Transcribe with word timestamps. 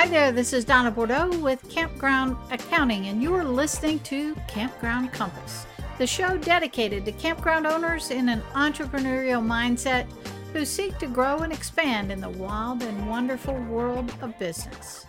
Hi 0.00 0.08
there, 0.08 0.32
this 0.32 0.54
is 0.54 0.64
Donna 0.64 0.90
Bordeaux 0.90 1.28
with 1.40 1.68
Campground 1.68 2.34
Accounting, 2.50 3.08
and 3.08 3.22
you 3.22 3.34
are 3.34 3.44
listening 3.44 3.98
to 3.98 4.34
Campground 4.48 5.12
Compass, 5.12 5.66
the 5.98 6.06
show 6.06 6.38
dedicated 6.38 7.04
to 7.04 7.12
campground 7.12 7.66
owners 7.66 8.10
in 8.10 8.30
an 8.30 8.40
entrepreneurial 8.54 9.44
mindset 9.44 10.06
who 10.54 10.64
seek 10.64 10.96
to 11.00 11.06
grow 11.06 11.40
and 11.40 11.52
expand 11.52 12.10
in 12.10 12.18
the 12.22 12.30
wild 12.30 12.82
and 12.82 13.10
wonderful 13.10 13.52
world 13.64 14.10
of 14.22 14.38
business. 14.38 15.04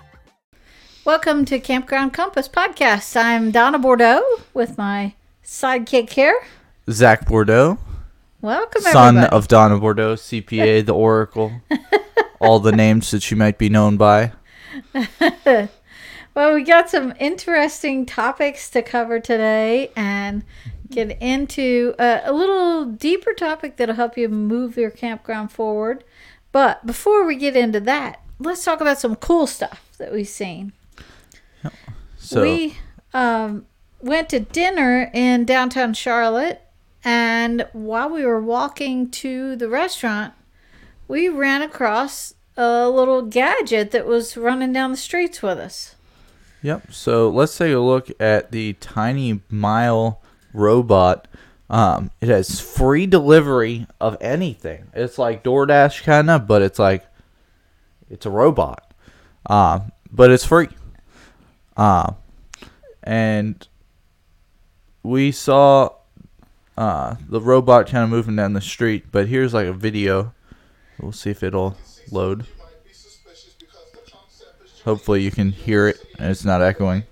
Welcome 1.06 1.46
to 1.46 1.58
Campground 1.58 2.12
Compass 2.12 2.50
podcast. 2.50 3.16
I'm 3.16 3.50
Donna 3.50 3.80
Bordeaux 3.80 4.26
with 4.54 4.78
my 4.78 5.14
sidekick 5.42 6.10
here. 6.10 6.38
Zack 6.90 7.30
Bordeaux, 7.30 7.80
Welcome, 8.42 8.82
son 8.82 9.16
everybody. 9.16 9.38
of 9.38 9.48
Donna 9.48 9.78
Bordeaux, 9.80 10.16
CPA, 10.16 10.86
the 10.86 10.94
Oracle, 10.94 11.62
all 12.42 12.60
the 12.60 12.74
names 12.74 13.10
that 13.12 13.24
she 13.24 13.36
might 13.36 13.58
be 13.58 13.70
known 13.70 13.96
by. 13.96 14.34
Well, 16.34 16.54
we 16.54 16.64
got 16.64 16.90
some 16.90 17.14
interesting 17.20 18.06
topics 18.06 18.70
to 18.70 18.82
cover 18.82 19.20
today 19.20 19.92
and 19.98 20.44
get 20.90 21.22
into 21.22 21.94
a, 22.00 22.22
a 22.26 22.34
little 22.34 22.86
deeper 22.86 23.34
topic 23.34 23.76
that'll 23.76 23.96
help 23.96 24.18
you 24.18 24.30
move 24.30 24.78
your 24.78 24.92
campground 24.92 25.52
forward. 25.52 26.06
But 26.54 26.86
before 26.86 27.26
we 27.26 27.36
get 27.36 27.58
into 27.58 27.82
that, 27.82 28.22
let's 28.40 28.64
talk 28.64 28.80
about 28.80 28.98
some 29.00 29.18
cool 29.18 29.46
stuff 29.46 29.90
that 29.98 30.14
we've 30.14 30.28
seen. 30.28 30.72
So 32.18 32.42
we 32.42 32.78
um, 33.14 33.66
went 34.00 34.30
to 34.30 34.40
dinner 34.40 35.12
in 35.14 35.44
downtown 35.44 35.94
Charlotte, 35.94 36.62
and 37.04 37.68
while 37.74 38.10
we 38.10 38.26
were 38.26 38.42
walking 38.42 39.10
to 39.12 39.58
the 39.58 39.68
restaurant, 39.68 40.34
we 41.10 41.28
ran 41.28 41.62
across 41.62 42.36
a 42.58 42.90
little 42.90 43.22
gadget 43.24 43.92
that 43.92 44.06
was 44.06 44.38
running 44.38 44.74
down 44.74 44.92
the 44.92 44.98
streets 44.98 45.42
with 45.42 45.58
us. 45.58 45.96
Yep. 46.64 46.94
So 46.94 47.30
let's 47.30 47.58
take 47.58 47.74
a 47.74 47.80
look 47.80 48.10
at 48.20 48.52
the 48.52 48.74
Tiny 48.74 49.42
Mile 49.50 50.22
robot. 50.54 51.28
Um, 51.70 52.12
it 52.20 52.28
has 52.30 52.60
free 52.60 53.08
delivery 53.08 53.88
of 54.00 54.18
anything. 54.22 54.88
It's 54.94 55.18
like 55.18 55.44
DoorDash 55.44 56.04
kind 56.04 56.30
of, 56.30 56.46
but 56.46 56.62
it's 56.62 56.78
like 56.78 57.06
it's 58.10 58.26
a 58.26 58.30
robot. 58.30 58.94
Um, 59.46 59.92
but 60.12 60.32
it's 60.32 60.46
free. 60.46 60.68
Um, 61.78 62.16
and 63.02 63.68
we 65.02 65.32
saw 65.32 65.90
uh, 66.78 67.16
the 67.28 67.42
robot 67.42 67.88
kind 67.88 68.04
of 68.04 68.10
moving 68.10 68.36
down 68.36 68.54
the 68.54 68.62
street. 68.62 69.06
But 69.12 69.28
here's 69.28 69.54
like 69.54 69.68
a 69.68 69.74
video. 69.74 70.34
We'll 71.00 71.14
see 71.14 71.32
if 71.32 71.42
it'll 71.42 71.78
load. 72.10 72.46
Hopefully 74.84 75.22
you 75.22 75.32
can 75.32 75.52
hear 75.52 75.88
it 75.88 76.04
and 76.18 76.32
it's 76.32 76.44
not 76.44 76.62
echoing. 76.62 77.04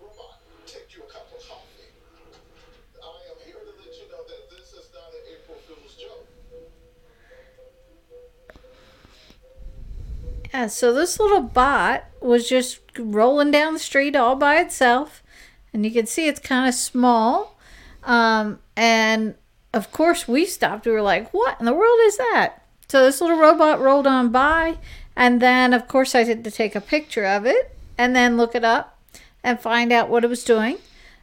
Yeah, 10.51 10.67
so 10.67 10.93
this 10.93 11.19
little 11.19 11.41
bot 11.41 12.05
was 12.21 12.49
just 12.49 12.79
rolling 12.97 13.51
down 13.51 13.73
the 13.73 13.79
street 13.79 14.15
all 14.15 14.35
by 14.35 14.59
itself, 14.59 15.23
and 15.71 15.85
you 15.85 15.91
can 15.91 16.07
see 16.07 16.27
it's 16.27 16.39
kind 16.39 16.67
of 16.67 16.73
small. 16.73 17.57
Um, 18.03 18.59
and 18.75 19.35
of 19.73 19.91
course, 19.91 20.27
we 20.27 20.45
stopped. 20.45 20.85
We 20.85 20.91
were 20.91 21.01
like, 21.01 21.31
"What 21.33 21.57
in 21.59 21.65
the 21.65 21.73
world 21.73 21.99
is 22.03 22.17
that?" 22.17 22.63
So 22.89 23.03
this 23.03 23.21
little 23.21 23.37
robot 23.37 23.79
rolled 23.79 24.07
on 24.07 24.31
by, 24.31 24.77
and 25.15 25.41
then 25.41 25.73
of 25.73 25.87
course 25.87 26.15
I 26.15 26.23
had 26.23 26.43
to 26.43 26.51
take 26.51 26.75
a 26.75 26.81
picture 26.81 27.25
of 27.25 27.45
it 27.45 27.75
and 27.97 28.15
then 28.15 28.37
look 28.37 28.55
it 28.55 28.63
up 28.63 28.97
and 29.43 29.59
find 29.59 29.91
out 29.91 30.09
what 30.09 30.23
it 30.23 30.29
was 30.29 30.43
doing. 30.43 30.77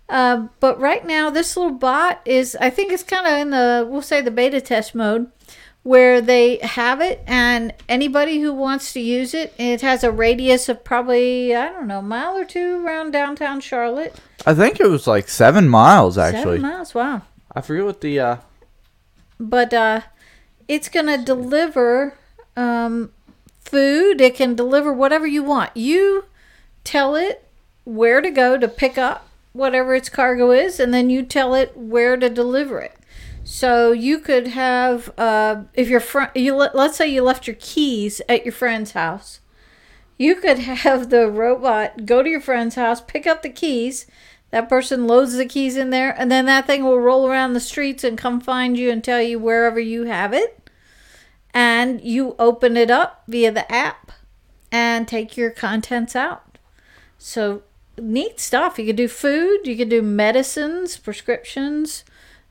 Uh, 0.09 0.47
but 0.61 0.79
right 0.79 1.05
now, 1.05 1.31
this 1.31 1.57
little 1.57 1.73
bot 1.73 2.21
is, 2.25 2.57
I 2.61 2.71
think 2.71 2.93
it's 2.93 3.03
kind 3.03 3.27
of 3.27 3.33
in 3.41 3.51
the, 3.51 3.87
we'll 3.89 4.03
say 4.03 4.21
the 4.21 4.31
beta 4.31 4.61
test 4.61 4.95
mode 4.95 5.31
where 5.83 6.21
they 6.21 6.59
have 6.59 7.01
it 7.01 7.23
and 7.27 7.73
anybody 7.89 8.41
who 8.41 8.53
wants 8.53 8.93
to 8.93 9.01
use 9.01 9.35
it, 9.35 9.55
it 9.59 9.81
has 9.83 10.03
a 10.03 10.11
radius 10.11 10.69
of 10.69 10.83
probably, 10.85 11.55
I 11.55 11.69
don't 11.69 11.87
know, 11.87 12.01
a 12.01 12.03
mile 12.03 12.37
or 12.37 12.45
two 12.45 12.85
around 12.85 13.13
downtown 13.13 13.61
Charlotte. 13.61 14.15
I 14.45 14.55
think 14.55 14.81
it 14.81 14.89
was 14.89 15.07
like 15.07 15.29
seven 15.29 15.69
miles 15.69 16.19
actually. 16.19 16.59
Seven 16.59 16.63
miles, 16.63 16.95
wow. 16.95 17.23
I 17.53 17.61
forget 17.61 17.85
what 17.85 18.01
the 18.01 18.19
uh 18.19 18.37
But 19.39 19.73
uh, 19.73 20.01
it's 20.69 20.89
going 20.89 21.07
to 21.07 21.23
deliver 21.23 22.15
um, 22.57 23.13
food. 23.61 24.21
It 24.21 24.35
can 24.35 24.55
deliver 24.55 24.93
whatever 24.93 25.27
you 25.27 25.43
want. 25.43 25.77
You 25.77 26.25
tell 26.85 27.15
it 27.17 27.49
where 27.85 28.21
to 28.21 28.31
go 28.31 28.59
to 28.59 28.69
pick 28.69 28.99
up 28.99 29.29
whatever 29.53 29.95
its 29.95 30.09
cargo 30.09 30.51
is, 30.51 30.79
and 30.79 30.93
then 30.93 31.09
you 31.09 31.23
tell 31.23 31.55
it 31.55 31.77
where 31.77 32.17
to 32.17 32.29
deliver 32.29 32.81
it. 32.81 32.95
So 33.45 33.93
you 33.93 34.19
could 34.19 34.49
have, 34.49 35.13
uh, 35.17 35.63
if 35.75 35.89
your 35.89 36.01
friend, 36.01 36.31
you 36.35 36.55
let, 36.55 36.75
let's 36.75 36.97
say 36.97 37.07
you 37.07 37.23
left 37.23 37.47
your 37.47 37.57
keys 37.59 38.21
at 38.29 38.45
your 38.45 38.53
friend's 38.53 38.93
house, 38.93 39.41
you 40.19 40.35
could 40.35 40.59
have 40.85 41.11
the 41.11 41.31
robot 41.31 42.07
go 42.07 42.23
to 42.23 42.29
your 42.29 42.41
friend's 42.41 42.75
house, 42.75 43.01
pick 43.01 43.27
up 43.27 43.43
the 43.43 43.51
keys. 43.51 44.07
That 44.51 44.69
person 44.69 45.07
loads 45.07 45.35
the 45.35 45.47
keys 45.47 45.77
in 45.77 45.91
there, 45.91 46.19
and 46.19 46.31
then 46.31 46.47
that 46.47 46.67
thing 46.67 46.85
will 46.85 47.01
roll 47.01 47.29
around 47.29 47.53
the 47.53 47.61
streets 47.61 48.05
and 48.05 48.17
come 48.17 48.41
find 48.41 48.79
you 48.79 48.91
and 48.91 49.03
tell 49.03 49.21
you 49.21 49.39
wherever 49.39 49.81
you 49.81 50.05
have 50.05 50.33
it. 50.33 50.71
And 51.53 52.01
you 52.01 52.37
open 52.39 52.77
it 52.77 52.91
up 52.91 53.25
via 53.27 53.51
the 53.51 53.71
app 53.73 54.13
and 54.71 55.09
take 55.09 55.37
your 55.37 55.51
contents 55.51 56.15
out. 56.15 56.59
So 57.19 57.63
neat 57.99 58.39
stuff. 58.41 58.79
You 58.79 58.87
could 58.87 58.97
do 58.97 59.09
food, 59.09 59.61
you 59.65 59.77
could 59.77 59.89
do 59.89 60.03
medicines, 60.03 60.97
prescriptions, 60.97 62.05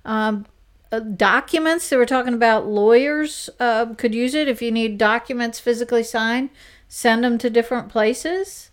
um, 0.03 0.45
uh, 0.91 1.00
documents. 1.00 1.89
They 1.89 1.97
were 1.97 2.05
talking 2.05 2.34
about 2.34 2.67
lawyers 2.67 3.50
uh, 3.59 3.94
could 3.94 4.16
use 4.16 4.34
it 4.34 4.47
if 4.47 4.61
you 4.61 4.72
need 4.72 4.97
documents 4.97 5.59
physically 5.59 6.03
signed. 6.03 6.50
Send 6.88 7.23
them 7.23 7.38
to 7.39 7.50
different 7.50 7.89
places. 7.89 8.72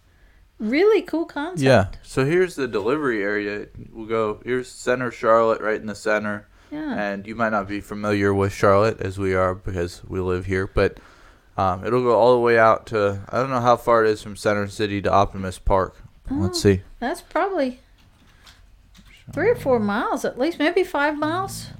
Really 0.62 1.02
cool 1.02 1.24
concept. 1.24 1.60
Yeah. 1.60 1.88
So 2.04 2.24
here's 2.24 2.54
the 2.54 2.68
delivery 2.68 3.20
area. 3.20 3.66
We'll 3.90 4.06
go 4.06 4.40
here's 4.44 4.70
center 4.70 5.10
Charlotte 5.10 5.60
right 5.60 5.80
in 5.80 5.88
the 5.88 5.96
center. 5.96 6.46
Yeah. 6.70 6.94
And 6.94 7.26
you 7.26 7.34
might 7.34 7.50
not 7.50 7.66
be 7.66 7.80
familiar 7.80 8.32
with 8.32 8.52
Charlotte 8.52 9.00
as 9.00 9.18
we 9.18 9.34
are 9.34 9.56
because 9.56 10.02
we 10.06 10.20
live 10.20 10.46
here, 10.46 10.68
but 10.68 11.00
um, 11.56 11.84
it'll 11.84 12.04
go 12.04 12.16
all 12.16 12.32
the 12.32 12.40
way 12.40 12.60
out 12.60 12.86
to 12.86 13.24
I 13.28 13.40
don't 13.40 13.50
know 13.50 13.60
how 13.60 13.76
far 13.76 14.04
it 14.04 14.10
is 14.10 14.22
from 14.22 14.36
Center 14.36 14.68
City 14.68 15.02
to 15.02 15.10
Optimist 15.10 15.64
Park. 15.64 16.00
Let's 16.30 16.62
see. 16.62 16.82
That's 17.00 17.22
probably 17.22 17.80
three 19.32 19.50
or 19.50 19.56
four 19.56 19.80
miles 19.80 20.24
at 20.24 20.38
least, 20.38 20.60
maybe 20.60 20.84
five 20.84 21.18
miles. 21.18 21.70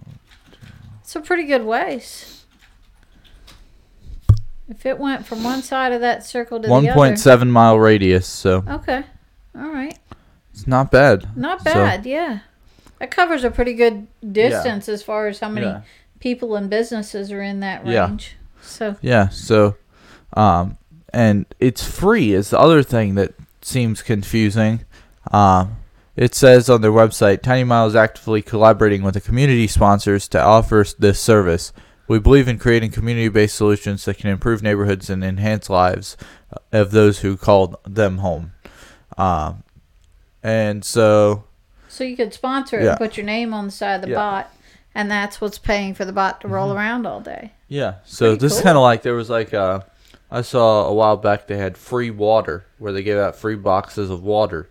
It's 1.02 1.14
a 1.14 1.20
pretty 1.20 1.44
good 1.44 1.64
ways. 1.64 2.41
If 4.72 4.86
it 4.86 4.98
went 4.98 5.26
from 5.26 5.44
one 5.44 5.60
side 5.62 5.92
of 5.92 6.00
that 6.00 6.24
circle 6.24 6.58
to 6.60 6.66
One 6.68 6.84
the 6.84 6.90
other. 6.90 7.16
seven 7.16 7.50
mile 7.50 7.78
radius, 7.78 8.26
so 8.26 8.64
Okay. 8.66 9.04
All 9.54 9.68
right. 9.68 9.98
it's 10.50 10.66
not 10.66 10.90
bad. 10.90 11.36
Not 11.36 11.58
So- 11.62 11.74
bad, 11.74 12.06
yeah. 12.06 12.38
That 12.98 13.10
covers 13.10 13.44
a 13.44 13.50
pretty 13.50 13.74
good 13.74 14.06
distance 14.32 14.88
as 14.88 15.02
far 15.02 15.26
as 15.28 15.40
how 15.40 15.50
many 15.50 15.66
Yeah. 15.66 15.80
people 16.20 16.56
and 16.56 16.70
businesses 16.70 17.30
are 17.30 17.42
in 17.42 17.60
that 17.60 17.86
Yeah. 17.86 18.06
range. 18.06 18.36
So, 18.62 18.96
Yeah, 19.02 19.28
so 19.28 19.74
um 20.34 20.78
and 21.12 21.44
it's 21.60 21.84
free 21.84 22.32
is 22.32 22.48
the 22.50 22.58
other 22.58 22.82
thing 22.82 23.14
that 23.16 23.34
seems 23.60 24.00
confusing. 24.00 24.84
Um 25.32 25.76
it 26.16 26.34
says 26.34 26.70
on 26.70 26.80
their 26.80 26.92
website 26.92 27.42
Tiny 27.42 27.64
Mile 27.64 27.86
is 27.88 27.94
actively 27.96 28.40
collaborating 28.40 29.02
with 29.02 29.14
the 29.14 29.20
community 29.20 29.66
sponsors 29.66 30.28
to 30.28 30.42
offer 30.42 30.82
this 30.98 31.20
service. 31.20 31.72
We 32.12 32.18
believe 32.18 32.46
in 32.46 32.58
creating 32.58 32.90
community-based 32.90 33.54
solutions 33.56 34.04
that 34.04 34.18
can 34.18 34.28
improve 34.28 34.62
neighborhoods 34.62 35.08
and 35.08 35.24
enhance 35.24 35.70
lives 35.70 36.16
of 36.70 36.90
those 36.90 37.20
who 37.20 37.36
call 37.38 37.80
them 37.86 38.18
home. 38.18 38.52
Um 39.16 39.62
and 40.42 40.84
so 40.84 41.44
so 41.88 42.04
you 42.04 42.16
could 42.16 42.34
sponsor 42.34 42.78
it 42.78 42.84
Yeah. 42.84 42.90
and 42.90 42.98
put 42.98 43.16
your 43.16 43.24
name 43.26 43.54
on 43.54 43.64
the 43.66 43.70
side 43.72 43.94
of 43.96 44.02
the 44.02 44.08
Yeah. 44.10 44.16
bot, 44.16 44.54
and 44.94 45.10
that's 45.10 45.40
what's 45.40 45.58
paying 45.58 45.94
for 45.94 46.04
the 46.04 46.12
bot 46.12 46.40
to 46.42 46.48
roll 46.48 46.72
around 46.72 47.06
all 47.06 47.20
day. 47.20 47.52
Yeah. 47.68 47.94
So 48.04 48.26
Pretty 48.32 48.40
this 48.40 48.52
is 48.52 48.58
cool. 48.58 48.64
kind 48.64 48.76
of 48.78 48.82
like 48.82 49.00
there 49.02 49.14
was 49.14 49.30
like 49.30 49.54
uh, 49.54 49.80
I 50.30 50.42
saw 50.42 50.86
a 50.86 50.92
while 50.92 51.16
back 51.16 51.46
they 51.46 51.56
had 51.58 51.76
free 51.78 52.10
water 52.10 52.64
where 52.78 52.92
they 52.92 53.02
gave 53.02 53.16
out 53.18 53.36
free 53.36 53.56
boxes 53.56 54.10
of 54.10 54.22
water, 54.22 54.68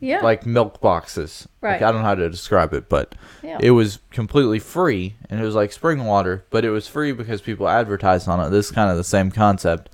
Yeah. 0.00 0.20
like 0.22 0.46
milk 0.46 0.80
boxes. 0.80 1.46
Like, 1.62 1.72
Right. 1.72 1.82
I 1.82 1.92
don't 1.92 2.00
know 2.00 2.08
how 2.08 2.14
to 2.14 2.30
describe 2.30 2.72
it, 2.72 2.88
but 2.88 3.14
yeah. 3.42 3.58
it 3.60 3.70
was 3.72 3.98
completely 4.10 4.58
free 4.58 5.14
and 5.28 5.40
it 5.40 5.44
was 5.44 5.54
like 5.54 5.72
spring 5.72 6.04
water, 6.04 6.44
but 6.50 6.64
it 6.64 6.70
was 6.70 6.88
free 6.88 7.12
because 7.12 7.40
people 7.42 7.68
advertised 7.68 8.26
on 8.28 8.40
it. 8.40 8.50
This 8.50 8.66
is 8.66 8.72
kind 8.72 8.90
of 8.90 8.96
the 8.96 9.04
same 9.04 9.30
concept. 9.30 9.90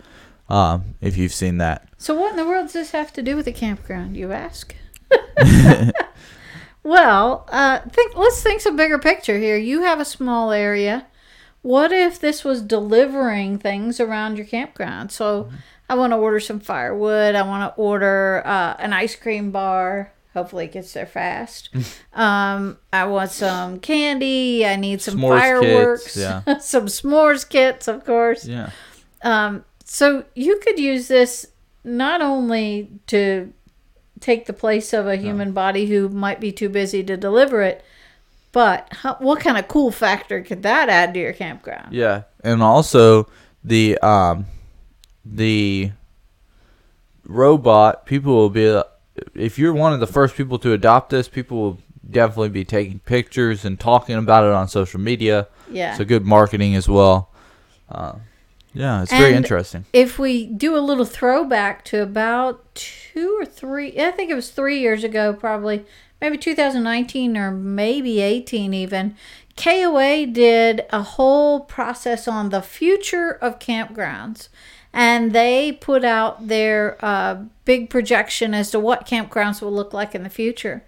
Um, 0.49 0.95
if 1.01 1.17
you've 1.17 1.35
seen 1.35 1.59
that. 1.59 1.89
So 1.99 2.15
what 2.15 2.31
in 2.31 2.37
the 2.37 2.45
world 2.45 2.67
does 2.67 2.75
this 2.75 2.91
have 2.93 3.13
to 3.15 3.23
do 3.23 3.35
with 3.35 3.49
a 3.49 3.53
campground, 3.53 4.17
you 4.17 4.31
ask? 4.31 4.77
well, 6.83 7.49
uh, 7.51 7.81
think. 7.81 8.17
Let's 8.17 8.43
think 8.43 8.61
some 8.61 8.77
bigger 8.77 8.99
picture 8.99 9.39
here. 9.39 9.57
You 9.57 9.83
have 9.83 10.01
a 10.01 10.05
small 10.05 10.53
area. 10.53 11.07
What 11.63 11.91
if 11.91 12.21
this 12.21 12.45
was 12.45 12.63
delivering 12.63 13.59
things 13.59 13.99
around 13.99 14.37
your 14.37 14.47
campground? 14.47 15.11
So, 15.11 15.51
I 15.89 15.95
want 15.95 16.13
to 16.13 16.17
order 16.17 16.41
some 16.41 16.61
firewood. 16.61 17.35
I 17.35 17.43
want 17.43 17.75
to 17.75 17.81
order 17.81 18.43
uh, 18.45 18.77
an 18.79 18.93
ice 18.93 19.15
cream 19.15 19.51
bar. 19.51 20.13
Hopefully, 20.35 20.67
it 20.67 20.73
gets 20.73 20.93
there 20.93 21.07
fast. 21.07 21.71
um, 22.13 22.79
I 22.93 23.05
want 23.07 23.31
some 23.31 23.81
candy. 23.81 24.67
I 24.67 24.77
need 24.77 25.01
some 25.01 25.19
S'mores 25.19 25.39
fireworks. 25.39 26.05
kits, 26.05 26.17
yeah. 26.17 26.59
some 26.59 26.87
s'mores 26.87 27.49
kits, 27.49 27.89
of 27.89 28.05
course. 28.05 28.47
Yeah. 28.47 28.71
Um, 29.23 29.65
so 29.85 30.25
you 30.35 30.59
could 30.59 30.79
use 30.79 31.09
this 31.09 31.47
not 31.85 32.21
only 32.21 32.91
to 33.07 33.53
take 34.21 34.47
the 34.47 34.53
place 34.53 34.93
of 34.93 35.07
a 35.07 35.17
human 35.17 35.53
body 35.53 35.87
who 35.87 36.09
might 36.09 36.41
be 36.41 36.51
too 36.53 36.69
busy 36.69 37.03
to 37.05 37.17
deliver 37.17 37.63
it, 37.63 37.85
but 38.53 38.89
how, 38.91 39.15
what 39.17 39.41
kind 39.41 39.57
of 39.57 39.69
cool 39.69 39.91
factor 39.91 40.43
could 40.43 40.63
that 40.65 40.89
add 40.89 41.15
to 41.15 41.21
your 41.21 41.33
campground? 41.33 41.93
Yeah, 41.93 42.23
and 42.43 42.63
also 42.63 43.29
the 43.63 43.99
um 43.99 44.47
the 45.35 45.93
robot 47.25 48.07
people 48.07 48.35
will 48.35 48.51
be 48.51 48.81
if 49.35 49.59
you're 49.59 49.73
one 49.73 49.93
of 49.93 50.01
the 50.01 50.07
first 50.07 50.37
people 50.37 50.59
to 50.59 50.73
adopt 50.73 51.11
this, 51.11 51.29
people 51.29 51.57
will 51.59 51.79
definitely 52.09 52.51
be 52.51 52.65
taking 52.65 52.99
pictures 53.01 53.65
and 53.65 53.81
talking 53.81 54.17
about 54.17 54.45
it 54.45 54.53
on 54.53 54.69
social 54.69 55.01
media. 55.01 55.49
Yeah. 55.71 55.97
So 55.97 56.05
good 56.05 56.25
marketing 56.25 56.77
as 56.77 56.89
well. 56.89 57.31
Uh, 57.89 58.17
yeah, 58.73 59.03
it's 59.03 59.11
very 59.11 59.35
interesting. 59.35 59.87
if 59.95 60.19
we 60.19 60.47
do 60.47 60.77
a 60.77 60.81
little 60.81 61.07
throwback 61.07 61.83
to 61.87 62.03
about 62.03 62.75
two 62.75 63.39
or 63.41 63.47
three, 63.47 63.99
I 63.99 64.11
think 64.11 64.31
it 64.31 64.35
was 64.35 64.51
three 64.51 64.81
years 64.81 65.03
ago, 65.03 65.33
probably, 65.33 65.87
maybe 66.21 66.37
2019 66.37 67.39
or 67.39 67.51
maybe 67.51 68.21
18 68.21 68.75
even, 68.75 69.17
KOA 69.57 70.27
did 70.27 70.85
a 70.91 71.03
whole 71.03 71.61
process 71.61 72.29
on 72.29 72.51
the 72.51 72.61
future 72.61 73.31
of 73.31 73.59
campgrounds. 73.59 74.51
And 74.99 75.33
they 75.33 75.73
put 75.73 76.05
out 76.05 76.49
their 76.49 76.97
uh, 77.05 77.43
big 77.67 77.91
projection 77.91 78.55
as 78.55 78.71
to 78.71 78.81
what 78.81 79.07
campgrounds 79.07 79.61
will 79.61 79.71
look 79.73 79.93
like 79.93 80.15
in 80.15 80.23
the 80.23 80.31
future. 80.31 80.83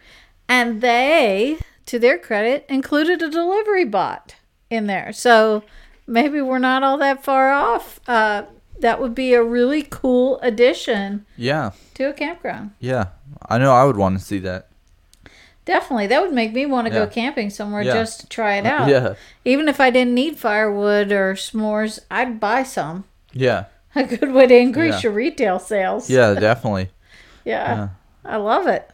And 0.49 0.81
they, 0.81 1.58
to 1.87 1.99
their 1.99 2.16
credit, 2.16 2.64
included 2.70 3.20
a 3.20 3.28
delivery 3.31 3.84
bot 3.84 4.34
in 4.70 4.87
there. 4.87 5.12
So 5.12 5.62
maybe 6.06 6.40
we're 6.40 6.58
not 6.58 6.82
all 6.82 6.96
that 6.99 7.22
far 7.22 7.50
off. 7.52 8.00
Uh, 8.08 8.44
that 8.81 8.99
would 8.99 9.14
be 9.14 9.34
a 9.34 9.43
really 9.43 9.82
cool 9.82 10.40
addition 10.40 11.26
Yeah, 11.37 11.72
to 11.94 12.04
a 12.04 12.12
campground. 12.14 12.70
yeah. 12.81 13.08
I 13.49 13.58
know 13.58 13.72
I 13.75 13.84
would 13.84 13.96
want 13.99 14.19
to 14.19 14.25
see 14.25 14.38
that. 14.38 14.69
Definitely. 15.66 16.06
That 16.06 16.22
would 16.22 16.32
make 16.32 16.54
me 16.54 16.64
want 16.64 16.87
to 16.88 16.93
Yeah. 16.94 17.00
go 17.04 17.06
camping 17.08 17.50
somewhere 17.50 17.82
Yeah. 17.82 17.93
just 17.93 18.20
to 18.20 18.26
try 18.28 18.54
it 18.54 18.64
out. 18.64 18.88
Yeah, 18.88 19.14
Even 19.44 19.69
if 19.69 19.81
I 19.81 19.90
didn't 19.90 20.14
need 20.14 20.38
firewood 20.38 21.12
or 21.12 21.34
s'mores, 21.34 21.99
I'd 22.11 22.40
buy 22.40 22.62
some. 22.62 23.04
yeah, 23.34 23.64
A 24.12 24.17
good 24.17 24.33
way 24.33 24.47
to 24.47 24.56
increase 24.56 24.95
Yeah. 24.95 25.00
your 25.03 25.12
retail 25.12 25.59
sales. 25.59 26.09
yeah, 26.11 26.35
definitely. 26.35 26.91
Yeah. 27.45 27.75
Yeah. 27.77 27.89
I 28.27 28.37
love 28.37 28.67
it. 28.67 28.91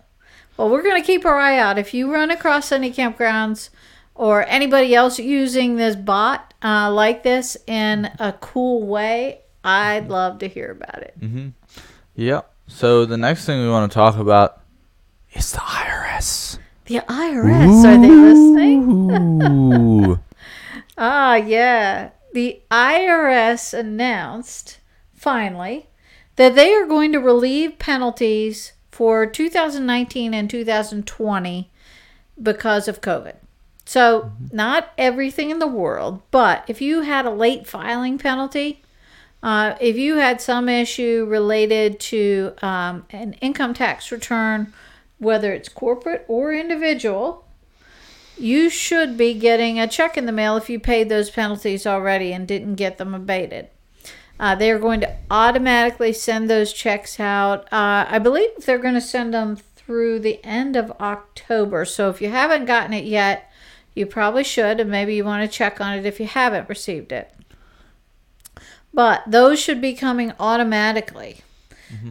Well, 0.56 0.68
we're 0.70 0.82
going 0.82 1.00
to 1.00 1.04
keep 1.04 1.24
our 1.24 1.36
eye 1.38 1.58
out. 1.58 1.76
If 1.76 1.92
you 1.92 2.12
run 2.12 2.30
across 2.30 2.70
any 2.70 2.92
campgrounds 2.92 3.70
or 4.14 4.46
anybody 4.46 4.94
else 4.94 5.18
using 5.18 5.74
this 5.74 5.96
bot 5.96 6.54
uh, 6.62 6.92
like 6.92 7.24
this 7.24 7.56
in 7.66 8.04
a 8.20 8.32
cool 8.40 8.86
way, 8.86 9.40
I'd 9.64 10.08
love 10.08 10.38
to 10.38 10.46
hear 10.48 10.70
about 10.70 11.02
it. 11.02 11.14
Mm-hmm. 11.18 11.48
Yeah. 12.14 12.42
So 12.68 13.04
the 13.04 13.16
next 13.16 13.44
thing 13.44 13.60
we 13.60 13.68
want 13.68 13.90
to 13.90 13.94
talk 13.94 14.16
about 14.16 14.60
is 15.32 15.50
the 15.50 15.58
IRS. 15.58 16.58
The 16.84 17.00
IRS, 17.00 17.84
are 17.84 18.00
they 18.00 18.08
listening? 18.08 19.42
Ooh. 19.42 20.20
Ah, 20.96 21.34
yeah. 21.34 22.10
The 22.34 22.62
IRS 22.70 23.74
announced 23.76 24.78
finally 25.24 25.86
that 26.36 26.54
they 26.54 26.74
are 26.74 26.86
going 26.86 27.10
to 27.12 27.18
relieve 27.18 27.78
penalties 27.78 28.72
for 28.90 29.24
2019 29.24 30.34
and 30.34 30.50
2020 30.50 31.70
because 32.40 32.86
of 32.88 33.00
COVID. 33.00 33.36
So, 33.86 34.32
not 34.52 34.92
everything 34.98 35.50
in 35.50 35.60
the 35.60 35.66
world, 35.66 36.20
but 36.30 36.64
if 36.68 36.82
you 36.82 37.02
had 37.02 37.24
a 37.24 37.30
late 37.30 37.66
filing 37.66 38.18
penalty, 38.18 38.82
uh, 39.42 39.76
if 39.80 39.96
you 39.96 40.16
had 40.16 40.40
some 40.40 40.68
issue 40.68 41.26
related 41.26 42.00
to 42.00 42.52
um, 42.60 43.06
an 43.10 43.32
income 43.40 43.72
tax 43.72 44.12
return, 44.12 44.72
whether 45.18 45.54
it's 45.54 45.68
corporate 45.70 46.24
or 46.28 46.52
individual, 46.52 47.46
you 48.36 48.68
should 48.68 49.16
be 49.16 49.32
getting 49.32 49.80
a 49.80 49.88
check 49.88 50.18
in 50.18 50.26
the 50.26 50.32
mail 50.32 50.56
if 50.56 50.68
you 50.68 50.78
paid 50.78 51.08
those 51.08 51.30
penalties 51.30 51.86
already 51.86 52.32
and 52.32 52.46
didn't 52.46 52.74
get 52.74 52.98
them 52.98 53.14
abated. 53.14 53.68
Uh, 54.38 54.54
they 54.54 54.70
are 54.70 54.78
going 54.78 55.00
to 55.00 55.16
automatically 55.30 56.12
send 56.12 56.50
those 56.50 56.72
checks 56.72 57.20
out. 57.20 57.64
Uh, 57.72 58.06
I 58.08 58.18
believe 58.18 58.50
they're 58.60 58.78
going 58.78 58.94
to 58.94 59.00
send 59.00 59.32
them 59.32 59.56
through 59.56 60.18
the 60.20 60.44
end 60.44 60.76
of 60.76 60.90
October. 61.00 61.84
So 61.84 62.10
if 62.10 62.20
you 62.20 62.30
haven't 62.30 62.64
gotten 62.64 62.92
it 62.92 63.04
yet, 63.04 63.50
you 63.94 64.06
probably 64.06 64.42
should, 64.42 64.80
and 64.80 64.90
maybe 64.90 65.14
you 65.14 65.24
want 65.24 65.48
to 65.48 65.56
check 65.56 65.80
on 65.80 65.96
it 65.96 66.04
if 66.04 66.18
you 66.18 66.26
haven't 66.26 66.68
received 66.68 67.12
it. 67.12 67.32
But 68.92 69.22
those 69.26 69.60
should 69.60 69.80
be 69.80 69.94
coming 69.94 70.32
automatically. 70.40 71.42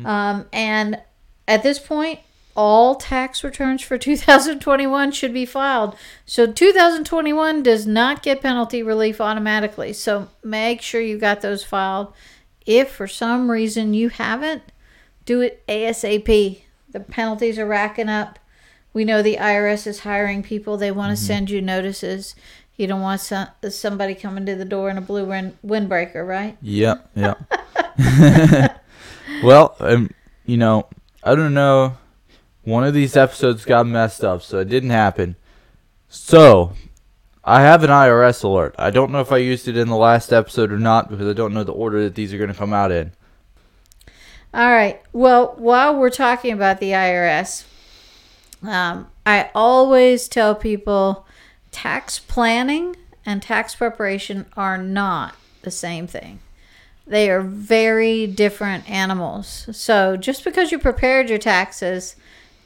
Um, 0.06 0.46
and 0.54 1.02
at 1.48 1.64
this 1.64 1.80
point, 1.80 2.20
all 2.56 2.96
tax 2.96 3.44
returns 3.44 3.82
for 3.82 3.98
2021 4.00 5.12
should 5.12 5.34
be 5.34 5.46
filed. 5.46 5.96
So 6.26 6.52
2021 6.52 7.64
does 7.64 7.86
not 7.88 8.24
get 8.24 8.42
penalty 8.42 8.84
relief 8.84 9.20
automatically. 9.20 9.94
So 9.94 10.30
make 10.44 10.82
sure 10.82 11.02
you 11.02 11.18
got 11.18 11.42
those 11.42 11.64
filed. 11.64 12.14
If 12.66 12.92
for 12.92 13.08
some 13.08 13.52
reason 13.52 13.94
you 13.94 14.10
haven't, 14.10 14.64
do 15.26 15.42
it 15.42 15.66
ASAP. 15.68 16.62
The 16.90 17.00
penalties 17.00 17.58
are 17.58 17.66
racking 17.66 18.10
up. 18.10 18.40
We 18.94 19.06
know 19.06 19.22
the 19.22 19.38
IRS 19.38 19.88
is 19.88 20.02
hiring 20.02 20.44
people. 20.44 20.78
They 20.78 20.92
want 20.92 21.18
to 21.18 21.24
send 21.24 21.50
you 21.50 21.62
notices. 21.62 22.36
You 22.76 22.88
don't 22.88 23.02
want 23.02 23.22
some, 23.22 23.48
somebody 23.70 24.16
coming 24.16 24.46
to 24.46 24.56
the 24.56 24.66
door 24.66 24.90
in 24.90 24.98
a 24.98 25.02
blue 25.02 25.26
wind, 25.26 25.58
windbreaker, 25.66 26.26
right? 26.26 26.58
Yep, 26.62 27.12
yep. 27.16 27.40
well, 29.44 29.76
um, 29.80 30.10
you 30.46 30.58
know, 30.58 30.88
I 31.24 31.36
don't 31.36 31.54
know. 31.54 31.98
One 32.64 32.84
of 32.84 32.94
these 32.94 33.18
episodes 33.18 33.66
got 33.66 33.88
messed 33.88 34.24
up, 34.24 34.42
so 34.42 34.60
it 34.60 34.70
didn't 34.70 34.92
happen. 34.92 35.36
So, 36.08 36.74
I 37.44 37.62
have 37.62 37.84
an 37.84 37.90
IRS 37.90 38.44
alert. 38.44 38.74
I 38.80 38.90
don't 38.90 39.12
know 39.12 39.20
if 39.20 39.32
I 39.32 39.38
used 39.38 39.68
it 39.68 39.76
in 39.76 39.90
the 39.90 39.98
last 39.98 40.32
episode 40.32 40.72
or 40.72 40.80
not 40.80 41.10
because 41.10 41.28
I 41.28 41.34
don't 41.34 41.54
know 41.54 41.66
the 41.66 41.74
order 41.74 42.04
that 42.04 42.16
these 42.16 42.34
are 42.34 42.38
going 42.38 42.52
to 42.52 42.58
come 42.58 42.74
out 42.74 42.92
in. 42.92 43.12
All 44.54 44.72
right. 44.72 45.02
Well, 45.12 45.56
while 45.58 45.98
we're 45.98 46.10
talking 46.10 46.54
about 46.54 46.80
the 46.80 46.92
IRS, 46.92 47.66
um, 48.62 49.08
I 49.26 49.50
always 49.54 50.30
tell 50.30 50.56
people 50.56 51.26
tax 51.72 52.20
planning 52.20 52.96
and 53.26 53.42
tax 53.42 53.76
preparation 53.76 54.46
are 54.56 54.78
not 54.78 55.36
the 55.64 55.72
same 55.72 56.08
thing. 56.08 56.40
They 57.06 57.30
are 57.30 57.42
very 57.42 58.28
different 58.28 58.90
animals. 58.90 59.68
So 59.72 60.16
just 60.16 60.44
because 60.46 60.72
you 60.72 60.80
prepared 60.80 61.30
your 61.30 61.40
taxes 61.40 62.16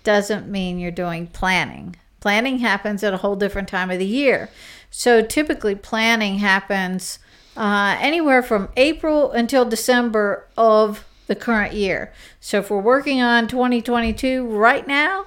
doesn't 0.07 0.47
mean 0.47 0.79
you're 0.79 0.89
doing 0.89 1.27
planning. 1.27 1.93
Planning 2.21 2.59
happens 2.59 3.03
at 3.03 3.13
a 3.13 3.17
whole 3.17 3.35
different 3.35 3.67
time 3.67 3.91
of 3.91 3.99
the 3.99 4.05
year. 4.05 4.49
So 4.89 5.21
typically, 5.21 5.75
planning 5.75 6.37
happens 6.37 7.19
uh, 7.57 7.97
anywhere 7.99 8.41
from 8.41 8.69
April 8.77 9.33
until 9.33 9.65
December 9.65 10.47
of 10.55 11.05
the 11.27 11.35
current 11.35 11.73
year. 11.73 12.13
So 12.39 12.59
if 12.59 12.69
we're 12.69 12.79
working 12.79 13.21
on 13.21 13.49
2022 13.49 14.47
right 14.47 14.87
now, 14.87 15.25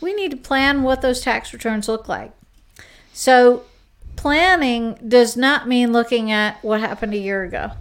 we 0.00 0.14
need 0.14 0.30
to 0.30 0.36
plan 0.36 0.84
what 0.84 1.02
those 1.02 1.22
tax 1.22 1.52
returns 1.52 1.88
look 1.88 2.08
like. 2.08 2.30
So 3.12 3.64
planning 4.14 4.96
does 5.08 5.36
not 5.36 5.66
mean 5.66 5.92
looking 5.92 6.30
at 6.30 6.62
what 6.62 6.78
happened 6.78 7.14
a 7.14 7.18
year 7.18 7.42
ago. 7.42 7.72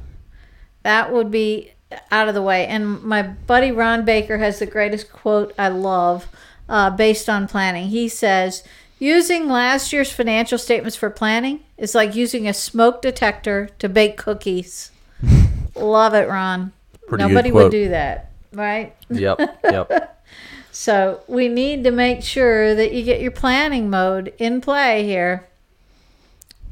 That 0.82 1.14
would 1.14 1.30
be 1.30 1.74
out 2.12 2.28
of 2.28 2.34
the 2.34 2.42
way. 2.42 2.66
And 2.66 3.04
my 3.04 3.22
buddy 3.22 3.72
Ron 3.72 4.04
Baker 4.04 4.40
has 4.40 4.58
the 4.58 4.66
greatest 4.66 5.12
quote 5.12 5.54
I 5.60 5.68
love 5.70 6.28
uh, 6.70 6.90
based 6.92 7.28
on 7.28 7.48
planning. 7.48 7.90
He 7.90 8.08
says, 8.08 8.64
Using 9.00 9.48
last 9.48 9.94
year's 9.94 10.12
financial 10.12 10.58
statements 10.58 10.98
for 10.98 11.10
planning 11.10 11.62
is 11.78 11.96
like 11.96 12.16
using 12.16 12.48
a 12.48 12.54
smoke 12.54 13.02
detector 13.02 13.70
to 13.80 13.88
bake 13.88 14.18
cookies. 14.18 14.92
love 15.76 16.14
it, 16.14 16.28
Ron. 16.28 16.74
Pretty 17.08 17.24
Nobody 17.24 17.52
would 17.52 17.72
do 17.72 17.90
that, 17.90 18.30
right? 18.54 18.96
Yep, 19.10 19.40
yep. 19.64 20.16
So 20.72 21.22
we 21.28 21.50
need 21.50 21.84
to 21.84 21.92
make 21.92 22.24
sure 22.24 22.74
that 22.74 22.94
you 22.94 23.04
get 23.04 23.20
your 23.20 23.32
planning 23.32 23.90
mode 23.90 24.34
in 24.38 24.62
play 24.62 25.04
here 25.04 25.48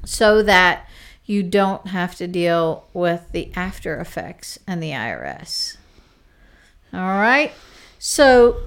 so 0.06 0.42
that 0.44 0.88
you 1.25 1.44
don't 1.44 1.88
have 1.88 2.16
to 2.16 2.27
deal 2.27 2.86
with 2.94 3.32
the 3.34 3.51
after 3.54 4.00
effects 4.00 4.60
and 4.66 4.82
the 4.82 4.92
IRS. 4.92 5.75
All 6.94 7.01
right. 7.01 7.51
So 8.00 8.62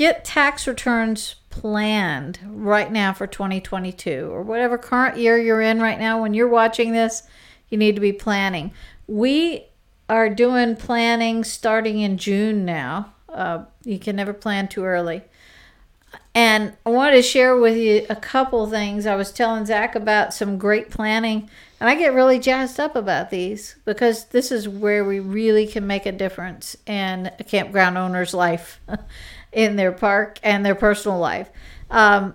get 0.00 0.24
tax 0.24 0.66
returns 0.66 1.36
planned 1.50 2.38
right 2.46 2.90
now 2.90 3.12
for 3.12 3.26
2022 3.26 4.28
or 4.30 4.42
whatever 4.42 4.78
current 4.78 5.16
year 5.16 5.38
you're 5.38 5.60
in 5.60 5.80
right 5.80 5.98
now 5.98 6.20
when 6.20 6.34
you're 6.34 6.48
watching 6.48 6.92
this 6.92 7.22
you 7.68 7.76
need 7.76 7.94
to 7.94 8.00
be 8.00 8.12
planning 8.12 8.72
we 9.06 9.64
are 10.10 10.28
doing 10.28 10.74
planning 10.74 11.44
starting 11.44 12.00
in 12.00 12.18
June 12.18 12.64
now. 12.64 13.14
Uh, 13.28 13.64
you 13.84 13.98
can 13.98 14.16
never 14.16 14.32
plan 14.32 14.66
too 14.66 14.84
early. 14.84 15.22
And 16.34 16.74
I 16.84 16.90
wanted 16.90 17.16
to 17.16 17.22
share 17.22 17.56
with 17.56 17.76
you 17.76 18.06
a 18.10 18.16
couple 18.16 18.66
things. 18.66 19.06
I 19.06 19.14
was 19.14 19.30
telling 19.30 19.66
Zack 19.66 19.94
about 19.94 20.34
some 20.34 20.58
great 20.58 20.90
planning, 20.90 21.48
and 21.78 21.88
I 21.88 21.94
get 21.94 22.12
really 22.12 22.40
jazzed 22.40 22.80
up 22.80 22.96
about 22.96 23.30
these 23.30 23.76
because 23.84 24.26
this 24.26 24.50
is 24.50 24.68
where 24.68 25.04
we 25.04 25.20
really 25.20 25.66
can 25.66 25.86
make 25.86 26.06
a 26.06 26.12
difference 26.12 26.76
in 26.86 27.30
a 27.38 27.44
campground 27.44 27.96
owner's 27.96 28.34
life, 28.34 28.80
in 29.52 29.76
their 29.76 29.92
park 29.92 30.38
and 30.42 30.64
their 30.64 30.74
personal 30.74 31.18
life. 31.18 31.48
Um, 31.90 32.34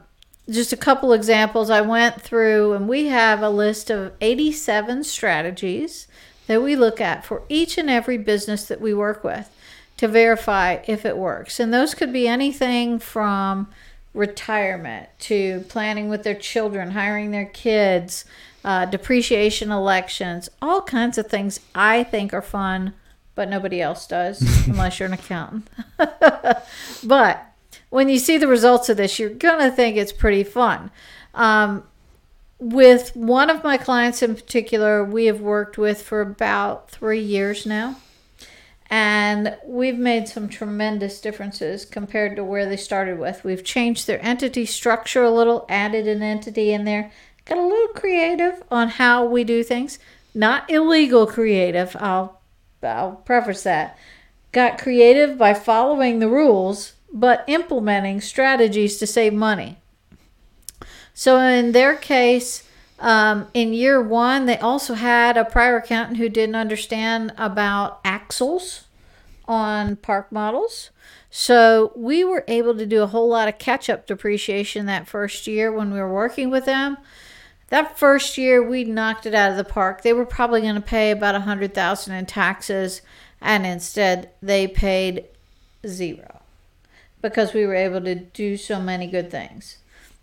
just 0.49 0.73
a 0.73 0.77
couple 0.77 1.13
examples 1.13 1.69
I 1.69 1.81
went 1.81 2.21
through, 2.21 2.73
and 2.73 2.87
we 2.87 3.07
have 3.07 3.41
a 3.41 3.49
list 3.49 3.89
of 3.89 4.13
87 4.21 5.03
strategies 5.03 6.07
that 6.47 6.61
we 6.61 6.75
look 6.75 7.01
at 7.01 7.25
for 7.25 7.41
each 7.49 7.77
and 7.77 7.89
every 7.89 8.17
business 8.17 8.65
that 8.65 8.81
we 8.81 8.93
work 8.93 9.23
with 9.23 9.49
to 9.97 10.07
verify 10.07 10.77
if 10.87 11.05
it 11.05 11.17
works. 11.17 11.59
And 11.59 11.73
those 11.73 11.95
could 11.95 12.13
be 12.13 12.27
anything 12.27 12.99
from 12.99 13.67
retirement 14.13 15.09
to 15.19 15.65
planning 15.67 16.09
with 16.09 16.23
their 16.23 16.35
children, 16.35 16.91
hiring 16.91 17.31
their 17.31 17.45
kids, 17.45 18.25
uh, 18.63 18.85
depreciation 18.85 19.71
elections, 19.71 20.49
all 20.61 20.81
kinds 20.81 21.17
of 21.17 21.27
things 21.27 21.59
I 21.73 22.03
think 22.03 22.33
are 22.33 22.41
fun, 22.41 22.93
but 23.35 23.49
nobody 23.49 23.81
else 23.81 24.07
does 24.07 24.41
unless 24.67 24.99
you're 24.99 25.07
an 25.07 25.13
accountant. 25.13 25.69
but 27.03 27.45
when 27.89 28.09
you 28.09 28.17
see 28.17 28.37
the 28.37 28.47
results 28.47 28.89
of 28.89 28.97
this, 28.97 29.19
you're 29.19 29.29
going 29.29 29.59
to 29.59 29.75
think 29.75 29.97
it's 29.97 30.13
pretty 30.13 30.43
fun. 30.43 30.89
Um, 31.33 31.83
with 32.57 33.15
one 33.15 33.49
of 33.49 33.63
my 33.63 33.77
clients 33.77 34.21
in 34.21 34.35
particular, 34.35 35.03
we 35.03 35.25
have 35.25 35.41
worked 35.41 35.77
with 35.77 36.01
for 36.01 36.21
about 36.21 36.89
three 36.89 37.21
years 37.21 37.65
now. 37.65 37.97
And 38.89 39.57
we've 39.65 39.97
made 39.97 40.27
some 40.27 40.47
tremendous 40.47 41.19
differences 41.19 41.85
compared 41.85 42.35
to 42.35 42.43
where 42.43 42.67
they 42.67 42.77
started 42.77 43.17
with. 43.17 43.43
We've 43.43 43.63
changed 43.63 44.05
their 44.05 44.23
entity 44.23 44.65
structure 44.65 45.23
a 45.23 45.31
little, 45.31 45.65
added 45.67 46.07
an 46.07 46.21
entity 46.21 46.71
in 46.71 46.85
there, 46.85 47.11
got 47.45 47.57
a 47.57 47.65
little 47.65 47.89
creative 47.89 48.61
on 48.69 48.89
how 48.89 49.25
we 49.25 49.43
do 49.43 49.63
things. 49.63 49.97
Not 50.35 50.69
illegal 50.69 51.25
creative, 51.25 51.95
I'll, 51.99 52.41
I'll 52.85 53.15
preface 53.17 53.63
that. 53.63 53.97
Got 54.51 54.77
creative 54.77 55.37
by 55.37 55.53
following 55.53 56.19
the 56.19 56.29
rules, 56.29 56.93
but 57.11 57.43
implementing 57.47 58.21
strategies 58.21 58.97
to 58.97 59.07
save 59.07 59.33
money. 59.33 59.77
So 61.13 61.39
in 61.39 61.71
their 61.71 61.95
case, 61.95 62.67
um, 62.99 63.47
in 63.53 63.73
year 63.73 64.01
one, 64.01 64.45
they 64.45 64.57
also 64.57 64.93
had 64.93 65.37
a 65.37 65.45
prior 65.45 65.77
accountant 65.77 66.17
who 66.17 66.29
didn't 66.29 66.55
understand 66.55 67.33
about 67.37 67.99
axles 68.03 68.85
on 69.47 69.95
park 69.97 70.31
models. 70.31 70.91
So 71.29 71.91
we 71.95 72.23
were 72.23 72.45
able 72.47 72.77
to 72.77 72.85
do 72.85 73.03
a 73.03 73.07
whole 73.07 73.27
lot 73.27 73.47
of 73.47 73.57
catch 73.57 73.89
up 73.89 74.07
depreciation 74.07 74.85
that 74.85 75.07
first 75.07 75.47
year 75.47 75.71
when 75.71 75.91
we 75.91 75.99
were 75.99 76.13
working 76.13 76.49
with 76.49 76.65
them. 76.65 76.97
That 77.69 77.97
first 77.97 78.37
year, 78.37 78.61
we 78.61 78.83
knocked 78.83 79.25
it 79.25 79.33
out 79.33 79.51
of 79.51 79.57
the 79.57 79.63
park. 79.63 80.01
They 80.03 80.13
were 80.13 80.25
probably 80.25 80.61
going 80.61 80.75
to 80.75 80.81
pay 80.81 81.11
about 81.11 81.35
a 81.35 81.39
hundred 81.41 81.73
thousand 81.73 82.13
in 82.15 82.25
taxes, 82.25 83.01
and 83.41 83.65
instead 83.65 84.29
they 84.41 84.67
paid 84.67 85.25
zero 85.85 86.41
because 87.21 87.53
we 87.53 87.65
were 87.65 87.75
able 87.75 88.01
to 88.01 88.15
do 88.15 88.55
so 88.55 88.79
many 88.79 89.07
good 89.07 89.31
things. 89.31 89.77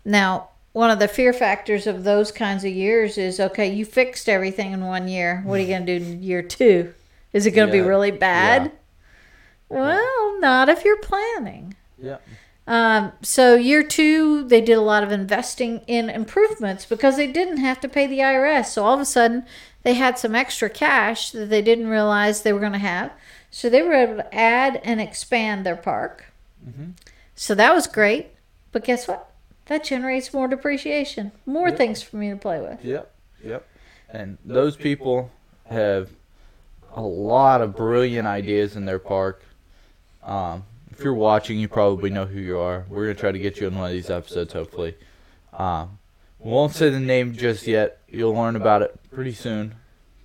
Now, 0.05 0.49
one 0.71 0.89
of 0.89 0.99
the 0.99 1.07
fear 1.07 1.33
factors 1.33 1.85
of 1.85 2.03
those 2.03 2.31
kinds 2.31 2.63
of 2.63 2.71
years 2.71 3.17
is 3.17 3.39
okay, 3.39 3.71
you 3.71 3.85
fixed 3.85 4.27
everything 4.29 4.71
in 4.71 4.85
one 4.85 5.07
year. 5.07 5.41
What 5.45 5.59
are 5.59 5.63
you 5.63 5.67
going 5.67 5.85
to 5.85 5.99
do 5.99 6.05
in 6.05 6.23
year 6.23 6.41
two? 6.41 6.93
Is 7.33 7.45
it 7.45 7.51
going 7.51 7.69
to 7.69 7.75
Yeah. 7.77 7.83
be 7.83 7.87
really 7.87 8.11
bad? 8.11 8.63
Yeah. 8.63 8.69
Well, 9.69 10.39
not 10.39 10.69
if 10.69 10.85
you're 10.85 10.97
planning. 11.01 11.75
Yeah. 12.01 12.17
Um, 12.65 13.11
so 13.21 13.55
year 13.55 13.83
two, 13.83 14.43
they 14.47 14.61
did 14.61 14.73
a 14.77 14.81
lot 14.81 15.03
of 15.03 15.11
investing 15.11 15.81
in 15.87 16.09
improvements 16.09 16.85
because 16.85 17.17
they 17.17 17.27
didn't 17.27 17.57
have 17.57 17.79
to 17.81 17.89
pay 17.89 18.07
the 18.07 18.19
IRS. 18.19 18.67
So 18.67 18.85
all 18.85 18.93
of 18.93 19.01
a 19.01 19.05
sudden, 19.05 19.45
they 19.83 19.95
had 19.95 20.17
some 20.17 20.33
extra 20.33 20.69
cash 20.69 21.31
that 21.31 21.49
they 21.49 21.61
didn't 21.61 21.87
realize 21.87 22.41
they 22.41 22.53
were 22.53 22.59
going 22.61 22.71
to 22.71 22.77
have. 22.77 23.11
So 23.51 23.69
they 23.69 23.81
were 23.81 23.93
able 23.93 24.15
to 24.15 24.33
add 24.35 24.79
and 24.83 25.01
expand 25.01 25.65
their 25.65 25.75
park. 25.75 26.25
So 27.35 27.53
that 27.55 27.75
was 27.75 27.87
great. 27.87 28.27
But 28.71 28.85
guess 28.85 29.07
what? 29.07 29.29
That 29.65 29.83
generates 29.83 30.33
more 30.33 30.47
depreciation, 30.47 31.31
more 31.45 31.69
Yeah. 31.69 31.75
things 31.75 32.01
for 32.01 32.15
me 32.17 32.29
to 32.29 32.35
play 32.37 32.59
with. 32.61 32.83
Yep. 32.83 33.11
Yep. 33.43 33.65
And 34.09 34.37
those 34.45 34.75
people 34.77 35.29
have 35.69 36.09
a 36.95 37.01
lot 37.01 37.61
of 37.61 37.75
brilliant 37.75 38.27
ideas 38.27 38.75
in 38.75 38.85
their 38.85 38.99
park. 38.99 39.43
Um, 40.23 40.63
if 40.93 41.03
you're 41.03 41.13
watching, 41.15 41.59
you 41.59 41.67
probably 41.67 42.11
know 42.11 42.25
who 42.25 42.39
you 42.39 42.59
are. 42.59 42.85
We're 42.87 43.05
gonna 43.05 43.15
try 43.15 43.31
to 43.31 43.39
get 43.39 43.59
you 43.59 43.67
in 43.67 43.75
one 43.75 43.87
of 43.87 43.91
these 43.91 44.11
episodes, 44.11 44.53
hopefully. 44.53 44.95
Um, 45.51 45.97
we 46.37 46.51
won't 46.51 46.73
say 46.73 46.89
the 46.89 46.99
name 46.99 47.33
just 47.33 47.65
yet. 47.65 47.99
You'll 48.07 48.33
learn 48.33 48.55
about 48.55 48.83
it 48.83 48.99
pretty 49.11 49.33
soon. 49.33 49.73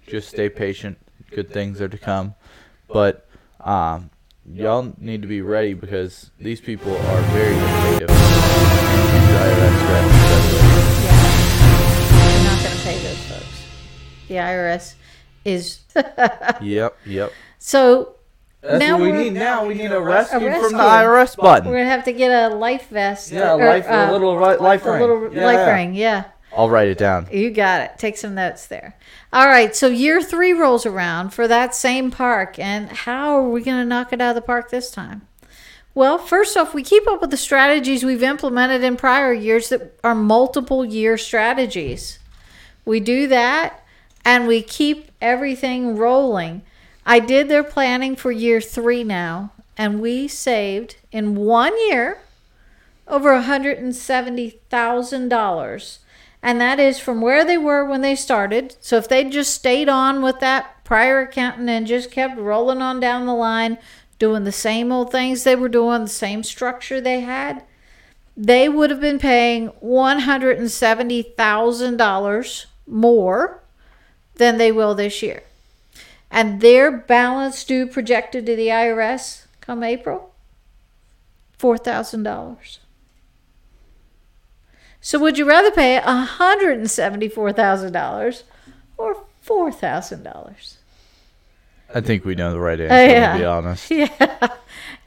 Just 0.07 0.29
stay 0.29 0.51
patient. 0.51 0.99
Good 1.31 1.51
things 1.51 1.81
are 1.81 1.89
to 1.89 1.97
come. 1.97 2.35
But 2.87 3.27
um, 3.61 4.11
y'all 4.47 4.95
need 4.99 5.23
to 5.23 5.29
be 5.29 5.41
ready 5.41 5.73
because 5.73 6.31
these 6.39 6.61
people 6.61 6.95
are 6.95 7.23
very 7.23 7.55
innovative. 7.55 8.11
And 8.11 9.29
the 9.29 9.39
IRS 9.39 9.75
strategies 9.79 11.05
Yeah. 11.05 12.35
You're 12.35 12.45
not 12.45 12.63
going 12.63 12.77
to 12.77 12.83
pay 12.83 12.99
those 13.03 13.25
folks. 13.25 13.65
The 14.29 14.35
IRS 14.35 14.95
is. 15.45 15.81
Yep, 16.61 16.97
yep. 17.07 17.33
so 17.59 18.18
That's 18.69 18.81
Now 18.81 18.99
what 18.99 19.13
we 19.13 19.13
need 19.13 19.33
now. 19.33 19.65
We 19.65 19.75
need 19.75 19.93
a 19.93 20.01
rescue, 20.01 20.37
A 20.37 20.41
from 20.41 20.73
the 20.73 20.79
rescue. 20.79 20.79
IRS 20.79 21.65
we're 21.65 21.73
going 21.73 21.85
to 21.85 21.91
have 21.91 22.05
to 22.05 22.13
get 22.13 22.31
a 22.31 22.55
life 22.55 22.89
vest. 22.89 23.33
Yeah, 23.33 23.55
or, 23.55 23.65
life, 23.65 23.87
uh, 23.87 24.09
a 24.11 24.13
little 24.13 24.37
ri- 24.37 24.59
life 24.59 24.85
ring. 24.85 24.97
a 24.97 25.01
little 25.01 25.35
yeah. 25.35 25.45
life 25.47 25.67
ring. 25.67 25.95
Yeah. 25.95 26.25
I'll 26.55 26.69
write 26.69 26.89
it 26.89 26.99
down. 26.99 27.29
You 27.33 27.51
got 27.51 27.81
it. 27.83 27.93
Take 27.99 28.19
some 28.19 28.35
notes 28.35 28.67
there. 28.67 28.95
All 29.33 29.47
right. 29.47 29.75
So 29.75 29.89
year 29.89 30.23
three 30.23 30.53
rolls 30.53 30.85
around 30.85 31.31
for 31.31 31.49
that 31.49 31.75
same 31.75 32.11
park. 32.11 32.59
And 32.59 32.91
how 32.91 33.39
are 33.39 33.49
we 33.49 33.63
going 33.63 33.81
to 33.81 33.89
knock 33.89 34.13
it 34.13 34.21
out 34.21 34.31
of 34.31 34.35
the 34.35 34.43
park 34.43 34.71
this 34.71 34.91
time? 34.91 35.27
Well, 35.95 36.19
first 36.19 36.57
off, 36.57 36.75
we 36.75 36.83
keep 36.83 37.09
up 37.09 37.23
with 37.23 37.31
the 37.31 37.37
strategies 37.37 38.05
we've 38.05 38.23
implemented 38.23 38.85
in 38.85 38.97
prior 38.97 39.33
years 39.33 39.71
that 39.71 39.99
are 40.05 40.15
multiple 40.15 40.85
year 40.85 41.17
strategies. 41.17 42.19
We 42.85 43.01
do 43.01 43.27
that 43.29 43.83
and 44.25 44.47
we 44.47 44.63
keep 44.63 45.11
everything 45.21 45.97
rolling. 45.97 46.63
I 47.11 47.21
did 47.21 47.49
their 47.49 47.65
planning 47.65 48.17
for 48.17 48.31
year 48.31 48.61
three 48.61 49.03
now, 49.03 49.53
and 49.79 49.99
we 49.99 50.29
saved 50.29 50.97
in 51.11 51.37
one 51.37 51.73
year 51.89 52.21
over 53.07 53.31
$170,000. 53.31 55.99
And 56.43 56.61
that 56.61 56.79
is 56.79 56.99
from 56.99 57.23
where 57.23 57.47
they 57.47 57.57
were 57.57 57.83
when 57.83 58.03
they 58.03 58.15
started. 58.15 58.77
So 58.81 58.99
if 58.99 59.09
they 59.09 59.25
just 59.25 59.55
stayed 59.55 59.89
on 59.89 60.21
with 60.21 60.41
that 60.41 60.85
prior 60.85 61.23
accountant 61.23 61.71
and 61.71 61.87
just 61.87 62.11
kept 62.11 62.39
rolling 62.39 62.83
on 62.83 63.01
down 63.01 63.25
the 63.25 63.33
line, 63.33 63.79
doing 64.19 64.45
the 64.45 64.53
same 64.53 64.93
old 64.93 65.11
things 65.11 65.45
they 65.45 65.57
were 65.57 65.71
doing, 65.71 66.03
the 66.03 66.09
same 66.09 66.43
structure 66.43 67.01
they 67.01 67.21
had, 67.21 67.65
they 68.37 68.69
would 68.69 68.91
have 68.91 69.01
been 69.01 69.19
paying 69.19 69.71
$170,000 69.83 72.67
more 72.87 73.63
than 74.35 74.59
they 74.59 74.71
will 74.71 74.95
this 74.95 75.23
year. 75.23 75.43
And 76.31 76.61
their 76.61 76.91
balance 76.91 77.65
due 77.65 77.87
projected 77.87 78.45
to 78.47 78.55
the 78.57 78.69
IRS 78.69 79.47
come 79.61 79.83
April 79.83 80.33
$4,000. 81.59 82.79
So 85.01 85.19
would 85.19 85.39
you 85.39 85.47
rather 85.49 85.71
pay 85.71 85.99
$174,000 86.01 88.43
or 88.97 89.17
$4,000? 89.47 90.75
I 91.95 92.01
think 92.03 92.25
we 92.25 92.35
know 92.35 92.53
the 92.53 92.61
right 92.61 92.79
answer, 92.81 92.95
Uh, 92.95 92.99
yeah. 93.07 93.33
to 93.33 93.39
be 93.39 93.45
honest. 93.45 93.91
Yeah. 94.21 94.49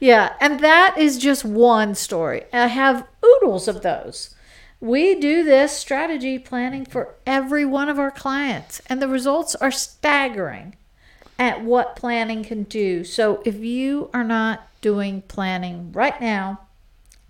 Yeah. 0.00 0.32
And 0.40 0.58
that 0.60 0.96
is 0.98 1.18
just 1.18 1.44
one 1.44 1.94
story. 1.94 2.42
I 2.52 2.66
have 2.66 3.06
oodles 3.24 3.68
of 3.68 3.82
those. 3.82 4.34
We 4.80 5.14
do 5.14 5.44
this 5.44 5.70
strategy 5.76 6.40
planning 6.40 6.84
for 6.84 7.14
every 7.24 7.64
one 7.64 7.88
of 7.88 8.00
our 8.00 8.10
clients, 8.10 8.80
and 8.88 9.00
the 9.00 9.06
results 9.06 9.54
are 9.54 9.70
staggering 9.70 10.74
at 11.42 11.64
what 11.64 11.96
planning 11.96 12.44
can 12.44 12.62
do. 12.62 13.02
So 13.02 13.42
if 13.44 13.56
you 13.56 14.08
are 14.14 14.22
not 14.22 14.68
doing 14.80 15.22
planning 15.22 15.90
right 15.90 16.18
now, 16.20 16.60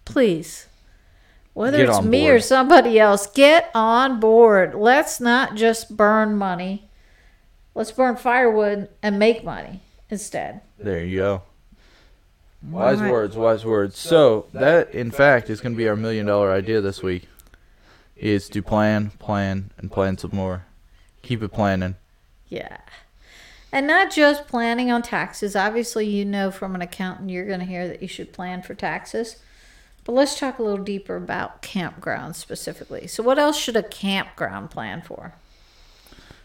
please, 0.04 0.66
whether 1.54 1.78
Get 1.78 1.88
it's 1.88 2.02
me 2.02 2.25
board. 2.25 2.35
or 2.35 2.40
somebody 2.40 3.00
else, 3.00 3.26
get 3.26 3.71
on 3.75 4.21
board. 4.21 4.75
Let's 4.75 5.19
not 5.19 5.54
just 5.54 5.97
burn 5.97 6.37
money. 6.37 6.90
Let's 7.75 7.90
burn 7.90 8.16
firewood 8.16 8.90
and 9.02 9.19
make 9.19 9.45
money 9.45 9.81
instead. 10.11 10.61
There 10.78 11.02
you 11.02 11.19
go. 11.19 11.42
Wise 12.62 12.99
Alright. 12.99 13.12
words, 13.12 13.35
wise 13.35 13.64
words. 13.64 13.97
So 13.97 14.45
that, 14.52 14.95
in 14.95 15.11
fact, 15.11 15.49
is 15.49 15.62
going 15.62 15.73
to 15.73 15.76
be 15.78 15.88
our 15.88 15.97
million 15.97 16.26
dollar 16.26 16.52
idea 16.52 16.83
this 16.83 17.02
week. 17.02 17.28
Is 18.14 18.50
to 18.50 18.62
plan, 18.62 19.11
plan, 19.19 19.71
and 19.78 19.90
plan 19.90 20.19
some 20.19 20.33
more. 20.35 20.66
Keep 21.23 21.42
it 21.42 21.49
planning. 21.49 21.97
Yeah. 22.49 22.76
And 23.73 23.87
not 23.87 24.11
just 24.11 24.47
planning 24.47 24.93
on 24.93 25.00
taxes. 25.02 25.57
Obviously, 25.57 26.07
you 26.07 26.25
know 26.26 26.50
from 26.50 26.75
an 26.75 26.83
accountant 26.83 27.31
you're 27.31 27.47
going 27.47 27.61
to 27.61 27.67
hear 27.67 27.88
that 27.88 28.02
you 28.02 28.09
should 28.09 28.33
plan 28.33 28.62
for 28.62 28.75
taxes. 28.75 29.37
But 30.05 30.12
let's 30.12 30.38
talk 30.38 30.59
a 30.59 30.62
little 30.62 30.85
deeper 30.85 31.17
about 31.17 31.62
campgrounds 31.62 32.35
specifically. 32.35 33.07
So, 33.07 33.23
what 33.23 33.38
else 33.38 33.59
should 33.59 33.76
a 33.76 33.83
campground 33.83 34.71
plan 34.71 35.00
for? 35.00 35.35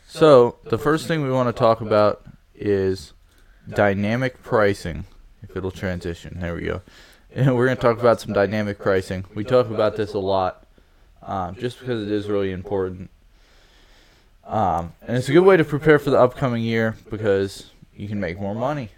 So 0.07 0.55
the 0.63 0.77
first 0.77 1.07
thing 1.07 1.21
we 1.21 1.29
want 1.29 1.53
to 1.53 1.59
talk 1.59 1.81
about 1.81 2.23
is 2.55 3.13
dynamic 3.67 4.41
pricing. 4.41 5.03
If 5.43 5.55
it'll 5.55 5.69
transition, 5.69 6.39
there 6.39 6.55
we 6.55 6.61
go. 6.61 6.81
And 7.35 7.55
we're 7.55 7.65
going 7.65 7.77
to 7.77 7.81
talk 7.81 7.99
about 7.99 8.21
some 8.21 8.33
dynamic 8.33 8.79
pricing. 8.79 9.25
We 9.35 9.43
talk 9.43 9.69
about 9.69 9.97
this 9.97 10.13
a 10.13 10.19
lot, 10.19 10.65
um, 11.21 11.55
just 11.55 11.79
because 11.79 12.03
it 12.03 12.11
is 12.11 12.27
really 12.27 12.51
important. 12.51 13.09
Um, 14.47 14.93
and 15.01 15.17
it's 15.17 15.27
a 15.27 15.33
good 15.33 15.43
way 15.43 15.57
to 15.57 15.65
prepare 15.65 15.99
for 15.99 16.09
the 16.09 16.19
upcoming 16.19 16.63
year 16.63 16.95
because 17.09 17.69
you 17.93 18.07
can 18.07 18.19
make 18.19 18.39
more 18.39 18.55
money. 18.55 18.89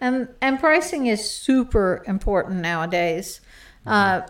And 0.00 0.28
and 0.40 0.58
pricing 0.58 1.06
is 1.06 1.28
super 1.28 2.02
important 2.06 2.60
nowadays. 2.60 3.40
Uh, 3.86 4.22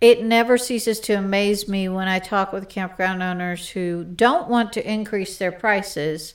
it 0.00 0.24
never 0.24 0.56
ceases 0.56 0.98
to 1.00 1.12
amaze 1.12 1.68
me 1.68 1.88
when 1.88 2.08
I 2.08 2.18
talk 2.18 2.52
with 2.52 2.68
campground 2.68 3.22
owners 3.22 3.68
who 3.70 4.02
don't 4.02 4.48
want 4.48 4.72
to 4.72 4.90
increase 4.90 5.36
their 5.36 5.52
prices, 5.52 6.34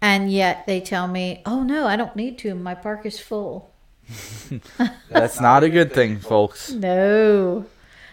and 0.00 0.30
yet 0.30 0.66
they 0.66 0.80
tell 0.80 1.06
me, 1.06 1.42
"Oh 1.46 1.62
no, 1.62 1.86
I 1.86 1.96
don't 1.96 2.16
need 2.16 2.36
to. 2.38 2.54
My 2.54 2.74
park 2.74 3.06
is 3.06 3.20
full." 3.20 3.72
That's 5.08 5.40
not 5.40 5.62
a 5.62 5.70
good 5.70 5.92
thing, 5.92 6.18
folks. 6.18 6.72
No. 6.72 7.64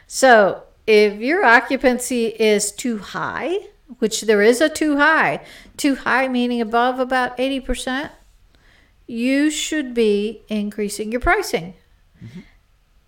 So 0.06 0.64
if 0.86 1.20
your 1.20 1.44
occupancy 1.44 2.28
is 2.28 2.72
too 2.72 3.00
high, 3.00 3.58
which 4.00 4.22
there 4.22 4.42
is 4.42 4.62
a 4.62 4.70
too 4.70 4.98
high, 4.98 5.42
too 5.76 5.96
high 5.96 6.28
meaning 6.28 6.62
above 6.62 7.00
about 7.00 7.38
80%, 7.38 8.12
you 9.08 9.50
should 9.50 9.94
be 9.94 10.44
increasing 10.50 11.12
your 11.12 11.22
pricing. 11.22 11.74
Mm-hmm. 12.24 12.40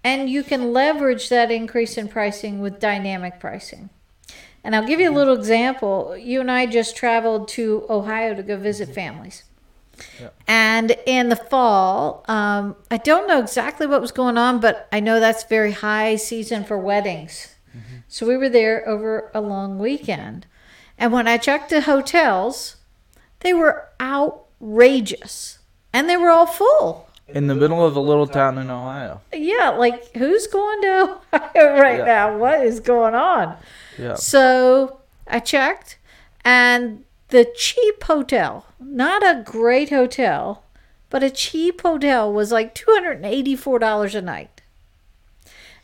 And 0.03 0.29
you 0.29 0.43
can 0.43 0.71
leverage 0.71 1.29
that 1.29 1.51
increase 1.51 1.97
in 1.97 2.07
pricing 2.07 2.61
with 2.61 2.79
dynamic 2.79 3.39
pricing. 3.39 3.89
And 4.63 4.75
I'll 4.75 4.87
give 4.87 4.99
you 4.99 5.09
a 5.09 5.13
little 5.13 5.35
example. 5.35 6.17
You 6.17 6.39
and 6.39 6.49
I 6.49 6.65
just 6.65 6.95
traveled 6.95 7.47
to 7.49 7.85
Ohio 7.89 8.33
to 8.33 8.43
go 8.43 8.57
visit 8.57 8.87
mm-hmm. 8.87 8.95
families. 8.95 9.43
And 10.47 10.95
in 11.05 11.27
the 11.27 11.35
fall, 11.35 12.23
um, 12.27 12.77
I 12.89 12.97
don't 12.97 13.27
know 13.27 13.39
exactly 13.39 13.85
what 13.85 13.99
was 13.99 14.13
going 14.13 14.37
on, 14.37 14.59
but 14.59 14.87
I 14.93 15.01
know 15.01 15.19
that's 15.19 15.43
very 15.43 15.73
high 15.73 16.15
season 16.15 16.63
for 16.63 16.77
weddings. 16.77 17.55
Mm-hmm. 17.75 17.97
So 18.07 18.25
we 18.25 18.37
were 18.37 18.49
there 18.49 18.87
over 18.87 19.29
a 19.33 19.41
long 19.41 19.77
weekend. 19.77 20.45
And 20.99 21.11
when 21.13 21.27
I 21.27 21.37
checked 21.37 21.69
the 21.71 21.81
hotels, 21.81 22.75
they 23.39 23.53
were 23.53 23.87
outrageous. 24.01 25.59
And 25.93 26.07
they 26.09 26.17
were 26.17 26.29
all 26.29 26.45
full. 26.45 27.07
In 27.27 27.47
the 27.47 27.55
middle 27.55 27.85
of 27.85 27.95
a 27.95 27.99
little 27.99 28.27
town 28.27 28.57
in 28.57 28.69
Ohio. 28.69 29.21
Yeah, 29.33 29.69
like 29.69 30.15
who's 30.15 30.47
going 30.47 30.81
to 30.81 31.17
Ohio 31.33 31.79
right 31.79 31.99
Yeah. 31.99 32.05
now? 32.05 32.37
What 32.37 32.61
is 32.65 32.79
going 32.79 33.15
on? 33.15 33.55
Yeah. 33.97 34.15
So 34.15 34.99
I 35.27 35.39
checked, 35.39 35.97
and 36.43 37.03
the 37.29 37.45
cheap 37.55 38.03
hotel, 38.03 38.65
not 38.79 39.23
a 39.23 39.43
great 39.43 39.89
hotel, 39.91 40.63
but 41.11 41.21
a 41.23 41.29
cheap 41.29 41.81
hotel 41.81 42.31
was 42.33 42.51
like 42.51 42.73
$284 42.75 44.15
a 44.15 44.21
night. 44.21 44.61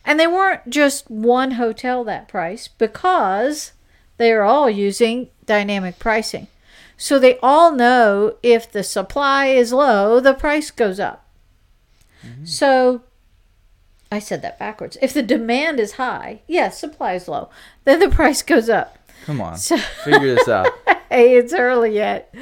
And 0.04 0.20
they 0.20 0.28
weren't 0.28 0.70
just 0.70 1.10
one 1.10 1.52
hotel 1.52 2.04
that 2.04 2.28
price 2.28 2.68
because 2.68 3.72
they 4.18 4.32
are 4.32 4.44
all 4.44 4.70
using 4.70 5.30
dynamic 5.46 6.00
pricing. 6.00 6.48
So 6.98 7.20
they 7.20 7.38
all 7.40 7.74
know 7.74 8.36
if 8.42 8.72
the 8.72 8.84
supply 8.84 9.48
is 9.48 9.74
low, 9.74 10.20
the 10.20 10.34
price 10.34 10.72
goes 10.72 11.00
up. 11.00 11.22
So 12.44 13.04
I 14.12 14.20
said 14.20 14.42
that 14.42 14.58
backwards. 14.58 14.98
If 15.02 15.14
the 15.14 15.22
demand 15.22 15.80
is 15.80 15.94
high, 15.94 16.42
yes, 16.48 16.80
supply 16.80 17.14
is 17.14 17.28
low, 17.28 17.50
then 17.84 18.00
the 18.00 18.10
price 18.16 18.42
goes 18.42 18.70
up. 18.70 18.98
Come 19.26 19.42
on. 19.42 19.58
So 19.58 19.78
Figure 19.78 20.36
this 20.36 20.48
out. 20.48 20.70
hey, 21.10 21.36
it's 21.38 21.54
early 21.54 21.94
yet. 21.96 22.34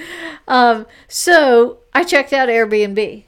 Um, 0.48 0.86
so 1.08 1.80
I 1.94 2.04
checked 2.04 2.34
out 2.34 2.50
Airbnb. 2.50 3.24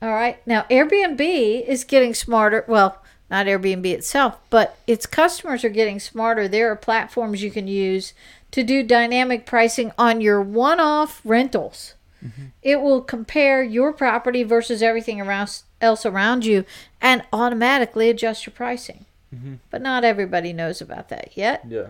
All 0.00 0.12
right. 0.12 0.44
Now, 0.46 0.62
Airbnb 0.70 1.66
is 1.66 1.84
getting 1.84 2.14
smarter. 2.14 2.64
Well, 2.66 3.01
not 3.32 3.46
Airbnb 3.46 3.86
itself, 3.86 4.36
but 4.50 4.76
its 4.86 5.06
customers 5.06 5.64
are 5.64 5.70
getting 5.70 5.98
smarter. 5.98 6.46
There 6.46 6.70
are 6.70 6.76
platforms 6.76 7.42
you 7.42 7.50
can 7.50 7.66
use 7.66 8.12
to 8.50 8.62
do 8.62 8.82
dynamic 8.82 9.46
pricing 9.46 9.90
on 9.96 10.20
your 10.20 10.42
one 10.42 10.78
off 10.78 11.22
rentals. 11.24 11.94
Mm-hmm. 12.22 12.44
It 12.62 12.82
will 12.82 13.00
compare 13.00 13.62
your 13.62 13.94
property 13.94 14.42
versus 14.42 14.82
everything 14.82 15.18
around, 15.18 15.62
else 15.80 16.04
around 16.04 16.44
you 16.44 16.66
and 17.00 17.22
automatically 17.32 18.10
adjust 18.10 18.44
your 18.44 18.52
pricing. 18.52 19.06
Mm-hmm. 19.34 19.54
But 19.70 19.80
not 19.80 20.04
everybody 20.04 20.52
knows 20.52 20.82
about 20.82 21.08
that 21.08 21.30
yet. 21.34 21.64
Yeah. 21.66 21.88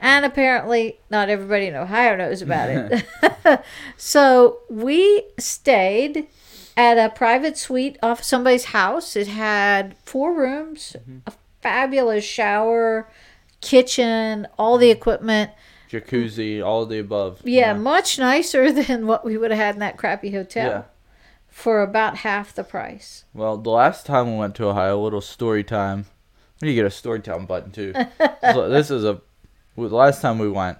And 0.00 0.24
apparently, 0.24 0.98
not 1.10 1.28
everybody 1.28 1.66
in 1.66 1.76
Ohio 1.76 2.16
knows 2.16 2.40
about 2.40 2.70
it. 2.70 3.04
so 3.98 4.60
we 4.70 5.24
stayed 5.38 6.28
at 6.76 6.98
a 6.98 7.14
private 7.14 7.56
suite 7.56 7.98
off 8.02 8.22
somebody's 8.22 8.66
house. 8.66 9.16
It 9.16 9.28
had 9.28 9.96
four 10.04 10.34
rooms, 10.34 10.96
mm-hmm. 10.98 11.18
a 11.26 11.32
fabulous 11.60 12.24
shower, 12.24 13.08
kitchen, 13.60 14.46
all 14.58 14.78
the 14.78 14.90
equipment. 14.90 15.50
Jacuzzi, 15.90 16.64
all 16.64 16.82
of 16.82 16.88
the 16.88 16.98
above. 16.98 17.40
Yeah, 17.44 17.74
much 17.74 18.18
nicer 18.18 18.72
than 18.82 19.06
what 19.06 19.24
we 19.24 19.36
would 19.36 19.50
have 19.50 19.60
had 19.60 19.74
in 19.76 19.80
that 19.80 19.96
crappy 19.96 20.30
hotel 20.30 20.68
Yeah. 20.68 20.82
for 21.48 21.82
about 21.82 22.18
half 22.18 22.54
the 22.54 22.64
price. 22.64 23.24
Well, 23.34 23.56
the 23.56 23.70
last 23.70 24.06
time 24.06 24.32
we 24.32 24.38
went 24.38 24.54
to 24.56 24.68
Ohio, 24.68 24.98
a 24.98 25.02
little 25.02 25.20
story 25.20 25.64
time. 25.64 26.06
We 26.60 26.68
need 26.68 26.72
to 26.72 26.76
get 26.76 26.86
a 26.86 26.90
story 26.90 27.20
time 27.20 27.46
button 27.46 27.72
too. 27.72 27.92
so 28.52 28.68
this 28.68 28.90
is 28.90 29.04
a. 29.04 29.20
The 29.76 29.88
last 29.88 30.20
time 30.20 30.38
we 30.38 30.50
went, 30.50 30.78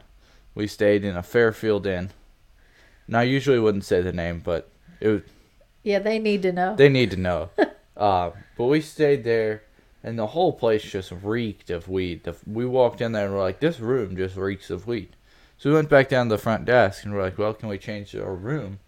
we 0.55 0.67
stayed 0.67 1.05
in 1.05 1.17
a 1.17 1.23
Fairfield 1.23 1.87
Inn. 1.87 2.11
Now, 3.09 3.21
I 3.21 3.25
usually 3.25 3.59
wouldn't 3.59 3.85
say 3.85 4.01
the 4.01 4.13
name, 4.13 4.41
but 4.45 4.71
it 5.01 5.09
was, 5.09 5.23
Yeah, 5.83 5.99
they 5.99 6.19
need 6.19 6.43
to 6.43 6.53
know. 6.53 6.77
they 6.77 6.89
need 6.89 7.11
to 7.11 7.17
know. 7.17 7.51
uh, 7.97 8.31
but 8.57 8.65
we 8.65 8.81
stayed 8.81 9.25
there, 9.25 9.63
and 10.03 10.19
the 10.19 10.29
whole 10.29 10.53
place 10.53 10.83
just 10.83 11.13
reeked 11.23 11.71
of 11.71 11.89
weed. 11.89 12.25
The, 12.25 12.37
we 12.47 12.67
walked 12.67 13.01
in 13.01 13.13
there 13.13 13.27
and 13.27 13.35
we're 13.35 13.41
like, 13.41 13.61
this 13.61 13.81
room 13.81 14.17
just 14.17 14.37
reeks 14.37 14.71
of 14.71 14.87
weed. 14.87 15.17
So 15.59 15.71
we 15.71 15.77
went 15.77 15.89
back 15.89 16.09
down 16.09 16.29
to 16.29 16.35
the 16.35 16.43
front 16.43 16.65
desk 16.65 17.05
and 17.05 17.15
we're 17.15 17.23
like, 17.23 17.39
well, 17.39 17.55
can 17.55 17.69
we 17.69 17.79
change 17.79 18.17
our 18.17 18.35
room? 18.35 18.81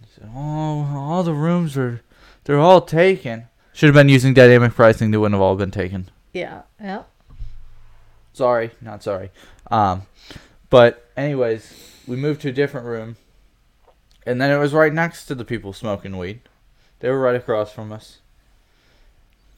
They 0.00 0.08
said, 0.16 0.30
oh, 0.34 0.96
all 0.96 1.22
the 1.22 1.32
rooms 1.32 1.76
are, 1.76 2.02
they're 2.44 2.58
all 2.58 2.80
taken. 2.80 3.46
Should 3.72 3.86
have 3.86 3.94
been 3.94 4.08
using 4.08 4.34
dynamic 4.34 4.74
pricing. 4.74 5.10
They 5.10 5.16
wouldn't 5.16 5.34
have 5.34 5.42
all 5.42 5.54
been 5.54 5.70
taken. 5.70 6.08
Yeah, 6.32 6.62
yeah. 6.80 7.04
Sorry, 8.32 8.72
not 8.80 9.02
sorry. 9.02 9.30
Um, 9.70 10.02
but 10.70 11.08
anyways, 11.16 12.02
we 12.06 12.16
moved 12.16 12.40
to 12.42 12.48
a 12.48 12.52
different 12.52 12.86
room, 12.86 13.16
and 14.26 14.40
then 14.40 14.50
it 14.50 14.58
was 14.58 14.74
right 14.74 14.92
next 14.92 15.26
to 15.26 15.34
the 15.34 15.44
people 15.44 15.72
smoking 15.72 16.18
weed. 16.18 16.40
They 17.00 17.08
were 17.10 17.20
right 17.20 17.36
across 17.36 17.72
from 17.72 17.92
us. 17.92 18.18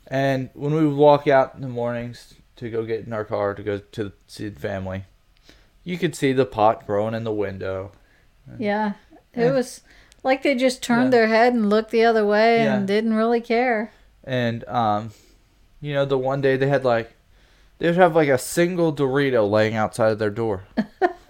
And 0.06 0.50
when 0.54 0.74
we 0.74 0.86
would 0.86 0.96
walk 0.96 1.26
out 1.26 1.54
in 1.54 1.60
the 1.60 1.68
mornings 1.68 2.34
to 2.56 2.70
go 2.70 2.84
get 2.84 3.06
in 3.06 3.12
our 3.12 3.24
car 3.24 3.54
to 3.54 3.62
go 3.62 3.78
to 3.78 4.12
see 4.26 4.48
the 4.48 4.58
family, 4.60 5.04
you 5.84 5.98
could 5.98 6.14
see 6.14 6.32
the 6.32 6.46
pot 6.46 6.86
growing 6.86 7.14
in 7.14 7.24
the 7.24 7.32
window. 7.32 7.92
Yeah. 8.58 8.92
It 9.34 9.44
Yeah. 9.46 9.50
was 9.52 9.82
like 10.22 10.42
they 10.42 10.54
just 10.54 10.82
turned 10.82 11.04
Yeah. 11.12 11.18
their 11.20 11.26
head 11.28 11.52
and 11.54 11.68
looked 11.70 11.90
the 11.90 12.04
other 12.04 12.26
way 12.26 12.58
Yeah. 12.64 12.76
and 12.76 12.86
didn't 12.86 13.14
really 13.14 13.40
care. 13.40 13.92
And 14.24 14.66
um, 14.68 15.10
you 15.80 15.94
know, 15.94 16.04
the 16.04 16.18
one 16.18 16.40
day 16.40 16.56
they 16.56 16.68
had 16.68 16.84
like 16.84 17.12
they'd 17.78 17.94
have 17.94 18.16
like 18.16 18.28
a 18.28 18.38
single 18.38 18.92
Dorito 18.94 19.48
laying 19.48 19.74
outside 19.76 20.10
of 20.12 20.18
their 20.18 20.30
door. 20.30 20.64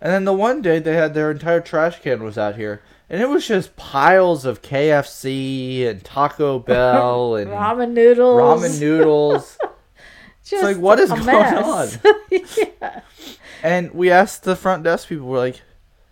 and 0.00 0.12
then 0.12 0.24
the 0.24 0.32
one 0.32 0.62
day 0.62 0.78
they 0.78 0.94
had 0.94 1.14
their 1.14 1.30
entire 1.30 1.60
trash 1.60 2.00
can 2.00 2.22
was 2.22 2.38
out 2.38 2.56
here. 2.56 2.82
And 3.08 3.20
it 3.20 3.28
was 3.28 3.46
just 3.48 3.74
piles 3.76 4.44
of 4.44 4.62
KFC 4.62 5.86
and 5.88 6.04
Taco 6.04 6.58
Bell 6.70 7.34
and 7.36 7.50
ramen 7.50 7.90
noodles. 7.92 8.40
ramen 8.40 8.80
noodles. 8.80 9.58
Just 10.44 10.64
like, 10.64 10.78
what 10.78 10.98
is 10.98 11.10
going 11.10 11.26
mess. 11.26 11.98
yeah. 12.80 13.02
And 13.62 13.92
we 13.92 14.10
asked 14.10 14.42
the 14.42 14.56
front 14.56 14.82
desk 14.82 15.08
people, 15.08 15.26
we're 15.28 15.38
like, 15.38 15.60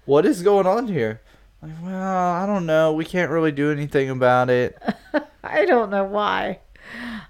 what 0.05 0.24
is 0.24 0.42
going 0.42 0.66
on 0.66 0.87
here? 0.87 1.20
Like, 1.61 1.72
well, 1.83 2.33
I 2.35 2.46
don't 2.46 2.64
know. 2.66 2.92
We 2.92 3.05
can't 3.05 3.33
really 3.33 3.51
do 3.51 3.72
anything 3.72 4.11
about 4.11 4.48
it. 4.48 4.81
I 5.42 5.64
don't 5.64 5.90
know 5.90 6.05
why. 6.05 6.61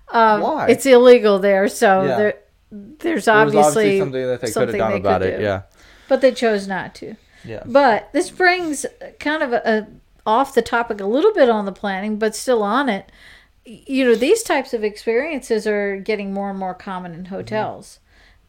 Um, 0.09 0.40
Why? 0.42 0.68
It's 0.68 0.87
illegal 0.87 1.38
there, 1.38 1.68
so 1.68 2.03
Yeah. 2.05 2.16
there, 2.16 2.35
there's 2.71 3.29
obviously, 3.29 3.61
obviously 3.61 3.99
something 3.99 4.27
that 4.27 4.40
they 4.40 4.51
could 4.51 4.68
have 4.68 4.77
done 4.77 4.92
about 4.94 5.23
it. 5.23 5.40
Yeah. 5.40 5.62
But 6.09 6.21
they 6.21 6.33
chose 6.33 6.66
not 6.66 6.94
to. 6.97 7.16
Yeah. 7.44 7.62
But 7.64 8.12
this 8.12 8.31
brings 8.31 8.85
kind 9.21 9.42
of 9.42 9.53
a, 9.53 9.62
a 9.64 9.87
off 10.27 10.55
the 10.55 10.62
topic 10.62 11.01
a 11.01 11.07
little 11.07 11.33
bit 11.33 11.49
on 11.49 11.64
the 11.64 11.73
planning, 11.73 12.18
but 12.18 12.37
still 12.37 12.62
on 12.62 12.88
it. 12.88 13.11
You 13.64 14.05
know, 14.05 14.14
these 14.14 14.42
types 14.42 14.75
of 14.75 14.85
experiences 14.85 15.66
are 15.66 15.97
getting 15.97 16.33
more 16.33 16.51
and 16.51 16.59
more 16.59 16.75
common 16.75 17.12
in 17.12 17.25
mm-hmm. 17.25 17.35
hotels. 17.35 17.99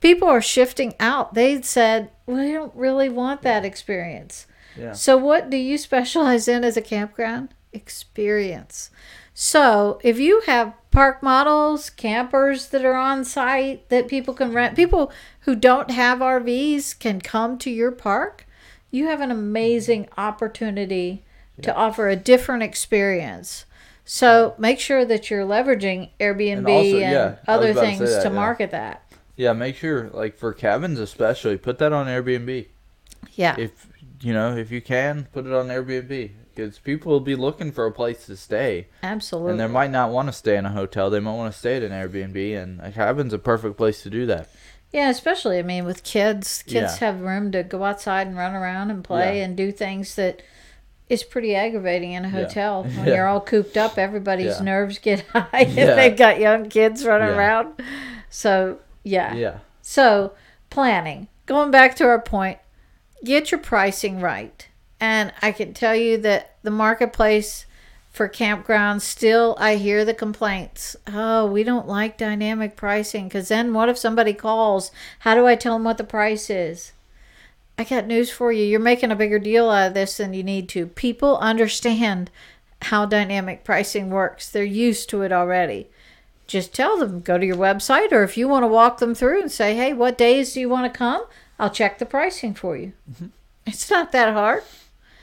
People 0.01 0.27
are 0.27 0.41
shifting 0.41 0.93
out. 0.99 1.33
They 1.33 1.61
said, 1.61 2.11
"We 2.25 2.51
don't 2.51 2.75
really 2.75 3.09
want 3.09 3.41
that 3.41 3.65
experience." 3.65 4.47
Yeah. 4.77 4.93
So, 4.93 5.17
what 5.17 5.49
do 5.49 5.57
you 5.57 5.77
specialize 5.89 6.47
in 6.47 6.63
as 6.63 6.77
a 6.77 6.81
campground? 6.81 7.53
Experience. 7.73 8.89
So, 9.33 9.99
if 10.03 10.19
you 10.19 10.41
have 10.47 10.73
park 10.91 11.21
models, 11.21 11.89
campers 11.89 12.67
that 12.69 12.83
are 12.83 12.95
on 12.95 13.23
site 13.23 13.87
that 13.89 14.07
people 14.07 14.33
can 14.33 14.53
rent, 14.53 14.75
people 14.75 15.11
who 15.49 15.55
don't 15.55 15.89
have 15.89 16.19
RVs 16.19 16.99
can 16.99 17.19
come 17.19 17.57
to 17.57 17.71
your 17.71 17.89
park, 17.89 18.45
you 18.91 19.07
have 19.07 19.19
an 19.19 19.31
amazing 19.31 20.03
mm-hmm. 20.03 20.19
opportunity 20.19 21.23
to 21.63 21.75
offer 21.75 22.07
a 22.07 22.15
different 22.15 22.61
experience. 22.61 23.65
So, 24.05 24.53
make 24.59 24.79
sure 24.79 25.05
that 25.05 25.31
you're 25.31 25.43
leveraging 25.43 26.09
Airbnb 26.19 26.57
and, 26.57 26.67
also, 26.67 26.97
yeah, 26.97 27.35
other 27.47 27.71
about 27.71 27.81
to 27.81 27.87
things 27.87 27.99
that, 28.11 28.21
to 28.21 28.29
yeah. 28.29 28.35
market 28.35 28.69
that. 28.69 29.11
Yeah, 29.37 29.53
make 29.53 29.75
sure 29.75 30.11
like 30.11 30.37
for 30.37 30.53
cabins 30.53 30.99
especially, 30.99 31.57
put 31.57 31.79
that 31.79 31.93
on 31.93 32.05
Airbnb. 32.05 32.67
Yeah. 33.33 33.55
If 33.57 33.87
you 34.21 34.33
know, 34.33 34.55
if 34.55 34.69
you 34.69 34.81
can, 34.81 35.29
put 35.33 35.47
it 35.47 35.53
on 35.53 35.69
Airbnb 35.69 36.29
because 36.53 36.77
people 36.77 37.11
will 37.11 37.21
be 37.21 37.35
looking 37.35 37.71
for 37.71 37.87
a 37.87 37.91
place 37.91 38.27
to 38.27 38.37
stay, 38.37 38.87
Absolutely. 39.01 39.53
and 39.53 39.59
they 39.59 39.67
might 39.67 39.89
not 39.89 40.11
want 40.11 40.27
to 40.27 40.33
stay 40.33 40.57
in 40.57 40.67
a 40.67 40.71
hotel. 40.71 41.09
They 41.09 41.19
might 41.19 41.35
want 41.35 41.51
to 41.51 41.57
stay 41.57 41.77
at 41.77 41.83
an 41.83 41.91
Airbnb, 41.91 42.61
and 42.61 42.79
a 42.81 42.91
cabin's 42.91 43.33
a 43.33 43.39
perfect 43.39 43.77
place 43.77 44.03
to 44.03 44.11
do 44.11 44.27
that. 44.27 44.47
Yeah, 44.91 45.09
especially 45.09 45.59
I 45.59 45.61
mean 45.61 45.85
with 45.85 46.03
kids, 46.03 46.63
kids 46.63 46.99
Yeah. 46.99 47.07
have 47.11 47.21
room 47.21 47.51
to 47.51 47.63
go 47.63 47.83
outside 47.83 48.27
and 48.27 48.35
run 48.37 48.55
around 48.55 48.89
and 48.91 49.03
play 49.03 49.37
Yeah. 49.39 49.45
and 49.45 49.55
do 49.55 49.71
things 49.71 50.15
that 50.15 50.41
is 51.09 51.23
pretty 51.23 51.55
aggravating 51.55 52.11
in 52.13 52.25
a 52.25 52.29
hotel 52.29 52.83
when 52.95 53.07
Yeah. 53.07 53.15
you're 53.15 53.27
all 53.27 53.41
cooped 53.41 53.77
up. 53.77 53.97
Everybody's 53.97 54.61
nerves 54.61 54.97
get 54.99 55.21
high 55.33 55.49
if 55.61 55.75
they've 55.95 56.17
got 56.17 56.39
young 56.39 56.69
kids 56.69 57.05
running 57.05 57.29
around. 57.29 57.81
So 58.29 58.79
yeah. 59.03 59.33
Yeah, 59.33 59.57
So 59.81 60.33
planning. 60.69 61.27
Going 61.45 61.71
back 61.71 61.95
to 61.95 62.05
our 62.05 62.21
point, 62.21 62.59
get 63.23 63.51
your 63.51 63.59
pricing 63.59 64.19
right. 64.21 64.67
And 64.99 65.31
I 65.41 65.51
can 65.51 65.73
tell 65.73 65.95
you 65.95 66.17
that 66.17 66.55
the 66.61 66.69
marketplace 66.71 67.65
for 68.19 68.27
campgrounds 68.27 69.03
still 69.03 69.55
I 69.57 69.77
hear 69.77 70.03
the 70.03 70.13
complaints. 70.13 70.97
Oh, 71.07 71.45
we 71.45 71.63
don't 71.63 71.87
like 71.87 72.17
dynamic 72.17 72.75
pricing 72.75 73.29
cuz 73.29 73.47
then 73.47 73.73
what 73.73 73.87
if 73.87 73.97
somebody 73.97 74.33
calls? 74.33 74.91
How 75.19 75.35
do 75.35 75.47
I 75.47 75.55
tell 75.55 75.75
them 75.75 75.85
what 75.85 75.97
the 75.97 76.03
price 76.03 76.49
is? 76.49 76.91
I 77.77 77.85
got 77.85 78.07
news 78.07 78.29
for 78.29 78.51
you. 78.51 78.65
You're 78.65 78.81
making 78.81 79.09
a 79.09 79.15
bigger 79.15 79.39
deal 79.39 79.69
out 79.69 79.87
of 79.87 79.93
this 79.93 80.17
than 80.17 80.33
you 80.33 80.43
need 80.43 80.67
to. 80.67 80.87
People 80.87 81.37
understand 81.37 82.29
how 82.81 83.05
dynamic 83.05 83.63
pricing 83.63 84.09
works. 84.09 84.49
They're 84.49 84.65
used 84.65 85.09
to 85.11 85.21
it 85.21 85.31
already. 85.31 85.87
Just 86.45 86.73
tell 86.75 86.97
them, 86.97 87.21
go 87.21 87.37
to 87.37 87.45
your 87.45 87.55
website, 87.55 88.11
or 88.11 88.23
if 88.23 88.35
you 88.35 88.49
want 88.49 88.63
to 88.63 88.67
walk 88.67 88.97
them 88.97 89.15
through 89.15 89.39
and 89.39 89.49
say, 89.49 89.77
hey, 89.77 89.93
what 89.93 90.17
days 90.17 90.53
do 90.53 90.59
you 90.59 90.67
want 90.67 90.91
to 90.91 90.97
come? 90.97 91.23
I'll 91.57 91.69
check 91.69 91.99
the 91.99 92.05
pricing 92.05 92.53
for 92.53 92.75
you. 92.75 92.91
Mm-hmm. 93.09 93.27
It's 93.65 93.89
not 93.89 94.11
that 94.11 94.33
hard. 94.33 94.63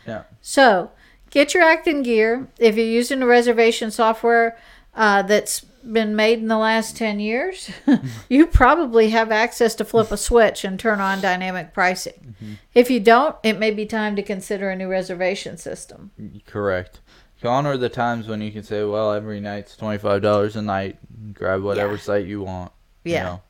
yeah, 0.07 0.23
So 0.41 0.93
get 1.31 1.55
your 1.55 1.63
act 1.63 1.87
in 1.87 2.03
gear. 2.03 2.49
If 2.59 2.77
you're 2.77 2.87
using 2.87 3.23
a 3.23 3.27
reservation 3.27 3.91
software 3.91 4.57
uh, 4.95 5.23
that's 5.23 5.61
been 5.61 6.17
made 6.17 6.41
in 6.41 6.49
the 6.49 6.59
last 6.59 6.97
10 6.97 7.21
years, 7.21 7.71
you 8.29 8.47
probably 8.47 9.11
have 9.11 9.31
access 9.31 9.75
to 9.77 9.85
flip 9.85 10.11
a 10.11 10.17
switch 10.17 10.65
and 10.65 10.81
turn 10.81 11.01
on 11.01 11.21
dynamic 11.21 11.73
pricing. 11.73 12.35
If 12.75 12.91
you 12.91 12.99
don't, 13.01 13.37
it 13.43 13.59
may 13.59 13.71
be 13.71 13.87
time 13.87 14.17
to 14.17 14.23
consider 14.23 14.69
a 14.71 14.77
new 14.77 14.89
reservation 14.89 15.57
system. 15.59 16.11
correct. 16.47 17.01
Gone 17.43 17.67
are 17.67 17.77
the 17.77 17.91
times 17.91 18.27
when 18.29 18.41
you 18.41 18.51
can 18.51 18.63
say, 18.63 18.83
"Well, 18.83 19.13
every 19.13 19.41
night's 19.41 19.77
twenty 19.77 19.99
five 19.99 20.23
dollars 20.23 20.57
a 20.57 20.63
night. 20.63 20.97
Grab 21.35 21.63
whatever 21.63 21.93
Yeah. 21.93 21.99
site 21.99 22.27
you 22.27 22.41
want." 22.43 22.73
you 23.05 23.13
Yeah. 23.13 23.23
know. 23.25 23.43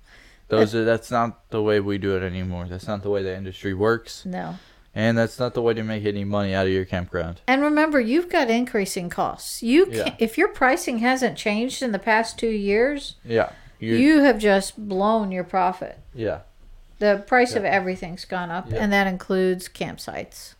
those 0.48 0.74
are 0.74 0.84
that's 0.84 1.10
not 1.10 1.48
the 1.50 1.62
way 1.62 1.78
we 1.80 1.96
do 1.96 2.16
it 2.16 2.22
anymore. 2.24 2.66
That's 2.68 2.88
not 2.88 3.02
the 3.04 3.10
way 3.10 3.22
the 3.22 3.34
industry 3.34 3.74
works, 3.74 4.26
No. 4.26 4.56
And 4.96 5.16
that's 5.18 5.38
not 5.38 5.52
the 5.54 5.60
way 5.60 5.74
to 5.74 5.82
make 5.84 6.06
any 6.06 6.24
money 6.24 6.54
out 6.54 6.66
of 6.66 6.72
your 6.72 6.86
campground. 6.86 7.42
And 7.46 7.60
remember, 7.60 8.00
you've 8.00 8.30
got 8.30 8.48
increasing 8.50 9.10
costs. 9.10 9.62
You 9.62 9.84
can, 9.86 9.94
Yeah. 9.94 10.14
if 10.18 10.38
your 10.38 10.48
pricing 10.48 10.98
hasn't 10.98 11.36
changed 11.36 11.82
in 11.82 11.92
the 11.92 11.98
past 11.98 12.38
two 12.38 12.48
years, 12.48 13.16
Yeah, 13.22 13.50
you, 13.78 14.20
have 14.22 14.38
just 14.38 14.88
blown 14.88 15.30
your 15.30 15.44
profit. 15.44 15.98
yeah, 16.14 16.40
The 16.98 17.22
price 17.26 17.54
of 17.54 17.64
everything's 17.64 18.24
gone 18.24 18.50
up, 18.50 18.70
Yeah. 18.72 18.78
and 18.82 18.90
that 18.92 19.06
includes 19.06 19.68
campsites. 19.68 20.54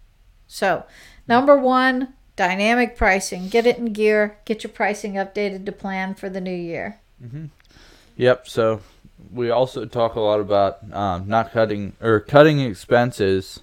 So, 0.47 0.85
number 1.27 1.57
one, 1.57 2.09
dynamic 2.37 2.95
pricing. 2.95 3.49
Get 3.49 3.65
it 3.67 3.79
in 3.79 3.95
gear. 3.95 4.37
Get 4.45 4.63
your 4.63 4.71
pricing 4.71 5.15
updated 5.15 5.65
to 5.65 5.73
plan 5.73 6.15
for 6.15 6.29
the 6.29 6.43
new 6.43 6.55
year. 6.55 6.99
Mm-hmm. 7.25 7.47
Yep. 8.19 8.49
So 8.49 8.81
we 9.33 9.49
also 9.51 9.87
talk 9.87 10.15
a 10.15 10.21
lot 10.21 10.41
about 10.41 10.79
um, 10.93 11.27
not 11.27 11.53
cutting 11.53 11.95
or 12.03 12.21
cutting 12.21 12.61
expenses 12.61 13.61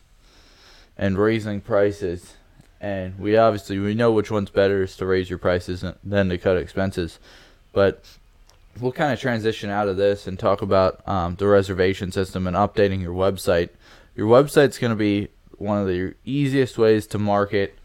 and 1.03 1.17
raising 1.17 1.59
prices, 1.59 2.35
and 2.79 3.19
we 3.19 3.35
obviously 3.35 3.77
we 3.77 3.93
know 3.93 4.09
which 4.13 4.31
one's 4.31 4.49
better 4.49 4.83
is 4.83 4.95
to 4.95 5.05
raise 5.05 5.29
your 5.29 5.37
prices 5.37 5.83
than 6.01 6.29
to 6.29 6.37
cut 6.37 6.55
expenses, 6.55 7.19
but 7.73 8.05
we'll 8.79 8.93
kind 8.93 9.11
of 9.11 9.19
transition 9.19 9.69
out 9.69 9.89
of 9.89 9.97
this 9.97 10.27
and 10.27 10.39
talk 10.39 10.61
about 10.61 11.05
um, 11.05 11.35
the 11.35 11.45
reservation 11.45 12.09
system 12.09 12.47
and 12.47 12.55
updating 12.55 13.01
your 13.01 13.13
website. 13.13 13.67
Your 14.15 14.27
website's 14.29 14.77
going 14.77 14.91
to 14.91 14.95
be 14.95 15.27
one 15.57 15.77
of 15.77 15.87
the 15.87 16.13
easiest 16.23 16.77
ways 16.77 17.05
to 17.07 17.19
market 17.19 17.77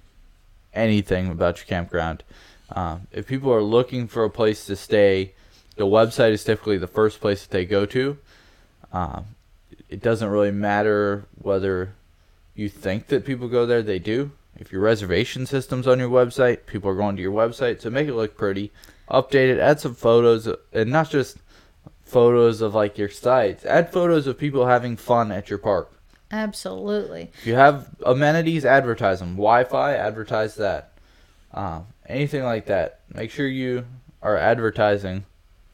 anything 0.72 1.28
about 1.28 1.58
your 1.58 1.66
campground. 1.66 2.22
Um, 2.70 3.08
if 3.10 3.26
people 3.26 3.52
are 3.52 3.64
looking 3.64 4.06
for 4.06 4.22
a 4.22 4.30
place 4.30 4.64
to 4.66 4.76
stay, 4.76 5.32
the 5.74 5.86
website 5.86 6.30
is 6.30 6.44
typically 6.44 6.78
the 6.78 6.86
first 6.86 7.20
place 7.20 7.42
that 7.42 7.50
they 7.50 7.64
go 7.64 7.84
to. 7.84 8.16
Um, 8.92 9.24
it 9.88 10.00
doesn't 10.00 10.28
really 10.28 10.52
matter 10.52 11.24
whether 11.34 11.94
you 12.58 12.68
think 12.68 13.06
that 13.06 13.24
people 13.24 13.48
go 13.48 13.66
there, 13.66 13.82
they 13.82 14.00
do. 14.00 14.32
If 14.56 14.72
your 14.72 14.80
reservation 14.80 15.46
system's 15.46 15.86
on 15.86 16.00
your 16.00 16.10
website, 16.10 16.66
people 16.66 16.90
are 16.90 16.96
going 16.96 17.14
to 17.16 17.22
your 17.22 17.32
website. 17.32 17.80
So 17.80 17.90
make 17.90 18.08
it 18.08 18.14
look 18.14 18.36
pretty, 18.36 18.72
update 19.08 19.50
it, 19.50 19.60
add 19.60 19.78
some 19.78 19.94
photos, 19.94 20.48
and 20.72 20.90
not 20.90 21.08
just 21.08 21.38
photos 22.02 22.60
of 22.60 22.74
like 22.74 22.98
your 22.98 23.08
sites. 23.08 23.64
Add 23.64 23.92
photos 23.92 24.26
of 24.26 24.38
people 24.38 24.66
having 24.66 24.96
fun 24.96 25.30
at 25.30 25.48
your 25.48 25.58
park. 25.58 25.92
Absolutely. 26.32 27.30
If 27.38 27.46
you 27.46 27.54
have 27.54 27.90
amenities, 28.04 28.64
advertise 28.64 29.20
them. 29.20 29.36
Wi-Fi, 29.36 29.94
advertise 29.94 30.56
that. 30.56 30.92
Um, 31.54 31.86
anything 32.06 32.42
like 32.42 32.66
that. 32.66 33.00
Make 33.14 33.30
sure 33.30 33.46
you 33.46 33.86
are 34.20 34.36
advertising 34.36 35.24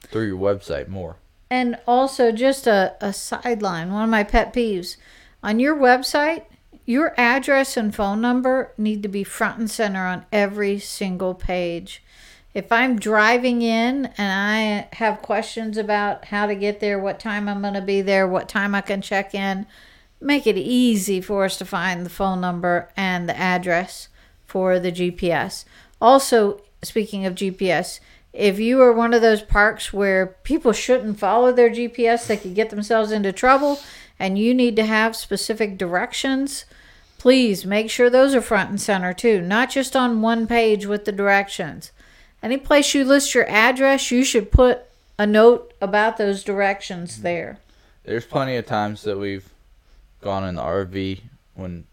through 0.02 0.26
your 0.26 0.38
website 0.38 0.88
more. 0.88 1.16
And 1.48 1.78
also, 1.86 2.30
just 2.30 2.66
a, 2.66 2.94
a 3.00 3.12
sideline 3.12 3.90
one 3.90 4.04
of 4.04 4.10
my 4.10 4.22
pet 4.22 4.52
peeves 4.52 4.96
on 5.42 5.60
your 5.60 5.76
website, 5.76 6.44
your 6.86 7.14
address 7.16 7.76
and 7.76 7.94
phone 7.94 8.20
number 8.20 8.72
need 8.76 9.02
to 9.02 9.08
be 9.08 9.24
front 9.24 9.58
and 9.58 9.70
center 9.70 10.06
on 10.06 10.26
every 10.32 10.78
single 10.78 11.34
page. 11.34 12.02
If 12.52 12.70
I'm 12.70 12.98
driving 12.98 13.62
in 13.62 14.06
and 14.16 14.88
I 14.88 14.88
have 14.96 15.22
questions 15.22 15.76
about 15.76 16.26
how 16.26 16.46
to 16.46 16.54
get 16.54 16.80
there, 16.80 16.98
what 16.98 17.18
time 17.18 17.48
I'm 17.48 17.62
going 17.62 17.74
to 17.74 17.80
be 17.80 18.00
there, 18.00 18.28
what 18.28 18.48
time 18.48 18.74
I 18.74 18.80
can 18.80 19.02
check 19.02 19.34
in, 19.34 19.66
make 20.20 20.46
it 20.46 20.56
easy 20.56 21.20
for 21.20 21.44
us 21.44 21.56
to 21.58 21.64
find 21.64 22.04
the 22.04 22.10
phone 22.10 22.40
number 22.40 22.90
and 22.96 23.28
the 23.28 23.36
address 23.36 24.08
for 24.46 24.78
the 24.78 24.92
GPS. 24.92 25.64
Also, 26.00 26.60
speaking 26.82 27.26
of 27.26 27.34
GPS, 27.34 27.98
if 28.32 28.58
you 28.58 28.80
are 28.82 28.92
one 28.92 29.14
of 29.14 29.22
those 29.22 29.42
parks 29.42 29.92
where 29.92 30.26
people 30.42 30.72
shouldn't 30.72 31.18
follow 31.18 31.52
their 31.52 31.70
GPS, 31.70 32.26
they 32.26 32.36
could 32.36 32.54
get 32.54 32.70
themselves 32.70 33.10
into 33.10 33.32
trouble, 33.32 33.80
and 34.18 34.38
you 34.38 34.54
need 34.54 34.76
to 34.76 34.84
have 34.84 35.16
specific 35.16 35.76
directions, 35.78 36.64
please 37.18 37.64
make 37.64 37.90
sure 37.90 38.08
those 38.10 38.34
are 38.34 38.40
front 38.40 38.70
and 38.70 38.80
center 38.80 39.12
too, 39.12 39.40
not 39.40 39.70
just 39.70 39.96
on 39.96 40.22
one 40.22 40.46
page 40.46 40.86
with 40.86 41.04
the 41.04 41.12
directions. 41.12 41.90
Any 42.42 42.56
place 42.58 42.94
you 42.94 43.04
list 43.04 43.34
your 43.34 43.48
address, 43.48 44.10
you 44.10 44.24
should 44.24 44.52
put 44.52 44.82
a 45.18 45.26
note 45.26 45.72
about 45.80 46.16
those 46.16 46.44
directions 46.44 47.14
mm-hmm. 47.14 47.22
there. 47.22 47.58
There's 48.04 48.26
plenty 48.26 48.56
of 48.56 48.66
times 48.66 49.02
that 49.02 49.18
we've 49.18 49.48
gone 50.20 50.44
in 50.44 50.56
the 50.56 50.62
RV 50.62 51.20
when 51.54 51.86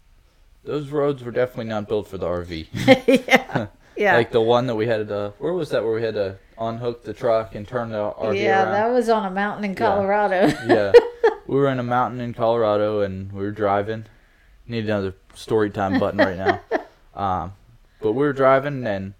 those 0.64 0.90
roads 0.90 1.22
were 1.22 1.30
definitely 1.30 1.70
not 1.70 1.88
built 1.88 2.08
for 2.08 2.18
the 2.18 2.26
RV. 2.26 2.66
yeah. 3.26 3.66
Yeah. 3.94 4.16
Like 4.16 4.32
the 4.32 4.40
one 4.40 4.66
that 4.68 4.74
we 4.74 4.86
had 4.86 5.08
to, 5.08 5.34
where 5.38 5.52
was 5.52 5.68
that 5.68 5.84
where 5.84 5.92
we 5.92 6.02
had 6.02 6.14
to 6.14 6.38
unhook 6.68 7.04
the 7.04 7.12
truck 7.12 7.54
and 7.54 7.66
turn 7.66 7.90
the 7.90 8.12
RV 8.12 8.40
yeah, 8.40 8.62
around? 8.64 8.72
that 8.72 8.86
was 8.92 9.08
on 9.08 9.24
a 9.26 9.30
mountain 9.30 9.64
in 9.64 9.74
Colorado. 9.74 10.46
yeah. 10.66 10.92
We 11.46 11.56
were 11.58 11.68
in 11.68 11.78
a 11.78 11.82
mountain 11.82 12.20
in 12.20 12.32
Colorado 12.32 13.00
and 13.00 13.30
we 13.30 13.42
were 13.42 13.50
driving. 13.50 14.06
Need 14.66 14.84
another 14.84 15.14
story 15.34 15.68
time 15.70 15.98
button 15.98 16.18
right 16.18 16.36
now. 16.36 16.60
Um, 17.14 17.52
but 18.00 18.12
we 18.12 18.22
were 18.24 18.32
driving 18.32 18.86
and, 18.86 19.12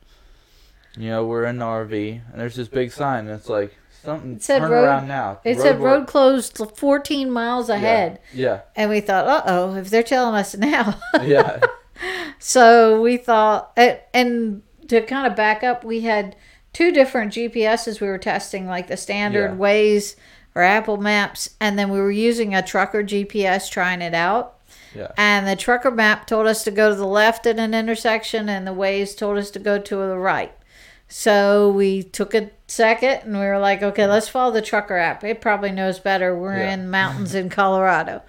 you 0.96 1.10
know, 1.10 1.26
we're 1.26 1.44
in 1.44 1.58
the 1.58 1.64
RV 1.66 2.22
and 2.32 2.40
there's 2.40 2.56
this 2.56 2.68
big 2.68 2.90
sign 2.90 3.26
that's 3.26 3.50
like, 3.50 3.76
something, 4.02 4.36
It 4.36 4.42
said 4.42 4.60
turn 4.60 4.70
road- 4.70 4.84
around 4.84 5.08
now. 5.08 5.40
It 5.44 5.60
said 5.60 5.78
wor- 5.78 5.88
road 5.88 6.06
closed 6.06 6.56
14 6.74 7.30
miles 7.30 7.68
ahead. 7.68 8.18
Yeah. 8.32 8.62
And 8.74 8.88
we 8.88 9.00
thought, 9.00 9.26
uh 9.26 9.42
oh, 9.44 9.74
if 9.74 9.90
they're 9.90 10.02
telling 10.02 10.34
us 10.36 10.56
now. 10.56 10.98
Yeah. 11.20 11.60
so 12.38 13.00
we 13.02 13.18
thought, 13.18 13.76
and 13.76 14.62
to 14.88 15.02
kind 15.02 15.26
of 15.26 15.36
back 15.36 15.62
up, 15.62 15.84
we 15.84 16.00
had 16.00 16.34
two 16.72 16.92
different 16.92 17.32
GPSs 17.32 18.00
we 18.00 18.06
were 18.06 18.18
testing, 18.18 18.66
like 18.66 18.86
the 18.88 18.96
standard 18.96 19.52
Yeah. 19.52 19.56
Waze 19.56 20.16
or 20.54 20.62
Apple 20.62 20.96
Maps, 20.96 21.50
and 21.60 21.78
then 21.78 21.90
we 21.90 21.98
were 22.00 22.10
using 22.10 22.54
a 22.54 22.62
trucker 22.62 23.02
GPS 23.02 23.70
trying 23.70 24.02
it 24.02 24.14
out. 24.14 24.54
Yeah. 24.94 25.08
And 25.16 25.46
the 25.46 25.56
trucker 25.56 25.90
map 25.90 26.26
told 26.26 26.46
us 26.46 26.64
to 26.64 26.70
go 26.70 26.90
to 26.90 26.94
the 26.94 27.06
left 27.06 27.46
at 27.46 27.58
an 27.58 27.72
intersection, 27.74 28.48
and 28.48 28.66
the 28.66 28.74
Waze 28.74 29.16
told 29.16 29.38
us 29.38 29.50
to 29.52 29.58
go 29.58 29.78
to 29.78 29.96
the 29.96 30.16
right. 30.18 30.52
So 31.08 31.70
we 31.70 32.02
took 32.02 32.34
a 32.34 32.50
second 32.66 33.20
and 33.24 33.34
we 33.34 33.44
were 33.44 33.58
like, 33.58 33.82
okay, 33.82 34.06
let's 34.06 34.28
follow 34.28 34.50
the 34.50 34.62
trucker 34.62 34.96
app. 34.96 35.22
It 35.24 35.42
probably 35.42 35.70
knows 35.70 35.98
better. 35.98 36.34
We're 36.34 36.56
Yeah. 36.56 36.72
in 36.72 36.90
mountains 36.90 37.34
in 37.34 37.50
Colorado. 37.50 38.22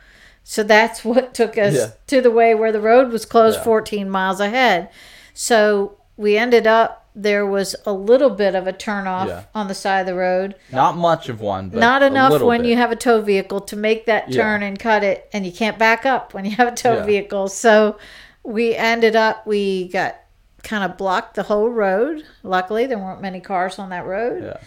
So 0.43 0.63
that's 0.63 1.05
what 1.05 1.33
took 1.33 1.57
us 1.57 1.75
Yeah. 1.75 1.87
to 2.07 2.21
the 2.21 2.31
way 2.31 2.53
where 2.53 2.73
the 2.73 2.81
road 2.81 3.09
was 3.11 3.25
closed 3.25 3.59
Yeah. 3.59 3.63
14 3.63 4.09
miles 4.09 4.41
ahead. 4.41 4.89
So 5.33 5.97
we 6.17 6.37
ended 6.37 6.67
up, 6.67 7.02
there 7.15 7.45
was 7.45 7.75
a 7.85 7.93
little 7.93 8.29
bit 8.31 8.55
of 8.55 8.65
a 8.67 8.73
turnoff 8.73 9.27
Yeah. 9.27 9.43
on 9.53 9.67
the 9.67 9.75
side 9.75 9.99
of 10.01 10.05
the 10.07 10.15
road. 10.15 10.55
Not 10.71 10.97
much 10.97 11.29
of 11.29 11.41
one, 11.41 11.69
but 11.69 11.79
Not 11.79 12.01
enough 12.01 12.41
when 12.41 12.61
bit. 12.63 12.69
you 12.71 12.77
have 12.77 12.91
a 12.91 12.95
tow 12.95 13.21
vehicle 13.21 13.61
to 13.61 13.75
make 13.75 14.05
that 14.07 14.29
Yeah. 14.29 14.41
turn 14.43 14.63
and 14.63 14.79
cut 14.79 15.03
it, 15.03 15.29
and 15.31 15.45
you 15.45 15.51
can't 15.51 15.77
back 15.77 16.05
up 16.05 16.33
when 16.33 16.45
you 16.45 16.51
have 16.51 16.67
a 16.67 16.75
tow 16.75 16.95
Yeah. 16.97 17.03
vehicle. 17.05 17.47
So 17.49 17.97
we 18.43 18.75
ended 18.75 19.15
up, 19.15 19.45
we 19.45 19.87
got 19.89 20.15
kind 20.63 20.83
of 20.83 20.97
blocked 20.97 21.35
the 21.35 21.43
whole 21.43 21.69
road. 21.69 22.23
Luckily, 22.41 22.85
there 22.85 22.97
weren't 22.97 23.21
many 23.21 23.39
cars 23.41 23.77
on 23.77 23.89
that 23.89 24.05
road. 24.05 24.43
Yeah. 24.43 24.57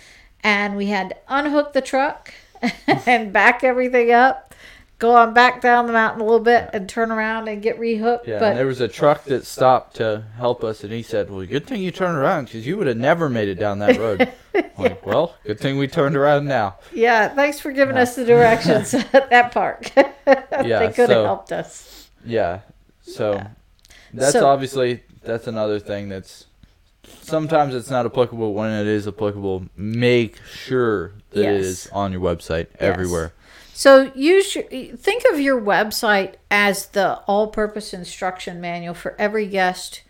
And 0.44 0.76
we 0.76 0.86
had 0.86 1.10
to 1.10 1.16
unhook 1.28 1.72
the 1.72 1.80
truck 1.80 2.32
and 3.06 3.32
back 3.32 3.64
everything 3.64 4.12
up, 4.12 4.54
go 4.98 5.14
on 5.14 5.34
back 5.34 5.60
down 5.60 5.86
the 5.86 5.92
mountain 5.92 6.20
a 6.20 6.24
little 6.24 6.40
bit, 6.40 6.70
and 6.72 6.88
turn 6.88 7.10
around 7.10 7.48
and 7.48 7.62
get 7.62 7.78
rehooked. 7.78 8.26
Yeah, 8.26 8.38
but 8.38 8.48
and 8.50 8.58
there 8.58 8.66
was 8.66 8.80
a 8.80 8.88
truck 8.88 9.24
that 9.24 9.44
stopped 9.46 9.96
to 9.96 10.24
help 10.36 10.64
us, 10.64 10.82
and 10.84 10.92
he 10.92 11.02
said, 11.02 11.30
"Well, 11.30 11.44
good 11.46 11.66
thing 11.66 11.80
you 11.82 11.90
turned 11.90 12.16
around, 12.16 12.46
because 12.46 12.66
you 12.66 12.76
would 12.78 12.86
have 12.86 12.96
never 12.96 13.28
made 13.28 13.48
it 13.48 13.56
down 13.56 13.78
that 13.80 13.96
road." 13.98 14.32
I'm 14.54 14.64
like, 14.78 15.04
well, 15.04 15.34
good 15.44 15.60
thing 15.60 15.76
we 15.78 15.86
turned 15.86 16.16
around 16.16 16.46
now. 16.46 16.76
yeah, 16.94 17.28
thanks 17.28 17.60
for 17.60 17.72
giving 17.72 17.96
us 17.98 18.16
the 18.16 18.24
directions 18.24 18.94
at 19.12 19.30
that 19.30 19.52
park. 19.52 19.90
Yeah, 20.26 20.78
they 20.80 20.86
could 20.88 21.10
have 21.10 21.18
so- 21.18 21.24
helped 21.24 21.52
us. 21.52 22.08
Yeah, 22.24 22.60
so 23.02 23.40
that's 24.14 24.32
So- 24.32 24.46
obviously 24.46 25.02
that's 25.22 25.46
another 25.46 25.78
thing 25.78 26.08
that's 26.08 26.46
sometimes 27.20 27.74
it's 27.74 27.90
not 27.90 28.06
applicable. 28.06 28.54
When 28.54 28.70
it 28.72 28.86
is 28.86 29.06
applicable, 29.06 29.66
make 29.76 30.40
sure 30.42 31.12
that 31.30 31.40
it 31.40 31.44
Yes. 31.44 31.64
is 31.64 31.88
on 31.92 32.12
your 32.12 32.20
website 32.22 32.66
everywhere. 32.80 33.32
So 33.78 34.10
you 34.14 34.42
should 34.42 34.70
think 34.98 35.24
of 35.30 35.38
your 35.38 35.60
website 35.60 36.36
as 36.50 36.86
the 36.86 37.16
all-purpose 37.26 37.92
instruction 37.92 38.58
manual 38.58 38.94
for 38.94 39.14
every 39.18 39.46
guest 39.46 40.00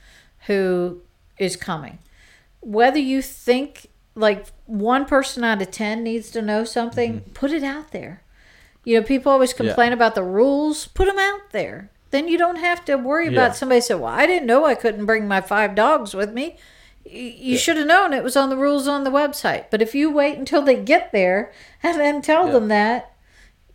who 0.47 1.01
is 1.37 1.57
coming. 1.57 1.99
Whether 2.61 3.01
you 3.01 3.23
think 3.23 3.89
like 4.15 4.47
one 4.67 5.05
person 5.05 5.43
out 5.43 5.61
of 5.61 5.73
10 5.73 6.05
needs 6.05 6.31
to 6.31 6.43
know 6.43 6.63
something, 6.63 7.23
put 7.35 7.51
it 7.51 7.65
out 7.65 7.91
there. 7.91 8.23
You 8.85 9.01
know, 9.01 9.03
people 9.05 9.33
always 9.33 9.53
Mm-hmm. 9.53 9.65
Yeah. 9.65 9.71
complain 9.71 9.93
about 9.93 10.15
the 10.15 10.23
rules, 10.23 10.87
put 10.87 11.07
them 11.09 11.19
out 11.19 11.51
there. 11.51 11.91
Then 12.13 12.29
you 12.29 12.39
don't 12.39 12.57
have 12.61 12.85
to 12.85 12.95
worry 12.95 13.25
Yeah. 13.27 13.33
about 13.33 13.57
somebody 13.57 13.81
said, 13.81 13.99
"Well, 13.99 14.13
I 14.13 14.27
didn't 14.27 14.47
know 14.47 14.65
I 14.65 14.77
couldn't 14.77 15.07
bring 15.07 15.27
my 15.27 15.41
five 15.41 15.75
dogs 15.75 16.15
with 16.15 16.33
me." 16.33 16.57
You 17.05 17.59
should 17.59 17.77
have 17.79 17.87
known 17.89 18.13
it 18.13 18.23
was 18.23 18.37
on 18.37 18.49
the 18.49 18.57
rules 18.57 18.87
on 18.87 19.03
the 19.03 19.11
website. 19.11 19.65
But 19.73 19.83
if 19.83 19.93
you 19.93 20.11
wait 20.13 20.39
until 20.39 20.63
they 20.63 20.77
get 20.77 21.11
there 21.11 21.51
and 21.83 21.99
then 21.99 22.23
tell 22.23 22.47
Yeah. 22.47 22.53
them 22.53 22.69
that, 22.69 23.11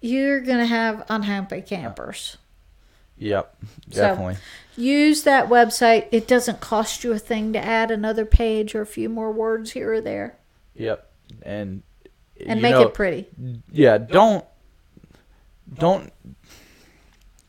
you're 0.01 0.41
going 0.41 0.57
to 0.59 0.65
have 0.65 1.05
unhappy 1.09 1.61
campers. 1.61 2.37
Yep, 3.17 3.55
So- 3.91 4.01
definitely. 4.01 4.37
Use 4.77 5.23
that 5.23 5.47
website. 5.49 6.07
It 6.11 6.27
doesn't 6.27 6.59
cost 6.61 7.03
you 7.03 7.11
a 7.11 7.19
thing 7.19 7.53
to 7.53 7.59
add 7.63 7.91
another 7.91 8.25
page 8.25 8.73
or 8.73 8.81
a 8.81 8.85
few 8.85 9.09
more 9.09 9.31
words 9.31 9.71
here 9.71 9.93
or 9.93 10.01
there 10.01 10.37
Yep, 10.75 11.07
and 11.43 11.83
and 12.47 12.61
make 12.61 12.71
know, 12.71 12.83
it 12.87 12.93
pretty. 12.93 13.27
yeah 13.71 13.97
don't 13.99 14.43
don't 15.77 16.11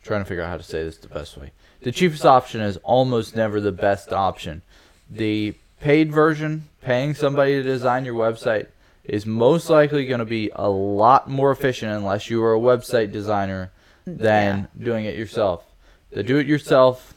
trying 0.02 0.20
to 0.20 0.24
figure 0.24 0.42
out 0.42 0.48
how 0.50 0.56
to 0.56 0.62
say 0.62 0.82
this 0.84 0.98
the 0.98 1.08
best 1.08 1.36
way 1.38 1.52
the 1.82 1.92
cheapest 1.92 2.26
option 2.26 2.60
is 2.60 2.76
almost 2.78 3.34
never 3.36 3.60
the 3.60 3.72
best 3.72 4.12
option 4.12 4.60
the 5.08 5.54
paid 5.80 6.12
version 6.12 6.68
paying 6.82 7.14
somebody 7.14 7.54
to 7.54 7.62
design 7.62 8.04
your 8.04 8.14
website 8.14 8.66
is 9.04 9.26
most 9.26 9.68
likely 9.68 10.06
going 10.06 10.20
to 10.20 10.24
be 10.24 10.50
a 10.54 10.68
lot 10.68 11.28
more 11.28 11.50
efficient 11.50 11.92
unless 11.92 12.30
you 12.30 12.42
are 12.44 12.54
a 12.54 12.58
website 12.60 13.10
designer 13.12 13.70
than 14.06 14.68
doing 14.78 15.04
it 15.04 15.16
yourself. 15.16 15.64
The 16.10 16.22
do 16.22 16.36
it 16.38 16.46
yourself 16.46 17.14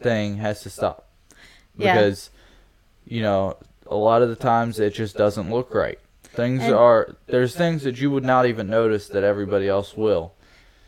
thing 0.00 0.36
has 0.38 0.62
to 0.62 0.70
stop. 0.70 1.04
Yeah. 1.76 1.94
because 1.94 2.30
you 3.06 3.22
know 3.22 3.56
a 3.86 3.94
lot 3.94 4.20
of 4.22 4.28
the 4.28 4.36
times 4.36 4.80
it 4.80 4.94
just 4.94 5.16
doesn't 5.16 5.50
look 5.50 5.72
right. 5.74 5.98
Things 6.24 6.64
And- 6.64 6.74
are 6.74 7.16
there's 7.26 7.54
things 7.54 7.82
that 7.84 8.00
you 8.00 8.10
would 8.10 8.24
not 8.24 8.46
even 8.46 8.68
notice 8.68 9.06
that 9.08 9.22
everybody 9.24 9.68
else 9.68 9.96
will. 9.96 10.32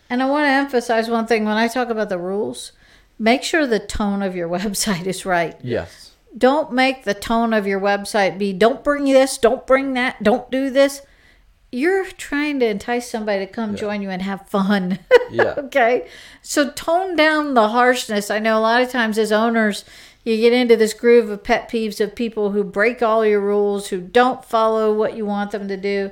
And 0.08 0.20
I 0.22 0.26
want 0.28 0.46
to 0.46 0.50
emphasize 0.50 1.08
one 1.08 1.26
thing. 1.26 1.44
When 1.44 1.56
I 1.56 1.68
talk 1.68 1.88
about 1.88 2.08
the 2.08 2.18
rules, 2.18 2.72
make 3.18 3.44
sure 3.44 3.66
the 3.66 3.78
tone 3.78 4.22
of 4.22 4.34
your 4.34 4.48
website 4.58 5.06
is 5.06 5.24
right. 5.24 5.56
yes 5.62 6.09
Don't 6.36 6.72
make 6.72 7.04
the 7.04 7.14
tone 7.14 7.52
of 7.52 7.66
your 7.66 7.80
website 7.80 8.38
be 8.38 8.52
don't 8.52 8.84
bring 8.84 9.04
this, 9.04 9.36
don't 9.38 9.66
bring 9.66 9.94
that, 9.94 10.22
don't 10.22 10.50
do 10.50 10.70
this. 10.70 11.02
You're 11.72 12.04
trying 12.06 12.58
to 12.60 12.66
entice 12.66 13.08
somebody 13.10 13.46
to 13.46 13.52
come 13.52 13.76
join 13.76 14.02
you 14.02 14.10
and 14.10 14.22
have 14.22 14.48
fun. 14.48 14.98
Yeah. 15.32 15.54
okay. 15.58 16.08
So 16.42 16.72
tone 16.72 17.14
down 17.14 17.54
the 17.54 17.68
harshness. 17.68 18.32
I 18.32 18.40
know 18.40 18.58
a 18.58 18.60
lot 18.60 18.82
of 18.82 18.90
times 18.90 19.16
as 19.16 19.30
owners, 19.30 19.84
you 20.24 20.36
get 20.38 20.52
into 20.52 20.74
this 20.76 20.92
groove 20.92 21.30
of 21.30 21.44
pet 21.44 21.70
peeves 21.70 22.00
of 22.00 22.16
people 22.16 22.50
who 22.50 22.64
break 22.64 23.00
all 23.00 23.24
your 23.24 23.40
rules, 23.40 23.88
who 23.90 24.00
don't 24.00 24.44
follow 24.44 24.92
what 24.92 25.16
you 25.16 25.24
want 25.24 25.52
them 25.52 25.68
to 25.68 25.76
do. 25.76 26.10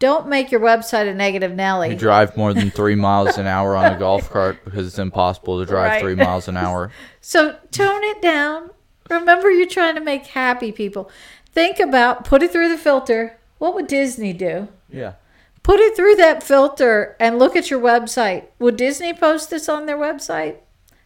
Don't 0.00 0.26
make 0.26 0.50
your 0.50 0.60
website 0.60 1.08
a 1.08 1.14
negative 1.14 1.52
Nelly. 1.52 1.90
you 1.90 1.94
drive 1.96 2.36
more 2.36 2.52
than 2.52 2.72
three 2.72 2.96
miles 2.96 3.38
an 3.38 3.46
hour 3.46 3.76
on 3.76 3.92
a 3.92 3.96
golf 4.00 4.28
cart 4.28 4.64
because 4.64 4.88
it's 4.88 4.98
impossible 4.98 5.60
to 5.60 5.64
drive 5.66 5.90
Right. 5.92 6.00
three 6.00 6.16
miles 6.16 6.48
an 6.48 6.56
hour 6.64 6.90
So 7.20 7.56
tone 7.70 8.02
it 8.02 8.20
down. 8.20 8.70
Remember, 9.12 9.50
you're 9.50 9.66
trying 9.66 9.94
to 9.94 10.00
make 10.00 10.26
happy 10.26 10.72
people. 10.72 11.10
Think 11.52 11.78
about 11.78 12.24
put 12.24 12.42
it 12.42 12.50
through 12.50 12.68
the 12.68 12.78
filter. 12.78 13.38
What 13.58 13.74
would 13.74 13.86
Disney 13.86 14.32
do? 14.32 14.68
yeah 14.90 15.14
Put 15.62 15.78
it 15.78 15.94
through 15.94 16.16
that 16.16 16.42
filter 16.42 17.16
and 17.20 17.38
look 17.38 17.54
at 17.54 17.70
your 17.70 17.80
website. 17.80 18.46
Would 18.58 18.76
Disney 18.76 19.14
post 19.14 19.50
this 19.50 19.68
on 19.68 19.86
their 19.86 19.96
website? 19.96 20.56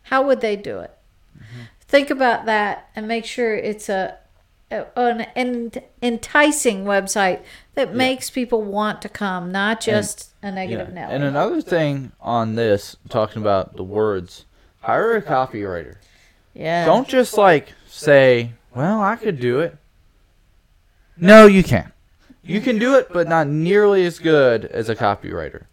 How 0.05 0.23
would 0.23 0.41
they 0.41 0.57
do 0.57 0.79
it? 0.79 0.97
Mm-hmm. 1.37 1.63
Think 1.81 2.09
about 2.09 2.47
that 2.47 2.89
and 2.97 3.07
make 3.07 3.27
sure 3.27 3.55
it's 3.55 3.91
a, 3.91 4.17
an, 4.71 5.73
enticing 6.01 6.85
website 6.85 7.43
that 7.75 7.95
makes 7.95 8.31
people 8.31 8.63
want 8.63 9.03
to 9.03 9.11
come, 9.11 9.53
not 9.53 9.83
just 9.83 10.33
a 10.43 10.51
negative 10.51 10.89
yeah. 10.89 10.95
Nelly. 10.95 11.15
and 11.15 11.25
another 11.25 11.61
thing 11.61 12.13
on 12.21 12.55
this 12.55 12.97
talking 13.09 13.43
about 13.43 13.77
the 13.77 13.85
words 13.85 14.45
hire 14.81 15.17
a 15.17 15.23
copywriter 15.23 15.97
yeah. 16.55 16.85
don't 16.85 17.09
just 17.09 17.37
like 17.37 17.73
say 17.97 18.53
well 18.75 19.01
i 19.01 19.17
could 19.17 19.41
do 19.41 19.61
it 19.61 19.77
no 21.17 21.47
you 21.47 21.63
can't 21.63 21.93
you 22.43 22.61
can 22.61 22.79
do 22.79 22.95
it 22.97 23.09
but 23.13 23.29
not 23.29 23.47
nearly 23.47 24.05
as 24.05 24.19
good 24.19 24.65
as 24.67 24.89
a 24.89 24.95
copywriter 24.95 25.65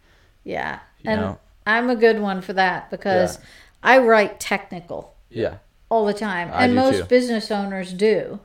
Yeah. 0.43 0.79
You 1.01 1.12
And 1.12 1.21
know? 1.21 1.39
I'm 1.67 1.89
a 1.89 1.95
good 1.95 2.19
one 2.19 2.41
for 2.41 2.53
that 2.53 2.89
because 2.89 3.38
Yeah. 3.38 3.43
I 3.83 3.97
write 3.99 4.39
technical 4.39 5.13
yeah 5.29 5.57
all 5.89 6.05
the 6.05 6.13
time. 6.13 6.49
I 6.51 6.63
and 6.63 6.71
do 6.71 6.75
most 6.75 6.97
too. 6.99 7.03
business 7.05 7.51
owners 7.51 7.93
do. 7.93 8.39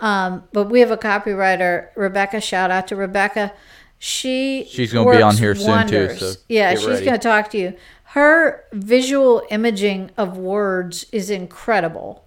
Um, 0.00 0.44
but 0.52 0.70
we 0.70 0.80
have 0.80 0.90
a 0.90 0.96
copywriter, 0.96 1.88
Rebecca. 1.96 2.40
Shout 2.40 2.70
out 2.70 2.86
to 2.88 2.96
Rebecca. 2.96 3.52
She 3.98 4.64
She's 4.70 4.92
gonna 4.92 5.10
be 5.10 5.16
on 5.20 5.30
works 5.34 5.38
here 5.38 5.54
soon, 5.54 5.86
too, 5.88 6.14
so 6.16 6.32
yeah, 6.48 6.70
she's 6.76 7.00
going 7.00 7.12
to 7.12 7.18
talk 7.18 7.50
to 7.50 7.58
you. 7.58 7.74
Her 8.14 8.64
visual 8.72 9.42
imaging 9.50 10.12
of 10.16 10.38
words 10.38 11.04
is 11.12 11.28
incredible. 11.30 12.24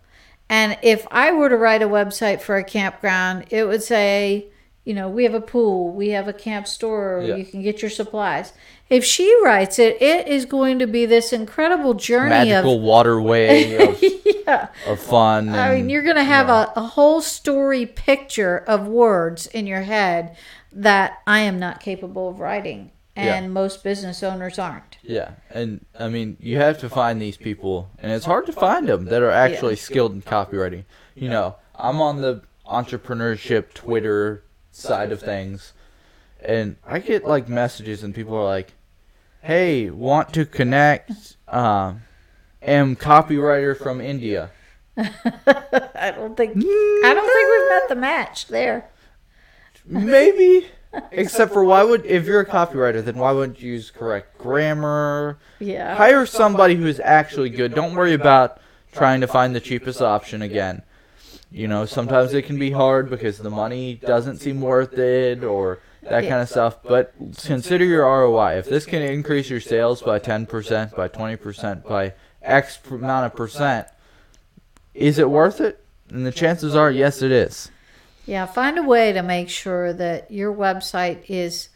And 0.52 0.78
if 0.82 1.08
I 1.10 1.32
were 1.32 1.48
to 1.48 1.56
write 1.56 1.82
a 1.82 1.88
website 1.88 2.42
for 2.42 2.58
a 2.58 2.64
campground, 2.64 3.46
it 3.52 3.64
would 3.64 3.82
say, 3.82 4.48
you 4.84 4.94
know, 4.94 5.08
we 5.08 5.24
have 5.24 5.34
a 5.34 5.40
pool, 5.40 5.94
we 5.94 6.10
have 6.10 6.28
a 6.28 6.34
camp 6.34 6.68
store, 6.68 7.24
Yeah. 7.26 7.36
you 7.38 7.46
can 7.46 7.62
get 7.62 7.82
your 7.82 7.90
supplies. 7.90 8.52
If 8.90 9.06
she 9.06 9.34
writes 9.46 9.80
it, 9.80 10.02
it 10.02 10.28
is 10.28 10.44
going 10.46 10.80
to 10.80 10.88
be 10.88 11.06
this 11.06 11.32
incredible 11.32 11.94
journey 11.94 12.32
magical 12.32 12.76
of 12.80 12.82
waterway 12.82 13.76
of, 13.76 14.04
yeah. 14.46 14.68
of 14.86 15.00
fun 15.00 15.48
I 15.48 15.76
mean, 15.76 15.90
you're 15.90 16.04
going 16.04 16.18
to 16.18 16.24
have 16.26 16.50
a, 16.50 16.74
a 16.76 16.82
whole 16.82 17.22
story 17.22 17.86
picture 17.86 18.58
of 18.58 18.88
words 18.88 19.48
in 19.48 19.68
your 19.68 19.84
head 19.84 20.36
that 20.74 21.20
I 21.26 21.40
am 21.40 21.60
not 21.60 21.80
capable 21.80 22.28
of 22.28 22.42
writing, 22.42 22.92
and 23.16 23.46
Yeah. 23.46 23.48
most 23.50 23.84
business 23.84 24.24
owners 24.24 24.58
aren't. 24.58 24.98
Yeah, 25.02 25.32
and 25.50 25.86
I 26.00 26.08
mean, 26.08 26.38
you 26.40 26.58
have 26.58 26.78
to 26.80 26.90
find 26.90 27.22
these 27.22 27.38
people, 27.38 27.90
and 28.00 28.12
it's 28.12 28.26
hard 28.26 28.46
to 28.48 28.54
find 28.54 28.88
them 28.88 29.06
that 29.06 29.22
are 29.22 29.32
actually 29.32 29.76
skilled 29.76 30.14
in 30.14 30.22
copywriting. 30.22 30.86
You 31.16 31.30
know, 31.30 31.56
I'm 31.76 32.02
on 32.02 32.22
the 32.22 32.42
entrepreneurship 32.66 33.74
Twitter 33.74 34.44
side 34.72 35.12
of 35.12 35.20
things, 35.20 35.74
and 36.44 36.78
I 36.88 37.00
get 37.00 37.26
like 37.26 37.50
messages, 37.50 38.04
and 38.04 38.16
people 38.16 38.36
are 38.36 38.46
like, 38.46 38.74
"Hey, 39.42 39.90
want 39.90 40.34
to 40.34 40.46
connect? 40.46 41.36
Um, 41.48 42.04
am 42.62 42.96
copywriter 42.96 43.78
from 43.78 44.00
India." 44.00 44.52
I 44.98 46.14
don't 46.16 46.36
think 46.38 46.56
I 46.58 47.14
don't 47.14 47.28
think 47.28 47.50
we've 47.50 47.70
met 47.70 47.90
the 47.90 47.96
match 47.96 48.48
there. 48.48 48.90
Maybe, 49.86 50.68
Except 51.12 51.54
for 51.54 51.64
why 51.64 51.84
would 51.84 52.06
if 52.06 52.26
you're 52.26 52.42
a 52.42 52.46
copywriter, 52.46 53.04
then 53.04 53.18
why 53.18 53.32
wouldn't 53.32 53.62
you 53.62 53.74
use 53.74 53.92
correct 53.92 54.38
grammar? 54.38 55.38
Yeah. 55.60 55.96
Hire 55.96 56.26
somebody 56.26 56.76
who's 56.76 57.00
actually 57.00 57.50
good. 57.50 57.74
Don't 57.74 57.96
worry 57.96 58.14
about 58.14 58.60
trying 58.92 59.22
to 59.22 59.28
find 59.28 59.56
the 59.56 59.62
cheapest 59.62 60.02
option 60.02 60.42
again. 60.42 60.84
You 61.52 61.68
know, 61.68 61.86
sometimes 61.86 62.34
it 62.34 62.44
can 62.44 62.58
be 62.58 62.72
hard 62.72 63.10
because 63.10 63.38
the 63.38 63.50
money 63.50 63.96
doesn't 63.96 64.40
seem 64.40 64.62
worth 64.62 64.98
it 64.98 65.44
or 65.44 65.80
that 66.04 66.22
kind 66.22 66.42
of 66.42 66.50
stuff. 66.50 66.78
But 66.84 67.14
consider 67.44 67.86
your 67.86 68.04
ROI. 68.04 68.58
If 68.58 68.70
this 68.70 68.86
can 68.86 69.02
increase 69.02 69.50
your 69.50 69.60
sales 69.60 70.02
by 70.02 70.20
10%, 70.20 70.96
by 70.96 71.08
20%, 71.08 71.88
by 71.88 72.14
X 72.42 72.80
amount 72.90 73.26
of 73.26 73.36
percent, 73.36 73.88
is 74.94 75.20
it 75.20 75.30
worth 75.30 75.62
it? 75.62 75.84
And 76.10 76.26
the 76.26 76.32
chances 76.32 76.76
are, 76.76 76.92
yes, 76.92 77.22
it 77.22 77.32
is. 77.32 77.70
Yeah, 78.26 78.46
find 78.46 78.78
a 78.78 78.84
way 78.84 79.12
to 79.14 79.22
make 79.24 79.50
sure 79.50 79.94
that 79.94 80.30
your 80.32 80.54
website 80.54 81.20
is 81.28 81.70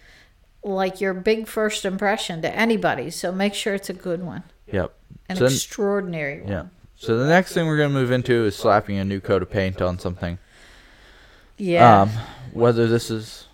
like 0.63 1.01
your 1.01 1.13
big 1.13 1.47
first 1.47 1.85
impression 1.85 2.41
to 2.41 2.55
anybody. 2.55 3.09
So 3.11 3.31
make 3.31 3.53
sure 3.53 3.73
it's 3.75 3.89
a 3.89 3.93
good 3.93 4.23
one, 4.23 4.43
Yep. 4.71 4.91
an 5.29 5.35
So 5.37 5.43
then- 5.45 5.53
extraordinary 5.53 6.41
one. 6.41 6.51
Yeah. 6.51 6.63
So 6.97 7.17
the 7.17 7.27
next 7.27 7.53
thing 7.53 7.67
we're 7.67 7.77
gonna 7.77 7.89
move 7.89 8.11
into 8.11 8.45
is 8.45 8.55
slapping 8.55 8.97
a 8.97 9.05
new 9.05 9.19
coat 9.19 9.41
of 9.41 9.49
paint 9.51 9.81
on 9.81 9.99
something. 9.99 10.37
Yeah. 11.57 12.01
Um, 12.03 12.09
whether 12.53 12.87
this 12.87 13.09
is 13.11 13.47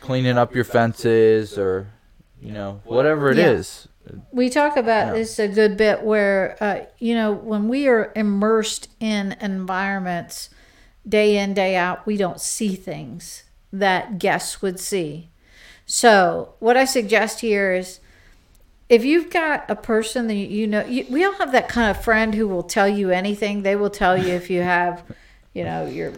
cleaning 0.00 0.38
up 0.38 0.54
your 0.54 0.64
fences 0.64 1.58
or, 1.58 1.88
you 2.40 2.52
know, 2.52 2.80
whatever 2.84 3.30
it 3.30 3.38
Yeah. 3.38 3.50
is. 3.50 3.88
we 4.30 4.48
talk 4.48 4.76
about 4.76 5.08
Yeah. 5.08 5.12
this 5.14 5.36
a 5.40 5.48
good 5.48 5.76
bit 5.76 6.04
where, 6.04 6.56
uh, 6.60 6.76
you 7.00 7.12
know, 7.16 7.32
when 7.32 7.66
we 7.68 7.88
are 7.88 8.12
immersed 8.14 8.88
in 9.00 9.34
environments 9.40 10.48
day 11.08 11.36
in, 11.38 11.54
day 11.54 11.76
out, 11.76 12.06
we 12.06 12.16
don't 12.16 12.40
see 12.40 12.74
things 12.74 13.44
that 13.72 14.18
guests 14.18 14.62
would 14.62 14.80
see. 14.80 15.28
So, 15.86 16.54
what 16.58 16.76
I 16.76 16.84
suggest 16.84 17.40
here 17.40 17.72
is 17.72 18.00
if 18.88 19.04
you've 19.04 19.30
got 19.30 19.68
a 19.68 19.76
person 19.76 20.26
that 20.28 20.34
you 20.34 20.66
know, 20.66 20.84
you, 20.84 21.06
we 21.10 21.24
all 21.24 21.34
have 21.34 21.52
that 21.52 21.68
kind 21.68 21.90
of 21.90 22.02
friend 22.02 22.34
who 22.34 22.46
will 22.48 22.62
tell 22.62 22.88
you 22.88 23.10
anything. 23.10 23.62
They 23.62 23.76
will 23.76 23.90
tell 23.90 24.16
you 24.16 24.32
if 24.34 24.48
you 24.50 24.62
have, 24.62 25.02
you 25.54 25.64
know, 25.64 25.86
your 25.86 26.12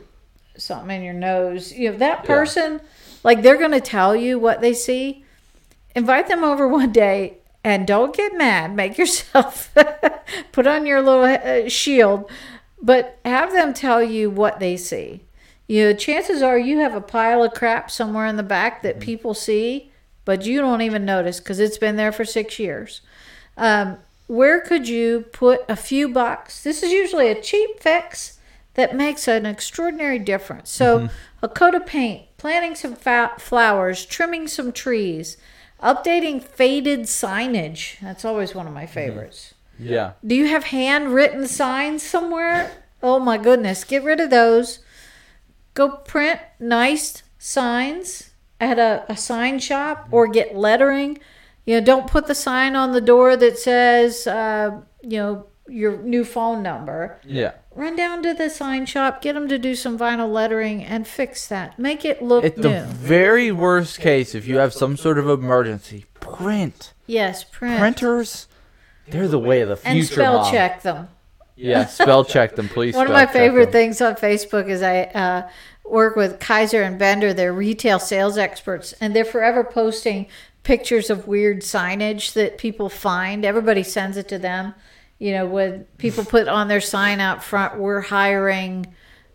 something 0.56 0.96
in 0.96 1.02
your 1.02 1.14
nose. 1.14 1.72
You 1.72 1.92
know, 1.92 1.98
that 1.98 2.20
Yeah. 2.24 2.26
person, 2.26 2.80
like 3.24 3.42
they're 3.42 3.56
going 3.58 3.72
to 3.72 3.80
tell 3.80 4.14
you 4.14 4.38
what 4.38 4.60
they 4.60 4.74
see. 4.74 5.24
Invite 5.94 6.28
them 6.28 6.44
over 6.44 6.68
one 6.80 6.92
day 6.92 7.38
and 7.64 7.86
don't 7.86 8.14
get 8.14 8.36
mad. 8.36 8.74
Make 8.74 8.98
yourself 8.98 9.74
put 10.52 10.66
on 10.66 10.86
your 10.86 11.02
little 11.02 11.24
uh, 11.24 11.68
shield, 11.68 12.30
but 12.80 13.18
have 13.24 13.52
them 13.52 13.74
tell 13.74 14.02
you 14.02 14.30
what 14.30 14.60
they 14.60 14.76
see. 14.76 15.24
You 15.66 15.84
know, 15.84 15.92
chances 15.94 16.42
are 16.42 16.58
you 16.58 16.78
have 16.78 16.94
a 16.94 17.00
pile 17.00 17.42
of 17.42 17.52
crap 17.52 17.90
somewhere 17.90 18.26
in 18.26 18.36
the 18.36 18.42
back 18.42 18.82
that 18.82 18.96
mm-hmm. 18.96 19.04
people 19.04 19.34
see, 19.34 19.92
but 20.24 20.44
you 20.46 20.60
don't 20.60 20.82
even 20.82 21.04
notice 21.04 21.40
because 21.40 21.60
it's 21.60 21.78
been 21.78 21.96
there 21.96 22.12
for 22.12 22.24
six 22.24 22.58
years. 22.58 23.02
Um, 23.56 23.98
where 24.28 24.60
could 24.60 24.88
you 24.88 25.26
put 25.32 25.64
a 25.68 25.76
few 25.76 26.08
bucks? 26.08 26.62
This 26.62 26.82
is 26.82 26.92
usually 26.92 27.28
a 27.28 27.40
cheap 27.40 27.80
fix 27.80 28.38
that 28.74 28.94
makes 28.94 29.26
an 29.26 29.44
extraordinary 29.44 30.18
difference. 30.18 30.70
So, 30.70 30.98
mm-hmm. 30.98 31.14
a 31.42 31.48
coat 31.48 31.74
of 31.74 31.86
paint, 31.86 32.26
planting 32.36 32.74
some 32.74 32.94
fa- 32.94 33.32
flowers, 33.38 34.06
trimming 34.06 34.46
some 34.46 34.70
trees, 34.70 35.36
updating 35.82 36.42
faded 36.42 37.00
signage. 37.02 37.98
That's 38.00 38.24
always 38.24 38.54
one 38.54 38.66
of 38.66 38.72
my 38.72 38.84
mm-hmm. 38.84 38.94
favorites. 38.94 39.54
Yeah. 39.78 40.12
Do 40.26 40.34
you 40.34 40.46
have 40.46 40.64
handwritten 40.64 41.46
signs 41.46 42.02
somewhere? 42.02 42.70
Oh 43.02 43.18
my 43.18 43.38
goodness, 43.38 43.84
get 43.84 44.02
rid 44.04 44.20
of 44.20 44.30
those. 44.30 44.80
Go 45.74 45.88
print 45.98 46.40
nice 46.58 47.22
signs 47.38 48.30
at 48.60 48.78
a, 48.78 49.04
a 49.08 49.16
sign 49.16 49.58
shop 49.60 50.08
or 50.10 50.26
get 50.26 50.56
lettering. 50.56 51.18
You 51.64 51.78
know, 51.78 51.86
don't 51.86 52.06
put 52.08 52.26
the 52.26 52.34
sign 52.34 52.74
on 52.74 52.92
the 52.92 53.00
door 53.00 53.36
that 53.36 53.58
says, 53.58 54.26
uh, 54.26 54.80
you 55.02 55.18
know, 55.18 55.46
your 55.68 55.98
new 55.98 56.24
phone 56.24 56.62
number. 56.62 57.20
Yeah. 57.24 57.52
Run 57.74 57.94
down 57.94 58.22
to 58.24 58.34
the 58.34 58.48
sign 58.50 58.86
shop, 58.86 59.20
get 59.22 59.34
them 59.34 59.46
to 59.48 59.58
do 59.58 59.74
some 59.76 59.98
vinyl 59.98 60.32
lettering 60.32 60.82
and 60.82 61.06
fix 61.06 61.46
that. 61.48 61.78
Make 61.78 62.04
it 62.04 62.22
look 62.22 62.42
At 62.44 62.56
the 62.56 62.84
very 62.88 63.52
worst 63.52 64.00
case, 64.00 64.34
if 64.34 64.48
you 64.48 64.56
have 64.56 64.72
some 64.72 64.96
sort 64.96 65.18
of 65.18 65.28
emergency, 65.28 66.06
print. 66.18 66.94
yes, 67.06 67.44
print. 67.44 67.78
Printers, 67.78 68.48
they're 69.10 69.28
the 69.28 69.38
way 69.38 69.60
of 69.60 69.68
the 69.68 69.76
future. 69.76 69.98
and 69.98 70.06
spell 70.06 70.38
Mom. 70.42 70.52
check 70.52 70.82
them. 70.82 71.08
Yeah, 71.56 71.86
spell 71.86 72.24
check 72.24 72.54
them, 72.56 72.68
please. 72.68 72.94
One 72.94 73.06
of 73.06 73.12
my 73.12 73.26
favorite 73.26 73.72
things 73.72 74.00
on 74.00 74.14
Facebook 74.14 74.68
is 74.68 74.80
I 74.82 75.02
uh, 75.04 75.48
work 75.84 76.14
with 76.14 76.38
Kizer 76.38 76.86
and 76.86 76.98
Bender. 76.98 77.34
They're 77.34 77.52
retail 77.52 77.98
sales 77.98 78.38
experts, 78.38 78.94
and 79.00 79.14
they're 79.14 79.24
forever 79.24 79.64
posting 79.64 80.26
pictures 80.62 81.10
of 81.10 81.26
weird 81.26 81.62
signage 81.62 82.34
that 82.34 82.58
people 82.58 82.88
find. 82.88 83.44
Everybody 83.44 83.82
sends 83.82 84.16
it 84.16 84.28
to 84.28 84.38
them. 84.38 84.74
You 85.18 85.32
know, 85.32 85.46
when 85.46 85.84
people 85.96 86.24
put 86.24 86.46
on 86.46 86.68
their 86.68 86.80
sign 86.80 87.18
out 87.18 87.42
front, 87.42 87.76
"We're 87.76 88.02
hiring," 88.02 88.86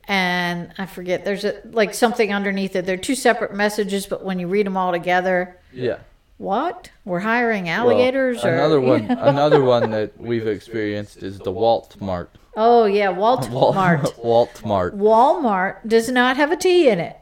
and 0.07 0.71
I 0.77 0.85
forget 0.85 1.25
there's 1.25 1.43
a 1.43 1.61
like 1.71 1.93
something 1.93 2.33
underneath 2.33 2.75
it. 2.77 2.85
They're 2.85 2.95
two 2.95 3.15
separate 3.15 3.53
messages, 3.53 4.05
but 4.05 4.23
when 4.23 4.39
you 4.39 4.47
read 4.47 4.65
them 4.65 4.77
all 4.77 4.93
together, 4.93 5.57
Yeah. 5.73 5.97
What? 6.37 6.89
We're 7.05 7.19
hiring 7.19 7.65
Well, 7.65 7.73
alligators 7.91 8.43
or 8.43 8.53
another 8.53 8.79
you 8.79 8.87
one. 8.87 9.07
know? 9.07 9.17
Another 9.21 9.61
one 9.63 9.91
that 9.91 10.19
we've 10.19 10.47
experienced 10.47 11.23
is 11.23 11.39
the 11.39 11.51
Walt 11.51 11.95
Mart. 12.01 12.29
Oh 12.55 12.85
yeah, 12.85 13.09
Walt 13.09 13.49
Mart. 13.51 14.17
Walt 14.23 14.63
Mart. 14.65 14.97
Walmart 14.97 15.87
does 15.87 16.09
not 16.09 16.37
have 16.37 16.51
a 16.51 16.57
T 16.57 16.89
in 16.89 16.99
it. 16.99 17.17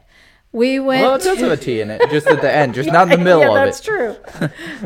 We 0.52 0.78
went. 0.78 1.02
Well, 1.02 1.14
it 1.14 1.22
does 1.22 1.38
have 1.38 1.52
a 1.52 1.56
T 1.56 1.80
in 1.80 1.90
it, 1.90 2.02
just 2.10 2.26
at 2.26 2.42
the 2.42 2.52
end, 2.54 2.74
just 2.74 2.92
not 2.92 3.04
in 3.10 3.18
the 3.18 3.24
middle 3.24 3.40
yeah, 3.40 3.48
of 3.50 3.56
it. 3.56 3.64
that's 3.64 3.80
true. 3.80 4.16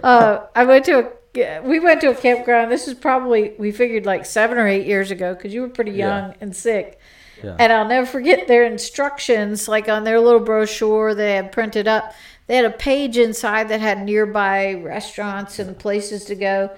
uh, 0.04 0.46
I 0.54 0.64
went 0.64 0.84
to 0.86 0.98
a. 1.00 1.60
We 1.62 1.80
went 1.80 2.00
to 2.02 2.10
a 2.10 2.14
campground. 2.14 2.70
This 2.70 2.88
is 2.88 2.94
probably 2.94 3.52
we 3.58 3.70
figured 3.72 4.06
like 4.06 4.24
seven 4.24 4.56
or 4.58 4.66
eight 4.68 4.86
years 4.86 5.10
ago 5.10 5.34
because 5.34 5.52
you 5.52 5.60
were 5.62 5.68
pretty 5.68 5.90
Yeah. 5.92 6.06
young 6.28 6.34
and 6.40 6.54
sick. 6.56 6.98
Yeah. 7.42 7.56
And 7.58 7.70
I'll 7.72 7.86
never 7.86 8.06
forget 8.06 8.46
their 8.48 8.64
instructions, 8.64 9.68
like 9.68 9.88
on 9.88 10.04
their 10.04 10.18
little 10.20 10.40
brochure 10.40 11.14
they 11.14 11.34
had 11.34 11.52
printed 11.52 11.86
up. 11.88 12.14
They 12.46 12.56
had 12.56 12.64
a 12.64 12.70
page 12.70 13.18
inside 13.18 13.68
that 13.70 13.80
had 13.80 14.04
nearby 14.04 14.74
restaurants 14.74 15.58
and 15.58 15.76
places 15.78 16.24
to 16.26 16.34
go, 16.34 16.70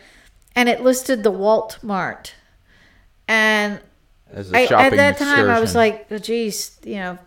and 0.56 0.68
it 0.68 0.82
listed 0.82 1.22
the 1.22 1.30
Walt 1.30 1.78
Mart. 1.82 2.34
And 3.26 3.80
As 4.32 4.50
a 4.52 4.56
I, 4.56 4.62
at 4.86 4.96
that 4.96 5.18
time, 5.18 5.50
I 5.50 5.60
was 5.60 5.74
like, 5.74 6.06
oh, 6.10 6.18
geez, 6.18 6.78
you 6.84 6.96
know, 6.96 7.18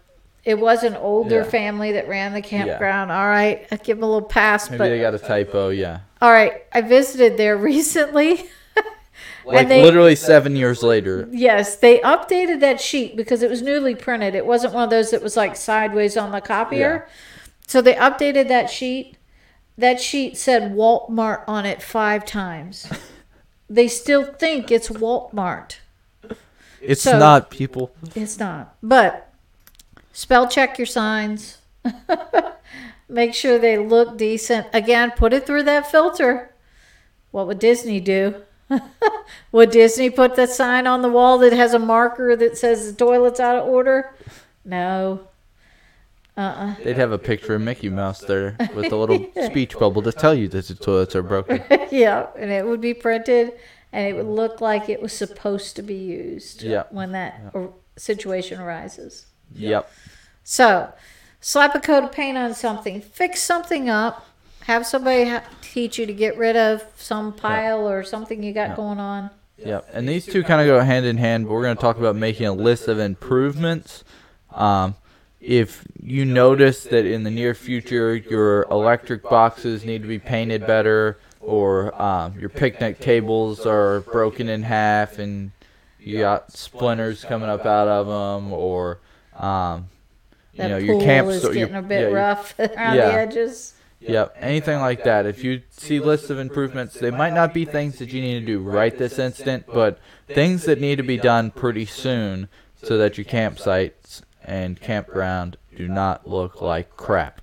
it 0.44 0.58
was 0.60 0.84
an 0.84 0.96
older 0.96 1.38
Yeah. 1.42 1.44
family 1.44 1.92
that 1.92 2.08
ran 2.08 2.34
the 2.34 2.42
campground. 2.42 3.12
All 3.12 3.28
right, 3.28 3.68
I 3.72 3.76
give 3.76 3.98
them 3.98 4.04
a 4.04 4.12
little 4.12 4.28
pass, 4.28 4.70
maybe 4.72 4.78
but 4.80 4.90
they 4.90 5.00
got 5.00 5.14
a 5.14 5.20
typo. 5.20 5.70
Yeah, 5.70 6.00
all 6.22 6.32
right, 6.32 6.64
I 6.74 6.82
visited 6.82 7.38
there 7.38 7.56
recently. 7.74 8.46
like 9.46 9.68
they- 9.68 9.84
literally 9.84 10.16
seven 10.16 10.56
years 10.56 10.82
later. 10.82 11.28
yes, 11.32 11.76
they 11.76 12.00
updated 12.00 12.60
that 12.62 12.82
sheet 12.82 13.16
because 13.16 13.44
it 13.44 13.52
was 13.52 13.62
newly 13.62 13.94
printed. 13.94 14.34
It 14.34 14.48
wasn't 14.48 14.74
one 14.74 14.84
of 14.84 14.90
those 14.90 15.12
that 15.12 15.22
was 15.22 15.38
like 15.38 15.56
sideways 15.56 16.18
on 16.18 16.32
the 16.32 16.42
copier. 16.42 17.08
So 17.68 17.82
they 17.82 17.94
updated 17.96 18.48
that 18.50 18.70
sheet. 18.70 19.18
That 19.78 20.02
sheet 20.02 20.38
said 20.38 20.74
Walmart 20.74 21.44
on 21.48 21.66
it 21.66 21.82
five 21.82 22.26
times. 22.26 22.88
they 23.70 23.88
still 23.88 24.26
think 24.26 24.70
it's 24.72 24.90
Walmart. 24.90 25.78
It's 26.82 27.02
So- 27.04 27.18
not 27.20 27.50
people. 27.50 27.92
It's 28.16 28.38
not. 28.40 28.76
But 28.84 29.32
spell 30.14 30.48
check 30.48 30.78
your 30.78 30.86
signs. 30.88 31.60
Make 33.10 33.34
sure 33.34 33.58
they 33.60 33.78
look 33.78 34.18
decent. 34.18 34.68
Again, 34.74 35.12
put 35.12 35.34
it 35.34 35.46
through 35.46 35.64
that 35.64 35.90
filter. 35.90 36.54
What 37.32 37.48
would 37.48 37.60
Disney 37.60 38.00
do? 38.00 38.36
would 39.52 39.72
Disney 39.72 40.10
put 40.10 40.36
the 40.36 40.48
sign 40.48 40.88
on 40.88 41.02
the 41.02 41.10
wall 41.10 41.38
that 41.40 41.54
has 41.54 41.74
a 41.74 41.80
marker 41.80 42.36
that 42.36 42.58
says 42.58 42.86
the 42.92 42.98
toilet's 42.98 43.40
out 43.40 43.58
of 43.58 43.68
order? 43.68 44.14
No. 44.64 45.28
Uh 46.38 46.40
uh 46.42 46.76
They'd 46.84 46.98
have 46.98 47.12
a 47.12 47.18
picture 47.18 47.56
of 47.56 47.62
Mickey 47.62 47.90
Mouse 47.90 48.20
there 48.22 48.56
with 48.74 48.92
a 48.92 48.96
little 48.96 49.26
speech 49.46 49.78
bubble 49.78 50.02
to 50.04 50.12
tell 50.12 50.34
you 50.34 50.48
that 50.50 50.68
the 50.68 50.76
toilets 50.76 51.16
are 51.16 51.24
broken. 51.24 51.62
Yeah, 51.92 52.28
and 52.38 52.50
it 52.52 52.66
would 52.66 52.80
be 52.82 52.94
printed 52.94 53.52
and 53.92 54.08
it 54.08 54.16
would 54.16 54.26
look 54.34 54.62
like 54.62 54.88
it 54.88 55.02
was 55.02 55.12
supposed 55.12 55.76
to 55.76 55.82
be 55.82 55.96
used 55.96 56.64
Yeah. 56.64 56.84
when 56.90 57.12
that 57.12 57.42
or- 57.54 57.74
situation 57.98 58.62
arises. 58.62 59.26
Yep. 59.54 59.92
So, 60.46 60.94
slap 61.42 61.76
a 61.76 61.80
coat 61.82 62.06
of 62.06 62.12
paint 62.14 62.38
on 62.38 62.54
something, 62.54 63.02
fix 63.02 63.42
something 63.44 63.90
up, 63.90 64.26
have 64.62 64.86
somebody 64.88 65.26
ha- 65.30 65.44
teach 65.62 66.00
you 66.00 66.06
to 66.06 66.14
get 66.14 66.38
rid 66.38 66.56
of 66.56 66.86
some 66.96 67.34
pile 67.34 67.86
or 67.90 68.04
something 68.04 68.42
you 68.42 68.54
got 68.54 68.70
Yeah. 68.70 68.76
going 68.78 69.00
on. 69.00 69.30
Yep. 69.58 69.90
And 69.94 70.08
these 70.08 70.26
two 70.26 70.42
kind 70.44 70.62
of 70.62 70.68
go 70.68 70.80
hand 70.80 71.06
in 71.06 71.18
hand. 71.18 71.46
But 71.46 71.54
we're 71.54 71.64
going 71.64 71.76
to 71.76 71.82
talk 71.82 71.98
about 71.98 72.16
making 72.16 72.48
a 72.48 72.54
list 72.54 72.88
of 72.88 72.98
improvements. 73.00 74.04
Um, 74.52 74.96
if 75.42 75.84
you 76.02 76.24
notice 76.24 76.84
that 76.84 77.06
in 77.06 77.24
the 77.24 77.32
near 77.32 77.54
future 77.56 78.16
your 78.16 78.64
electric 78.70 79.24
boxes 79.24 79.84
need 79.84 80.04
to 80.04 80.08
be 80.08 80.20
painted 80.20 80.66
better, 80.68 81.18
or 81.40 82.00
um, 82.00 82.40
your 82.40 82.50
picnic 82.50 83.00
tables 83.00 83.66
are 83.66 84.02
broken 84.02 84.48
in 84.48 84.62
half 84.62 85.18
and 85.18 85.52
you 86.00 86.20
got 86.20 86.52
splinters 86.52 87.24
coming 87.24 87.50
up 87.50 87.66
out 87.66 87.88
of 87.88 88.08
them, 88.08 88.54
or 88.54 89.00
um, 89.36 89.88
That 90.56 90.70
know, 90.70 90.78
your 90.78 91.00
camp 91.00 91.28
is 91.30 91.44
your- 91.44 91.54
getting 91.54 91.76
a 91.76 91.82
bit 91.82 92.12
yeah, 92.12 92.16
rough 92.16 92.54
around 92.60 92.96
yeah. 92.96 93.08
the 93.08 93.14
edges. 93.14 93.74
Yep, 94.00 94.36
anything 94.40 94.80
like 94.80 95.04
that. 95.04 95.28
If 95.28 95.44
you 95.44 95.62
see 95.70 96.00
lists 96.00 96.32
of 96.32 96.40
improvements, 96.40 96.96
they 96.96 97.12
might 97.12 97.34
not 97.34 97.54
be 97.54 97.66
things 97.66 98.00
that 98.00 98.12
you 98.12 98.20
need 98.20 98.40
to 98.40 98.46
do 98.48 98.60
right 98.60 98.98
this 98.98 99.20
instant, 99.20 99.66
but 99.72 100.00
things 100.28 100.64
that 100.64 100.82
need 100.82 100.96
to 100.96 101.04
be 101.04 101.18
done 101.18 101.52
pretty 101.52 101.86
soon 101.86 102.50
so 102.82 102.98
that 102.98 103.20
your 103.20 103.26
campsites 103.26 104.01
and 104.44 104.80
campground 104.80 105.58
do 105.76 105.88
not 105.88 106.28
look 106.28 106.62
like 106.62 106.96
crap. 106.98 107.42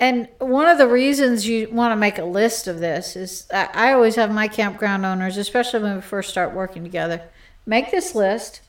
And 0.00 0.28
one 0.38 0.66
of 0.66 0.78
the 0.78 0.88
reasons 0.88 1.46
you 1.46 1.68
want 1.70 1.92
to 1.92 1.96
make 1.96 2.18
a 2.18 2.24
list 2.24 2.66
of 2.66 2.80
this 2.80 3.16
is 3.16 3.46
I 3.52 3.92
always 3.92 4.16
have 4.16 4.30
my 4.30 4.48
campground 4.48 5.06
owners, 5.06 5.36
especially 5.36 5.80
when 5.80 5.96
we 5.96 6.02
first 6.02 6.30
start 6.30 6.52
working 6.52 6.82
together, 6.82 7.22
make 7.64 7.90
this 7.90 8.14
list. 8.14 8.60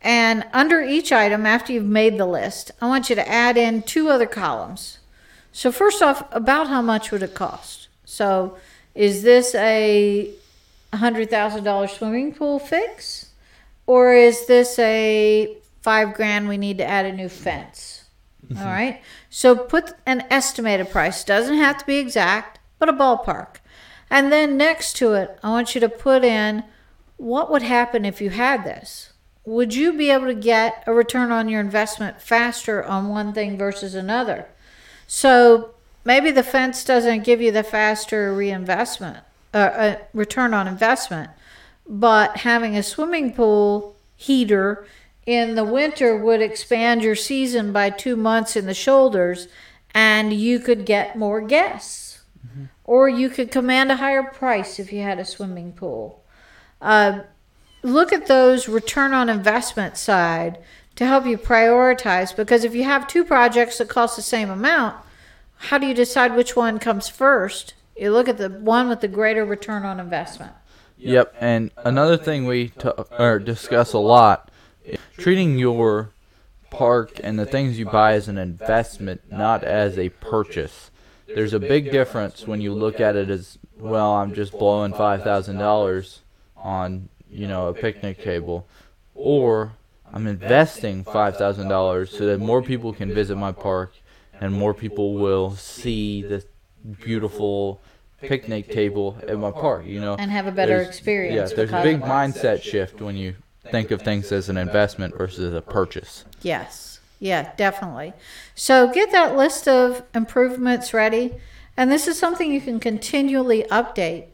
And 0.00 0.44
under 0.52 0.82
each 0.82 1.12
item, 1.12 1.46
after 1.46 1.72
you've 1.72 1.84
made 1.84 2.18
the 2.18 2.26
list, 2.26 2.72
I 2.80 2.88
want 2.88 3.08
you 3.08 3.16
to 3.16 3.28
add 3.28 3.56
in 3.56 3.82
two 3.82 4.08
other 4.08 4.26
columns. 4.26 4.98
So, 5.52 5.72
first 5.72 6.02
off, 6.02 6.28
about 6.32 6.68
how 6.68 6.82
much 6.82 7.10
would 7.10 7.22
it 7.22 7.34
cost? 7.34 7.88
So, 8.04 8.56
is 8.94 9.22
this 9.22 9.54
a 9.54 10.30
$100,000 10.92 11.90
swimming 11.90 12.34
pool 12.34 12.58
fix? 12.58 13.30
Or 13.86 14.12
is 14.12 14.46
this 14.46 14.78
a 14.78 15.56
five 15.86 16.14
grand 16.14 16.48
we 16.48 16.58
need 16.58 16.78
to 16.78 16.84
add 16.84 17.06
a 17.06 17.12
new 17.12 17.28
fence? 17.28 18.06
All 18.58 18.64
right. 18.64 19.00
So 19.30 19.54
put 19.54 19.94
an 20.04 20.26
estimated 20.30 20.90
price. 20.90 21.22
Doesn't 21.22 21.58
have 21.58 21.78
to 21.78 21.86
be 21.86 21.98
exact, 21.98 22.58
but 22.80 22.88
a 22.88 22.92
ballpark. 22.92 23.58
And 24.10 24.32
then 24.32 24.56
next 24.56 24.96
to 24.96 25.12
it, 25.12 25.38
I 25.44 25.50
want 25.50 25.76
you 25.76 25.80
to 25.80 25.88
put 25.88 26.24
in 26.24 26.64
what 27.18 27.52
would 27.52 27.62
happen 27.62 28.04
if 28.04 28.20
you 28.20 28.30
had 28.30 28.64
this. 28.64 29.12
Would 29.44 29.76
you 29.76 29.92
be 29.92 30.10
able 30.10 30.26
to 30.26 30.34
get 30.34 30.82
a 30.88 30.92
return 30.92 31.30
on 31.30 31.48
your 31.48 31.60
investment 31.60 32.20
faster 32.20 32.82
on 32.82 33.08
one 33.08 33.32
thing 33.32 33.56
versus 33.56 33.94
another? 33.94 34.48
So 35.06 35.74
maybe 36.04 36.32
the 36.32 36.42
fence 36.42 36.84
doesn't 36.84 37.22
give 37.22 37.40
you 37.40 37.52
the 37.52 37.62
faster 37.62 38.34
reinvestment, 38.34 39.18
uh, 39.54 39.56
uh, 39.56 39.96
return 40.12 40.52
on 40.52 40.66
investment, 40.66 41.30
but 41.88 42.38
having 42.38 42.76
a 42.76 42.82
swimming 42.82 43.32
pool 43.32 43.94
heater 44.16 44.84
in 45.26 45.56
the 45.56 45.64
winter 45.64 46.16
would 46.16 46.40
expand 46.40 47.02
your 47.02 47.16
season 47.16 47.72
by 47.72 47.90
two 47.90 48.16
months 48.16 48.56
in 48.56 48.66
the 48.66 48.74
shoulders 48.74 49.48
and 49.92 50.32
you 50.32 50.58
could 50.58 50.86
get 50.86 51.18
more 51.18 51.40
guests. 51.40 52.20
Or 52.84 53.08
you 53.08 53.28
could 53.28 53.50
command 53.50 53.90
a 53.90 53.96
higher 53.96 54.22
price 54.22 54.78
if 54.78 54.92
you 54.92 55.02
had 55.02 55.18
a 55.18 55.24
swimming 55.24 55.72
pool. 55.72 56.22
Uh, 56.80 57.22
look 57.82 58.12
at 58.12 58.26
those 58.26 58.68
return 58.68 59.12
on 59.12 59.28
investment 59.28 59.96
side 59.96 60.58
to 60.94 61.04
help 61.04 61.26
you 61.26 61.36
prioritize 61.36 62.34
because 62.34 62.62
if 62.62 62.74
you 62.74 62.84
have 62.84 63.08
two 63.08 63.24
projects 63.24 63.78
that 63.78 63.88
cost 63.88 64.14
the 64.14 64.22
same 64.22 64.48
amount 64.48 64.96
how 65.56 65.78
do 65.78 65.86
you 65.86 65.94
decide 65.94 66.36
which 66.36 66.54
one 66.54 66.78
comes 66.78 67.08
first? 67.08 67.74
You 67.96 68.12
look 68.12 68.28
at 68.28 68.38
the 68.38 68.50
one 68.50 68.88
with 68.88 69.00
the 69.00 69.08
greater 69.08 69.44
return 69.44 69.84
on 69.84 69.98
investment. 69.98 70.52
Yep, 70.98 71.34
and 71.40 71.70
another 71.78 72.16
thing 72.16 72.46
we 72.46 72.68
t- 72.68 72.90
or 73.18 73.38
discuss 73.38 73.92
a 73.92 73.98
lot, 73.98 74.50
is 74.50 74.55
treating 75.16 75.58
your 75.58 76.10
park 76.70 77.20
and 77.22 77.38
the 77.38 77.46
things 77.46 77.78
you 77.78 77.86
buy 77.86 78.12
as 78.14 78.28
an 78.28 78.38
investment, 78.38 79.20
not 79.30 79.64
as 79.64 79.98
a 79.98 80.08
purchase. 80.10 80.90
There's 81.26 81.52
a 81.52 81.58
big 81.60 81.90
difference 81.90 82.46
when 82.46 82.60
you 82.60 82.72
look 82.72 83.00
at 83.00 83.16
it 83.16 83.30
as, 83.30 83.58
well, 83.78 84.12
I'm 84.14 84.34
just 84.34 84.52
blowing 84.52 84.92
five 84.92 85.22
thousand 85.22 85.56
dollars 85.58 86.20
on, 86.56 87.08
you 87.30 87.48
know, 87.48 87.68
a 87.68 87.74
picnic 87.74 88.22
table, 88.22 88.66
or 89.14 89.72
I'm 90.12 90.26
investing 90.26 91.02
five 91.04 91.36
thousand 91.36 91.68
dollars 91.68 92.10
so 92.10 92.26
that 92.26 92.38
more 92.38 92.62
people 92.62 92.92
can 92.92 93.12
visit 93.12 93.36
my 93.36 93.52
park 93.52 93.92
and 94.40 94.52
more 94.52 94.74
people 94.74 95.14
will 95.14 95.52
see 95.56 96.22
the 96.22 96.44
beautiful 97.00 97.80
picnic 98.20 98.70
table 98.70 99.18
at 99.26 99.38
my 99.38 99.50
park. 99.50 99.84
You 99.86 100.00
know, 100.00 100.14
and 100.18 100.30
have 100.30 100.46
a 100.46 100.52
better 100.52 100.76
There's- 100.76 100.88
experience 100.88 101.50
Yeah, 101.50 101.56
there's 101.56 101.72
a 101.72 101.82
big 101.82 102.02
mindset 102.02 102.62
shift 102.62 103.00
when 103.00 103.16
you 103.16 103.34
think 103.70 103.90
of 103.90 104.02
things 104.02 104.32
as 104.32 104.48
an 104.48 104.56
investment 104.56 105.16
versus 105.16 105.54
a 105.54 105.60
purchase. 105.60 106.24
Yes. 106.42 107.00
Yeah, 107.18 107.52
definitely. 107.56 108.12
So 108.54 108.92
get 108.92 109.10
that 109.12 109.36
list 109.36 109.66
of 109.68 110.02
improvements 110.14 110.92
ready. 110.92 111.34
And 111.76 111.90
this 111.90 112.06
is 112.08 112.18
something 112.18 112.52
you 112.52 112.60
can 112.60 112.80
continually 112.80 113.64
update 113.64 114.26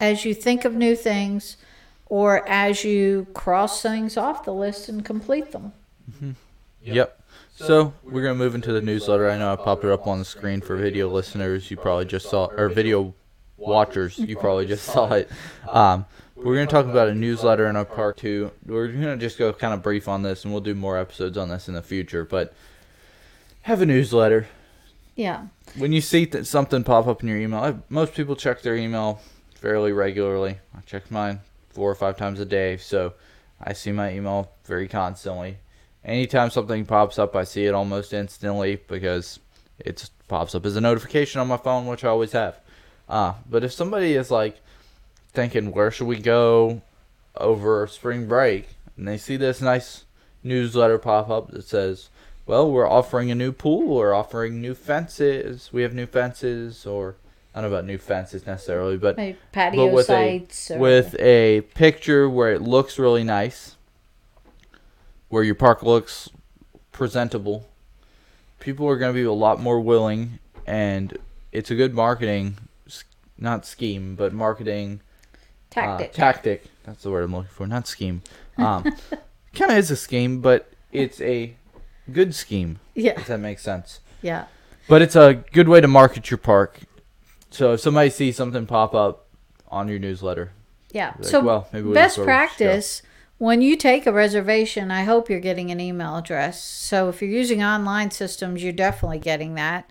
as 0.00 0.24
you 0.24 0.34
think 0.34 0.64
of 0.64 0.74
new 0.74 0.96
things 0.96 1.56
or 2.06 2.46
as 2.48 2.84
you 2.84 3.26
cross 3.32 3.80
things 3.82 4.16
off 4.16 4.44
the 4.44 4.52
list 4.52 4.88
and 4.88 5.04
complete 5.04 5.52
them. 5.52 5.72
Mm-hmm. 6.10 6.32
Yep. 6.82 7.18
So 7.54 7.94
we're 8.02 8.22
gonna 8.22 8.34
move 8.34 8.54
into 8.54 8.72
the 8.72 8.80
newsletter. 8.80 9.30
I 9.30 9.38
know 9.38 9.52
I 9.52 9.56
popped 9.56 9.84
it 9.84 9.90
up 9.90 10.06
on 10.06 10.18
the 10.18 10.24
screen 10.24 10.60
for 10.60 10.76
video 10.76 11.08
listeners. 11.08 11.70
You 11.70 11.76
probably 11.76 12.06
just 12.06 12.28
saw, 12.28 12.46
or 12.46 12.68
video 12.68 13.14
watchers. 13.56 14.18
You 14.18 14.36
probably 14.36 14.66
just 14.66 14.84
saw 14.84 15.12
it. 15.12 15.30
Um, 15.68 16.04
we're 16.44 16.54
gonna 16.54 16.66
talk 16.66 16.86
about 16.86 17.08
a 17.08 17.14
newsletter 17.14 17.66
in 17.66 17.76
our 17.76 17.84
part 17.84 18.16
two. 18.16 18.50
We're 18.66 18.88
gonna 18.88 19.16
just 19.16 19.38
go 19.38 19.52
kind 19.52 19.74
of 19.74 19.82
brief 19.82 20.08
on 20.08 20.22
this, 20.22 20.44
and 20.44 20.52
we'll 20.52 20.62
do 20.62 20.74
more 20.74 20.98
episodes 20.98 21.36
on 21.36 21.48
this 21.48 21.68
in 21.68 21.74
the 21.74 21.82
future. 21.82 22.24
But 22.24 22.52
have 23.62 23.80
a 23.80 23.86
newsletter. 23.86 24.48
Yeah. 25.14 25.46
when 25.76 25.92
you 25.92 26.00
see 26.00 26.24
that 26.26 26.46
something 26.46 26.84
pop 26.84 27.06
up 27.06 27.22
in 27.22 27.28
your 27.28 27.38
email, 27.38 27.60
I, 27.60 27.74
most 27.90 28.14
people 28.14 28.34
check 28.34 28.62
their 28.62 28.76
email 28.76 29.20
fairly 29.54 29.92
regularly. 29.92 30.58
I 30.76 30.80
check 30.86 31.10
mine 31.10 31.40
four 31.70 31.90
or 31.90 31.94
five 31.94 32.16
times 32.16 32.40
a 32.40 32.46
day, 32.46 32.78
so 32.78 33.12
I 33.60 33.74
see 33.74 33.92
my 33.92 34.12
email 34.12 34.50
very 34.64 34.88
constantly. 34.88 35.58
Anytime 36.04 36.50
something 36.50 36.84
pops 36.84 37.18
up, 37.18 37.36
I 37.36 37.44
see 37.44 37.66
it 37.66 37.74
almost 37.74 38.12
instantly 38.12 38.76
because 38.88 39.38
it 39.78 40.10
pops 40.28 40.54
up 40.54 40.66
as 40.66 40.76
a 40.76 40.80
notification 40.80 41.40
on 41.40 41.48
my 41.48 41.58
phone, 41.58 41.86
which 41.86 42.04
I 42.04 42.08
always 42.08 42.32
have. 42.32 42.58
Uh, 43.08 43.34
but 43.48 43.62
if 43.62 43.72
somebody 43.72 44.14
is 44.14 44.30
like 44.30 44.60
thinking, 45.32 45.72
where 45.72 45.90
should 45.90 46.06
we 46.06 46.18
go 46.18 46.82
over 47.36 47.86
spring 47.86 48.26
break? 48.26 48.68
And 48.96 49.08
they 49.08 49.18
see 49.18 49.36
this 49.36 49.60
nice 49.60 50.04
newsletter 50.42 50.98
pop 50.98 51.30
up 51.30 51.50
that 51.50 51.64
says, 51.64 52.10
well, 52.46 52.70
we're 52.70 52.88
offering 52.88 53.30
a 53.30 53.34
new 53.34 53.52
pool, 53.52 53.96
we're 53.96 54.14
offering 54.14 54.60
new 54.60 54.74
fences, 54.74 55.70
we 55.72 55.82
have 55.82 55.94
new 55.94 56.06
fences, 56.06 56.84
or 56.84 57.16
I 57.54 57.60
don't 57.60 57.70
know 57.70 57.76
about 57.76 57.86
new 57.86 57.98
fences 57.98 58.46
necessarily, 58.46 58.96
but 58.96 59.16
Maybe 59.16 59.38
patio 59.52 59.86
but 59.86 59.94
with 59.94 60.06
sites 60.06 60.70
a 60.70 60.76
or 60.76 60.78
with 60.78 61.14
a 61.20 61.60
picture 61.74 62.28
where 62.28 62.52
it 62.52 62.62
looks 62.62 62.98
really 62.98 63.24
nice, 63.24 63.76
where 65.28 65.44
your 65.44 65.54
park 65.54 65.82
looks 65.82 66.30
presentable, 66.90 67.68
people 68.58 68.88
are 68.88 68.96
going 68.96 69.14
to 69.14 69.18
be 69.18 69.24
a 69.24 69.32
lot 69.32 69.60
more 69.60 69.80
willing, 69.80 70.38
and 70.66 71.16
it's 71.52 71.70
a 71.70 71.74
good 71.74 71.94
marketing, 71.94 72.56
not 73.38 73.64
scheme, 73.64 74.16
but 74.16 74.32
marketing 74.32 75.00
tactic. 75.72 76.10
uh, 76.10 76.12
tactic. 76.12 76.64
That's 76.84 77.02
the 77.02 77.10
word 77.10 77.24
I'm 77.24 77.34
looking 77.34 77.50
for, 77.50 77.66
not 77.66 77.86
scheme. 77.86 78.22
Um, 78.58 78.82
kind 79.54 79.70
of 79.70 79.78
is 79.78 79.90
a 79.90 79.96
scheme, 79.96 80.40
but 80.40 80.70
it's 80.92 81.20
a 81.20 81.54
good 82.10 82.34
scheme. 82.34 82.78
yeah. 82.94 83.12
If 83.20 83.26
that 83.28 83.38
makes 83.38 83.62
sense. 83.62 84.00
Yeah. 84.22 84.46
But 84.88 85.02
it's 85.02 85.16
a 85.16 85.34
good 85.52 85.68
way 85.68 85.80
to 85.80 85.88
market 85.88 86.30
your 86.30 86.38
park. 86.38 86.80
So 87.50 87.72
if 87.74 87.80
somebody 87.80 88.10
sees 88.10 88.36
something 88.36 88.66
pop 88.66 88.94
up 88.94 89.26
on 89.68 89.88
your 89.88 89.98
newsletter, 89.98 90.52
Yeah. 90.90 91.14
like, 91.18 91.24
so 91.24 91.40
well, 91.40 91.68
maybe 91.72 91.84
we'll 91.86 91.94
best 91.94 92.16
just 92.16 92.26
go- 92.26 92.32
just 92.32 92.58
go. 92.58 92.64
practice 92.66 93.02
when 93.38 93.60
you 93.60 93.76
take 93.76 94.06
a 94.06 94.12
reservation, 94.12 94.92
I 94.92 95.02
hope 95.02 95.28
you're 95.28 95.40
getting 95.40 95.70
an 95.72 95.80
email 95.80 96.16
address. 96.16 96.62
So 96.62 97.08
if 97.08 97.20
you're 97.20 97.30
using 97.30 97.60
online 97.62 98.12
systems, 98.12 98.62
you're 98.62 98.72
definitely 98.72 99.18
getting 99.18 99.54
that. 99.56 99.90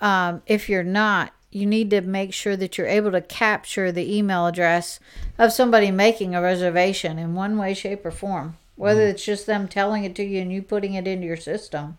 Um, 0.00 0.42
if 0.46 0.68
you're 0.68 0.84
not, 0.84 1.32
you 1.54 1.66
need 1.66 1.90
to 1.90 2.00
make 2.00 2.32
sure 2.32 2.56
that 2.56 2.76
you're 2.76 2.86
able 2.86 3.12
to 3.12 3.20
capture 3.20 3.92
the 3.92 4.16
email 4.16 4.46
address 4.46 4.98
of 5.38 5.52
somebody 5.52 5.90
making 5.90 6.34
a 6.34 6.42
reservation 6.42 7.18
in 7.18 7.34
one 7.34 7.56
way, 7.56 7.74
shape, 7.74 8.04
or 8.04 8.10
form. 8.10 8.56
Whether 8.76 9.02
Mm-hmm. 9.02 9.10
it's 9.10 9.24
just 9.24 9.46
them 9.46 9.68
telling 9.68 10.02
it 10.04 10.16
to 10.16 10.24
you 10.24 10.40
and 10.40 10.52
you 10.52 10.62
putting 10.62 10.94
it 10.94 11.06
into 11.06 11.26
your 11.26 11.36
system, 11.36 11.96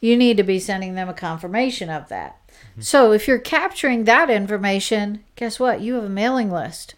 you 0.00 0.16
need 0.16 0.36
to 0.36 0.42
be 0.42 0.58
sending 0.58 0.94
them 0.94 1.08
a 1.08 1.14
confirmation 1.14 1.88
of 1.88 2.08
that. 2.10 2.38
Mm-hmm. 2.48 2.82
So 2.82 3.12
if 3.12 3.26
you're 3.26 3.38
capturing 3.38 4.04
that 4.04 4.28
information, 4.28 5.24
guess 5.34 5.58
what? 5.58 5.80
You 5.80 5.94
have 5.94 6.04
a 6.04 6.10
mailing 6.10 6.50
list. 6.50 6.94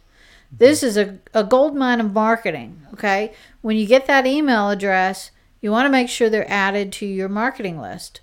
This 0.50 0.82
is 0.82 0.96
a, 0.96 1.18
a 1.32 1.44
gold 1.44 1.76
mine 1.76 2.00
of 2.00 2.12
marketing. 2.12 2.82
Okay. 2.94 3.32
When 3.60 3.76
you 3.76 3.86
get 3.86 4.06
that 4.06 4.26
email 4.26 4.70
address, 4.70 5.30
you 5.60 5.70
want 5.70 5.86
to 5.86 5.90
make 5.92 6.08
sure 6.08 6.28
they're 6.28 6.50
added 6.50 6.92
to 6.94 7.06
your 7.06 7.28
marketing 7.28 7.80
list. 7.80 8.21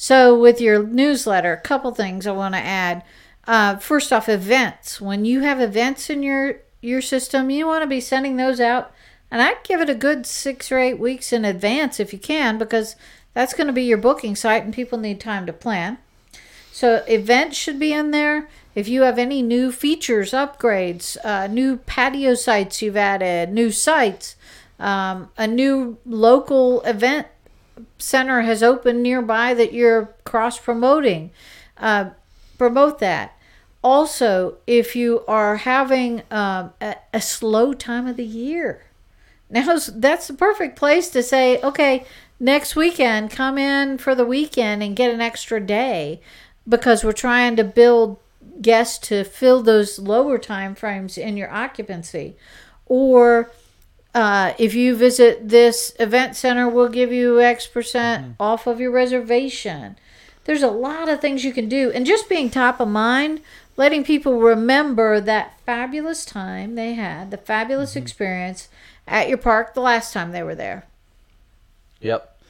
So, 0.00 0.38
with 0.38 0.60
your 0.60 0.84
newsletter, 0.84 1.52
a 1.52 1.60
couple 1.60 1.90
things 1.90 2.24
I 2.24 2.30
want 2.30 2.54
to 2.54 2.60
add. 2.60 3.02
Uh, 3.48 3.78
first 3.78 4.12
off, 4.12 4.28
events. 4.28 5.00
When 5.00 5.24
you 5.24 5.40
have 5.40 5.60
events 5.60 6.08
in 6.08 6.22
your 6.22 6.60
your 6.80 7.02
system, 7.02 7.50
you 7.50 7.66
want 7.66 7.82
to 7.82 7.88
be 7.88 8.00
sending 8.00 8.36
those 8.36 8.60
out, 8.60 8.92
and 9.28 9.42
I'd 9.42 9.64
give 9.64 9.80
it 9.80 9.90
a 9.90 9.96
good 9.96 10.24
six 10.24 10.70
or 10.70 10.78
eight 10.78 11.00
weeks 11.00 11.32
in 11.32 11.44
advance 11.44 11.98
if 11.98 12.12
you 12.12 12.18
can, 12.20 12.58
because 12.58 12.94
that's 13.34 13.54
going 13.54 13.66
to 13.66 13.72
be 13.72 13.82
your 13.82 13.98
booking 13.98 14.36
site, 14.36 14.62
and 14.62 14.72
people 14.72 14.98
need 14.98 15.18
time 15.18 15.46
to 15.46 15.52
plan. 15.52 15.98
So 16.70 17.02
events 17.08 17.56
should 17.56 17.80
be 17.80 17.92
in 17.92 18.12
there. 18.12 18.48
If 18.76 18.86
you 18.86 19.02
have 19.02 19.18
any 19.18 19.42
new 19.42 19.72
features, 19.72 20.30
upgrades, 20.30 21.16
uh, 21.24 21.48
new 21.48 21.78
patio 21.78 22.34
sites 22.34 22.80
you've 22.82 22.96
added, 22.96 23.52
new 23.52 23.72
sites, 23.72 24.36
um, 24.78 25.30
a 25.36 25.48
new 25.48 25.98
local 26.06 26.82
event 26.82 27.26
center 27.98 28.42
has 28.42 28.62
opened 28.62 29.02
nearby 29.02 29.54
that 29.54 29.72
you're 29.72 30.14
cross 30.24 30.58
promoting. 30.58 31.30
Uh, 31.76 32.10
promote 32.56 32.98
that. 32.98 33.36
Also, 33.82 34.56
if 34.66 34.96
you 34.96 35.24
are 35.28 35.58
having 35.58 36.22
um, 36.30 36.72
a, 36.80 36.96
a 37.14 37.20
slow 37.20 37.72
time 37.72 38.06
of 38.06 38.16
the 38.16 38.24
year, 38.24 38.84
now 39.50 39.78
that's 39.88 40.28
the 40.28 40.34
perfect 40.34 40.76
place 40.76 41.08
to 41.10 41.22
say, 41.22 41.60
okay, 41.62 42.04
next 42.40 42.76
weekend, 42.76 43.30
come 43.30 43.56
in 43.56 43.98
for 43.98 44.14
the 44.14 44.26
weekend 44.26 44.82
and 44.82 44.96
get 44.96 45.12
an 45.12 45.20
extra 45.20 45.60
day 45.60 46.20
because 46.68 47.02
we're 47.02 47.12
trying 47.12 47.56
to 47.56 47.64
build 47.64 48.18
guests 48.60 48.98
to 49.08 49.24
fill 49.24 49.62
those 49.62 49.98
lower 49.98 50.38
time 50.38 50.74
frames 50.74 51.16
in 51.16 51.36
your 51.36 51.50
occupancy. 51.50 52.36
Or 52.86 53.50
uh, 54.14 54.54
if 54.58 54.74
you 54.74 54.96
visit 54.96 55.48
this 55.48 55.94
event 56.00 56.36
center, 56.36 56.68
we'll 56.68 56.88
give 56.88 57.12
you 57.12 57.40
X 57.40 57.66
percent 57.66 58.36
off 58.40 58.66
of 58.66 58.80
your 58.80 58.90
reservation. 58.90 59.96
There's 60.44 60.62
a 60.62 60.70
lot 60.70 61.08
of 61.08 61.20
things 61.20 61.44
you 61.44 61.52
can 61.52 61.68
do. 61.68 61.90
And 61.90 62.06
just 62.06 62.28
being 62.28 62.48
top 62.48 62.80
of 62.80 62.88
mind, 62.88 63.42
letting 63.76 64.02
people 64.02 64.40
remember 64.40 65.20
that 65.20 65.60
fabulous 65.66 66.24
time 66.24 66.74
they 66.74 66.94
had, 66.94 67.30
the 67.30 67.36
fabulous 67.36 67.96
experience 67.96 68.68
at 69.06 69.28
your 69.28 69.38
park 69.38 69.74
the 69.74 69.80
last 69.80 70.12
time 70.12 70.32
they 70.32 70.42
were 70.42 70.54
there. 70.54 70.86
Yep. 72.00 72.40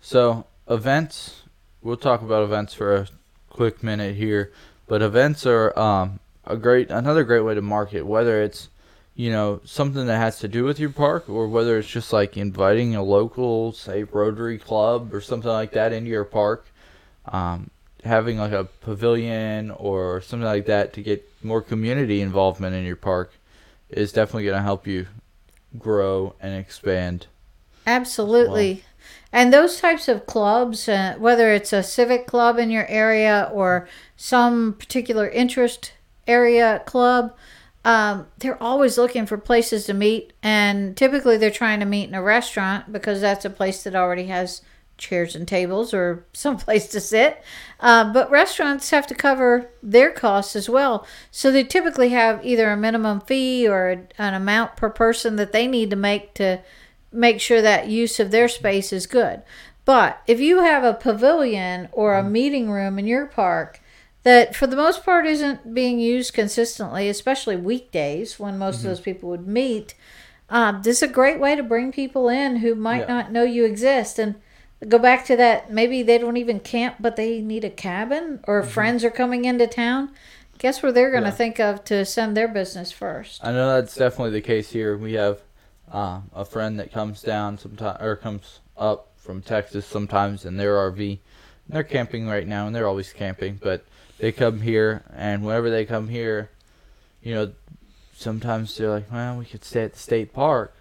So 0.00 0.46
events, 0.68 1.42
we'll 1.80 1.96
talk 1.96 2.22
about 2.22 2.42
events 2.42 2.74
for 2.74 2.94
a 2.94 3.08
quick 3.48 3.82
minute 3.82 4.16
here, 4.16 4.52
but 4.86 5.00
events 5.00 5.46
are 5.46 5.76
um, 5.78 6.20
a 6.44 6.56
great 6.56 6.90
another 6.90 7.24
great 7.24 7.40
way 7.40 7.54
to 7.54 7.62
market. 7.62 8.04
Whether 8.04 8.42
it's 8.42 8.68
you 9.14 9.30
know 9.30 9.60
something 9.64 10.06
that 10.06 10.18
has 10.18 10.38
to 10.40 10.48
do 10.48 10.64
with 10.64 10.78
your 10.78 10.90
park, 10.90 11.28
or 11.28 11.48
whether 11.48 11.78
it's 11.78 11.88
just 11.88 12.12
like 12.12 12.36
inviting 12.36 12.94
a 12.94 13.02
local, 13.02 13.72
say 13.72 14.04
Rotary 14.04 14.58
Club 14.58 15.14
or 15.14 15.20
something 15.20 15.50
like 15.50 15.72
that 15.72 15.92
into 15.92 16.10
your 16.10 16.24
park. 16.24 16.66
Um, 17.26 17.70
having 18.04 18.38
like 18.38 18.52
a 18.52 18.64
pavilion 18.64 19.70
or 19.70 20.20
something 20.20 20.44
like 20.44 20.66
that 20.66 20.92
to 20.92 21.02
get 21.02 21.26
more 21.42 21.62
community 21.62 22.20
involvement 22.20 22.74
in 22.74 22.84
your 22.84 22.96
park 22.96 23.32
is 23.88 24.12
definitely 24.12 24.44
going 24.44 24.56
to 24.56 24.62
help 24.62 24.86
you 24.86 25.06
grow 25.78 26.34
and 26.40 26.54
expand. 26.54 27.26
Absolutely. 27.86 28.84
And 29.32 29.52
those 29.52 29.80
types 29.80 30.06
of 30.08 30.26
clubs, 30.26 30.88
uh, 30.88 31.16
whether 31.18 31.52
it's 31.52 31.72
a 31.72 31.82
civic 31.82 32.26
club 32.26 32.58
in 32.58 32.70
your 32.70 32.86
area 32.86 33.50
or 33.52 33.88
some 34.16 34.74
particular 34.74 35.28
interest 35.28 35.92
area 36.26 36.82
club, 36.86 37.34
um, 37.84 38.26
they're 38.38 38.62
always 38.62 38.96
looking 38.96 39.26
for 39.26 39.36
places 39.36 39.84
to 39.86 39.94
meet. 39.94 40.32
And 40.42 40.96
typically 40.96 41.36
they're 41.36 41.50
trying 41.50 41.80
to 41.80 41.86
meet 41.86 42.08
in 42.08 42.14
a 42.14 42.22
restaurant 42.22 42.92
because 42.92 43.20
that's 43.20 43.44
a 43.44 43.50
place 43.50 43.82
that 43.82 43.94
already 43.94 44.26
has 44.26 44.62
chairs 44.96 45.34
and 45.34 45.46
tables 45.46 45.92
or 45.92 46.24
some 46.32 46.56
place 46.56 46.88
to 46.88 47.00
sit. 47.00 47.42
Uh, 47.80 48.12
but 48.12 48.30
restaurants 48.30 48.90
have 48.90 49.06
to 49.08 49.14
cover 49.14 49.70
their 49.82 50.10
costs 50.10 50.56
as 50.56 50.68
well. 50.68 51.06
So 51.30 51.50
they 51.50 51.64
typically 51.64 52.10
have 52.10 52.44
either 52.44 52.70
a 52.70 52.76
minimum 52.76 53.20
fee 53.20 53.68
or 53.68 54.06
an 54.18 54.34
amount 54.34 54.76
per 54.76 54.88
person 54.88 55.36
that 55.36 55.52
they 55.52 55.66
need 55.66 55.90
to 55.90 55.96
make 55.96 56.34
to 56.34 56.62
make 57.12 57.40
sure 57.40 57.62
that 57.62 57.88
use 57.88 58.18
of 58.18 58.30
their 58.30 58.48
space 58.48 58.92
is 58.92 59.06
good. 59.06 59.42
But 59.84 60.20
if 60.26 60.40
you 60.40 60.62
have 60.62 60.82
a 60.82 60.94
pavilion 60.94 61.88
or 61.92 62.14
a 62.14 62.24
meeting 62.24 62.70
room 62.70 62.98
in 62.98 63.06
your 63.06 63.26
park 63.26 63.80
that 64.24 64.56
for 64.56 64.66
the 64.66 64.76
most 64.76 65.04
part 65.04 65.26
isn't 65.26 65.72
being 65.74 65.98
used 65.98 66.32
consistently, 66.34 67.08
especially 67.08 67.56
weekdays 67.56 68.38
when 68.38 68.58
most 68.58 68.78
of 68.78 68.84
those 68.84 69.00
people 69.00 69.28
would 69.30 69.46
meet, 69.46 69.94
um, 70.50 70.82
this 70.82 70.98
is 70.98 71.02
a 71.02 71.12
great 71.12 71.38
way 71.38 71.54
to 71.54 71.62
bring 71.62 71.92
people 71.92 72.28
in 72.28 72.56
who 72.56 72.74
might 72.74 73.02
Yeah. 73.08 73.14
not 73.14 73.32
know 73.32 73.42
you 73.44 73.64
exist. 73.64 74.18
And 74.18 74.34
go 74.88 74.98
back 74.98 75.24
to 75.26 75.36
that 75.36 75.70
maybe 75.70 76.02
they 76.02 76.18
don't 76.18 76.36
even 76.36 76.60
camp, 76.60 76.96
but 77.00 77.16
they 77.16 77.40
need 77.40 77.64
a 77.64 77.70
cabin 77.70 78.40
or 78.46 78.62
friends 78.62 79.04
are 79.04 79.10
coming 79.10 79.44
into 79.44 79.66
town. 79.66 80.10
Guess 80.58 80.82
where 80.82 80.92
they're 80.92 81.10
going 81.10 81.24
to 81.24 81.30
Yeah. 81.30 81.34
think 81.34 81.58
of 81.60 81.84
to 81.84 82.04
send 82.04 82.36
their 82.36 82.48
business 82.48 82.92
first? 82.92 83.44
I 83.44 83.52
know 83.52 83.74
that's 83.74 83.94
definitely 83.94 84.32
the 84.32 84.40
case 84.40 84.70
here. 84.70 84.96
We 84.96 85.14
have 85.14 85.40
uh, 85.92 86.20
a 86.34 86.44
friend 86.44 86.78
that 86.80 86.90
comes 86.92 87.20
down 87.22 87.58
sometime 87.58 87.96
or 88.00 88.16
comes 88.16 88.60
up 88.76 89.08
from 89.16 89.42
Texas 89.42 89.84
sometimes 89.86 90.44
in 90.44 90.56
their 90.56 90.74
RV. 90.76 91.18
They're 91.68 91.82
camping 91.82 92.26
right 92.26 92.46
now, 92.46 92.66
and 92.66 92.74
they're 92.74 92.86
always 92.88 93.12
camping. 93.12 93.58
But 93.62 93.84
they 94.18 94.32
come 94.32 94.60
here, 94.60 95.02
and 95.14 95.44
whenever 95.44 95.70
they 95.70 95.84
come 95.84 96.08
here, 96.08 96.50
you 97.22 97.34
know, 97.34 97.52
sometimes 98.14 98.76
they're 98.76 98.90
like, 98.90 99.10
"Well, 99.12 99.38
we 99.38 99.44
could 99.44 99.64
stay 99.64 99.84
at 99.84 99.92
the 99.94 99.98
state 99.98 100.32
park," 100.32 100.74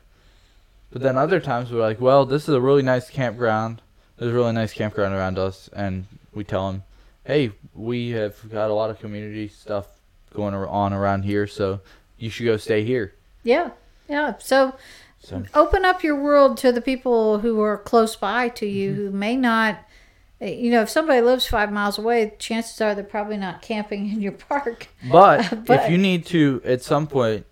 but 0.91 1.01
then 1.01 1.17
other 1.17 1.39
times 1.39 1.71
we're 1.71 1.81
like, 1.81 1.99
"Well, 2.01 2.25
this 2.25 2.43
is 2.47 2.55
a 2.55 2.61
really 2.61 2.83
nice 2.83 3.09
campground. 3.09 3.81
There's 4.17 4.31
a 4.31 4.35
really 4.35 4.51
nice 4.53 4.73
campground 4.73 5.13
around 5.15 5.37
us," 5.39 5.69
and 5.73 6.05
we 6.33 6.43
tell 6.43 6.71
them, 6.71 6.83
"Hey, 7.25 7.51
we 7.73 8.11
have 8.11 8.49
got 8.51 8.69
a 8.69 8.73
lot 8.73 8.89
of 8.89 8.99
community 8.99 9.47
stuff 9.47 9.87
going 10.33 10.53
on 10.53 10.93
around 10.93 11.23
here, 11.23 11.47
so 11.47 11.79
you 12.17 12.29
should 12.29 12.45
go 12.45 12.57
stay 12.57 12.83
here." 12.83 13.13
Yeah. 13.43 13.71
Yeah. 14.07 14.35
So 14.39 14.73
So 15.21 15.43
open 15.55 15.85
up 15.85 16.03
your 16.03 16.15
world 16.21 16.57
to 16.57 16.71
the 16.71 16.81
people 16.81 17.39
who 17.39 17.61
are 17.61 17.77
close 17.77 18.15
by 18.15 18.49
to 18.49 18.65
you 18.67 18.91
Mm-hmm. 18.91 19.01
who 19.01 19.11
may 19.11 19.35
not 19.37 19.79
you 20.43 20.69
know 20.71 20.81
if 20.81 20.89
somebody 20.89 21.21
lives 21.21 21.45
five 21.47 21.71
miles 21.71 21.97
away 21.97 22.33
chances 22.39 22.79
are 22.81 22.93
they're 22.95 23.03
probably 23.03 23.37
not 23.37 23.61
camping 23.61 24.09
in 24.11 24.21
your 24.21 24.31
park 24.33 24.87
But, 25.11 25.65
But- 25.65 25.81
if 25.85 25.91
you 25.91 25.97
need 25.97 26.25
to, 26.27 26.61
at 26.65 26.81
some 26.81 27.07
point, 27.07 27.45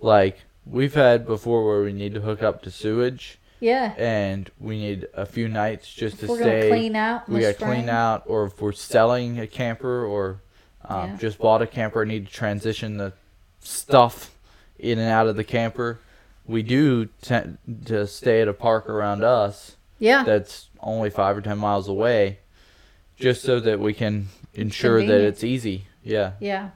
like 0.00 0.38
we've 0.66 0.94
had 0.94 1.26
before, 1.26 1.66
where 1.66 1.82
we 1.82 1.92
need 1.92 2.14
to 2.14 2.20
hook 2.20 2.42
up 2.42 2.62
to 2.62 2.70
sewage, 2.70 3.38
yeah 3.60 3.92
and 3.98 4.50
we 4.60 4.78
need 4.78 5.08
a 5.14 5.26
few 5.26 5.48
nights 5.48 5.92
just 5.92 6.20
to 6.20 6.26
we're 6.28 6.36
stay. 6.36 6.60
gonna 6.60 6.70
clean 6.70 6.94
out 6.96 7.28
we 7.28 7.40
got 7.40 7.58
to 7.58 7.64
clean 7.64 7.88
out, 7.88 8.22
or 8.26 8.44
if 8.46 8.60
we're 8.60 8.72
selling 8.72 9.40
a 9.40 9.46
camper, 9.46 10.04
or 10.04 10.40
um, 10.88 11.10
Yeah. 11.10 11.16
just 11.16 11.38
bought 11.38 11.60
a 11.62 11.66
camper, 11.66 12.02
and 12.02 12.10
need 12.10 12.26
to 12.26 12.32
transition 12.32 12.98
the 12.98 13.12
stuff 13.60 14.32
in 14.78 14.98
and 14.98 15.10
out 15.10 15.26
of 15.26 15.34
the 15.36 15.44
camper. 15.44 15.98
We 16.46 16.62
do 16.62 17.06
tend 17.20 17.58
to 17.86 18.06
stay 18.06 18.40
at 18.40 18.48
a 18.48 18.52
park 18.54 18.88
around 18.88 19.22
us 19.24 19.76
yeah 19.98 20.22
that's 20.24 20.68
only 20.80 21.10
five 21.10 21.36
or 21.36 21.40
ten 21.40 21.58
miles 21.58 21.88
away, 21.88 22.38
just 23.16 23.42
so 23.42 23.60
that 23.60 23.80
we 23.80 23.92
can 23.94 24.28
ensure 24.54 25.04
that 25.04 25.20
it's 25.20 25.42
easy. 25.44 25.84
Yeah. 26.04 26.32
yeah 26.40 26.70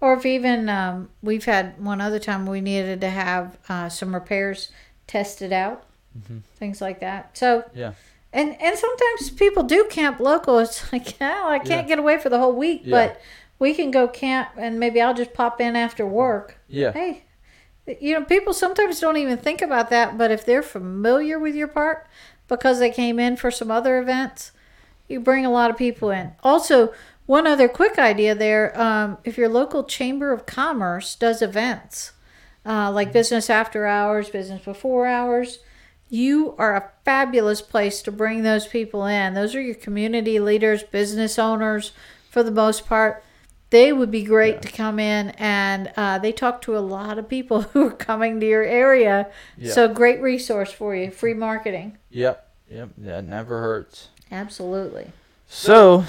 or 0.00 0.12
if 0.14 0.26
even 0.26 0.68
um, 0.68 1.08
we've 1.22 1.44
had 1.46 1.82
one 1.82 2.00
other 2.02 2.18
time 2.18 2.44
we 2.44 2.60
needed 2.60 3.00
to 3.00 3.08
have 3.08 3.56
uh, 3.68 3.88
some 3.88 4.12
repairs 4.14 4.70
tested 5.06 5.52
out 5.52 5.84
things 6.56 6.80
like 6.80 7.00
that 7.00 7.36
so 7.36 7.60
Mm-hmm. 7.62 7.78
Yeah. 7.78 7.92
and 8.32 8.60
and 8.60 8.76
sometimes 8.78 9.30
people 9.30 9.62
do 9.62 9.86
camp 9.90 10.20
local 10.20 10.58
it's 10.64 10.92
like 10.92 11.14
oh 11.20 11.48
i 11.48 11.58
can't 11.58 11.82
Yeah. 11.82 11.88
get 11.88 11.98
away 11.98 12.18
for 12.18 12.28
the 12.28 12.38
whole 12.38 12.52
week 12.54 12.82
Yeah. 12.84 12.90
but 13.06 13.20
we 13.58 13.72
can 13.74 13.90
go 13.90 14.06
camp 14.06 14.50
and 14.58 14.78
maybe 14.78 15.00
i'll 15.00 15.14
just 15.14 15.32
pop 15.32 15.60
in 15.60 15.74
after 15.76 16.06
work 16.06 16.58
Yeah. 16.68 16.92
hey 16.92 17.22
you 18.00 18.12
know 18.18 18.24
people 18.24 18.52
sometimes 18.52 19.00
don't 19.00 19.16
even 19.16 19.38
think 19.38 19.62
about 19.62 19.88
that 19.90 20.18
but 20.18 20.30
if 20.30 20.44
they're 20.44 20.62
familiar 20.62 21.38
with 21.38 21.54
your 21.54 21.68
park 21.68 22.06
because 22.48 22.78
they 22.78 22.90
came 22.90 23.18
in 23.18 23.36
for 23.36 23.50
some 23.50 23.70
other 23.70 23.98
events 23.98 24.52
you 25.08 25.20
bring 25.20 25.44
a 25.44 25.50
lot 25.50 25.70
of 25.70 25.76
people 25.76 26.10
in. 26.10 26.32
Also 26.42 26.92
one 27.26 27.46
other 27.46 27.68
quick 27.68 27.98
idea 27.98 28.34
there 28.34 28.78
um, 28.80 29.18
if 29.24 29.36
your 29.38 29.48
local 29.48 29.84
chamber 29.84 30.32
of 30.32 30.46
commerce 30.46 31.14
does 31.14 31.42
events 31.42 32.12
uh, 32.66 32.90
like 32.90 33.12
business 33.12 33.50
after 33.50 33.86
hours 33.86 34.30
business 34.30 34.64
before 34.64 35.06
hours 35.06 35.58
you 36.10 36.54
are 36.58 36.76
a 36.76 36.90
fabulous 37.04 37.60
place 37.60 38.02
to 38.02 38.12
bring 38.12 38.42
those 38.42 38.68
people 38.68 39.04
in. 39.06 39.34
Those 39.34 39.54
are 39.54 39.60
your 39.60 39.74
community 39.74 40.38
leaders 40.38 40.82
business 40.82 41.38
owners 41.38 41.92
for 42.30 42.42
the 42.42 42.50
most 42.50 42.86
part 42.86 43.23
they 43.74 43.92
would 43.92 44.10
be 44.10 44.22
great 44.22 44.62
to 44.62 44.70
come 44.70 44.98
in 45.00 45.30
and 45.30 45.90
uh, 45.96 46.16
they 46.18 46.30
talk 46.32 46.62
to 46.62 46.76
a 46.76 46.84
lot 46.96 47.18
of 47.18 47.28
people 47.28 47.62
who 47.72 47.88
are 47.88 47.90
coming 48.10 48.38
to 48.40 48.46
your 48.46 48.62
area 48.62 49.28
Yeah. 49.58 49.72
so 49.72 49.88
great 49.88 50.20
resource 50.22 50.70
for 50.72 50.94
you 50.94 51.10
free 51.10 51.34
marketing 51.34 51.98
Yep. 52.10 52.36
Yep. 52.70 52.88
That 52.98 53.24
never 53.24 53.60
hurts. 53.60 54.08
absolutely 54.30 55.06
So, 55.48 56.04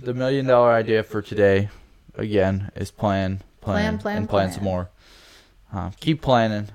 the 0.00 0.14
million 0.14 0.46
dollar 0.46 0.72
idea 0.72 1.02
for 1.02 1.20
today, 1.22 1.68
again, 2.14 2.70
is 2.76 2.90
plan, 2.90 3.40
plan, 3.60 3.96
Plan, 3.96 3.98
plan, 3.98 4.16
and 4.18 4.28
plan, 4.28 4.46
plan. 4.48 4.54
some 4.54 4.64
more. 4.64 4.90
Uh, 5.74 5.90
keep 6.00 6.20
planning. 6.22 6.68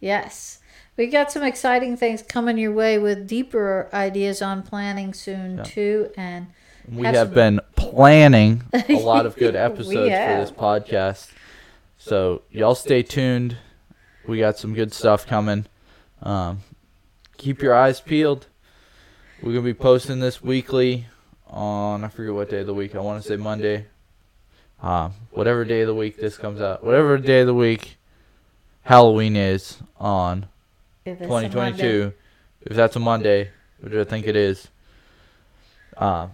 yes 0.00 0.60
we 0.96 1.06
got 1.08 1.30
some 1.30 1.42
exciting 1.42 1.96
things 1.96 2.22
coming 2.22 2.56
your 2.56 2.72
way 2.72 2.98
with 2.98 3.26
deeper 3.28 3.88
ideas 3.92 4.40
on 4.40 4.62
planning 4.62 5.12
soon 5.12 5.58
Yeah. 5.58 5.62
too 5.64 6.10
and 6.16 6.46
We 6.90 7.04
Have 7.04 7.14
have 7.14 7.34
been 7.34 7.60
planning 7.74 8.62
a 8.88 8.94
lot 8.94 9.26
of 9.26 9.36
good 9.36 9.56
episodes 9.56 9.94
for 9.94 10.00
this 10.00 10.50
podcast. 10.50 11.30
So, 11.98 12.42
y'all 12.50 12.74
stay 12.76 13.02
tuned. 13.02 13.56
We 14.26 14.38
got 14.38 14.58
some 14.58 14.74
good 14.74 14.92
stuff 14.92 15.26
coming. 15.26 15.66
Um, 16.22 16.62
keep 17.36 17.62
your 17.62 17.74
eyes 17.74 18.00
peeled. 18.00 18.46
We're 19.42 19.52
going 19.52 19.64
to 19.64 19.72
be 19.72 19.74
posting 19.74 20.20
this 20.20 20.42
weekly 20.42 21.06
on, 21.48 22.04
I 22.04 22.08
forget 22.08 22.34
what 22.34 22.50
day 22.50 22.60
of 22.60 22.66
the 22.66 22.74
week. 22.74 22.94
I 22.94 23.00
want 23.00 23.22
to 23.22 23.28
say 23.28 23.36
Monday. 23.36 23.86
Um, 24.82 25.12
whatever 25.30 25.64
day 25.64 25.80
of 25.82 25.86
the 25.88 25.94
week 25.94 26.16
this 26.18 26.36
comes 26.36 26.60
out. 26.60 26.84
Whatever 26.84 27.18
day 27.18 27.40
of 27.40 27.46
the 27.46 27.54
week 27.54 27.96
Halloween 28.82 29.34
is 29.36 29.78
on 29.98 30.46
if 31.04 31.14
it's 31.20 31.24
a 31.24 31.28
Monday- 31.28 31.48
2022. 31.48 32.12
If 32.62 32.76
that's 32.76 32.96
a 32.96 33.00
Monday, 33.00 33.50
which 33.80 33.94
I 33.94 34.04
think 34.04 34.26
it 34.26 34.36
is. 34.36 34.68
Uh, 35.96 36.28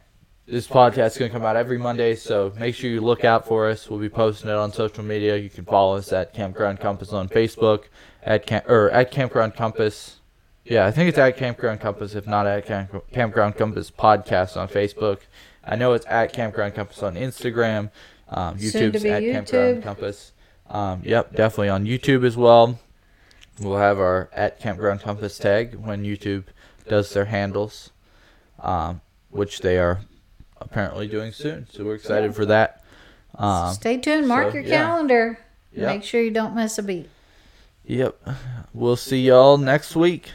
this 0.52 0.68
podcast 0.68 1.12
is 1.12 1.16
going 1.16 1.30
to 1.30 1.34
come 1.34 1.46
out 1.46 1.56
every 1.56 1.78
Monday, 1.78 2.14
so 2.14 2.52
make 2.58 2.74
sure 2.74 2.90
you 2.90 3.00
look 3.00 3.24
out 3.24 3.48
for 3.48 3.70
us. 3.70 3.88
We'll 3.88 3.98
be 3.98 4.10
posting 4.10 4.50
it 4.50 4.54
on 4.54 4.70
social 4.70 5.02
media. 5.02 5.34
You 5.38 5.48
can 5.48 5.64
follow 5.64 5.96
us 5.96 6.12
at 6.12 6.34
Campground 6.34 6.78
Compass 6.78 7.10
on 7.10 7.30
Facebook, 7.30 7.84
at 8.22 8.44
camp 8.44 8.68
or 8.68 8.90
at 8.90 9.10
Campground 9.10 9.54
Compass. 9.54 10.20
Yeah, 10.66 10.84
I 10.84 10.90
think 10.90 11.08
it's 11.08 11.16
at 11.16 11.38
Campground 11.38 11.80
Compass, 11.80 12.14
if 12.14 12.26
not 12.26 12.46
at 12.46 12.66
Camp- 12.66 13.02
Campground 13.12 13.56
Compass 13.56 13.90
Podcast 13.90 14.58
on 14.58 14.68
Facebook. 14.68 15.20
I 15.64 15.74
know 15.74 15.94
it's 15.94 16.04
at 16.06 16.34
Campground 16.34 16.74
Compass 16.74 17.02
on 17.02 17.14
Instagram. 17.14 17.90
Um, 18.28 18.58
YouTube's 18.58 19.02
be 19.02 19.08
at 19.08 19.22
Campground 19.22 19.78
YouTube. 19.78 19.82
Compass. 19.82 20.32
Um, 20.68 21.00
yep, 21.02 21.34
definitely 21.34 21.70
on 21.70 21.86
YouTube 21.86 22.26
as 22.26 22.36
well. 22.36 22.78
We'll 23.58 23.78
have 23.78 23.98
our 23.98 24.28
at 24.34 24.60
Campground 24.60 25.00
Compass 25.00 25.38
tag 25.38 25.76
when 25.76 26.04
YouTube 26.04 26.44
does 26.86 27.10
their 27.14 27.24
handles, 27.24 27.90
um, 28.60 29.00
which 29.30 29.60
they 29.60 29.78
are 29.78 30.00
apparently 30.66 31.06
doing 31.06 31.32
soon. 31.32 31.66
So 31.70 31.84
we're 31.84 31.94
excited 31.94 32.34
for 32.34 32.44
that. 32.46 32.82
Um, 33.36 33.72
Stay 33.74 33.98
tuned. 33.98 34.26
Mark 34.28 34.50
so, 34.50 34.54
your 34.58 34.64
yeah. 34.64 34.84
calendar. 34.84 35.38
Yep. 35.72 35.86
Make 35.86 36.04
sure 36.04 36.22
you 36.22 36.30
don't 36.30 36.54
miss 36.54 36.78
a 36.78 36.82
beat. 36.82 37.08
yep. 37.84 38.16
We'll 38.74 38.96
see 38.96 39.26
y'all 39.26 39.58
next 39.58 39.94
week. 39.96 40.30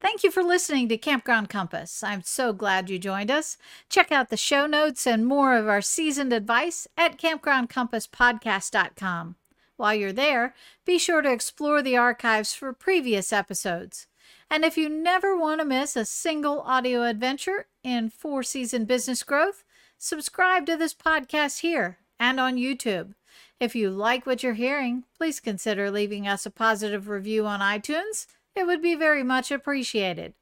Thank 0.00 0.24
you 0.24 0.32
for 0.32 0.42
listening 0.42 0.88
to 0.88 0.98
Campground 0.98 1.48
Compass. 1.48 2.02
I'm 2.02 2.22
so 2.22 2.52
glad 2.52 2.90
you 2.90 2.98
joined 2.98 3.30
us. 3.30 3.56
Check 3.88 4.10
out 4.10 4.30
the 4.30 4.36
show 4.36 4.66
notes 4.66 5.06
and 5.06 5.24
more 5.24 5.54
of 5.54 5.68
our 5.68 5.80
seasoned 5.80 6.32
advice 6.32 6.88
at 6.96 7.18
campgroundcompasspodcast.com. 7.18 9.36
While 9.76 9.94
you're 9.94 10.12
there, 10.12 10.54
be 10.84 10.98
sure 10.98 11.22
to 11.22 11.32
explore 11.32 11.82
the 11.82 11.96
archives 11.96 12.52
for 12.52 12.72
previous 12.72 13.32
episodes. 13.32 14.08
And 14.50 14.64
if 14.64 14.76
you 14.76 14.88
never 14.88 15.36
want 15.36 15.60
to 15.60 15.64
miss 15.64 15.96
a 15.96 16.04
single 16.04 16.60
audio 16.60 17.02
adventure 17.04 17.66
in 17.82 18.10
four 18.10 18.42
season 18.42 18.84
business 18.84 19.22
growth, 19.22 19.64
subscribe 19.98 20.66
to 20.66 20.76
this 20.76 20.94
podcast 20.94 21.60
here 21.60 21.98
and 22.18 22.38
on 22.38 22.56
YouTube. 22.56 23.14
If 23.58 23.74
you 23.74 23.90
like 23.90 24.26
what 24.26 24.42
you're 24.42 24.54
hearing, 24.54 25.04
please 25.16 25.40
consider 25.40 25.90
leaving 25.90 26.26
us 26.26 26.44
a 26.44 26.50
positive 26.50 27.08
review 27.08 27.46
on 27.46 27.60
iTunes. 27.60 28.26
It 28.54 28.66
would 28.66 28.82
be 28.82 28.94
very 28.94 29.22
much 29.22 29.50
appreciated. 29.50 30.34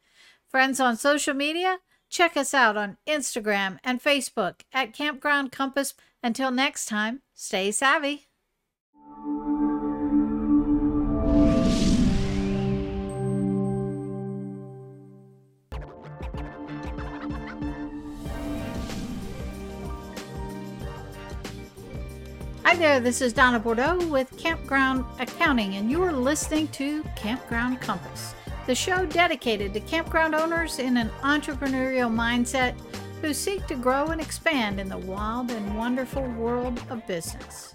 Friends 0.49 0.81
on 0.81 0.97
social 0.97 1.35
media, 1.35 1.79
check 2.09 2.37
us 2.37 2.55
out 2.55 2.77
on 2.77 2.97
Instagram 3.07 3.79
and 3.85 4.03
Facebook 4.03 4.63
at 4.73 4.95
Campground 4.95 5.53
Compass. 5.53 5.95
Until 6.23 6.51
next 6.51 6.87
time, 6.87 7.21
stay 7.35 7.71
savvy. 7.71 8.30
Hi 22.71 22.77
there, 22.77 23.01
this 23.01 23.21
is 23.21 23.33
Donna 23.33 23.59
Bordeaux 23.59 23.99
with 24.07 24.39
Campground 24.39 25.05
Accounting, 25.19 25.75
and 25.75 25.91
you 25.91 26.01
are 26.05 26.13
listening 26.13 26.69
to 26.69 27.03
Campground 27.17 27.81
Compass, 27.81 28.33
the 28.67 28.77
show 28.77 29.05
dedicated 29.05 29.75
to 29.75 29.81
campground 29.81 30.37
owners 30.37 30.79
in 30.79 30.97
an 30.97 31.09
entrepreneurial 31.23 32.09
mindset 32.09 32.79
who 33.23 33.35
seek 33.35 33.67
to 33.67 33.75
grow 33.75 34.11
and 34.11 34.21
expand 34.21 34.79
in 34.79 34.89
the 34.89 34.99
wild 34.99 35.51
and 35.51 35.77
wonderful 35.77 36.23
world 36.23 36.81
of 36.91 37.05
business. 37.09 37.75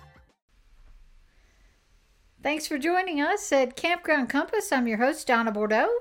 Thanks 2.41 2.65
for 2.65 2.77
joining 2.77 3.19
us 3.19 3.51
at 3.51 3.75
Campground 3.75 4.29
Compass. 4.29 4.71
I'm 4.71 4.87
your 4.87 4.99
host, 4.99 5.27
Donna 5.27 5.51
Bordeaux. 5.51 5.91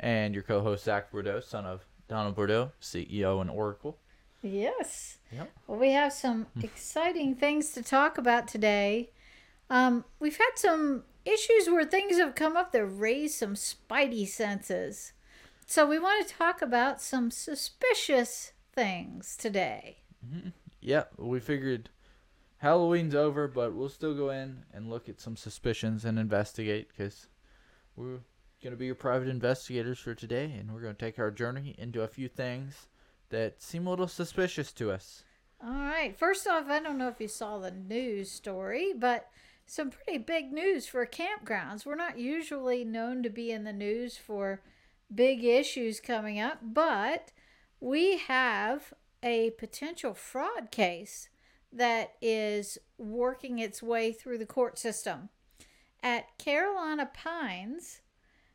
And 0.00 0.32
your 0.32 0.44
co-host 0.44 0.84
Zack 0.86 1.12
Bordeaux, 1.12 1.40
son 1.40 1.66
of 1.66 1.84
Donald 2.08 2.36
Bordeaux, 2.36 2.72
CEO 2.80 3.42
and 3.42 3.50
Oracle. 3.50 3.98
Yes. 4.44 5.18
Yep. 5.32 5.50
Well, 5.66 5.78
we 5.78 5.92
have 5.92 6.12
some 6.12 6.46
exciting 6.62 7.34
things 7.34 7.70
to 7.72 7.82
talk 7.82 8.18
about 8.18 8.46
today. 8.46 9.10
Um, 9.70 10.04
we've 10.20 10.36
had 10.36 10.52
some 10.56 11.04
issues 11.24 11.68
where 11.68 11.84
things 11.84 12.18
have 12.18 12.34
come 12.34 12.54
up 12.54 12.72
that 12.72 12.84
raise 12.84 13.34
some 13.34 13.54
spidey 13.54 14.28
senses. 14.28 15.12
So 15.66 15.86
we 15.86 15.98
want 15.98 16.28
to 16.28 16.34
talk 16.34 16.60
about 16.60 17.00
some 17.00 17.30
suspicious 17.30 18.52
things 18.74 19.34
today. 19.36 19.98
Yeah, 20.80 21.04
we 21.16 21.40
figured 21.40 21.88
Halloween's 22.58 23.14
over, 23.14 23.48
but 23.48 23.74
we'll 23.74 23.88
still 23.88 24.14
go 24.14 24.28
in 24.28 24.64
and 24.74 24.90
look 24.90 25.08
at 25.08 25.20
some 25.20 25.36
suspicions 25.36 26.04
and 26.04 26.18
investigate 26.18 26.88
because 26.88 27.28
we're 27.96 28.20
going 28.62 28.72
to 28.72 28.76
be 28.76 28.86
your 28.86 28.94
private 28.94 29.28
investigators 29.28 29.98
for 29.98 30.14
today, 30.14 30.52
and 30.58 30.72
we're 30.72 30.82
going 30.82 30.94
to 30.94 31.04
take 31.04 31.18
our 31.18 31.30
journey 31.30 31.74
into 31.78 32.02
a 32.02 32.08
few 32.08 32.28
things 32.28 32.88
that 33.30 33.62
seem 33.62 33.86
a 33.86 33.90
little 33.90 34.08
suspicious 34.08 34.72
to 34.72 34.90
us. 34.90 35.24
All 35.62 35.70
right. 35.70 36.16
First 36.16 36.46
off, 36.46 36.68
I 36.68 36.80
don't 36.80 36.98
know 36.98 37.08
if 37.08 37.20
you 37.20 37.28
saw 37.28 37.58
the 37.58 37.70
news 37.70 38.30
story, 38.30 38.92
but 38.96 39.30
some 39.66 39.90
pretty 39.90 40.18
big 40.18 40.52
news 40.52 40.86
for 40.86 41.06
campgrounds. 41.06 41.86
We're 41.86 41.94
not 41.94 42.18
usually 42.18 42.84
known 42.84 43.22
to 43.22 43.30
be 43.30 43.50
in 43.50 43.64
the 43.64 43.72
news 43.72 44.16
for 44.16 44.60
big 45.12 45.44
issues 45.44 46.00
coming 46.00 46.38
up, 46.38 46.58
but 46.62 47.32
we 47.80 48.18
have 48.18 48.92
a 49.22 49.50
potential 49.50 50.12
fraud 50.12 50.70
case 50.70 51.28
that 51.72 52.12
is 52.20 52.78
working 52.98 53.58
its 53.58 53.82
way 53.82 54.12
through 54.12 54.38
the 54.38 54.46
court 54.46 54.78
system. 54.78 55.30
At 56.02 56.36
Carolina 56.38 57.10
Pines, 57.12 58.02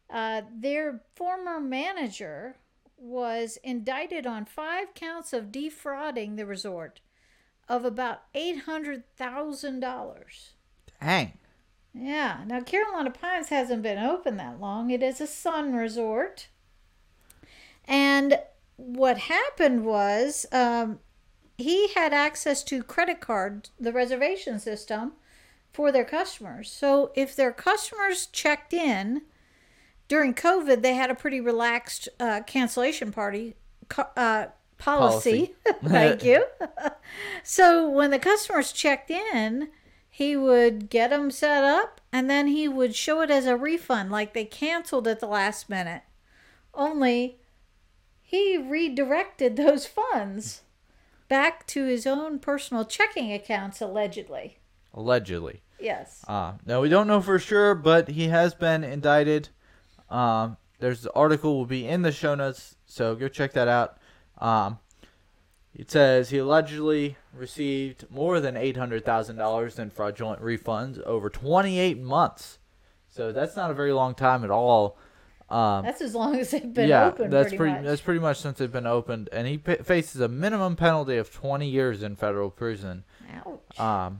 uh, 0.10 0.44
their 0.56 1.02
former 1.16 1.60
manager 1.60 2.58
was 3.00 3.58
indicted 3.64 4.28
on 4.28 4.46
five 4.46 4.94
counts 4.94 5.34
of 5.34 5.52
defrauding 5.52 6.36
the 6.36 6.46
resort 6.46 7.00
of 7.68 7.84
about 7.86 8.32
$800,000. 8.34 10.50
Dang. 11.02 11.34
Yeah. 11.94 12.44
Now, 12.46 12.62
Carolina 12.62 13.12
Pines 13.12 13.50
hasn't 13.50 13.84
been 13.84 14.00
open 14.00 14.38
that 14.38 14.60
long. 14.60 14.90
It 14.90 15.04
is 15.04 15.22
a 15.22 15.28
sun 15.28 15.74
resort. 15.74 16.48
And 17.86 18.40
what 18.76 19.18
happened 19.18 19.86
was 19.86 20.46
um, 20.52 21.00
he 21.58 21.94
had 21.94 22.14
access 22.14 22.64
to 22.66 22.84
credit 22.84 23.20
card, 23.20 23.70
the 23.80 23.94
reservation 23.94 24.60
system 24.60 25.14
for 25.74 25.92
their 25.92 26.06
customers. 26.06 26.72
So 26.72 27.12
if 27.16 27.36
their 27.36 27.52
customers 27.52 28.28
checked 28.28 28.74
in 28.74 29.24
during 30.10 30.34
COVID, 30.34 30.82
they 30.82 30.96
had 30.96 31.10
a 31.10 31.16
pretty 31.16 31.40
relaxed 31.40 32.10
uh, 32.20 32.42
cancellation 32.46 33.14
party 33.14 33.56
uh, 34.18 34.48
policy. 34.78 35.54
Thank 35.86 36.26
you. 36.26 36.46
so 37.44 37.88
when 37.90 38.12
the 38.12 38.20
customers 38.20 38.74
checked 38.74 39.10
in, 39.10 39.70
he 40.10 40.36
would 40.36 40.90
get 40.90 41.12
them 41.12 41.32
set 41.32 41.64
up 41.64 42.02
and 42.12 42.30
then 42.30 42.48
he 42.48 42.68
would 42.68 42.96
show 42.96 43.22
it 43.22 43.30
as 43.30 43.46
a 43.46 43.56
refund, 43.56 44.12
like 44.12 44.34
they 44.34 44.46
canceled 44.46 45.08
at 45.08 45.20
the 45.20 45.28
last 45.28 45.70
minute. 45.70 46.02
Only 46.74 47.38
he 48.20 48.58
redirected 48.58 49.56
those 49.56 49.86
funds 49.86 50.64
back 51.28 51.68
to 51.68 51.86
his 51.86 52.08
own 52.08 52.40
personal 52.40 52.84
checking 52.84 53.32
accounts, 53.32 53.80
allegedly. 53.80 54.58
Allegedly. 54.94 55.62
Yes. 55.80 56.26
Uh, 56.28 56.54
now, 56.66 56.82
we 56.82 56.90
don't 56.90 57.08
know 57.08 57.22
for 57.22 57.38
sure, 57.38 57.76
but 57.76 58.10
he 58.10 58.28
has 58.28 58.56
been 58.56 58.84
indicted. 58.84 59.50
Um, 60.10 60.58
there's 60.80 61.02
the 61.02 61.14
article 61.14 61.58
will 61.58 61.66
be 61.66 61.88
in 61.88 62.02
the 62.02 62.12
show 62.12 62.36
notes, 62.36 62.76
so 62.86 63.16
go 63.16 63.28
check 63.28 63.54
that 63.54 63.68
out. 63.68 63.98
Um, 64.38 64.80
it 65.74 65.92
says 65.92 66.30
he 66.30 66.38
allegedly 66.38 67.18
received 67.34 68.06
more 68.10 68.40
than 68.40 68.58
eight 68.58 68.78
hundred 68.78 69.06
thousand 69.06 69.36
dollars 69.36 69.78
in 69.78 69.90
fraudulent 69.90 70.42
refunds 70.42 71.02
over 71.04 71.30
twenty 71.30 71.80
eight 71.80 72.00
months. 72.00 72.60
So 73.10 73.32
that's 73.32 73.56
not 73.56 73.72
a 73.72 73.74
very 73.74 73.92
long 73.92 74.16
time 74.16 74.44
at 74.44 74.52
all. 74.52 74.98
Um, 75.50 75.84
That's 75.84 76.02
as 76.02 76.14
long 76.14 76.36
as 76.36 76.52
they've 76.52 76.72
been 76.72 76.88
yeah, 76.90 77.08
open, 77.08 77.32
that's 77.32 77.50
pretty, 77.50 77.58
pretty. 77.58 77.74
much. 77.74 77.84
That's 77.84 78.02
pretty 78.02 78.20
much 78.20 78.38
since 78.38 78.60
they've 78.60 78.72
been 78.72 78.86
opened, 78.86 79.30
and 79.32 79.48
he 79.48 79.58
pa 79.58 79.78
faces 79.84 80.22
a 80.22 80.28
minimum 80.28 80.76
penalty 80.76 81.18
of 81.18 81.34
twenty 81.34 81.68
years 81.68 82.04
in 82.04 82.16
federal 82.16 82.52
prison. 82.52 83.04
Ouch. 83.34 83.80
Um, 83.80 84.20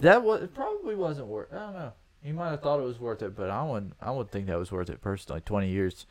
that 0.00 0.22
was 0.22 0.42
it 0.42 0.54
probably 0.54 0.94
wasn't 0.94 1.26
worth. 1.26 1.52
I 1.52 1.56
don't 1.56 1.72
know. 1.72 1.92
He 2.22 2.32
might 2.32 2.50
have 2.50 2.62
thought 2.62 2.78
it 2.78 2.84
was 2.84 3.00
worth 3.00 3.22
it, 3.22 3.34
but 3.36 3.50
I 3.50 3.62
wouldn't. 3.64 3.94
I 4.00 4.10
would 4.10 4.30
think 4.30 4.46
that 4.46 4.58
was 4.58 4.70
worth 4.70 4.90
it 4.90 5.00
personally. 5.00 5.40
Twenty 5.40 5.68
years. 5.70 6.06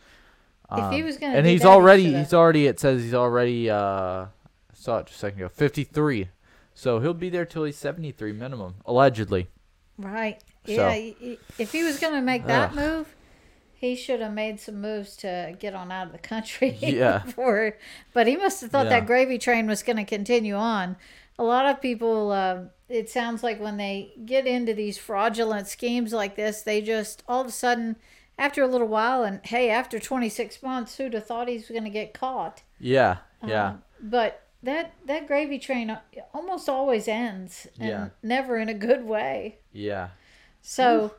If 0.72 0.92
he 0.92 1.00
Um, 1.00 1.06
was 1.06 1.18
gonna 1.18 1.36
and 1.38 1.46
he's 1.48 1.66
already. 1.66 2.14
He's 2.14 2.34
already. 2.34 2.68
It 2.68 2.80
says 2.80 3.02
he's 3.02 3.14
already. 3.14 3.70
Uh, 3.70 3.78
I 3.78 4.28
saw 4.74 5.00
it 5.00 5.06
just 5.08 5.18
a 5.18 5.20
second 5.20 5.40
ago. 5.40 5.50
Fifty-three. 5.50 6.30
So 6.74 7.00
he'll 7.00 7.14
be 7.14 7.30
there 7.30 7.46
till 7.46 7.64
he's 7.66 7.78
seventy-three 7.78 8.32
minimum, 8.34 8.76
allegedly. 8.86 9.48
Right. 9.98 10.42
So- 10.66 10.74
Yeah. 10.90 11.36
If 11.58 11.72
he 11.72 11.84
was 11.84 12.00
going 12.00 12.14
to 12.14 12.22
make 12.22 12.46
that 12.48 12.70
Ugh. 12.72 12.76
move, 12.76 13.16
he 13.82 13.96
should 13.96 14.22
have 14.22 14.34
made 14.34 14.60
some 14.60 14.80
moves 14.80 15.16
to 15.18 15.56
get 15.60 15.74
on 15.74 15.92
out 15.92 16.06
of 16.08 16.14
the 16.14 16.20
country. 16.20 16.78
Yeah. 16.82 17.24
before, 17.26 17.78
but 18.14 18.28
he 18.28 18.38
must 18.38 18.62
have 18.62 18.70
thought 18.72 18.86
Yeah. 18.86 19.00
that 19.00 19.08
gravy 19.08 19.38
train 19.40 19.68
was 19.68 19.82
going 19.84 19.98
to 19.98 20.06
continue 20.06 20.54
on. 20.56 20.98
A 21.40 21.44
lot 21.44 21.66
of 21.66 21.82
people, 21.82 22.32
uh, 22.32 22.66
it 22.88 23.10
sounds 23.10 23.42
like 23.42 23.60
when 23.60 23.78
they 23.78 24.14
get 24.26 24.46
into 24.46 24.74
these 24.76 25.00
fraudulent 25.00 25.68
schemes 25.68 26.14
like 26.14 26.36
this, 26.36 26.62
they 26.62 26.82
just 26.82 27.24
all 27.28 27.42
of 27.42 27.48
a 27.48 27.52
sudden, 27.52 27.96
after 28.38 28.62
a 28.62 28.68
little 28.68 28.88
while, 28.88 29.24
and 29.24 29.40
hey, 29.46 29.70
after 29.72 30.00
26 30.00 30.62
months, 30.62 30.98
who'd 30.98 31.14
have 31.14 31.26
thought 31.26 31.48
he 31.48 31.56
was 31.58 31.68
going 31.70 31.84
to 31.84 31.90
get 31.90 32.14
caught? 32.14 32.62
Yeah, 32.80 33.18
yeah, 33.44 33.70
Um, 33.70 33.84
but 34.00 34.44
that 34.62 34.94
that 35.08 35.26
gravy 35.26 35.58
train 35.58 35.90
uh, 35.90 36.02
almost 36.36 36.70
always 36.70 37.08
ends, 37.08 37.68
and 37.80 37.90
Yeah. 37.90 38.08
never 38.22 38.58
in 38.58 38.70
a 38.70 38.76
good 38.76 39.06
way. 39.06 39.58
yeah, 39.74 40.10
So, 40.62 41.14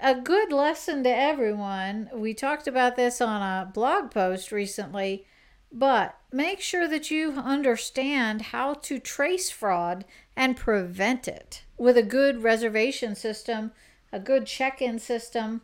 a 0.00 0.14
good 0.14 0.52
lesson 0.52 1.02
to 1.04 1.10
everyone. 1.10 2.10
We 2.12 2.34
talked 2.34 2.66
about 2.66 2.96
this 2.96 3.20
on 3.20 3.42
a 3.42 3.70
blog 3.70 4.10
post 4.10 4.52
recently, 4.52 5.26
but 5.72 6.16
make 6.32 6.60
sure 6.60 6.88
that 6.88 7.10
you 7.10 7.32
understand 7.32 8.42
how 8.42 8.74
to 8.74 8.98
trace 8.98 9.50
fraud 9.50 10.04
and 10.36 10.56
prevent 10.56 11.26
it 11.26 11.62
with 11.76 11.96
a 11.96 12.02
good 12.02 12.42
reservation 12.42 13.14
system, 13.14 13.72
a 14.12 14.20
good 14.20 14.46
check 14.46 14.80
in 14.80 14.98
system. 14.98 15.62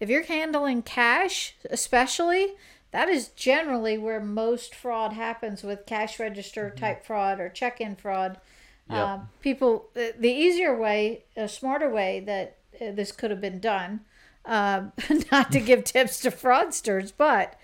If 0.00 0.08
you're 0.08 0.24
handling 0.24 0.82
cash, 0.82 1.54
especially, 1.70 2.54
that 2.90 3.08
is 3.08 3.28
generally 3.28 3.98
where 3.98 4.20
most 4.20 4.74
fraud 4.74 5.12
happens 5.12 5.62
with 5.62 5.86
cash 5.86 6.18
register 6.18 6.70
type 6.70 7.04
fraud 7.04 7.40
or 7.40 7.48
check 7.48 7.80
in 7.80 7.96
fraud. 7.96 8.38
Yep. 8.90 8.98
Uh, 8.98 9.18
people, 9.40 9.90
the 9.94 10.28
easier 10.28 10.76
way, 10.76 11.24
a 11.36 11.48
smarter 11.48 11.90
way 11.90 12.20
that 12.20 12.57
this 12.78 13.12
could 13.12 13.30
have 13.30 13.40
been 13.40 13.60
done, 13.60 14.00
um, 14.44 14.92
not 15.32 15.52
to 15.52 15.60
give 15.60 15.84
tips 15.84 16.20
to 16.20 16.30
fraudsters, 16.30 17.12
but 17.16 17.54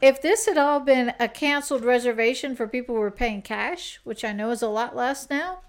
if 0.00 0.20
this 0.20 0.46
had 0.46 0.58
all 0.58 0.80
been 0.80 1.12
a 1.20 1.28
canceled 1.28 1.84
reservation 1.84 2.54
for 2.56 2.66
people 2.66 2.94
who 2.94 3.00
were 3.00 3.10
paying 3.10 3.42
cash, 3.42 4.00
which 4.04 4.24
I 4.24 4.32
know 4.32 4.50
is 4.50 4.62
a 4.62 4.68
lot 4.68 4.94
less 4.96 5.30
now, 5.30 5.60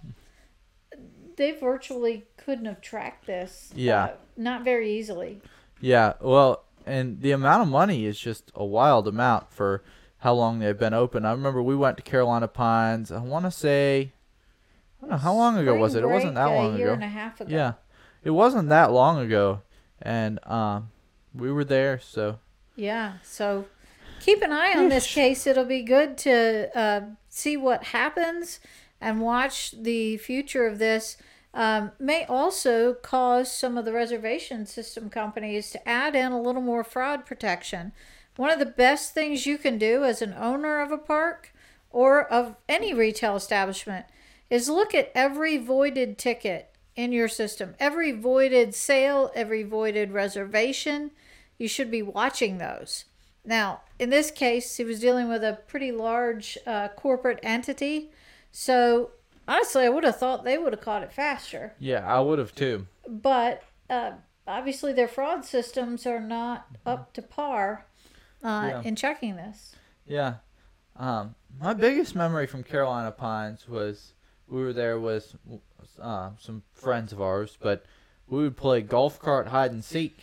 they 1.37 1.51
virtually 1.51 2.25
couldn't 2.37 2.65
have 2.65 2.81
tracked 2.81 3.27
this. 3.27 3.71
Yeah. 3.75 4.03
uh, 4.05 4.11
not 4.37 4.63
very 4.63 4.91
easily. 4.97 5.41
yeah. 5.81 6.13
Well, 6.21 6.63
and 6.85 7.21
the 7.21 7.31
amount 7.31 7.63
of 7.63 7.67
money 7.67 8.05
is 8.05 8.19
just 8.19 8.51
a 8.53 8.63
wild 8.63 9.07
amount 9.07 9.51
for 9.51 9.83
how 10.19 10.33
long 10.33 10.59
they've 10.59 10.77
been 10.77 10.93
open. 10.93 11.25
I 11.25 11.31
remember 11.31 11.61
we 11.63 11.75
went 11.75 11.97
to 11.97 12.03
Carolina 12.03 12.47
Pines. 12.47 13.11
I 13.11 13.19
want 13.21 13.45
to 13.45 13.51
say, 13.51 14.11
I 14.97 15.01
don't 15.01 15.09
know 15.11 15.17
how 15.17 15.33
long 15.33 15.57
ago 15.57 15.75
was 15.75 15.95
it? 15.95 16.03
It 16.03 16.07
wasn't 16.07 16.35
that 16.35 16.45
long 16.45 16.75
a 16.75 16.77
year 16.77 16.87
ago. 16.87 16.93
and 16.95 17.03
a 17.03 17.07
half 17.07 17.41
ago. 17.41 17.49
Yeah, 17.53 17.73
it 18.25 18.31
wasn't 18.31 18.67
that 18.69 18.91
long 18.91 19.19
ago, 19.19 19.61
and 20.01 20.45
um, 20.45 20.89
we 21.33 21.49
were 21.51 21.63
there. 21.63 21.99
So 21.99 22.39
Yeah. 22.75 23.13
So 23.23 23.67
keep 24.19 24.41
an 24.41 24.51
eye 24.51 24.73
on 24.75 24.89
this 24.89 25.13
case. 25.13 25.47
It'll 25.47 25.63
be 25.63 25.83
good 25.83 26.17
to 26.19 26.77
uh, 26.77 27.01
see 27.29 27.55
what 27.55 27.85
happens 27.85 28.59
and 28.99 29.21
watch 29.21 29.71
the 29.71 30.17
future 30.17 30.65
of 30.67 30.79
this. 30.79 31.15
Um, 31.53 31.93
may 31.99 32.25
also 32.25 32.95
cause 32.95 33.49
some 33.49 33.77
of 33.77 33.85
the 33.85 33.93
reservation 33.93 34.65
system 34.65 35.09
companies 35.09 35.69
to 35.71 35.87
add 35.87 36.13
in 36.13 36.33
a 36.33 36.41
little 36.41 36.61
more 36.61 36.83
fraud 36.83 37.25
protection. 37.25 37.93
One 38.35 38.49
of 38.49 38.59
the 38.59 38.65
best 38.65 39.13
things 39.13 39.45
you 39.45 39.57
can 39.57 39.77
do 39.77 40.03
as 40.03 40.21
an 40.21 40.33
owner 40.33 40.81
of 40.81 40.91
a 40.91 40.97
park 40.97 41.53
or 41.91 42.25
of 42.25 42.57
any 42.67 42.93
retail 42.93 43.37
establishment 43.37 44.05
is 44.49 44.67
look 44.67 44.93
at 44.93 45.11
every 45.15 45.57
voided 45.57 46.17
ticket 46.17 46.74
in 46.95 47.11
your 47.11 47.27
system, 47.27 47.75
every 47.79 48.11
voided 48.11 48.73
sale, 48.73 49.31
every 49.35 49.63
voided 49.63 50.11
reservation. 50.11 51.11
You 51.57 51.67
should 51.67 51.89
be 51.91 52.01
watching 52.01 52.57
those. 52.57 53.05
Now, 53.43 53.81
in 53.99 54.09
this 54.09 54.31
case, 54.31 54.75
he 54.77 54.83
was 54.83 54.99
dealing 54.99 55.29
with 55.29 55.43
a 55.43 55.59
pretty 55.67 55.91
large 55.91 56.57
uh, 56.65 56.89
corporate 56.89 57.39
entity. 57.43 58.11
So, 58.51 59.11
honestly, 59.47 59.83
I 59.85 59.89
would 59.89 60.03
have 60.03 60.17
thought 60.17 60.43
they 60.43 60.57
would 60.57 60.73
have 60.73 60.81
caught 60.81 61.03
it 61.03 61.13
faster. 61.13 61.73
yeah, 61.79 62.05
I 62.05 62.19
would 62.19 62.39
have 62.39 62.55
too. 62.55 62.87
But 63.07 63.63
uh, 63.89 64.13
obviously, 64.47 64.93
their 64.93 65.07
fraud 65.07 65.45
systems 65.45 66.05
are 66.07 66.19
not 66.19 66.65
up 66.85 67.13
to 67.13 67.21
par 67.21 67.85
uh, 68.43 68.67
Yeah. 68.69 68.81
in 68.83 68.95
checking 68.95 69.35
this. 69.35 69.75
Yeah. 70.07 70.35
Um, 70.97 71.35
my 71.59 71.73
biggest 71.73 72.15
memory 72.15 72.47
from 72.47 72.63
Carolina 72.63 73.11
Pines 73.11 73.67
was 73.67 74.13
we 74.47 74.61
were 74.61 74.73
there 74.73 74.99
with 74.99 75.35
uh, 76.01 76.31
some 76.39 76.63
friends 76.73 77.11
of 77.13 77.21
ours, 77.21 77.57
but 77.61 77.85
we 78.27 78.39
would 78.43 78.57
play 78.57 78.81
golf 78.81 79.19
cart 79.19 79.47
hide 79.47 79.71
and 79.71 79.83
seek, 79.83 80.17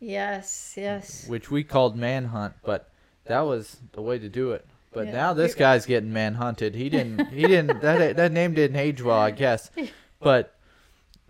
Yes, 0.00 0.74
yes. 0.76 1.26
which 1.28 1.50
we 1.50 1.64
called 1.64 1.96
manhunt, 1.96 2.54
but 2.64 2.90
that 3.26 3.40
was 3.40 3.78
the 3.92 4.02
way 4.02 4.18
to 4.18 4.28
do 4.28 4.52
it. 4.52 4.66
But 4.92 5.06
Yeah. 5.06 5.12
now 5.12 5.32
this 5.34 5.54
guy's 5.54 5.86
getting 5.86 6.12
manhunted. 6.12 6.74
He 6.74 6.88
didn't. 6.88 7.26
He 7.28 7.42
didn't. 7.42 7.80
that 7.80 8.16
that 8.16 8.32
name 8.32 8.54
didn't 8.54 8.76
age 8.76 9.02
well, 9.02 9.18
I 9.18 9.30
guess. 9.30 9.70
But 10.20 10.54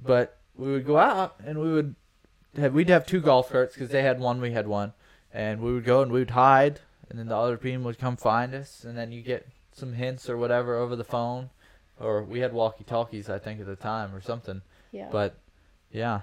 but 0.00 0.36
we 0.56 0.70
would 0.70 0.86
go 0.86 0.98
out 0.98 1.34
and 1.44 1.58
we 1.58 1.72
would 1.72 1.94
have 2.56 2.72
we'd 2.74 2.88
have 2.88 3.06
two 3.06 3.20
golf 3.20 3.50
carts 3.50 3.74
because 3.74 3.90
they 3.90 4.02
had 4.02 4.20
one, 4.20 4.40
we 4.40 4.52
had 4.52 4.68
one, 4.68 4.92
and 5.32 5.60
we 5.60 5.72
would 5.72 5.84
go 5.84 6.02
and 6.02 6.12
we 6.12 6.20
would 6.20 6.30
hide, 6.30 6.78
and 7.10 7.18
then 7.18 7.26
the 7.28 7.36
other 7.36 7.56
team 7.56 7.82
would 7.84 7.98
come 7.98 8.16
find 8.16 8.54
us, 8.54 8.84
and 8.84 8.96
then 8.96 9.10
you 9.10 9.20
get 9.22 9.48
some 9.72 9.94
hints 9.94 10.28
or 10.30 10.36
whatever 10.36 10.76
over 10.76 10.94
the 10.94 11.02
phone, 11.02 11.50
or 12.00 12.22
we 12.22 12.40
had 12.40 12.52
walkie 12.52 12.84
talkies 12.84 13.28
I 13.28 13.38
think 13.38 13.60
at 13.60 13.66
the 13.66 13.76
time 13.76 14.14
or 14.14 14.20
something. 14.20 14.62
Yeah. 14.92 15.08
But 15.10 15.36
yeah, 15.90 16.20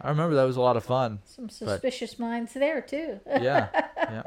I 0.00 0.08
remember 0.08 0.34
that 0.36 0.44
was 0.44 0.56
a 0.56 0.60
lot 0.60 0.76
of 0.76 0.84
fun. 0.84 1.20
Some 1.24 1.48
suspicious 1.50 2.18
minds 2.18 2.54
there, 2.54 2.80
too. 2.80 3.20
Yeah, 3.26 3.68
yeah, 3.96 4.22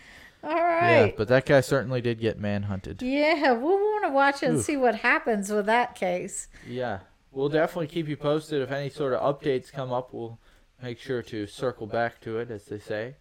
All 0.44 0.52
yeah. 0.54 1.10
But 1.16 1.28
that 1.28 1.44
guy 1.44 1.60
certainly 1.60 2.00
did 2.00 2.20
get 2.20 2.38
manhunted. 2.38 3.02
Yeah, 3.02 3.52
we'll 3.52 3.78
want 3.78 4.04
to 4.04 4.10
watch 4.10 4.42
and 4.42 4.58
Oof. 4.58 4.64
see 4.64 4.76
what 4.76 4.96
happens 4.96 5.50
with 5.50 5.66
that 5.66 5.96
case. 5.96 6.46
Yeah, 6.68 7.00
we'll 7.32 7.48
definitely 7.48 7.88
keep 7.88 8.06
you 8.06 8.16
posted 8.16 8.62
if 8.62 8.70
any 8.70 8.90
sort 8.90 9.12
of 9.12 9.20
updates 9.20 9.72
come 9.72 9.92
up. 9.92 10.12
We'll 10.12 10.38
make 10.80 11.00
sure 11.00 11.22
to 11.22 11.46
circle 11.46 11.88
back 11.88 12.20
to 12.20 12.38
it, 12.38 12.50
as 12.50 12.66
they 12.66 12.78
say. 12.78 13.16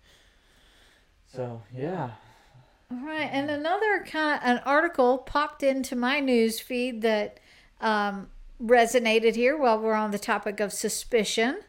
So 1.25 1.63
yeah, 1.75 2.11
All 2.89 3.05
right, 3.05 3.29
and 3.29 3.51
another 3.51 4.05
kind 4.07 4.39
of 4.41 4.49
an 4.49 4.59
article 4.59 5.17
popped 5.17 5.61
into 5.61 5.93
my 5.93 6.21
news 6.21 6.61
feed 6.61 7.01
that 7.01 7.37
um, 7.81 8.29
resonated 8.63 9.35
here 9.35 9.57
while 9.57 9.77
we're 9.77 9.93
on 9.93 10.11
the 10.11 10.19
topic 10.19 10.61
of 10.61 10.71
suspicion. 10.71 11.59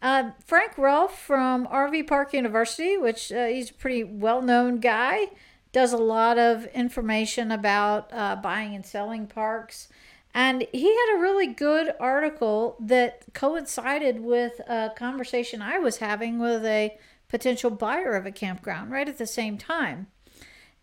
Uh, 0.00 0.30
Frank 0.44 0.78
Rolfe 0.78 1.18
from 1.18 1.66
RV 1.66 2.06
Park 2.06 2.32
University, 2.32 2.96
which 2.96 3.32
uh, 3.32 3.46
he's 3.46 3.70
a 3.70 3.74
pretty 3.74 4.04
well-known 4.04 4.78
guy, 4.78 5.30
does 5.72 5.92
a 5.92 5.98
lot 5.98 6.38
of 6.38 6.66
information 6.66 7.50
about 7.50 8.08
uh, 8.12 8.36
buying 8.36 8.72
and 8.72 8.86
selling 8.86 9.26
parks. 9.26 9.88
And 10.32 10.66
he 10.72 10.86
had 10.86 11.16
a 11.16 11.20
really 11.20 11.48
good 11.48 11.92
article 11.98 12.76
that 12.78 13.24
coincided 13.34 14.20
with 14.20 14.60
a 14.68 14.92
conversation 14.94 15.60
I 15.60 15.78
was 15.78 15.96
having 15.96 16.38
with 16.38 16.64
a 16.64 16.96
potential 17.28 17.70
buyer 17.70 18.14
of 18.14 18.26
a 18.26 18.32
campground 18.32 18.92
right 18.92 19.08
at 19.08 19.18
the 19.18 19.26
same 19.26 19.58
time. 19.58 20.06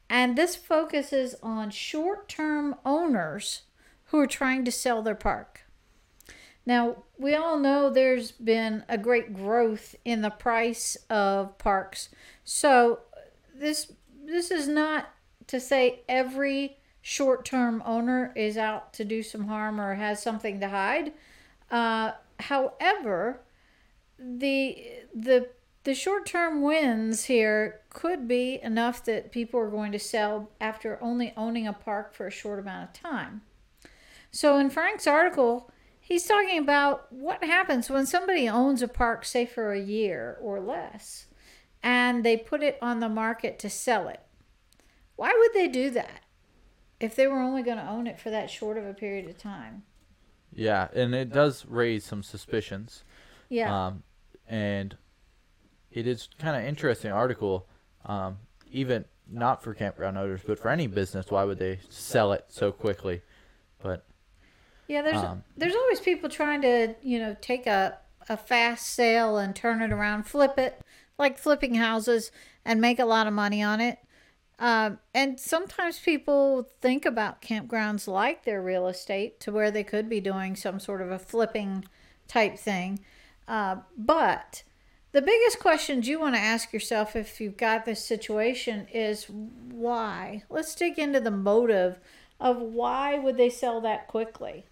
And 0.09 0.35
this 0.35 0.55
focuses 0.55 1.35
on 1.43 1.69
short 1.69 2.27
term 2.27 2.75
owners 2.85 3.63
who 4.05 4.19
are 4.19 4.27
trying 4.27 4.65
to 4.65 4.71
sell 4.71 5.01
their 5.01 5.15
park. 5.15 5.61
Now, 6.65 7.03
we 7.17 7.35
all 7.35 7.57
know 7.57 7.89
there's 7.89 8.31
been 8.31 8.83
a 8.87 8.97
great 8.97 9.33
growth 9.33 9.95
in 10.03 10.21
the 10.21 10.29
price 10.29 10.97
of 11.09 11.57
parks. 11.57 12.09
So, 12.43 12.99
this 13.55 13.91
this 14.25 14.51
is 14.51 14.67
not 14.67 15.09
to 15.47 15.59
say 15.59 16.01
every 16.07 16.77
short-term 17.01 17.81
owner 17.85 18.31
is 18.35 18.57
out 18.57 18.93
to 18.93 19.03
do 19.03 19.23
some 19.23 19.47
harm 19.47 19.81
or 19.81 19.95
has 19.95 20.21
something 20.21 20.59
to 20.59 20.69
hide. 20.69 21.11
Uh, 21.71 22.11
however, 22.39 23.41
the 24.19 24.85
the 25.13 25.49
the 25.85 25.95
short-term 25.95 26.61
wins 26.61 27.25
here 27.25 27.78
could 27.89 28.27
be 28.27 28.59
enough 28.61 29.03
that 29.05 29.31
people 29.31 29.59
are 29.59 29.69
going 29.69 29.91
to 29.91 29.99
sell 29.99 30.49
after 30.61 31.01
only 31.01 31.33
owning 31.35 31.67
a 31.67 31.73
park 31.73 32.13
for 32.13 32.27
a 32.27 32.31
short 32.31 32.59
amount 32.59 32.89
of 32.89 32.93
time. 32.93 33.41
So 34.31 34.57
in 34.59 34.69
Frank's 34.69 35.07
article, 35.07 35.71
he's 35.99 36.25
talking 36.25 36.59
about 36.59 37.11
what 37.11 37.43
happens 37.43 37.89
when 37.89 38.05
somebody 38.05 38.47
owns 38.47 38.81
a 38.81 38.87
park 38.87 39.25
say 39.25 39.45
for 39.45 39.73
a 39.73 39.81
year 39.81 40.37
or 40.41 40.59
less 40.59 41.25
and 41.81 42.23
they 42.23 42.37
put 42.37 42.61
it 42.61 42.77
on 42.81 42.99
the 42.99 43.09
market 43.09 43.57
to 43.59 43.69
sell 43.69 44.07
it. 44.07 44.21
Why 45.15 45.33
would 45.37 45.53
they 45.53 45.67
do 45.67 45.89
that 45.91 46.21
if 46.99 47.15
they 47.15 47.27
were 47.27 47.39
only 47.39 47.63
going 47.63 47.77
to 47.77 47.89
own 47.89 48.05
it 48.05 48.19
for 48.19 48.29
that 48.29 48.49
short 48.49 48.77
of 48.77 48.85
a 48.85 48.93
period 48.93 49.29
of 49.29 49.37
time? 49.37 49.83
yeah, 50.53 50.87
and 50.93 51.13
it 51.13 51.31
does 51.31 51.65
raise 51.65 52.03
some 52.03 52.23
suspicions. 52.23 53.03
Yeah. 53.49 53.87
Um, 53.87 54.03
and 54.47 54.97
it 55.91 56.07
is 56.07 56.29
kind 56.39 56.55
of 56.55 56.63
interesting 56.63 57.11
article. 57.11 57.67
Um, 58.05 58.37
even 58.71 59.05
not 59.31 59.63
for 59.63 59.73
campground 59.73 60.17
owners, 60.17 60.41
but 60.45 60.59
for 60.59 60.69
any 60.69 60.87
business, 60.87 61.29
why 61.29 61.43
would 61.43 61.59
they 61.59 61.79
sell 61.89 62.33
it 62.33 62.45
so 62.47 62.71
quickly? 62.71 63.21
But 63.81 64.05
Yeah, 64.87 65.01
there's 65.01 65.17
Um, 65.17 65.43
there's 65.57 65.75
always 65.75 65.99
people 65.99 66.29
trying 66.29 66.61
to 66.61 66.95
you 67.01 67.19
know 67.19 67.35
take 67.41 67.67
a 67.67 67.99
a 68.27 68.37
fast 68.37 68.87
sale 68.87 69.37
and 69.37 69.55
turn 69.55 69.81
it 69.81 69.91
around, 69.91 70.23
flip 70.23 70.57
it 70.57 70.81
like 71.17 71.37
flipping 71.37 71.75
houses, 71.75 72.31
and 72.63 72.79
make 72.79 72.99
a 72.99 73.05
lot 73.05 73.27
of 73.27 73.33
money 73.33 73.61
on 73.61 73.81
it. 73.81 73.99
Um, 74.59 74.99
and 75.13 75.39
sometimes 75.39 75.99
people 75.99 76.67
think 76.81 77.05
about 77.05 77.41
campgrounds 77.41 78.07
like 78.07 78.43
their 78.43 78.61
real 78.61 78.87
estate 78.87 79.39
to 79.41 79.51
where 79.51 79.71
they 79.71 79.83
could 79.85 80.09
be 80.09 80.19
doing 80.19 80.55
some 80.55 80.79
sort 80.79 81.01
of 81.01 81.11
a 81.11 81.19
flipping 81.19 81.85
type 82.27 82.57
thing. 82.57 82.99
Uh, 83.47 83.77
but 83.97 84.63
the 85.11 85.21
biggest 85.21 85.59
questions 85.59 86.07
you 86.07 86.19
want 86.19 86.35
to 86.35 86.41
ask 86.41 86.71
yourself 86.71 87.15
if 87.15 87.41
you've 87.41 87.57
got 87.57 87.85
this 87.85 88.05
situation 88.05 88.87
is 88.93 89.25
why. 89.29 90.43
Let's 90.49 90.75
dig 90.75 90.99
into 90.99 91.19
the 91.19 91.31
motive 91.31 91.99
of 92.39 92.57
why 92.57 93.17
would 93.17 93.37
they 93.37 93.49
sell 93.49 93.81
that 93.81 94.07
quickly. 94.07 94.65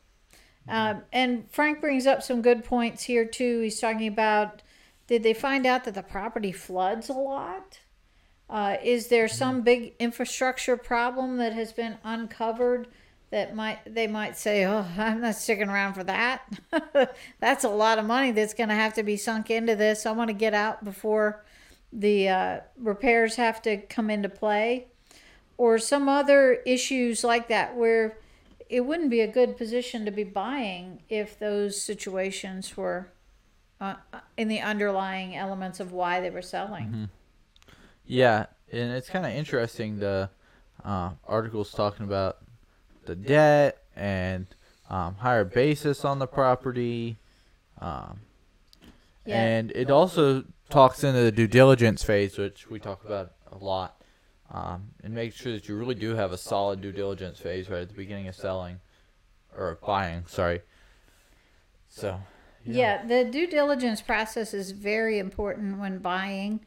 Um, 0.67 1.03
and 1.11 1.49
Frank 1.49 1.81
brings 1.81 2.05
up 2.05 2.21
some 2.21 2.41
good 2.41 2.63
points 2.63 3.03
here 3.03 3.25
too. 3.25 3.61
He's 3.61 3.79
talking 3.79 4.07
about 4.07 4.61
did 5.07 5.23
they 5.23 5.33
find 5.33 5.65
out 5.65 5.85
that 5.85 5.95
the 5.95 6.03
property 6.03 6.51
floods 6.51 7.07
a 7.09 7.13
lot? 7.13 7.79
Uh, 8.49 8.77
is 8.83 9.07
there 9.07 9.27
some 9.27 9.61
big 9.61 9.93
infrastructure 9.99 10.77
problem 10.77 11.37
that 11.37 11.53
has 11.53 11.71
been 11.71 11.97
uncovered 12.03 12.87
that 13.29 13.55
might 13.55 13.79
they 13.93 14.07
might 14.07 14.37
say, 14.37 14.65
"Oh, 14.65 14.85
I'm 14.97 15.21
not 15.21 15.35
sticking 15.35 15.69
around 15.69 15.93
for 15.93 16.03
that. 16.03 16.43
that's 17.39 17.63
a 17.63 17.69
lot 17.69 17.99
of 17.99 18.05
money 18.05 18.31
that's 18.31 18.53
going 18.53 18.69
to 18.69 18.75
have 18.75 18.93
to 18.95 19.03
be 19.03 19.17
sunk 19.17 19.49
into 19.49 19.75
this. 19.75 20.05
I 20.05 20.11
want 20.11 20.29
to 20.29 20.33
get 20.33 20.53
out 20.53 20.83
before 20.83 21.43
the 21.91 22.29
uh, 22.29 22.59
repairs 22.77 23.35
have 23.35 23.61
to 23.63 23.77
come 23.77 24.09
into 24.09 24.29
play." 24.29 24.87
Or 25.59 25.79
some 25.79 26.07
other 26.07 26.53
issues 26.67 27.23
like 27.23 27.47
that 27.47 27.75
where 27.75 28.19
it 28.69 28.81
wouldn't 28.81 29.09
be 29.09 29.21
a 29.21 29.27
good 29.27 29.57
position 29.57 30.05
to 30.05 30.11
be 30.11 30.23
buying 30.23 31.01
if 31.09 31.39
those 31.39 31.81
situations 31.81 32.77
were 32.77 33.09
uh, 33.81 33.95
in 34.37 34.49
the 34.49 34.59
underlying 34.59 35.35
elements 35.35 35.79
of 35.79 35.91
why 35.91 36.21
they 36.21 36.29
were 36.29 36.41
selling. 36.43 37.09
Yeah, 38.05 38.45
and 38.71 38.91
it's 38.91 39.09
kind 39.09 39.25
of 39.25 39.31
interesting. 39.31 39.99
The 39.99 40.29
uh, 40.83 41.11
articles 41.25 41.71
talking 41.71 42.05
about 42.05 42.37
the 43.07 43.15
debt 43.15 43.83
and 43.95 44.47
um, 44.89 45.15
higher 45.15 45.43
basis 45.43 46.05
on 46.05 46.19
the 46.19 46.27
property, 46.27 47.17
um, 47.81 48.21
Yeah. 49.25 49.41
and 49.41 49.71
it 49.71 49.89
also 49.89 50.45
talks 50.69 51.03
into 51.03 51.21
the 51.21 51.31
due 51.31 51.47
diligence 51.47 52.03
phase, 52.03 52.37
which 52.37 52.69
we 52.69 52.79
talk 52.79 53.03
about 53.03 53.33
a 53.51 53.57
lot, 53.57 54.01
um, 54.51 54.91
and 55.03 55.13
make 55.13 55.33
sure 55.33 55.51
that 55.53 55.67
you 55.67 55.75
really 55.75 55.95
do 55.95 56.15
have 56.15 56.31
a 56.31 56.37
solid 56.37 56.81
due 56.81 56.91
diligence 56.91 57.39
phase 57.39 57.69
right 57.69 57.81
at 57.81 57.89
the 57.89 57.95
beginning 57.95 58.27
of 58.27 58.35
selling 58.35 58.79
or 59.57 59.79
buying. 59.85 60.25
Sorry. 60.27 60.61
So. 61.89 62.21
Yeah. 62.63 63.05
the 63.05 63.23
due 63.23 63.47
diligence 63.47 64.01
process 64.01 64.53
is 64.53 64.71
very 64.71 65.19
important 65.19 65.79
when 65.79 65.99
buying. 65.99 66.65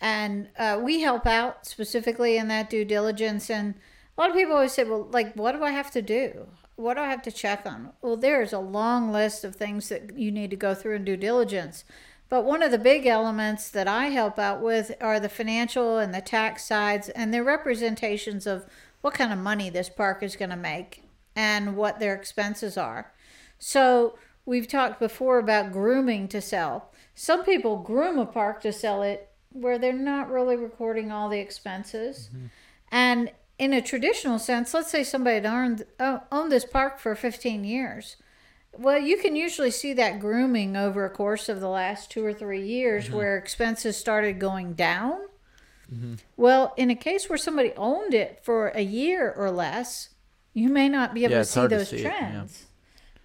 And 0.00 0.48
uh, 0.58 0.80
we 0.82 1.00
help 1.00 1.24
out 1.24 1.66
specifically 1.66 2.36
in 2.36 2.48
that 2.48 2.68
due 2.68 2.84
diligence. 2.84 3.48
And 3.48 3.74
a 4.16 4.20
lot 4.20 4.30
of 4.30 4.36
people 4.36 4.54
always 4.54 4.72
say, 4.72 4.84
well, 4.84 5.08
like, 5.10 5.34
what 5.34 5.52
do 5.52 5.62
I 5.62 5.70
have 5.70 5.90
to 5.92 6.02
do? 6.02 6.46
What 6.76 6.94
do 6.94 7.00
I 7.00 7.08
have 7.08 7.22
to 7.22 7.32
check 7.32 7.64
on? 7.66 7.92
Well, 8.02 8.16
there's 8.16 8.52
a 8.52 8.58
long 8.58 9.12
list 9.12 9.44
of 9.44 9.56
things 9.56 9.88
that 9.88 10.18
you 10.18 10.30
need 10.30 10.50
to 10.50 10.56
go 10.56 10.74
through 10.74 10.96
and 10.96 11.04
due 11.04 11.16
diligence. 11.16 11.84
But 12.28 12.44
one 12.44 12.62
of 12.62 12.70
the 12.70 12.78
big 12.78 13.06
elements 13.06 13.70
that 13.70 13.86
I 13.86 14.06
help 14.06 14.38
out 14.38 14.60
with 14.60 14.92
are 15.00 15.20
the 15.20 15.28
financial 15.28 15.98
and 15.98 16.12
the 16.12 16.20
tax 16.20 16.64
sides 16.64 17.08
and 17.10 17.32
their 17.32 17.44
representations 17.44 18.46
of 18.46 18.66
what 19.00 19.14
kind 19.14 19.32
of 19.32 19.38
money 19.38 19.70
this 19.70 19.88
park 19.88 20.22
is 20.22 20.34
going 20.34 20.50
to 20.50 20.56
make 20.56 21.04
and 21.36 21.76
what 21.76 22.00
their 22.00 22.14
expenses 22.14 22.76
are. 22.76 23.12
So 23.58 24.18
we've 24.44 24.66
talked 24.66 24.98
before 24.98 25.38
about 25.38 25.72
grooming 25.72 26.26
to 26.28 26.40
sell. 26.40 26.90
Some 27.14 27.44
people 27.44 27.76
groom 27.76 28.18
a 28.18 28.26
park 28.26 28.60
to 28.62 28.72
sell 28.72 29.02
it 29.02 29.30
where 29.52 29.78
they're 29.78 29.92
not 29.92 30.30
really 30.30 30.56
recording 30.56 31.12
all 31.12 31.28
the 31.28 31.38
expenses. 31.38 32.28
Mm-hmm. 32.34 32.46
And 32.90 33.30
in 33.58 33.72
a 33.72 33.80
traditional 33.82 34.38
sense, 34.38 34.74
let's 34.74 34.90
say 34.90 35.02
somebody 35.02 35.40
had 35.46 35.86
uh, 35.98 36.18
owned 36.30 36.52
this 36.52 36.64
park 36.64 36.98
for 36.98 37.14
15 37.14 37.64
years. 37.64 38.16
Well, 38.78 38.98
you 38.98 39.16
can 39.16 39.34
usually 39.34 39.70
see 39.70 39.94
that 39.94 40.20
grooming 40.20 40.76
over 40.76 41.06
a 41.06 41.10
course 41.10 41.48
of 41.48 41.60
the 41.60 41.68
last 41.68 42.10
two 42.10 42.22
or 42.24 42.34
three 42.34 42.66
years 42.66 43.10
where 43.10 43.38
expenses 43.38 43.96
started 43.96 44.38
going 44.38 44.74
down. 44.74 45.20
Well, 46.36 46.74
in 46.76 46.90
a 46.90 46.94
case 46.96 47.28
where 47.28 47.38
somebody 47.38 47.72
owned 47.76 48.12
it 48.12 48.40
for 48.42 48.68
a 48.68 48.82
year 48.82 49.32
or 49.34 49.50
less, 49.50 50.10
you 50.52 50.68
may 50.68 50.88
not 50.88 51.14
be 51.14 51.24
able 51.24 51.34
Yeah, 51.34 51.38
to 51.38 51.44
see 51.44 51.60
hard 51.60 51.70
to 51.70 51.76
those 51.78 51.88
see 51.90 51.96
it, 51.98 52.02
yeah. 52.02 52.18
trends. 52.30 52.66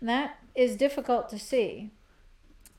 That 0.02 0.38
is 0.56 0.76
difficult 0.78 1.28
to 1.30 1.40
see. 1.40 1.90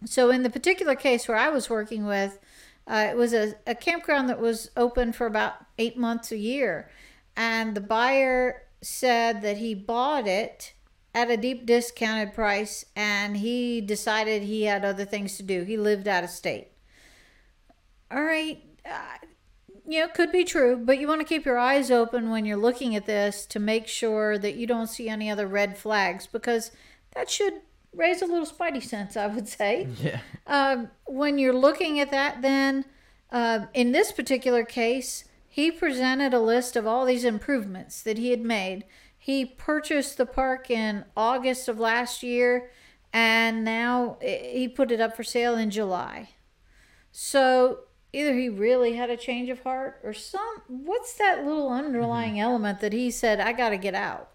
So, 0.04 0.30
in 0.30 0.42
the 0.42 0.50
particular 0.50 0.94
case 0.94 1.28
where 1.28 1.36
I 1.36 1.48
was 1.48 1.68
working 1.68 2.06
with, 2.06 2.38
uh, 2.86 3.08
it 3.10 3.16
was 3.16 3.32
a, 3.34 3.54
a 3.66 3.74
campground 3.74 4.28
that 4.28 4.40
was 4.40 4.70
open 4.76 5.12
for 5.12 5.26
about 5.26 5.54
eight 5.78 5.96
months 5.96 6.32
a 6.32 6.38
year. 6.38 6.88
And 7.36 7.74
the 7.74 7.80
buyer 7.80 8.62
said 8.82 9.42
that 9.42 9.58
he 9.58 9.74
bought 9.74 10.26
it 10.26 10.74
at 11.14 11.30
a 11.30 11.36
deep 11.36 11.66
discounted 11.66 12.34
price 12.34 12.84
and 12.96 13.36
he 13.36 13.80
decided 13.80 14.42
he 14.42 14.62
had 14.64 14.84
other 14.84 15.04
things 15.04 15.36
to 15.36 15.42
do. 15.42 15.62
He 15.62 15.76
lived 15.76 16.08
out 16.08 16.24
of 16.24 16.30
state. 16.30 16.68
All 18.10 18.22
right. 18.22 18.62
Uh, 18.84 19.26
you 19.86 20.00
know, 20.00 20.08
could 20.08 20.32
be 20.32 20.44
true, 20.44 20.76
but 20.76 20.98
you 20.98 21.08
want 21.08 21.20
to 21.20 21.26
keep 21.26 21.44
your 21.44 21.58
eyes 21.58 21.90
open 21.90 22.30
when 22.30 22.44
you're 22.44 22.56
looking 22.56 22.94
at 22.94 23.06
this 23.06 23.46
to 23.46 23.58
make 23.58 23.88
sure 23.88 24.38
that 24.38 24.54
you 24.54 24.66
don't 24.66 24.86
see 24.86 25.08
any 25.08 25.30
other 25.30 25.46
red 25.46 25.76
flags 25.76 26.26
because 26.26 26.70
that 27.14 27.28
should 27.28 27.54
raise 27.94 28.22
a 28.22 28.26
little 28.26 28.46
spidey 28.46 28.82
sense, 28.82 29.16
I 29.16 29.26
would 29.26 29.48
say. 29.48 29.88
Yeah. 30.02 30.20
Um, 30.46 30.90
when 31.06 31.38
you're 31.38 31.52
looking 31.52 32.00
at 32.00 32.10
that, 32.10 32.42
then 32.42 32.84
uh, 33.30 33.66
in 33.74 33.92
this 33.92 34.12
particular 34.12 34.64
case, 34.64 35.24
he 35.52 35.70
presented 35.70 36.32
a 36.32 36.40
list 36.40 36.76
of 36.76 36.86
all 36.86 37.04
these 37.04 37.26
improvements 37.26 38.00
that 38.00 38.16
he 38.16 38.30
had 38.30 38.40
made. 38.40 38.86
He 39.18 39.44
purchased 39.44 40.16
the 40.16 40.24
park 40.24 40.70
in 40.70 41.04
August 41.14 41.68
of 41.68 41.78
last 41.78 42.22
year, 42.22 42.70
and 43.12 43.62
now 43.62 44.16
he 44.22 44.66
put 44.66 44.90
it 44.90 44.98
up 44.98 45.14
for 45.14 45.22
sale 45.22 45.54
in 45.54 45.68
July. 45.68 46.30
So 47.10 47.80
either 48.14 48.32
he 48.32 48.48
really 48.48 48.94
had 48.94 49.10
a 49.10 49.16
change 49.18 49.50
of 49.50 49.60
heart, 49.60 50.00
or 50.02 50.14
some. 50.14 50.62
What's 50.68 51.12
that 51.18 51.44
little 51.44 51.68
underlying 51.68 52.40
element 52.40 52.80
that 52.80 52.94
he 52.94 53.10
said, 53.10 53.38
"I 53.38 53.52
got 53.52 53.68
to 53.68 53.76
get 53.76 53.94
out"? 53.94 54.30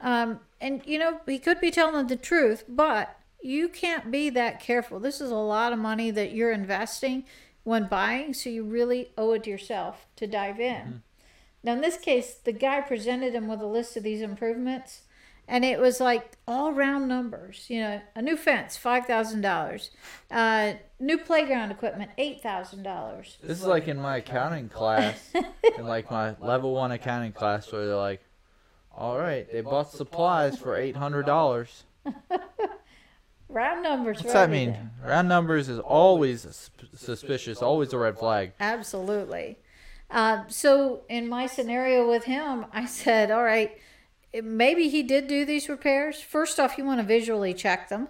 Um, 0.00 0.40
and 0.62 0.80
you 0.86 0.98
know, 0.98 1.20
he 1.26 1.38
could 1.38 1.60
be 1.60 1.70
telling 1.70 2.06
the 2.06 2.16
truth, 2.16 2.64
but 2.66 3.18
you 3.42 3.68
can't 3.68 4.10
be 4.10 4.30
that 4.30 4.60
careful. 4.60 4.98
This 4.98 5.20
is 5.20 5.30
a 5.30 5.36
lot 5.36 5.74
of 5.74 5.78
money 5.78 6.10
that 6.10 6.32
you're 6.32 6.52
investing 6.52 7.26
when 7.64 7.86
buying, 7.86 8.34
so 8.34 8.50
you 8.50 8.64
really 8.64 9.10
owe 9.16 9.32
it 9.32 9.44
to 9.44 9.50
yourself 9.50 10.06
to 10.16 10.26
dive 10.26 10.60
in. 10.60 11.02
Now, 11.62 11.74
in 11.74 11.80
this 11.80 11.96
case, 11.96 12.34
the 12.34 12.52
guy 12.52 12.80
presented 12.80 13.34
him 13.34 13.46
with 13.46 13.60
a 13.60 13.66
list 13.66 13.96
of 13.96 14.02
these 14.02 14.20
improvements, 14.20 15.02
and 15.46 15.64
it 15.64 15.78
was 15.78 16.00
like 16.00 16.32
all 16.46 16.72
round 16.72 17.06
numbers. 17.08 17.66
You 17.68 17.80
know, 17.80 18.00
a 18.16 18.22
new 18.22 18.36
fence, 18.36 18.76
five 18.76 19.06
thousand 19.06 19.42
dollars, 19.42 19.90
uh, 20.30 20.74
new 20.98 21.18
playground 21.18 21.70
equipment, 21.70 22.10
eight 22.18 22.42
thousand 22.42 22.82
dollars. 22.82 23.38
This 23.42 23.60
is 23.60 23.66
like 23.66 23.86
in 23.86 23.98
my 23.98 24.16
accounting 24.16 24.68
class, 24.68 25.32
in 25.34 25.86
like 25.86 26.10
my 26.10 26.34
level 26.40 26.74
one 26.74 26.90
accounting 26.90 27.32
class, 27.32 27.70
where 27.70 27.86
they're 27.86 27.96
like, 27.96 28.24
"All 28.92 29.18
right, 29.18 29.50
they 29.52 29.60
bought 29.60 29.92
supplies 29.92 30.58
for 30.58 30.76
eight 30.76 30.96
hundred 30.96 31.26
dollars." 31.26 31.84
Round 33.52 33.82
numbers. 33.82 34.18
What's 34.18 34.32
that 34.32 34.44
everything. 34.44 34.72
mean? 34.72 34.90
Round 35.04 35.28
numbers 35.28 35.68
is 35.68 35.78
always 35.78 36.42
sus- 36.42 36.70
suspicious, 36.94 37.60
always 37.62 37.92
a 37.92 37.98
red 37.98 38.18
flag. 38.18 38.52
Absolutely. 38.58 39.58
Uh, 40.10 40.44
so 40.48 41.02
in 41.08 41.28
my 41.28 41.46
scenario 41.46 42.08
with 42.08 42.24
him, 42.24 42.66
I 42.72 42.86
said, 42.86 43.30
all 43.30 43.44
right, 43.44 43.78
maybe 44.42 44.88
he 44.88 45.02
did 45.02 45.26
do 45.28 45.44
these 45.44 45.68
repairs. 45.68 46.20
First 46.20 46.58
off, 46.58 46.78
you 46.78 46.84
want 46.84 47.00
to 47.00 47.06
visually 47.06 47.54
check 47.54 47.88
them. 47.88 48.08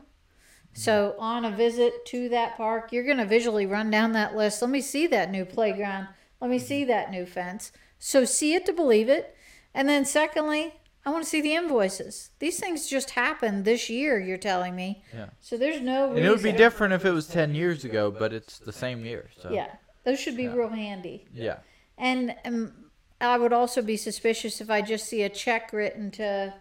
So 0.74 1.16
on 1.18 1.45
a 1.45 1.51
visit 1.51 2.07
to 2.07 2.28
that 2.30 2.57
park, 2.57 2.93
you're 2.93 3.05
going 3.05 3.18
to 3.18 3.26
visually 3.26 3.66
run 3.66 3.90
down 3.90 4.12
that 4.12 4.34
list. 4.34 4.62
Let 4.62 4.70
me 4.70 4.80
see 4.80 5.07
that 5.09 5.30
new 5.30 5.45
playground. 5.45 6.09
Let 6.40 6.51
me 6.51 6.59
see 6.59 6.84
that 6.84 7.11
new 7.11 7.26
fence. 7.26 7.72
So 7.99 8.24
see 8.24 8.55
it 8.55 8.64
to 8.66 8.72
believe 8.72 9.09
it. 9.09 9.36
And 9.74 9.88
then 9.88 10.05
secondly, 10.05 10.74
I 11.05 11.11
want 11.11 11.25
to 11.25 11.29
see 11.31 11.41
the 11.41 11.55
invoices. 11.55 12.31
These 12.39 12.61
things 12.61 12.87
just 12.89 13.11
happened 13.11 13.65
this 13.65 13.91
year, 13.91 14.21
you're 14.21 14.37
telling 14.39 14.77
me. 14.77 15.03
Yeah. 15.13 15.31
So 15.41 15.57
there's 15.57 15.81
no 15.81 16.11
And 16.11 16.25
it 16.25 16.31
would 16.31 16.43
be 16.43 16.53
different 16.53 16.93
if 16.95 17.05
it 17.05 17.11
was 17.11 17.27
ten 17.27 17.55
years 17.55 17.85
ago, 17.85 18.11
but 18.11 18.33
it's 18.33 18.59
the 18.59 18.73
same 18.73 19.05
year. 19.05 19.29
So 19.41 19.51
Yeah. 19.51 19.73
Those 20.05 20.21
should 20.21 20.37
be 20.37 20.45
Yeah. 20.45 20.55
real 20.55 20.69
handy. 20.69 21.27
yeah, 21.33 21.59
And 21.99 22.35
um, 22.45 22.73
I 23.21 23.37
would 23.39 23.53
also 23.53 23.83
be 23.83 23.97
suspicious 23.97 24.61
if 24.61 24.69
I 24.71 24.83
just 24.83 25.07
see 25.07 25.23
a 25.23 25.29
check 25.29 25.73
written 25.73 26.11
to 26.13 26.55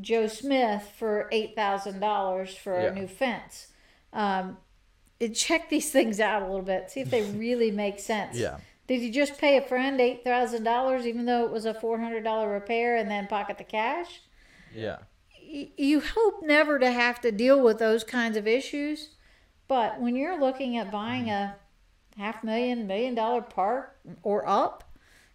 Joe 0.00 0.26
Smith 0.26 0.82
for 0.98 1.28
eight 1.32 1.54
thousand 1.54 2.00
dollars 2.00 2.54
for 2.54 2.78
Yeah. 2.80 2.88
a 2.88 2.94
new 2.94 3.06
fence. 3.06 3.68
Um, 4.12 4.58
it- 5.20 5.34
check 5.34 5.68
these 5.70 5.90
things 5.90 6.18
out 6.20 6.42
a 6.42 6.46
little 6.46 6.62
bit, 6.64 6.90
see 6.90 7.00
if 7.00 7.10
they 7.10 7.22
really 7.46 7.70
make 7.70 8.00
sense. 8.00 8.36
Yeah. 8.38 8.58
Did 8.92 9.00
you 9.00 9.10
just 9.10 9.38
pay 9.38 9.56
a 9.56 9.62
friend 9.62 9.98
eight 10.02 10.22
thousand 10.22 10.64
dollars, 10.64 11.06
even 11.06 11.24
though 11.24 11.46
it 11.46 11.50
was 11.50 11.64
a 11.64 11.72
four 11.72 11.98
hundred 11.98 12.24
dollar 12.24 12.50
repair, 12.52 12.94
and 12.96 13.10
then 13.10 13.26
pocket 13.26 13.56
the 13.56 13.64
cash? 13.64 14.20
yeah, 14.74 14.98
y- 15.50 15.70
you 15.78 16.00
hope 16.00 16.42
never 16.42 16.78
to 16.78 16.90
have 16.90 17.18
to 17.22 17.32
deal 17.32 17.58
with 17.58 17.78
those 17.78 18.04
kinds 18.04 18.36
of 18.36 18.46
issues. 18.46 19.08
But 19.66 19.98
when 19.98 20.14
you're 20.14 20.38
looking 20.38 20.76
at 20.76 20.90
buying 20.92 21.30
a 21.30 21.56
half 22.18 22.44
million, 22.44 22.86
million 22.86 23.14
dollar 23.14 23.40
park 23.40 23.96
or 24.22 24.46
up, 24.46 24.84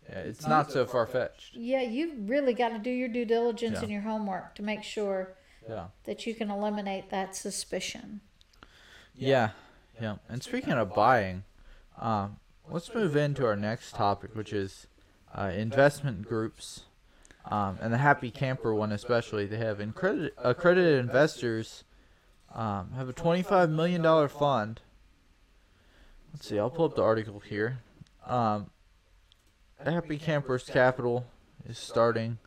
yeah. 0.08 0.20
It's 0.20 0.46
not 0.46 0.72
so 0.72 0.86
far 0.86 1.08
fetched. 1.08 1.56
yeah, 1.56 1.82
you've 1.82 2.30
really 2.30 2.54
got 2.54 2.70
to 2.70 2.78
do 2.78 2.92
your 2.92 3.10
due 3.10 3.26
diligence 3.26 3.78
Yeah. 3.78 3.82
and 3.82 3.90
your 3.92 4.02
homework 4.04 4.54
to 4.56 4.62
make 4.62 4.84
sure 4.84 5.34
Yeah, 5.68 5.88
that 6.04 6.28
you 6.28 6.36
can 6.36 6.52
eliminate 6.52 7.10
that 7.10 7.36
suspicion. 7.36 8.22
yeah, 9.16 9.50
Yeah. 10.00 10.18
And 10.30 10.44
speaking 10.44 10.74
of 10.74 10.94
buying, 10.94 11.44
um, 12.00 12.38
let's 12.70 12.94
move 12.94 13.16
into 13.16 13.46
our 13.46 13.56
next 13.56 13.96
topic, 13.96 14.36
which 14.36 14.54
is 14.54 14.88
uh, 15.34 15.52
investment 15.56 16.28
groups. 16.28 16.82
Um, 17.50 17.78
and 17.82 17.94
the 17.94 17.98
Happy 17.98 18.30
Camper 18.30 18.74
one, 18.74 18.92
especially, 18.92 19.46
they 19.46 19.58
have 19.58 19.80
accredited, 19.80 20.34
accredited 20.38 21.00
investors 21.00 21.86
um, 22.54 22.92
have 22.96 23.08
a 23.08 23.14
$25 23.14 23.70
million 23.70 24.28
fund. 24.28 24.82
Let's 26.34 26.48
see, 26.48 26.60
I'll 26.60 26.70
pull 26.70 26.86
up 26.86 26.96
the 26.96 27.04
article 27.04 27.40
here. 27.40 27.80
Um, 28.26 28.72
Happy 29.84 30.18
Campers 30.18 30.64
Capital 30.64 31.26
is 31.66 31.78
starting 31.78 32.40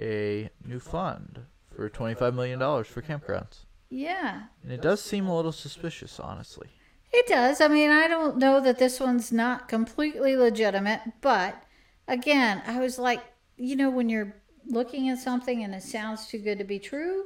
a 0.00 0.50
new 0.64 0.78
fund 0.78 1.40
for 1.74 1.88
$25 1.88 2.34
million 2.34 2.58
for 2.84 3.02
campgrounds. 3.02 3.64
Yeah, 3.88 4.42
And 4.62 4.70
it 4.70 4.80
does 4.80 5.02
seem 5.02 5.26
a 5.26 5.34
little 5.34 5.52
suspicious, 5.52 6.20
honestly. 6.20 6.68
It 7.12 7.26
does. 7.26 7.60
I 7.60 7.68
mean, 7.68 7.90
I 7.90 8.08
don't 8.08 8.36
know 8.36 8.60
that 8.60 8.78
this 8.78 9.00
one's 9.00 9.32
not 9.32 9.68
completely 9.68 10.36
legitimate, 10.36 11.00
but 11.20 11.62
again, 12.06 12.62
I 12.66 12.78
was 12.78 12.98
like, 12.98 13.22
you 13.56 13.76
know, 13.76 13.90
when 13.90 14.08
you're 14.08 14.34
looking 14.66 15.08
at 15.08 15.18
something 15.18 15.62
and 15.62 15.74
it 15.74 15.82
sounds 15.82 16.26
too 16.26 16.38
good 16.38 16.58
to 16.58 16.64
be 16.64 16.78
true, 16.78 17.24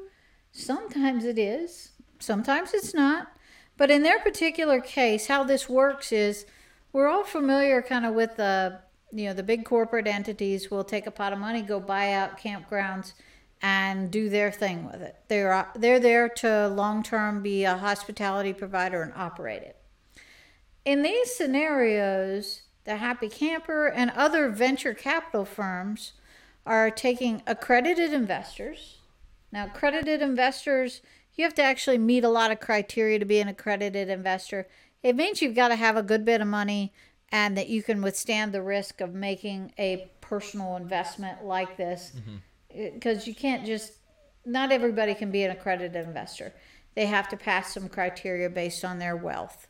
sometimes 0.53 1.25
it 1.25 1.39
is, 1.39 1.93
sometimes 2.19 2.73
it's 2.73 2.95
not. 2.95 3.29
But 3.77 3.91
in 3.91 4.03
their 4.03 4.21
particular 4.21 4.81
case, 4.81 5.27
how 5.27 5.45
this 5.45 5.69
works 5.69 6.13
is 6.13 6.47
we're 6.93 7.09
all 7.09 7.25
familiar 7.25 7.83
kind 7.83 8.07
of 8.07 8.15
with 8.15 8.37
the 8.37 8.81
you 9.13 9.27
know 9.27 9.35
the 9.35 9.43
big 9.43 9.65
corporate 9.65 10.07
entities 10.07 10.71
will 10.71 10.85
take 10.85 11.07
a 11.07 11.11
pot 11.11 11.33
of 11.33 11.39
money, 11.39 11.63
go 11.63 11.81
buy 11.81 12.13
out 12.13 12.39
campgrounds, 12.39 13.13
and 13.65 14.11
do 14.11 14.29
their 14.29 14.53
thing 14.53 14.85
with 14.85 15.01
it. 15.01 15.17
They're 15.29 15.51
uh, 15.51 15.65
they're 15.75 15.99
there 15.99 16.29
to 16.29 16.69
long 16.69 17.03
term 17.03 17.43
be 17.43 17.65
a 17.65 17.79
hospitality 17.79 18.53
provider 18.53 19.01
and 19.03 19.15
operate 19.17 19.63
it. 19.63 19.77
In 20.85 21.01
these 21.01 21.35
scenarios, 21.35 22.61
the 22.85 22.97
Happy 22.97 23.31
Camper 23.31 23.87
and 23.87 24.11
other 24.11 24.51
venture 24.51 24.93
capital 24.93 25.47
firms 25.47 26.13
are 26.67 26.91
taking 26.91 27.43
accredited 27.47 28.13
investors. 28.13 28.99
Now, 29.51 29.65
accredited 29.65 30.21
investors, 30.21 31.01
you 31.35 31.45
have 31.45 31.55
to 31.55 31.63
actually 31.63 31.97
meet 31.97 32.23
a 32.23 32.29
lot 32.29 32.51
of 32.51 32.61
criteria 32.61 33.19
to 33.19 33.25
be 33.25 33.41
an 33.41 33.49
accredited 33.49 34.11
investor. 34.11 34.69
It 35.03 35.17
means 35.17 35.41
you've 35.41 35.55
got 35.55 35.69
to 35.69 35.77
have 35.77 35.97
a 35.97 36.03
good 36.03 36.27
bit 36.27 36.43
of 36.43 36.49
money 36.49 36.93
and 37.33 37.57
that 37.57 37.71
you 37.71 37.83
can 37.83 38.03
withstand 38.03 38.53
the 38.53 38.61
risk 38.61 39.01
of 39.01 39.15
making 39.15 39.73
a 39.79 40.11
personal 40.21 40.77
investment 40.77 41.47
like 41.47 41.79
this. 41.79 42.13
Mm-hmm. 42.15 42.37
Because 42.75 43.27
you 43.27 43.35
can't 43.35 43.65
just, 43.65 43.93
not 44.45 44.73
everybody 44.73 45.15
can 45.15 45.31
be 45.31 45.43
an 45.43 45.51
accredited 45.51 46.07
investor. 46.07 46.53
They 46.95 47.07
have 47.07 47.29
to 47.29 47.37
pass 47.37 47.75
some 47.75 47.89
criteria 47.89 48.49
based 48.51 48.85
on 48.85 48.99
their 48.99 49.17
wealth. 49.17 49.67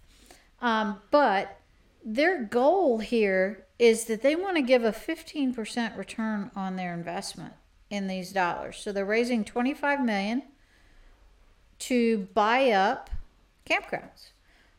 Um, 0.61 1.01
but 1.11 1.59
their 2.05 2.43
goal 2.45 2.99
here 2.99 3.67
is 3.79 4.05
that 4.05 4.23
they 4.23 4.37
want 4.37 4.57
to 4.57 4.63
give 4.63 4.85
a 4.85 4.93
15% 4.93 5.97
return 5.97 6.51
on 6.55 6.77
their 6.77 6.95
investment 6.95 7.55
in 7.91 8.07
these 8.07 8.33
dollars. 8.33 8.77
So 8.79 8.93
they're 8.93 9.05
raising 9.05 9.45
25 9.45 10.05
million 10.05 10.43
to 11.81 12.29
buy 12.35 12.71
up 12.71 13.11
campgrounds. 13.69 14.31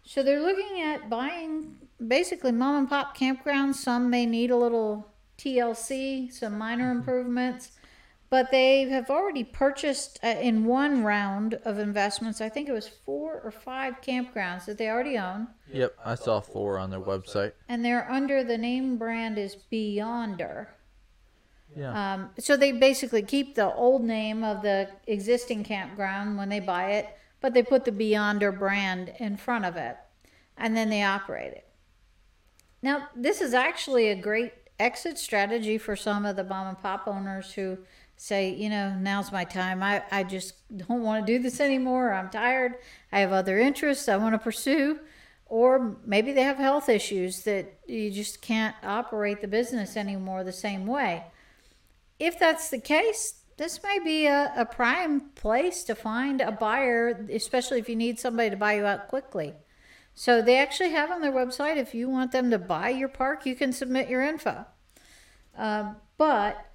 So 0.04 0.22
they're 0.22 0.42
looking 0.42 0.82
at 0.82 1.10
buying 1.10 1.78
basically 2.06 2.52
mom 2.52 2.76
and 2.76 2.90
pop 2.90 3.18
campgrounds. 3.18 3.76
Some 3.76 4.10
may 4.10 4.26
need 4.26 4.52
a 4.52 4.58
little 4.58 5.08
TLC, 5.38 6.32
some 6.32 6.58
minor 6.58 6.92
improvements, 6.92 7.72
but 8.36 8.52
they 8.52 8.82
have 8.90 9.10
already 9.10 9.46
purchased 9.46 10.20
uh, 10.22 10.28
in 10.28 10.66
one 10.66 11.06
round 11.06 11.54
of 11.64 11.80
investments. 11.80 12.42
I 12.42 12.50
think 12.50 12.68
it 12.68 12.74
was 12.74 12.86
four 12.86 13.40
or 13.40 13.50
five 13.50 14.02
campgrounds 14.02 14.66
that 14.66 14.78
they 14.78 14.90
already 14.90 15.18
own, 15.18 15.48
Yep, 15.72 15.96
I 16.04 16.16
saw 16.16 16.42
four 16.42 16.78
on 16.78 16.90
their 16.90 17.00
website. 17.00 17.54
and 17.70 17.86
they're 17.86 18.12
under 18.12 18.44
the 18.44 18.58
name 18.58 18.98
brand 18.98 19.38
is 19.38 19.56
Beyonder. 19.72 20.68
Yeah. 21.78 22.14
Um, 22.14 22.30
so 22.38 22.58
they 22.58 22.74
basically 22.74 23.22
keep 23.22 23.56
the 23.56 23.74
old 23.74 24.04
name 24.04 24.44
of 24.44 24.62
the 24.62 24.90
existing 25.08 25.64
campground 25.64 26.38
when 26.38 26.50
they 26.50 26.60
buy 26.60 26.92
it, 26.92 27.18
but 27.40 27.54
they 27.54 27.64
put 27.64 27.86
the 27.86 27.92
Beyonder 27.94 28.52
brand 28.60 29.14
in 29.18 29.38
front 29.38 29.64
of 29.64 29.78
it, 29.78 29.96
and 30.58 30.76
then 30.76 30.90
they 30.90 31.04
operate 31.04 31.54
it. 31.54 31.70
Now, 32.82 33.08
this 33.16 33.40
is 33.40 33.54
actually 33.54 34.10
a 34.10 34.16
great 34.16 34.52
exit 34.78 35.18
strategy 35.18 35.78
for 35.78 35.96
some 35.96 36.26
of 36.26 36.36
the 36.36 36.44
mom 36.44 36.68
and 36.68 36.78
pop 36.82 37.08
owners 37.08 37.54
who 37.54 37.78
say, 38.18 38.54
you 38.54 38.70
know, 38.70 38.96
now's 38.96 39.32
my 39.32 39.44
time. 39.44 39.84
I, 39.84 40.04
I 40.12 40.24
just 40.24 40.54
don't 40.76 41.04
want 41.04 41.26
to 41.26 41.34
do 41.34 41.42
this 41.42 41.60
anymore. 41.60 42.14
I'm 42.14 42.30
tired. 42.30 42.76
I 43.12 43.20
have 43.20 43.32
other 43.32 43.60
interests 43.60 44.08
I 44.08 44.18
want 44.18 44.34
to 44.34 44.40
pursue. 44.40 45.00
Or 45.48 45.98
maybe 46.06 46.32
they 46.32 46.42
have 46.42 46.58
health 46.58 46.90
issues 46.90 47.44
that 47.44 47.80
you 47.88 48.10
just 48.10 48.42
can't 48.42 48.76
operate 48.84 49.42
the 49.42 49.48
business 49.48 49.96
anymore 49.96 50.44
the 50.44 50.52
same 50.52 50.88
way 50.88 51.26
if 52.20 52.40
that's 52.40 52.70
the 52.70 52.80
case, 52.80 53.42
this 53.58 53.82
may 53.84 54.00
be 54.00 54.26
a, 54.26 54.52
a 54.56 54.66
prime 54.66 55.22
place 55.36 55.84
to 55.84 55.96
find 55.96 56.42
a 56.42 56.52
buyer, 56.52 57.26
especially 57.32 57.80
if 57.80 57.90
you 57.90 57.96
need 57.96 58.20
somebody 58.20 58.50
to 58.50 58.58
buy 58.58 58.74
you 58.74 58.86
out 58.86 59.08
quickly. 59.08 59.54
So 60.14 60.42
they 60.42 60.58
actually 60.58 60.92
have 60.92 61.12
on 61.12 61.22
their 61.22 61.32
website, 61.32 61.78
if 61.78 61.94
you 61.94 62.10
want 62.10 62.32
them 62.32 62.50
to 62.52 62.60
buy 62.60 62.90
your 62.90 63.10
park, 63.10 63.46
you 63.46 63.56
can 63.56 63.74
submit 63.74 64.10
your 64.10 64.22
info. 64.22 64.66
Um, 65.58 65.98
but 66.18 66.66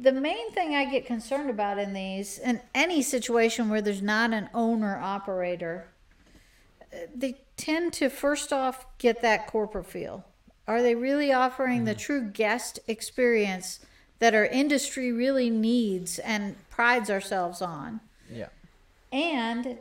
the 0.00 0.12
main 0.12 0.50
thing 0.52 0.74
I 0.74 0.86
get 0.86 1.04
concerned 1.04 1.50
about 1.50 1.78
in 1.78 1.92
these, 1.92 2.38
in 2.38 2.60
any 2.74 3.02
situation 3.02 3.68
where 3.68 3.82
there's 3.82 4.02
not 4.02 4.32
an 4.32 4.48
owner 4.54 4.98
operator, 4.98 5.88
they 7.14 7.38
tend 7.56 7.92
to 7.94 8.08
first 8.08 8.52
off 8.52 8.86
get 8.98 9.20
that 9.20 9.46
corporate 9.46 9.86
feel. 9.86 10.24
Are 10.66 10.82
they 10.82 10.94
really 10.94 11.32
offering 11.32 11.84
the 11.84 11.92
mm-hmm. 11.92 11.98
true 11.98 12.30
guest 12.30 12.80
experience 12.88 13.80
that 14.20 14.34
our 14.34 14.46
industry 14.46 15.12
really 15.12 15.50
needs 15.50 16.18
and 16.18 16.56
prides 16.70 17.10
ourselves 17.10 17.60
on? 17.60 18.00
Yeah. 18.32 18.48
And 19.12 19.78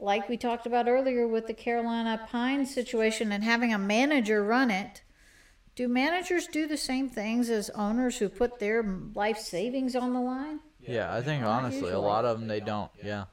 like 0.00 0.28
we 0.28 0.36
talked 0.36 0.66
about 0.66 0.88
earlier 0.88 1.28
with 1.28 1.46
the 1.46 1.54
Carolina 1.54 2.26
Pine 2.28 2.66
situation 2.66 3.30
and 3.30 3.44
having 3.44 3.72
a 3.72 3.78
manager 3.78 4.42
run 4.42 4.70
it, 4.70 5.02
do 5.76 5.88
managers 5.88 6.46
do 6.46 6.66
the 6.66 6.76
same 6.76 7.08
things 7.08 7.50
as 7.50 7.70
owners 7.70 8.18
who 8.18 8.28
put 8.28 8.58
their 8.58 8.82
life 9.14 9.38
savings 9.38 9.94
on 9.94 10.14
the 10.14 10.20
line? 10.20 10.60
Yeah, 10.80 11.14
I 11.14 11.20
think 11.20 11.42
Not 11.42 11.64
honestly, 11.64 11.92
a 11.92 11.98
lot 11.98 12.24
of 12.24 12.40
them 12.40 12.48
they 12.48 12.60
don't. 12.60 12.90
Yeah. 13.02 13.24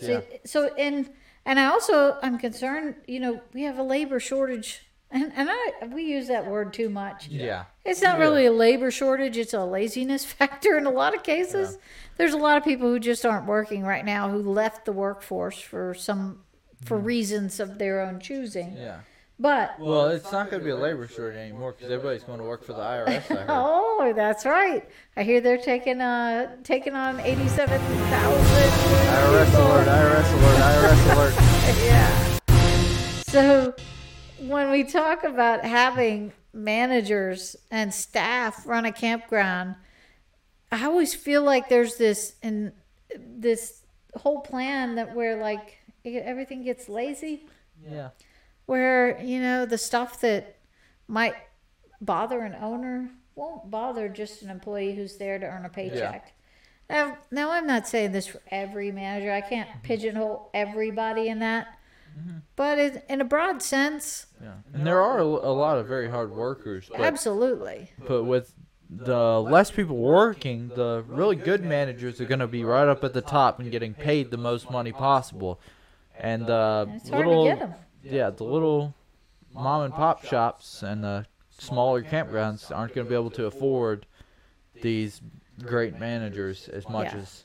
So, 0.00 0.22
so 0.46 0.74
and 0.78 1.10
and 1.44 1.58
I 1.58 1.66
also 1.66 2.16
I'm 2.22 2.38
concerned. 2.38 2.94
You 3.06 3.20
know, 3.20 3.40
we 3.52 3.62
have 3.62 3.78
a 3.78 3.82
labor 3.82 4.20
shortage, 4.20 4.86
and 5.10 5.32
and 5.34 5.48
I 5.50 5.86
we 5.92 6.04
use 6.04 6.28
that 6.28 6.46
word 6.46 6.72
too 6.72 6.88
much. 6.88 7.26
Yeah. 7.28 7.64
It's 7.84 8.00
not 8.00 8.18
really 8.18 8.46
a 8.46 8.52
labor 8.52 8.92
shortage; 8.92 9.36
it's 9.36 9.54
a 9.54 9.64
laziness 9.64 10.24
factor 10.32 10.76
in 10.76 10.86
a 10.86 10.90
lot 10.90 11.16
of 11.16 11.24
cases. 11.24 11.78
There's 12.16 12.34
a 12.34 12.38
lot 12.38 12.58
of 12.58 12.64
people 12.64 12.88
who 12.88 13.00
just 13.00 13.26
aren't 13.26 13.46
working 13.46 13.82
right 13.82 14.04
now 14.04 14.28
who 14.28 14.38
left 14.38 14.84
the 14.84 14.92
workforce 14.92 15.60
for 15.60 15.94
some 15.94 16.44
for 16.84 16.98
mm. 16.98 17.04
reasons 17.04 17.58
of 17.58 17.78
their 17.78 18.00
own 18.00 18.20
choosing. 18.20 18.76
Yeah. 18.76 19.00
But 19.40 19.80
Well, 19.80 20.08
it's 20.08 20.30
not 20.30 20.50
going 20.50 20.60
to 20.60 20.64
be 20.64 20.70
a 20.70 20.76
labor 20.76 21.08
shortage 21.08 21.38
anymore 21.38 21.72
because 21.72 21.90
everybody's 21.90 22.24
going 22.24 22.40
to 22.40 22.44
work 22.44 22.62
for 22.62 22.74
the 22.74 22.80
IRS. 22.80 23.46
Oh, 23.48 24.12
that's 24.14 24.44
right. 24.44 24.86
I 25.16 25.22
hear 25.22 25.40
they're 25.40 25.56
taking 25.56 26.02
uh 26.02 26.56
taking 26.62 26.94
on 26.94 27.18
eighty-seven 27.20 27.80
thousand. 27.80 28.44
IRS 28.44 29.54
alert! 29.54 29.88
IRS 29.88 30.32
alert! 30.34 30.58
IRS 30.58 31.12
alert! 31.14 31.34
yeah. 31.86 32.38
So 33.22 33.74
when 34.46 34.70
we 34.70 34.84
talk 34.84 35.24
about 35.24 35.64
having 35.64 36.32
managers 36.52 37.56
and 37.70 37.94
staff 37.94 38.66
run 38.66 38.84
a 38.84 38.92
campground, 38.92 39.74
I 40.70 40.84
always 40.84 41.14
feel 41.14 41.42
like 41.42 41.70
there's 41.70 41.96
this 41.96 42.34
and 42.42 42.72
this 43.16 43.82
whole 44.16 44.40
plan 44.40 44.96
that 44.96 45.14
where 45.14 45.36
like 45.40 45.78
everything 46.04 46.62
gets 46.62 46.90
lazy, 46.90 47.46
Yeah. 47.88 48.10
Where 48.70 49.20
you 49.20 49.40
know 49.40 49.66
the 49.66 49.76
stuff 49.76 50.20
that 50.20 50.58
might 51.08 51.34
bother 52.00 52.38
an 52.42 52.54
owner 52.54 53.10
won't 53.34 53.68
bother 53.68 54.08
just 54.08 54.42
an 54.42 54.48
employee 54.48 54.94
who's 54.94 55.16
there 55.16 55.40
to 55.40 55.44
earn 55.44 55.64
a 55.64 55.68
paycheck. 55.68 56.34
Now, 56.88 57.18
now 57.32 57.50
I'm 57.50 57.66
not 57.66 57.88
saying 57.88 58.12
this 58.12 58.28
for 58.28 58.40
every 58.48 58.92
manager. 58.92 59.32
I 59.32 59.40
can't 59.40 59.68
mm-hmm. 59.68 59.80
pigeonhole 59.80 60.50
everybody 60.54 61.26
in 61.26 61.40
that. 61.40 61.66
Mm-hmm. 62.16 62.38
But 62.54 62.78
it, 62.78 63.04
in 63.08 63.20
a 63.20 63.24
broad 63.24 63.60
sense, 63.60 64.26
Yeah. 64.40 64.52
And 64.72 64.86
there 64.86 65.00
are 65.00 65.18
a, 65.18 65.24
a 65.24 65.54
lot 65.64 65.78
of 65.78 65.88
very 65.88 66.08
hard 66.08 66.30
workers, 66.30 66.88
but 66.88 67.00
absolutely. 67.00 67.90
but 68.06 68.22
with 68.22 68.54
the 68.88 69.40
less 69.40 69.72
people 69.72 69.96
working, 69.96 70.68
the 70.76 71.04
really 71.08 71.36
good 71.36 71.64
managers 71.64 72.20
are 72.20 72.24
going 72.24 72.38
to 72.38 72.46
be 72.46 72.62
right 72.62 72.86
up 72.86 73.02
at 73.02 73.14
the 73.14 73.20
top 73.20 73.58
and 73.58 73.72
getting 73.72 73.94
paid 73.94 74.30
the 74.30 74.36
most 74.36 74.70
money 74.70 74.92
possible. 74.92 75.60
And 76.16 76.46
the 76.46 76.86
And 76.88 77.00
it's 77.00 77.10
hard 77.10 77.26
little, 77.26 77.74
them. 78.02 78.14
yeah, 78.14 78.30
the 78.30 78.44
little 78.44 78.94
mom 79.54 79.82
and 79.82 79.94
pop 79.94 80.24
shops 80.24 80.82
and 80.82 81.02
the 81.04 81.26
smaller 81.50 82.02
campgrounds 82.02 82.74
aren't 82.74 82.94
going 82.94 83.06
to 83.06 83.08
be 83.08 83.14
able 83.14 83.30
to 83.30 83.46
afford 83.46 84.06
these 84.82 85.20
great 85.62 85.98
managers 85.98 86.68
as 86.68 86.88
much 86.88 87.12
Yeah. 87.12 87.18
as 87.18 87.44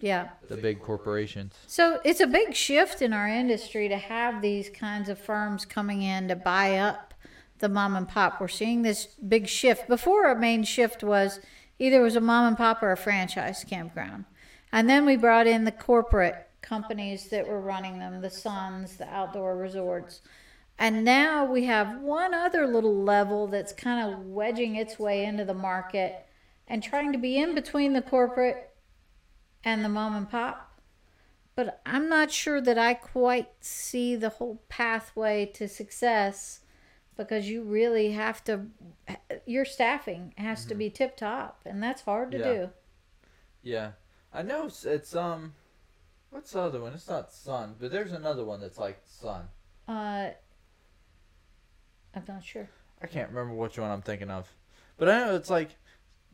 Yeah. 0.00 0.28
the 0.48 0.56
big 0.56 0.82
corporations. 0.82 1.54
So 1.66 2.00
it's 2.04 2.20
a 2.20 2.26
big 2.26 2.54
shift 2.54 3.00
in 3.00 3.12
our 3.12 3.26
industry 3.28 3.88
to 3.88 3.96
have 3.96 4.42
these 4.42 4.68
kinds 4.68 5.08
of 5.08 5.18
firms 5.18 5.64
coming 5.64 6.02
in 6.02 6.28
to 6.28 6.36
buy 6.36 6.76
up 6.76 7.14
the 7.60 7.68
mom 7.68 7.96
and 7.96 8.06
pop. 8.08 8.40
We're 8.40 8.48
seeing 8.48 8.82
this 8.82 9.06
big 9.06 9.46
shift. 9.48 9.88
Before 9.88 10.26
our 10.26 10.34
main 10.34 10.64
shift 10.64 11.02
was 11.02 11.40
either 11.78 12.00
it 12.00 12.02
was 12.02 12.16
a 12.16 12.20
mom 12.20 12.48
and 12.48 12.56
pop 12.56 12.82
or 12.82 12.92
a 12.92 12.96
franchise 12.96 13.64
campground. 13.64 14.24
And 14.72 14.90
then 14.90 15.06
we 15.06 15.16
brought 15.16 15.46
in 15.46 15.64
the 15.64 15.72
corporate 15.72 16.48
companies 16.64 17.28
that 17.28 17.46
were 17.46 17.60
running 17.60 17.98
them, 17.98 18.20
the 18.20 18.30
Suns, 18.30 18.96
the 18.96 19.08
outdoor 19.08 19.56
resorts. 19.56 20.22
And 20.78 21.04
now 21.04 21.44
we 21.44 21.64
have 21.66 22.00
one 22.00 22.34
other 22.34 22.66
little 22.66 22.96
level 22.96 23.46
that's 23.46 23.72
kind 23.72 24.12
of 24.12 24.26
wedging 24.26 24.74
its 24.74 24.98
way 24.98 25.24
into 25.24 25.44
the 25.44 25.54
market 25.54 26.26
and 26.66 26.82
trying 26.82 27.12
to 27.12 27.18
be 27.18 27.36
in 27.36 27.54
between 27.54 27.92
the 27.92 28.02
corporate 28.02 28.70
and 29.62 29.84
the 29.84 29.88
mom 29.88 30.16
and 30.16 30.28
pop. 30.28 30.80
But 31.54 31.80
I'm 31.86 32.08
not 32.08 32.32
sure 32.32 32.60
that 32.60 32.78
I 32.78 32.94
quite 32.94 33.50
see 33.60 34.16
the 34.16 34.30
whole 34.30 34.60
pathway 34.68 35.46
to 35.54 35.68
success 35.68 36.60
because 37.16 37.48
you 37.48 37.62
really 37.62 38.10
have 38.10 38.42
to, 38.44 38.66
your 39.46 39.64
staffing 39.64 40.34
has 40.36 40.64
to 40.64 40.74
be 40.74 40.90
tip 40.90 41.16
top, 41.16 41.60
and 41.64 41.80
that's 41.80 42.02
hard 42.02 42.32
to 42.32 42.38
Yeah. 42.38 42.44
do. 42.44 42.70
Yeah, 43.62 43.92
I 44.32 44.42
know 44.42 44.66
it's, 44.66 44.84
it's 44.84 45.14
um, 45.14 45.54
what's 46.34 46.50
the 46.50 46.60
other 46.60 46.80
one? 46.80 46.92
It's 46.92 47.08
not 47.08 47.32
Sun, 47.32 47.76
but 47.78 47.92
there's 47.92 48.10
another 48.12 48.44
one 48.44 48.60
that's 48.60 48.76
like 48.76 49.00
Sun. 49.04 49.42
Uh, 49.86 50.30
I'm 52.12 52.24
not 52.26 52.42
sure. 52.44 52.68
I 53.00 53.06
can't 53.06 53.28
remember 53.28 53.54
which 53.54 53.78
one 53.78 53.88
I'm 53.90 54.02
thinking 54.02 54.30
of, 54.30 54.48
but 54.98 55.08
I 55.08 55.18
know 55.20 55.36
it's 55.36 55.48
like 55.50 55.76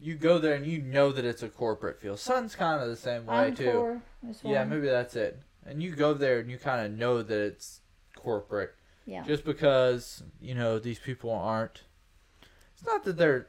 you 0.00 0.14
go 0.14 0.38
there 0.38 0.54
and 0.54 0.64
you 0.66 0.80
know 0.80 1.12
that 1.12 1.26
it's 1.26 1.42
a 1.42 1.48
corporate 1.50 2.00
feel. 2.00 2.16
Sun's 2.16 2.54
kind 2.56 2.82
of 2.82 2.88
the 2.88 2.96
same 2.96 3.26
way 3.26 3.50
too. 3.50 3.68
Encore 3.68 4.02
is. 4.26 4.40
Yeah, 4.42 4.64
maybe 4.64 4.88
that's 4.88 5.16
it. 5.16 5.38
And 5.66 5.82
you 5.82 5.94
go 5.94 6.14
there 6.14 6.38
and 6.40 6.50
you 6.50 6.56
kind 6.56 6.86
of 6.86 6.98
know 6.98 7.22
that 7.22 7.38
it's 7.38 7.80
corporate, 8.16 8.74
Yeah. 9.04 9.22
just 9.24 9.44
because 9.44 10.22
you 10.40 10.54
know 10.54 10.78
these 10.78 10.98
people 10.98 11.30
aren't. 11.30 11.82
It's 12.72 12.86
not 12.86 13.04
that 13.04 13.18
they're 13.18 13.48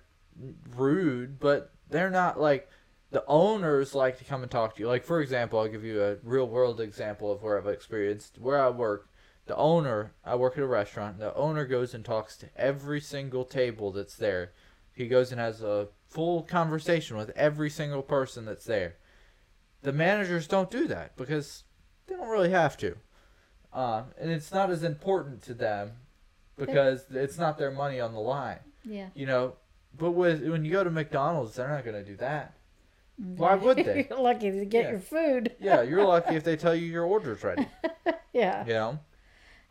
rude, 0.76 1.40
but 1.40 1.72
they're 1.90 2.10
not 2.10 2.40
like 2.42 2.70
the 3.12 3.24
owners 3.28 3.94
like 3.94 4.18
to 4.18 4.24
come 4.24 4.42
and 4.42 4.52
talk 4.52 4.76
to 4.76 4.82
you. 4.82 4.88
Like 4.88 5.04
for 5.04 5.22
example, 5.22 5.60
I'll 5.60 5.68
give 5.68 5.84
you 5.84 6.04
a 6.04 6.16
real 6.24 6.48
world 6.48 6.80
example 6.82 7.32
of 7.32 7.44
where 7.44 7.58
I've 7.58 7.68
experienced 7.68 8.40
where 8.40 8.62
I 8.62 8.70
work. 8.70 9.08
The 9.48 9.56
owner, 9.56 10.14
I 10.24 10.36
work 10.36 10.54
at 10.54 10.64
a 10.64 10.68
restaurant. 10.68 11.18
The 11.18 11.34
owner 11.36 11.66
goes 11.66 11.94
and 11.94 12.06
talks 12.06 12.38
to 12.38 12.50
every 12.56 13.02
single 13.02 13.44
table 13.44 13.92
that's 13.92 14.16
there. 14.16 14.52
He 14.94 15.08
goes 15.08 15.32
and 15.32 15.42
has 15.42 15.62
a 15.62 15.88
full 16.08 16.44
conversation 16.44 17.18
with 17.18 17.32
every 17.32 17.70
single 17.70 18.04
person 18.04 18.46
that's 18.46 18.66
there. 18.66 18.96
The 19.82 19.92
managers 19.92 20.48
don't 20.48 20.70
do 20.70 20.88
that 20.88 21.18
because 21.18 21.64
they 22.06 22.16
don't 22.16 22.30
really 22.30 22.52
have 22.52 22.78
to, 22.78 22.98
uh, 23.74 24.04
and 24.20 24.30
it's 24.30 24.52
not 24.52 24.70
as 24.70 24.84
important 24.84 25.42
to 25.44 25.56
them 25.56 25.94
because 26.56 27.06
it's 27.10 27.40
not 27.40 27.58
their 27.58 27.72
money 27.72 28.00
on 28.00 28.14
the 28.14 28.20
line 28.20 28.60
yeah. 28.84 29.08
you 29.14 29.26
know. 29.26 29.54
But 29.98 30.12
with 30.12 30.48
when 30.48 30.64
you 30.64 30.72
go 30.72 30.84
to 30.84 30.90
McDonald's, 30.90 31.56
they're 31.56 31.68
not 31.68 31.84
going 31.84 32.04
to 32.04 32.10
do 32.10 32.16
that. 32.18 32.54
Why 33.22 33.56
would 33.56 33.78
they? 33.78 34.08
You're 34.10 34.20
lucky 34.22 34.52
to 34.52 34.66
get 34.66 34.86
Yeah. 34.86 34.90
your 34.92 35.00
food. 35.00 35.56
Yeah, 35.60 35.82
you're 35.84 36.06
lucky 36.06 36.36
if 36.36 36.44
they 36.44 36.56
tell 36.58 36.76
you 36.76 36.88
your 36.88 37.06
order's 37.06 37.44
ready. 37.44 37.68
Yeah. 38.34 38.66
You 38.66 38.74
know. 38.74 39.00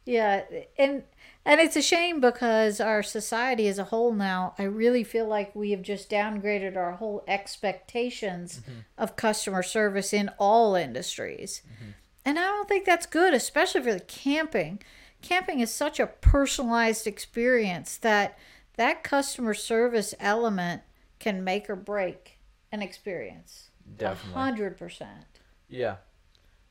Yeah, 0.06 0.42
and 0.78 1.02
and 1.44 1.60
it's 1.60 1.76
a 1.76 1.82
shame 1.82 2.20
because 2.20 2.80
our 2.80 3.02
society 3.02 3.68
as 3.68 3.78
a 3.78 3.84
whole 3.84 4.12
now, 4.12 4.54
I 4.58 4.64
really 4.64 5.04
feel 5.04 5.26
like 5.26 5.54
we 5.54 5.70
have 5.72 5.82
just 5.82 6.10
downgraded 6.10 6.76
our 6.76 6.92
whole 6.92 7.22
expectations 7.28 8.60
mm-hmm. 8.60 8.80
of 8.98 9.16
customer 9.16 9.62
service 9.62 10.12
in 10.12 10.30
all 10.38 10.74
industries. 10.74 11.62
Mm-hmm. 11.66 11.90
And 12.24 12.38
I 12.38 12.42
don't 12.42 12.68
think 12.68 12.84
that's 12.84 13.06
good, 13.06 13.34
especially 13.34 13.82
for 13.82 13.92
the 13.92 14.00
camping. 14.00 14.82
Camping 15.22 15.60
is 15.60 15.72
such 15.72 16.00
a 16.00 16.06
personalized 16.06 17.06
experience 17.06 17.96
that 17.98 18.38
that 18.76 19.02
customer 19.04 19.54
service 19.54 20.14
element 20.18 20.82
can 21.18 21.44
make 21.44 21.68
or 21.68 21.76
break 21.76 22.38
an 22.72 22.82
experience. 22.82 23.70
Definitely. 23.96 24.40
Hundred 24.40 24.78
percent. 24.78 25.24
Yeah. 25.68 25.96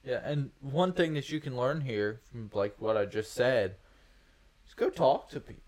Yeah, 0.03 0.21
and 0.23 0.51
one 0.61 0.93
thing 0.93 1.13
that 1.15 1.29
you 1.29 1.39
can 1.41 1.57
learn 1.57 1.81
here 1.81 2.21
from 2.31 2.49
like 2.53 2.75
what 2.79 2.95
I 2.95 3.05
just 3.05 3.33
said 3.33 3.75
is 4.65 4.73
go 4.73 4.89
talk 4.89 5.29
to 5.31 5.39
people. 5.39 5.63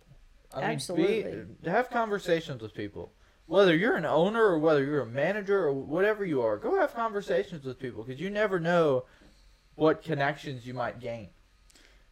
I 0.54 0.62
Absolutely. 0.64 1.24
Mean, 1.24 1.58
be, 1.64 1.70
have 1.70 1.90
conversations 1.90 2.62
with 2.62 2.74
people. 2.74 3.12
Whether 3.46 3.76
you're 3.76 3.98
an 3.98 4.06
owner 4.06 4.44
or 4.44 4.60
whether 4.60 4.84
you're 4.84 5.02
a 5.02 5.06
manager 5.06 5.66
or 5.66 5.74
whatever 5.74 6.24
you 6.24 6.42
are, 6.42 6.58
go 6.58 6.80
have 6.80 6.94
conversations 6.94 7.66
with 7.66 7.80
people 7.80 8.04
because 8.04 8.22
you 8.22 8.30
never 8.30 8.60
know 8.60 9.06
what 9.76 10.04
connections 10.04 10.66
you 10.66 10.74
might 10.74 11.00
gain. 11.00 11.30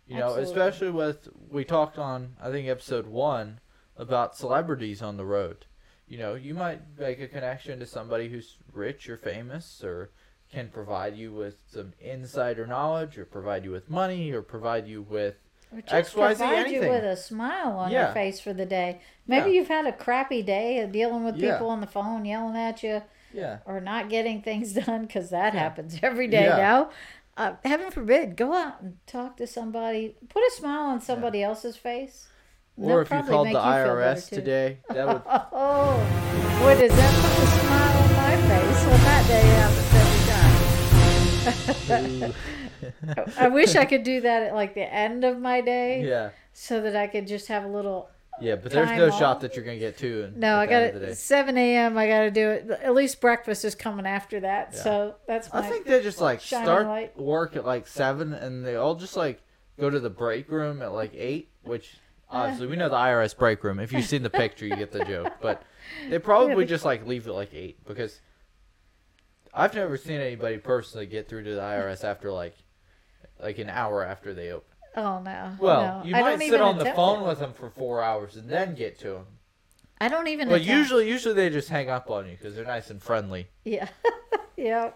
You 0.05 0.17
know, 0.17 0.37
Absolutely. 0.37 0.51
especially 0.51 0.91
with 0.91 1.29
we 1.49 1.63
talked 1.63 1.97
on 1.97 2.35
I 2.41 2.51
think 2.51 2.67
episode 2.67 3.07
one 3.07 3.59
about 3.95 4.35
celebrities 4.35 5.01
on 5.01 5.17
the 5.17 5.25
road. 5.25 5.65
You 6.09 6.17
know, 6.17 6.33
you 6.33 6.53
might 6.55 6.81
make 6.97 7.19
a 7.21 7.27
connection 7.27 7.79
to 7.79 7.85
somebody 7.85 8.27
who's 8.29 8.57
rich 8.73 9.07
or 9.09 9.15
famous 9.17 9.81
or 9.83 10.09
can 10.51 10.69
provide 10.69 11.15
you 11.15 11.31
with 11.31 11.57
some 11.71 11.93
insider 12.01 12.65
knowledge 12.65 13.17
or 13.17 13.25
provide 13.25 13.63
you 13.63 13.71
with 13.71 13.89
money 13.89 14.31
or 14.31 14.41
provide 14.41 14.87
you 14.87 15.03
with 15.03 15.35
Or 15.71 15.81
just 15.81 16.15
XYZ 16.15 16.37
provide 16.37 16.53
anything. 16.65 16.83
you 16.83 16.89
with 16.89 17.03
a 17.03 17.15
smile 17.15 17.73
on 17.73 17.91
Yeah. 17.91 18.05
your 18.05 18.13
face 18.13 18.39
for 18.39 18.53
the 18.53 18.65
day. 18.65 18.99
Maybe 19.27 19.51
Yeah. 19.51 19.55
you've 19.57 19.67
had 19.67 19.85
a 19.85 19.91
crappy 19.93 20.41
day 20.41 20.79
of 20.79 20.91
dealing 20.91 21.23
with 21.23 21.35
Yeah. 21.37 21.53
people 21.53 21.69
on 21.69 21.79
the 21.81 21.87
phone 21.87 22.25
yelling 22.25 22.57
at 22.57 22.81
you 22.81 23.03
yeah 23.31 23.59
or 23.65 23.79
not 23.79 24.09
getting 24.09 24.41
things 24.41 24.73
done 24.85 25.05
because 25.05 25.29
that 25.29 25.53
happens 25.53 25.99
every 26.01 26.27
day 26.27 26.47
now. 26.47 26.89
Uh, 27.37 27.53
heaven 27.63 27.91
forbid, 27.91 28.35
go 28.35 28.53
out 28.53 28.81
and 28.81 28.97
talk 29.05 29.37
to 29.37 29.45
somebody. 29.47 30.15
Put 30.27 30.41
a 30.41 30.51
smile 30.55 30.87
on 30.89 30.99
somebody 30.99 31.41
else's 31.43 31.77
face. 31.77 32.27
Or 32.81 33.01
if 33.01 33.11
you 33.11 33.21
called 33.23 33.47
the 33.47 33.53
IRS 33.53 34.29
today 34.29 34.79
that 34.89 35.05
would 35.07 35.21
Oh, 35.51 35.97
boy, 36.61 36.75
does 36.79 36.91
that 36.95 37.13
put 37.21 37.43
a 37.43 37.47
smile 37.59 37.97
on 38.03 38.13
my 38.13 38.35
face 38.47 38.81
when 38.85 39.01
that 39.03 39.23
day 39.27 39.47
every 39.65 39.85
time. 42.29 42.33
I 43.37 43.47
wish 43.49 43.75
I 43.75 43.85
could 43.91 44.03
do 44.03 44.21
that 44.21 44.43
at 44.43 44.53
like 44.55 44.73
the 44.75 44.81
end 44.93 45.23
of 45.23 45.39
my 45.39 45.61
day 45.61 46.03
yeah 46.07 46.29
so 46.53 46.81
that 46.81 46.95
I 46.95 47.07
could 47.07 47.27
just 47.27 47.47
have 47.47 47.63
a 47.63 47.67
little 47.67 48.09
yeah 48.41 48.55
but 48.55 48.71
there's 48.71 48.89
no 48.91 49.07
off. 49.09 49.19
shot 49.19 49.41
that 49.41 49.55
you're 49.55 49.65
gonna 49.65 49.77
get 49.79 49.97
to 49.99 50.23
in, 50.25 50.39
No, 50.39 50.55
I 50.57 50.65
got 50.65 50.81
end 50.83 50.95
of 50.95 51.01
the 51.01 51.09
it. 51.09 51.15
Seven 51.17 51.57
a.m. 51.57 51.97
I 51.97 52.07
got 52.07 52.19
to 52.21 52.31
do 52.31 52.49
it. 52.49 52.69
At 52.81 52.93
least 52.93 53.19
breakfast 53.19 53.65
is 53.65 53.75
coming 53.75 54.05
after 54.05 54.39
that, 54.41 54.71
Yeah. 54.73 54.81
so 54.83 55.15
that's 55.27 55.51
my. 55.51 55.59
I 55.59 55.63
think 55.63 55.85
they 55.85 56.01
just 56.01 56.21
like 56.21 56.39
start 56.41 56.85
light. 56.87 57.17
work 57.19 57.55
at 57.57 57.65
like 57.65 57.85
seven, 57.87 58.33
and 58.33 58.65
they 58.65 58.75
all 58.75 58.95
just 58.95 59.17
like 59.17 59.41
go 59.79 59.89
to 59.89 59.99
the 59.99 60.09
break 60.09 60.49
room 60.49 60.81
at 60.81 60.93
like 60.93 61.13
eight. 61.15 61.49
Which 61.63 61.97
obviously 62.29 62.67
we 62.67 62.75
know 62.75 62.89
the 62.89 62.95
IRS 62.95 63.37
break 63.37 63.63
room. 63.63 63.79
If 63.79 63.91
you've 63.91 64.05
seen 64.05 64.23
the 64.23 64.29
picture, 64.29 64.65
you 64.65 64.75
get 64.75 64.91
the 64.91 65.03
joke. 65.05 65.33
But 65.41 65.63
they 66.09 66.19
probably 66.19 66.65
just 66.65 66.85
like 66.85 67.05
leave 67.05 67.27
it 67.27 67.33
like 67.33 67.53
eight 67.53 67.85
because 67.87 68.19
I've 69.53 69.73
never 69.73 69.97
seen 69.97 70.19
anybody 70.21 70.57
personally 70.57 71.05
get 71.05 71.27
through 71.27 71.43
to 71.45 71.55
the 71.55 71.61
IRS 71.61 72.03
after 72.03 72.31
like 72.31 72.55
like 73.41 73.57
an 73.57 73.69
hour 73.69 74.03
after 74.03 74.33
they 74.33 74.51
open. 74.51 74.67
oh 74.95 75.19
no. 75.21 75.51
Oh, 75.53 75.57
well, 75.59 75.99
no. 75.99 76.05
you 76.05 76.15
I 76.15 76.21
might 76.21 76.39
sit 76.39 76.61
on 76.61 76.77
the 76.77 76.85
phone 76.93 77.23
it. 77.23 77.27
with 77.27 77.39
them 77.39 77.53
for 77.53 77.69
four 77.69 78.03
hours 78.03 78.35
and 78.35 78.49
then 78.49 78.75
get 78.75 78.99
to 78.99 79.07
them. 79.09 79.25
I 80.01 80.07
don't 80.07 80.27
even. 80.27 80.47
But 80.47 80.61
attempt- 80.61 80.71
usually, 80.77 81.09
usually 81.09 81.35
they 81.35 81.49
just 81.49 81.69
hang 81.69 81.89
up 81.89 82.09
on 82.09 82.25
you 82.25 82.31
because 82.37 82.55
they're 82.55 82.65
nice 82.65 82.89
and 82.89 83.01
friendly. 83.01 83.47
Yeah. 83.65 83.89
yeah. 84.57 84.91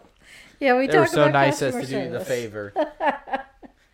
Yeah. 0.59 0.77
We 0.77 0.87
They 0.87 0.97
were 0.97 1.05
talk 1.05 1.13
so 1.13 1.21
about 1.23 1.33
nice 1.33 1.61
as 1.61 1.73
to 1.75 1.85
do 1.85 1.99
you 1.99 2.09
the 2.09 2.19
favor. 2.21 2.73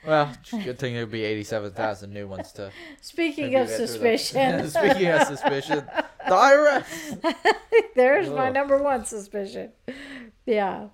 well, 0.10 0.34
good 0.64 0.80
thing 0.80 0.96
there'd 0.96 1.12
be 1.12 1.24
eighty-seven 1.24 1.72
thousand 1.74 2.12
new 2.12 2.28
ones 2.28 2.52
to. 2.54 2.72
Speaking 3.00 3.56
of 3.56 3.70
suspicion. 3.70 4.68
Speaking 4.70 5.08
of 5.10 5.22
suspicion, 5.28 5.86
the 6.28 6.34
IRS. 6.34 7.56
there's 7.96 8.28
my 8.30 8.50
number 8.50 8.82
one 8.82 9.06
suspicion. 9.06 9.72
Yeah. 10.48 10.88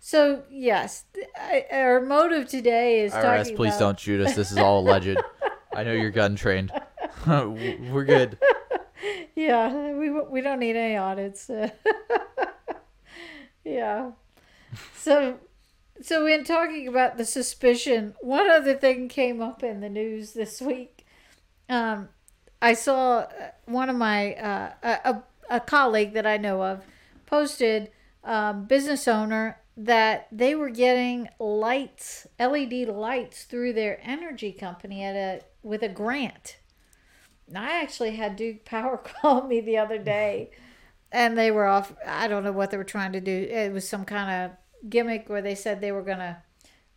So 0.00 0.42
yes, 0.50 1.04
I, 1.36 1.64
our 1.70 2.00
motive 2.00 2.48
today 2.48 3.04
is 3.04 3.12
IRS, 3.12 3.54
please 3.54 3.68
about, 3.68 3.78
don't 3.78 4.00
shoot 4.00 4.20
us. 4.20 4.34
This 4.34 4.50
is 4.50 4.58
all 4.58 4.80
alleged. 4.80 5.16
I 5.72 5.84
know 5.84 5.92
you're 5.92 6.10
gun 6.10 6.34
trained. 6.34 6.72
We're 7.26 8.04
good. 8.04 8.36
Yeah, 9.36 9.92
we 9.92 10.10
we 10.10 10.40
don't 10.40 10.58
need 10.58 10.74
any 10.74 10.96
audits. 10.96 11.48
yeah. 13.64 14.10
So 14.96 15.38
so 16.02 16.26
in 16.26 16.44
talking 16.44 16.88
about 16.88 17.16
the 17.16 17.24
suspicion, 17.24 18.14
one 18.20 18.50
other 18.50 18.74
thing 18.74 19.08
came 19.08 19.40
up 19.40 19.62
in 19.62 19.80
the 19.80 19.88
news 19.88 20.32
this 20.32 20.60
week. 20.60 21.06
Um, 21.68 22.08
I 22.60 22.74
saw 22.74 23.18
uh, 23.18 23.50
one 23.66 23.88
of 23.88 23.96
my 23.96 24.34
uh, 24.34 24.72
a, 24.82 25.22
a 25.50 25.60
colleague 25.60 26.14
that 26.14 26.26
I 26.26 26.36
know 26.36 26.62
of 26.62 26.84
posted 27.26 27.90
um, 28.24 28.64
business 28.64 29.06
owner 29.08 29.60
that 29.76 30.26
they 30.32 30.54
were 30.54 30.70
getting 30.70 31.28
lights 31.38 32.26
LED 32.40 32.88
lights 32.88 33.44
through 33.44 33.74
their 33.74 34.00
energy 34.02 34.52
company 34.52 35.02
at 35.02 35.14
a 35.14 35.42
with 35.62 35.82
a 35.82 35.88
grant. 35.88 36.56
Now, 37.48 37.62
I 37.62 37.82
actually 37.82 38.16
had 38.16 38.36
Duke 38.36 38.64
Power 38.64 38.96
call 39.22 39.42
me 39.42 39.60
the 39.60 39.78
other 39.78 39.98
day, 39.98 40.50
and 41.12 41.36
they 41.36 41.50
were 41.50 41.66
off. 41.66 41.92
I 42.04 42.28
don't 42.28 42.44
know 42.44 42.52
what 42.52 42.70
they 42.70 42.76
were 42.76 42.84
trying 42.84 43.12
to 43.12 43.20
do. 43.20 43.32
It 43.32 43.72
was 43.72 43.88
some 43.88 44.04
kind 44.04 44.44
of 44.44 44.56
gimmick 44.88 45.28
where 45.28 45.42
they 45.42 45.54
said 45.54 45.80
they 45.80 45.92
were 45.92 46.02
gonna 46.02 46.42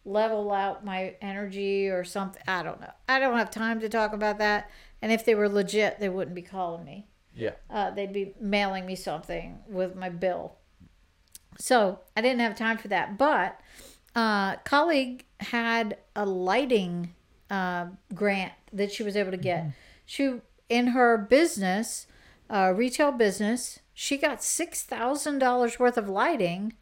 level 0.05 0.51
out 0.51 0.85
my 0.85 1.15
energy 1.21 1.89
or 1.89 2.03
something. 2.03 2.41
I 2.47 2.63
don't 2.63 2.81
know. 2.81 2.91
I 3.07 3.19
don't 3.19 3.37
have 3.37 3.51
time 3.51 3.79
to 3.81 3.89
talk 3.89 4.13
about 4.13 4.37
that. 4.39 4.69
And 5.01 5.11
if 5.11 5.25
they 5.25 5.35
were 5.35 5.49
legit, 5.49 5.99
they 5.99 6.09
wouldn't 6.09 6.35
be 6.35 6.41
calling 6.41 6.83
me. 6.83 7.07
Yeah. 7.33 7.51
Uh, 7.69 7.91
they'd 7.91 8.13
be 8.13 8.33
mailing 8.39 8.85
me 8.85 8.95
something 8.95 9.59
with 9.67 9.95
my 9.95 10.09
bill. 10.09 10.55
So 11.57 11.99
I 12.15 12.21
didn't 12.21 12.39
have 12.39 12.55
time 12.55 12.77
for 12.77 12.87
that. 12.89 13.17
But 13.17 13.59
uh, 14.15 14.57
colleague 14.57 15.25
had 15.39 15.97
a 16.15 16.25
lighting 16.25 17.13
uh, 17.49 17.87
grant 18.13 18.53
that 18.73 18.91
she 18.91 19.03
was 19.03 19.15
able 19.15 19.31
to 19.31 19.37
get. 19.37 19.71
She 20.05 20.41
in 20.69 20.87
her 20.87 21.17
business, 21.17 22.07
uh, 22.49 22.73
retail 22.75 23.11
business, 23.11 23.79
she 23.93 24.17
got 24.17 24.43
six 24.43 24.83
thousand 24.83 25.39
dollars 25.39 25.79
worth 25.79 25.97
of 25.97 26.07
lighting 26.09 26.73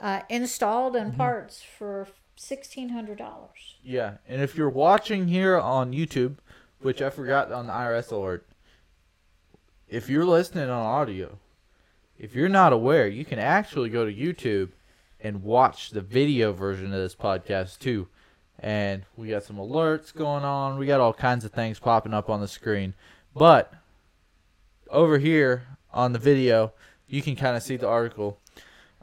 uh, 0.00 0.20
installed 0.28 0.96
and 0.96 1.16
parts 1.16 1.62
for 1.62 2.08
sixteen 2.36 2.90
hundred 2.90 3.18
dollars. 3.18 3.76
Yeah, 3.82 4.14
and 4.28 4.40
if 4.40 4.56
you're 4.56 4.70
watching 4.70 5.28
here 5.28 5.58
on 5.58 5.92
YouTube, 5.92 6.36
which 6.80 7.02
I 7.02 7.10
forgot 7.10 7.52
on 7.52 7.66
the 7.66 7.72
IRS 7.72 8.10
alert, 8.10 8.46
if 9.88 10.08
you're 10.08 10.24
listening 10.24 10.70
on 10.70 10.86
audio, 10.86 11.38
if 12.18 12.34
you're 12.34 12.48
not 12.48 12.72
aware, 12.72 13.08
you 13.08 13.24
can 13.24 13.38
actually 13.38 13.90
go 13.90 14.04
to 14.04 14.12
YouTube 14.12 14.70
and 15.20 15.42
watch 15.42 15.90
the 15.90 16.00
video 16.00 16.52
version 16.52 16.86
of 16.86 17.00
this 17.00 17.14
podcast 17.14 17.78
too. 17.78 18.08
And 18.58 19.04
we 19.16 19.28
got 19.28 19.42
some 19.42 19.56
alerts 19.56 20.14
going 20.14 20.44
on. 20.44 20.78
We 20.78 20.86
got 20.86 21.00
all 21.00 21.14
kinds 21.14 21.44
of 21.44 21.52
things 21.52 21.78
popping 21.78 22.12
up 22.14 22.28
on 22.28 22.40
the 22.40 22.48
screen. 22.48 22.94
But 23.34 23.72
over 24.90 25.18
here 25.18 25.66
on 25.92 26.12
the 26.12 26.18
video, 26.18 26.72
you 27.08 27.22
can 27.22 27.36
kind 27.36 27.56
of 27.56 27.62
see 27.62 27.76
the 27.76 27.88
article. 27.88 28.38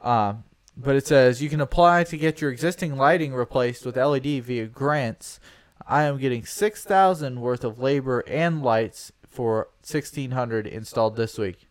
Um, 0.02 0.44
but 0.78 0.96
it 0.96 1.08
says 1.08 1.42
you 1.42 1.50
can 1.50 1.60
apply 1.62 2.04
to 2.06 2.18
get 2.18 2.40
your 2.40 2.52
existing 2.52 2.96
lighting 2.96 3.34
replaced 3.34 3.86
with 3.86 3.98
LED 3.98 4.44
via 4.44 4.68
grants. 4.68 5.40
I 5.88 6.04
am 6.04 6.18
getting 6.18 6.46
six 6.46 6.84
thousand 6.84 7.42
worth 7.42 7.64
of 7.64 7.80
labor 7.80 8.24
and 8.28 8.62
lights 8.62 9.12
for 9.28 9.70
sixteen 9.82 10.32
hundred 10.32 10.68
installed 10.68 11.16
this 11.16 11.38
week. 11.38 11.68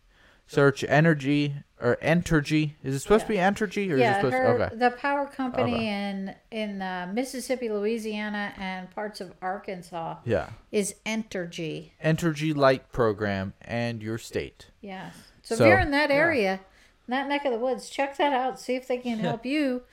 Search 0.49 0.83
energy 0.85 1.55
or 1.81 1.97
Entergy. 1.97 2.71
Is 2.81 2.95
it 2.95 2.99
supposed 2.99 3.23
to 3.25 3.27
be 3.27 3.35
Entergy 3.35 3.91
or 3.91 3.95
is 3.95 4.01
it 4.01 4.15
supposed 4.15 4.33
her, 4.33 4.57
to 4.57 4.63
okay? 4.65 4.75
the 4.77 4.91
power 4.91 5.25
company 5.27 5.73
Okay. 5.75 5.87
in 5.87 6.35
in 6.51 6.81
uh, 6.81 7.11
Mississippi, 7.13 7.69
Louisiana, 7.69 8.53
and 8.57 8.89
parts 8.91 9.19
of 9.21 9.33
Arkansas 9.41 10.15
Yeah. 10.25 10.49
is 10.71 10.95
Entergy. 11.05 11.91
Entergy 12.03 12.55
Light 12.55 12.91
Program 12.91 13.53
and 13.61 14.01
your 14.01 14.17
state. 14.17 14.67
Yes. 14.81 15.13
So, 15.43 15.55
So, 15.55 15.63
if 15.65 15.69
you're 15.69 15.79
in 15.79 15.91
that 15.91 16.09
yeah. 16.09 16.15
area, 16.15 16.59
in 17.07 17.11
that 17.11 17.27
neck 17.27 17.45
of 17.45 17.51
the 17.51 17.59
woods, 17.59 17.89
check 17.89 18.17
that 18.17 18.33
out. 18.33 18.59
See 18.59 18.75
if 18.75 18.87
they 18.87 18.97
can 18.97 19.19
help 19.29 19.45
you 19.45 19.83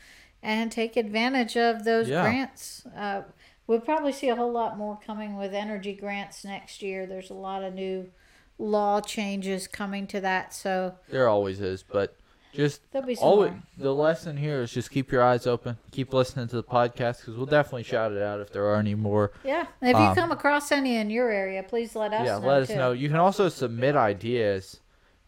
and 0.43 0.71
take 0.73 0.97
advantage 0.97 1.57
of 1.57 1.85
those 1.85 2.09
Yeah. 2.09 2.23
grants. 2.23 2.85
Uh, 2.97 3.23
we'll 3.67 3.81
probably 3.81 4.13
see 4.13 4.29
a 4.29 4.37
whole 4.37 4.53
lot 4.53 4.77
more 4.77 4.99
coming 5.07 5.37
with 5.37 5.55
energy 5.55 5.95
grants 5.95 6.45
next 6.45 6.83
year. 6.83 7.07
There's 7.07 7.31
a 7.31 7.35
lot 7.35 7.63
of 7.63 7.73
new 7.75 8.11
law 8.59 9.01
changes 9.01 9.67
coming 9.67 10.07
to 10.09 10.21
that. 10.21 10.53
So 10.55 10.95
There 11.09 11.29
always 11.29 11.61
is, 11.61 11.83
but 11.83 12.15
just 12.53 12.83
there'll 12.93 13.07
be 13.09 13.17
always 13.17 13.51
more. 13.51 13.63
the 13.79 13.93
lesson 13.95 14.37
here 14.37 14.63
is 14.63 14.71
just 14.71 14.91
keep 14.93 15.11
your 15.11 15.23
eyes 15.25 15.45
open, 15.45 15.77
keep 15.91 16.13
listening 16.15 16.47
to 16.49 16.57
the 16.57 16.63
podcast 16.63 17.19
because 17.21 17.35
we'll 17.37 17.47
definitely 17.47 17.83
shout 17.83 18.13
it 18.13 18.23
out 18.23 18.39
if 18.39 18.53
there 18.53 18.65
are 18.67 18.77
any 18.77 18.95
more. 18.95 19.33
Yeah. 19.43 19.67
If 19.83 19.89
you 19.89 19.97
Um, 19.97 20.15
come 20.15 20.31
across 20.31 20.71
any 20.71 20.97
in 20.97 21.11
your 21.11 21.31
area, 21.31 21.65
please 21.65 21.97
let 21.97 22.13
us 22.13 22.27
yeah, 22.27 22.39
know. 22.39 22.47
let 22.47 22.63
us 22.63 22.69
too. 22.69 22.77
know. 22.77 22.93
You 22.93 23.09
can 23.09 23.19
also 23.19 23.49
submit 23.49 23.97
ideas. 23.97 24.79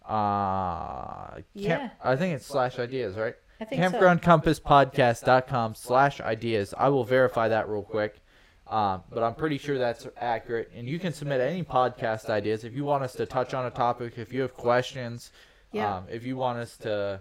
Uh, 0.09 1.41
Yeah. 1.55 1.91
I 2.03 2.17
think 2.17 2.35
it's 2.37 2.47
slash 2.47 2.79
ideas, 2.79 3.17
right? 3.17 3.35
I 3.61 3.65
think 3.65 3.83
so. 3.83 3.91
campgroundcompasspodcast.com 3.91 5.75
slash 5.75 6.21
ideas. 6.21 6.75
I 6.77 6.89
will 6.89 7.05
verify 7.05 7.49
that 7.49 7.69
real 7.69 7.83
quick. 7.83 8.21
Um, 8.69 9.03
but 9.11 9.23
I'm 9.23 9.35
pretty 9.35 9.59
sure 9.59 9.79
that's 9.79 10.07
accurate. 10.17 10.71
And 10.75 10.89
you 10.89 10.99
can 10.99 11.13
submit 11.13 11.41
any 11.41 11.63
podcast 11.63 12.29
ideas 12.29 12.65
if 12.65 12.75
you 12.75 12.85
want 12.85 13.05
us 13.05 13.13
to 13.15 13.25
touch 13.25 13.55
on 13.55 13.65
a 13.67 13.71
topic, 13.71 14.15
if 14.19 14.33
you 14.33 14.43
have 14.43 14.55
questions, 14.55 15.31
Yeah. 15.73 15.97
um, 15.99 16.05
if 16.11 16.25
you 16.25 16.37
want 16.37 16.59
us 16.59 16.77
to, 16.79 17.21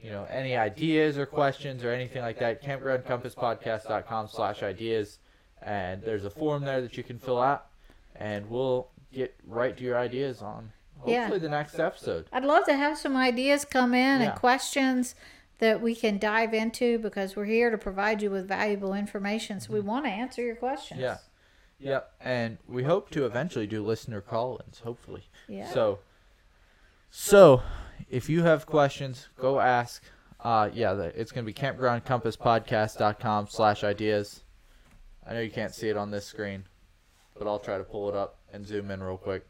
you 0.00 0.10
know, 0.10 0.24
any 0.30 0.56
ideas 0.56 1.18
or 1.18 1.26
questions 1.26 1.84
or 1.84 1.90
anything 1.90 2.22
like 2.22 2.38
that, 2.38 2.62
campgroundcompasspodcast.com 2.62 4.28
slash 4.28 4.62
ideas. 4.62 5.18
And 5.62 6.02
there's 6.02 6.24
a 6.24 6.30
form 6.30 6.64
there 6.64 6.80
that 6.80 6.96
you 6.96 7.02
can 7.02 7.18
fill 7.18 7.40
out, 7.42 7.66
and 8.14 8.48
we'll 8.48 8.88
get 9.12 9.34
right 9.46 9.76
to 9.76 9.84
your 9.84 9.98
ideas 9.98 10.40
on 10.42 10.72
hopefully 10.98 11.12
Yeah. 11.14 11.38
the 11.38 11.48
next 11.48 11.78
episode. 11.78 12.26
I'd 12.32 12.44
love 12.44 12.64
to 12.66 12.76
have 12.76 12.98
some 12.98 13.16
ideas 13.16 13.64
come 13.64 13.94
in 13.94 14.20
Yeah. 14.20 14.30
and 14.30 14.38
questions 14.38 15.14
that 15.58 15.80
we 15.80 15.94
can 15.94 16.18
dive 16.18 16.52
into 16.52 16.98
because 16.98 17.34
we're 17.36 17.44
here 17.46 17.70
to 17.70 17.78
provide 17.78 18.20
you 18.22 18.30
with 18.30 18.46
valuable 18.46 18.92
information. 18.92 19.58
So 19.60 19.72
we 19.72 19.80
want 19.80 20.04
to 20.04 20.10
answer 20.10 20.42
your 20.42 20.56
questions. 20.56 21.00
Mm-hmm. 21.00 21.16
Yeah. 21.78 22.00
And 22.20 22.58
we 22.68 22.82
hope 22.84 23.10
to 23.10 23.24
eventually 23.26 23.66
do 23.66 23.82
listener 23.84 24.20
call-ins, 24.20 24.80
hopefully. 24.80 25.24
Yeah. 25.48 25.70
So, 25.72 25.98
so 27.10 27.62
if 28.10 28.28
you 28.28 28.42
have 28.42 28.66
questions, 28.66 29.28
go 29.38 29.60
ask. 29.60 30.02
Uh, 30.40 30.68
yeah, 30.72 30.92
the, 30.92 31.18
it's 31.18 31.32
gonna 31.32 31.46
be 31.46 31.54
campgroundcompasspodcast.com 31.54 33.48
slash 33.48 33.84
ideas. 33.84 34.42
I 35.26 35.32
know 35.34 35.40
you 35.40 35.50
can't 35.50 35.74
see 35.74 35.88
it 35.88 35.96
on 35.96 36.10
this 36.10 36.24
screen, 36.26 36.64
but 37.38 37.46
I'll 37.48 37.58
try 37.58 37.78
to 37.78 37.84
pull 37.84 38.08
it 38.08 38.14
up 38.14 38.38
and 38.52 38.66
zoom 38.66 38.90
in 38.90 39.02
real 39.02 39.16
quick 39.16 39.46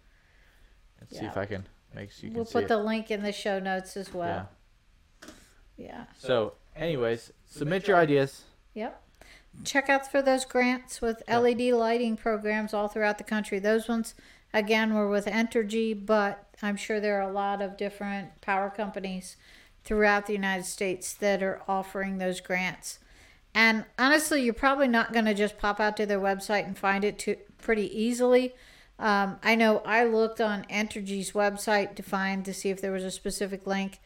and 1.00 1.08
see 1.08 1.16
Yeah. 1.16 1.30
if 1.30 1.36
I 1.36 1.46
can 1.46 1.66
make 1.94 2.12
so 2.12 2.24
you 2.24 2.28
can 2.28 2.36
we'll 2.36 2.44
see 2.44 2.52
put 2.52 2.68
the 2.68 2.78
link 2.78 3.10
in 3.10 3.22
the 3.22 3.32
show 3.32 3.58
notes 3.58 3.96
as 3.96 4.08
yeah. 4.08 4.16
well. 4.16 4.48
Yeah. 5.76 6.04
So, 6.18 6.54
anyways, 6.74 7.32
submit 7.46 7.86
your 7.86 7.96
ideas. 7.96 8.44
Yep. 8.74 9.02
Check 9.64 9.88
out 9.88 10.10
for 10.10 10.20
those 10.20 10.44
grants 10.44 11.00
with 11.00 11.22
LED 11.28 11.72
lighting 11.72 12.16
programs 12.16 12.74
all 12.74 12.88
throughout 12.88 13.18
the 13.18 13.24
country. 13.24 13.58
Those 13.58 13.88
ones, 13.88 14.14
again, 14.52 14.94
were 14.94 15.08
with 15.08 15.26
Entergy, 15.26 15.94
but 16.04 16.46
I'm 16.62 16.76
sure 16.76 17.00
there 17.00 17.18
are 17.18 17.28
a 17.28 17.32
lot 17.32 17.62
of 17.62 17.76
different 17.76 18.40
power 18.40 18.70
companies 18.70 19.36
throughout 19.84 20.26
the 20.26 20.32
United 20.34 20.64
States 20.64 21.14
that 21.14 21.42
are 21.42 21.62
offering 21.68 22.18
those 22.18 22.40
grants. 22.40 22.98
And 23.54 23.86
honestly, 23.98 24.42
you're 24.42 24.52
probably 24.52 24.88
not 24.88 25.14
going 25.14 25.24
to 25.24 25.32
just 25.34 25.56
pop 25.56 25.80
out 25.80 25.96
to 25.96 26.04
their 26.06 26.20
website 26.20 26.66
and 26.66 26.76
find 26.76 27.04
it 27.04 27.18
too, 27.18 27.36
pretty 27.58 27.88
easily. 27.98 28.54
Um, 28.98 29.38
I 29.42 29.54
know 29.54 29.78
I 29.84 30.04
looked 30.04 30.40
on 30.40 30.64
Entergy's 30.70 31.32
website 31.32 31.96
to 31.96 32.02
find 32.02 32.44
to 32.44 32.54
see 32.54 32.70
if 32.70 32.80
there 32.80 32.92
was 32.92 33.04
a 33.04 33.10
specific 33.10 33.66
link, 33.66 34.00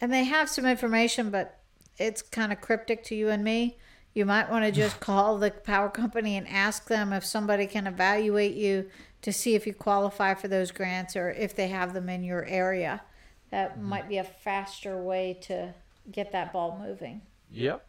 and 0.00 0.12
they 0.12 0.24
have 0.24 0.48
some 0.48 0.64
information, 0.64 1.30
but 1.30 1.58
it's 1.98 2.22
kind 2.22 2.52
of 2.52 2.60
cryptic 2.60 3.04
to 3.04 3.14
you 3.14 3.28
and 3.28 3.44
me. 3.44 3.76
You 4.14 4.24
might 4.26 4.50
want 4.50 4.64
to 4.64 4.72
just 4.80 5.00
call 5.00 5.38
the 5.38 5.50
power 5.50 5.88
company 5.88 6.36
and 6.36 6.48
ask 6.48 6.88
them 6.88 7.12
if 7.12 7.24
somebody 7.24 7.66
can 7.66 7.86
evaluate 7.86 8.54
you 8.54 8.88
to 9.22 9.32
see 9.32 9.54
if 9.54 9.66
you 9.66 9.74
qualify 9.74 10.34
for 10.34 10.48
those 10.48 10.70
grants 10.70 11.14
or 11.14 11.30
if 11.30 11.54
they 11.54 11.68
have 11.68 11.94
them 11.94 12.08
in 12.08 12.24
your 12.24 12.44
area. 12.46 13.02
That 13.50 13.80
might 13.80 14.08
be 14.08 14.16
a 14.16 14.24
faster 14.24 15.00
way 15.00 15.38
to 15.42 15.74
get 16.10 16.32
that 16.32 16.52
ball 16.52 16.82
moving. 16.82 17.20
Yep. 17.50 17.86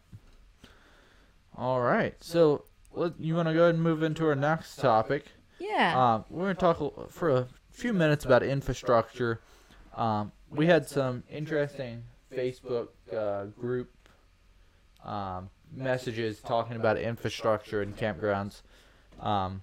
All 1.56 1.80
right. 1.80 2.14
So, 2.20 2.64
you 3.18 3.34
want 3.34 3.48
to 3.48 3.54
go 3.54 3.62
ahead 3.62 3.74
and 3.74 3.82
move 3.82 4.02
into 4.02 4.26
our 4.26 4.34
next 4.34 4.76
topic? 4.76 5.24
Yeah. 5.58 6.14
Um, 6.14 6.24
we're 6.30 6.44
going 6.44 6.56
to 6.56 6.60
talk 6.60 7.10
for 7.10 7.30
a 7.30 7.48
few 7.70 7.92
minutes 7.92 8.24
about 8.24 8.42
infrastructure. 8.42 9.40
Um, 9.96 10.32
we 10.50 10.66
had 10.66 10.88
some 10.88 11.22
interesting 11.30 12.02
Facebook 12.32 12.88
uh, 13.12 13.46
group 13.58 13.90
um, 15.04 15.50
messages 15.72 16.40
talking 16.40 16.76
about 16.76 16.96
infrastructure 16.98 17.82
and 17.82 17.96
campgrounds 17.96 18.62
um, 19.20 19.62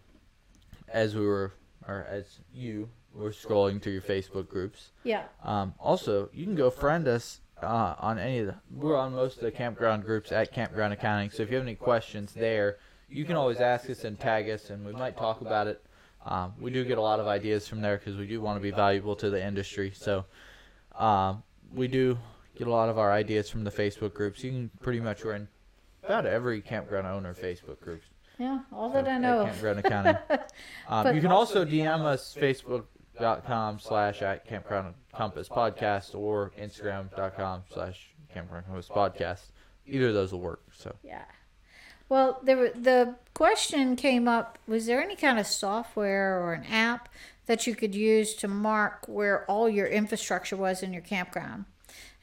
as 0.90 1.16
we 1.16 1.26
were, 1.26 1.54
or 1.88 2.06
as 2.10 2.40
you 2.54 2.90
were 3.14 3.32
scrolling 3.32 3.82
through 3.82 3.94
your 3.94 4.02
Facebook 4.02 4.48
groups. 4.48 4.92
yeah. 5.04 5.24
Um, 5.44 5.74
also, 5.80 6.30
you 6.34 6.46
can 6.46 6.56
go 6.56 6.70
friend 6.70 7.08
us 7.08 7.42
uh, 7.62 7.96
on 8.00 8.18
any 8.18 8.40
of 8.40 8.48
the. 8.48 8.56
We're 8.74 8.98
on 8.98 9.14
most 9.14 9.38
of 9.38 9.44
the 9.44 9.52
campground 9.52 10.04
groups 10.04 10.32
at 10.32 10.52
Campground 10.52 10.94
Accounting. 10.94 11.30
So 11.30 11.44
if 11.44 11.50
you 11.50 11.58
have 11.58 11.66
any 11.66 11.76
questions 11.76 12.34
there, 12.34 12.78
you 13.12 13.26
can 13.26 13.36
always 13.36 13.60
ask 13.60 13.90
us 13.90 14.04
and 14.04 14.20
tag 14.20 14.50
us, 14.50 14.70
and 14.70 14.86
we 14.86 14.94
might 14.94 15.18
talk 15.18 15.42
about 15.42 15.68
it. 15.68 15.84
Um, 16.26 16.54
we 16.60 16.72
do 16.72 16.84
get 16.86 16.98
a 16.98 17.02
lot 17.02 17.20
of 17.20 17.28
ideas 17.28 17.68
from 17.68 17.82
there 17.82 17.98
because 17.98 18.16
we 18.16 18.28
do 18.28 18.42
want 18.42 18.58
to 18.58 18.62
be 18.62 18.72
valuable 18.72 19.16
to 19.18 19.30
the 19.30 19.44
industry. 19.44 19.92
So 19.96 20.26
um, 20.96 21.44
we 21.74 21.88
do 21.88 22.18
get 22.56 22.68
a 22.68 22.72
lot 22.72 22.90
of 22.90 22.98
our 23.00 23.12
ideas 23.12 23.50
from 23.50 23.64
the 23.64 23.72
Facebook 23.72 24.14
groups. 24.14 24.44
You 24.44 24.52
can 24.52 24.72
pretty 24.82 25.00
much 25.00 25.24
we're 25.24 25.34
in 25.36 25.48
about 26.04 26.26
every 26.26 26.62
campground 26.62 27.08
owner 27.08 27.34
Facebook 27.34 27.80
groups. 27.80 28.06
Yeah. 28.38 28.60
All 28.72 28.90
that 28.92 29.08
I 29.08 29.18
know. 29.18 29.46
Campground 29.46 29.80
Accounting. 29.80 30.18
Um, 30.90 31.16
you 31.16 31.22
can 31.22 31.32
also 31.32 31.64
DM 31.64 32.02
us 32.02 32.36
Facebook.com 32.40 33.80
slash 33.80 34.22
at 34.22 34.46
Campground 34.46 34.94
Compass 35.14 35.48
Podcast 35.48 36.14
or 36.16 36.52
Instagram.com 36.60 37.64
slash 37.74 38.10
Campground 38.34 38.66
Compass 38.66 38.90
Podcast. 38.90 39.52
Either 39.86 40.10
of 40.10 40.14
those 40.14 40.32
will 40.34 40.42
work. 40.42 40.64
So 40.74 40.94
Yeah. 41.04 41.24
Well, 42.12 42.42
there 42.44 42.58
were, 42.58 42.72
the 42.76 43.16
question 43.34 43.96
came 43.96 44.28
up: 44.28 44.58
Was 44.68 44.86
there 44.86 45.02
any 45.02 45.16
kind 45.16 45.40
of 45.40 45.48
software 45.48 46.44
or 46.44 46.52
an 46.52 46.66
app 46.66 47.08
that 47.46 47.66
you 47.66 47.74
could 47.74 47.96
use 47.96 48.34
to 48.36 48.50
mark 48.50 49.06
where 49.08 49.46
all 49.46 49.70
your 49.70 49.88
infrastructure 49.88 50.58
was 50.58 50.84
in 50.84 50.92
your 50.92 51.04
campground? 51.04 51.64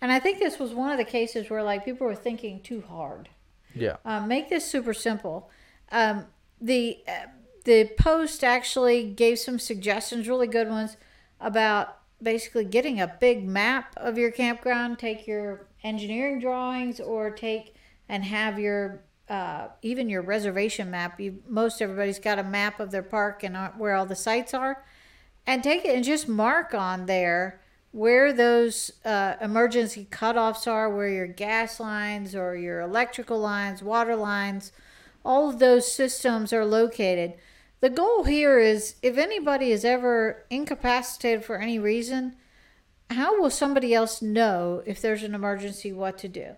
And 0.02 0.12
I 0.12 0.18
think 0.18 0.40
this 0.40 0.58
was 0.58 0.74
one 0.74 0.90
of 0.90 0.98
the 0.98 1.06
cases 1.06 1.48
where 1.48 1.62
like 1.62 1.86
people 1.86 2.06
were 2.06 2.14
thinking 2.14 2.60
too 2.60 2.84
hard. 2.86 3.30
Yeah. 3.74 3.96
Um, 4.04 4.28
make 4.28 4.50
this 4.50 4.70
super 4.70 4.92
simple. 4.92 5.48
Um, 5.90 6.26
the 6.60 6.98
uh, 7.08 7.28
the 7.64 7.90
post 7.98 8.44
actually 8.44 9.04
gave 9.04 9.38
some 9.38 9.58
suggestions, 9.58 10.28
really 10.28 10.48
good 10.48 10.68
ones, 10.68 10.98
about 11.40 11.96
basically 12.22 12.66
getting 12.66 13.00
a 13.00 13.16
big 13.20 13.42
map 13.42 13.94
of 13.96 14.18
your 14.18 14.32
campground. 14.32 14.98
Take 14.98 15.26
your 15.26 15.64
engineering 15.82 16.40
drawings, 16.40 17.00
or 17.00 17.30
take 17.30 17.74
and 18.06 18.24
have 18.24 18.58
your 18.58 19.00
uh, 19.28 19.68
even 19.82 20.08
your 20.08 20.22
reservation 20.22 20.90
map. 20.90 21.20
You, 21.20 21.42
most 21.46 21.82
everybody's 21.82 22.18
got 22.18 22.38
a 22.38 22.44
map 22.44 22.80
of 22.80 22.90
their 22.90 23.02
park 23.02 23.42
and 23.42 23.56
uh, 23.56 23.70
where 23.76 23.94
all 23.94 24.06
the 24.06 24.16
sites 24.16 24.54
are, 24.54 24.84
and 25.46 25.62
take 25.62 25.84
it 25.84 25.94
and 25.94 26.04
just 26.04 26.28
mark 26.28 26.74
on 26.74 27.06
there 27.06 27.60
where 27.90 28.32
those 28.32 28.92
uh, 29.04 29.34
emergency 29.40 30.06
cutoffs 30.10 30.66
are, 30.66 30.94
where 30.94 31.08
your 31.08 31.26
gas 31.26 31.80
lines 31.80 32.34
or 32.34 32.54
your 32.54 32.80
electrical 32.80 33.38
lines, 33.38 33.82
water 33.82 34.14
lines, 34.14 34.72
all 35.24 35.48
of 35.48 35.58
those 35.58 35.90
systems 35.90 36.52
are 36.52 36.64
located. 36.64 37.34
The 37.80 37.90
goal 37.90 38.24
here 38.24 38.58
is 38.58 38.96
if 39.02 39.16
anybody 39.16 39.70
is 39.70 39.84
ever 39.84 40.44
incapacitated 40.50 41.44
for 41.44 41.58
any 41.58 41.78
reason, 41.78 42.36
how 43.10 43.40
will 43.40 43.50
somebody 43.50 43.94
else 43.94 44.20
know 44.20 44.82
if 44.84 45.00
there's 45.00 45.22
an 45.22 45.34
emergency 45.34 45.92
what 45.92 46.18
to 46.18 46.28
do? 46.28 46.56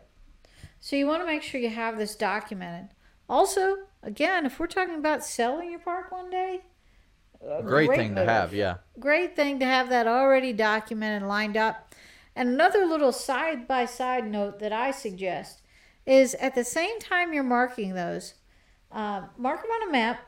So 0.81 0.97
you 0.97 1.07
want 1.07 1.23
to 1.23 1.27
make 1.27 1.43
sure 1.43 1.61
you 1.61 1.69
have 1.71 1.99
this 1.99 2.17
documented. 2.17 2.89
Also, 3.29 3.77
again, 4.03 4.47
if 4.47 4.59
we're 4.59 4.67
talking 4.67 4.97
about 4.97 5.25
selling 5.25 5.71
your 5.71 5.81
park 5.81 6.11
one 6.11 6.31
day, 6.31 6.63
a 7.47 7.63
Great, 7.63 7.91
thing 7.91 8.15
to 8.17 8.25
have. 8.25 8.53
Yeah. 8.53 8.77
great 8.99 9.35
thing 9.35 9.61
to 9.61 9.65
have 9.65 9.89
that 9.91 10.07
already 10.07 10.53
documented 10.53 11.23
and 11.23 11.29
lined 11.29 11.57
up. 11.57 11.95
And 12.37 12.49
another 12.51 12.85
little 12.85 13.13
side 13.13 13.67
by 13.67 13.87
side 13.87 14.31
note 14.31 14.59
that 14.59 14.73
I 14.73 14.91
suggest 14.91 15.63
is 16.07 16.35
at 16.35 16.55
the 16.55 16.65
same 16.65 16.99
time 16.99 17.33
you're 17.33 17.43
marking 17.43 17.95
those, 17.95 18.35
uh, 18.93 19.23
mark 19.37 19.63
them 19.63 19.71
on 19.71 19.89
a 19.89 19.93
map 19.93 20.21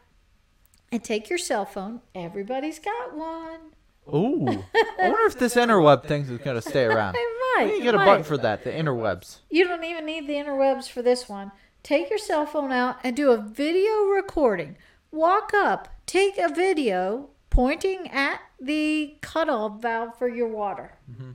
and 0.91 1.03
take 1.03 1.29
your 1.29 1.39
cell 1.39 1.65
phone. 1.65 2.01
Everybody's 2.15 2.79
got 2.79 3.15
one. 3.15 3.73
Ooh. 4.09 4.47
I 4.75 5.09
wonder 5.09 5.27
if 5.27 5.39
this 5.39 5.55
interweb 5.55 6.05
thing 6.05 6.23
is 6.23 6.39
going 6.39 6.61
to 6.61 6.63
stay 6.63 6.85
around. 6.87 7.15
It 7.17 7.57
might. 7.57 7.71
Can 7.75 7.83
get 7.83 7.95
a 7.95 7.99
might. 7.99 8.07
button 8.07 8.25
for 8.25 8.37
that. 8.39 8.65
The 8.65 8.71
interwebs. 8.71 9.39
You 9.51 9.67
don't 9.67 9.85
even 9.85 10.07
need 10.07 10.27
the 10.27 10.35
interwebs 10.35 10.89
for 10.89 11.03
this 11.03 11.29
one. 11.29 11.53
Take 11.83 12.11
your 12.11 12.19
cell 12.19 12.47
phone 12.47 12.73
out 12.73 12.97
and 13.03 13.17
do 13.17 13.31
a 13.31 13.37
video 13.37 14.05
recording. 14.05 14.77
Walk 15.11 15.53
up, 15.55 15.89
take 16.07 16.39
a 16.39 16.49
video 16.49 17.31
pointing 17.51 18.09
at 18.09 18.41
the 18.61 19.17
cutoff 19.21 19.83
valve 19.83 20.17
for 20.17 20.29
your 20.29 20.49
water. 20.49 20.93
Mm-hmm. 21.11 21.33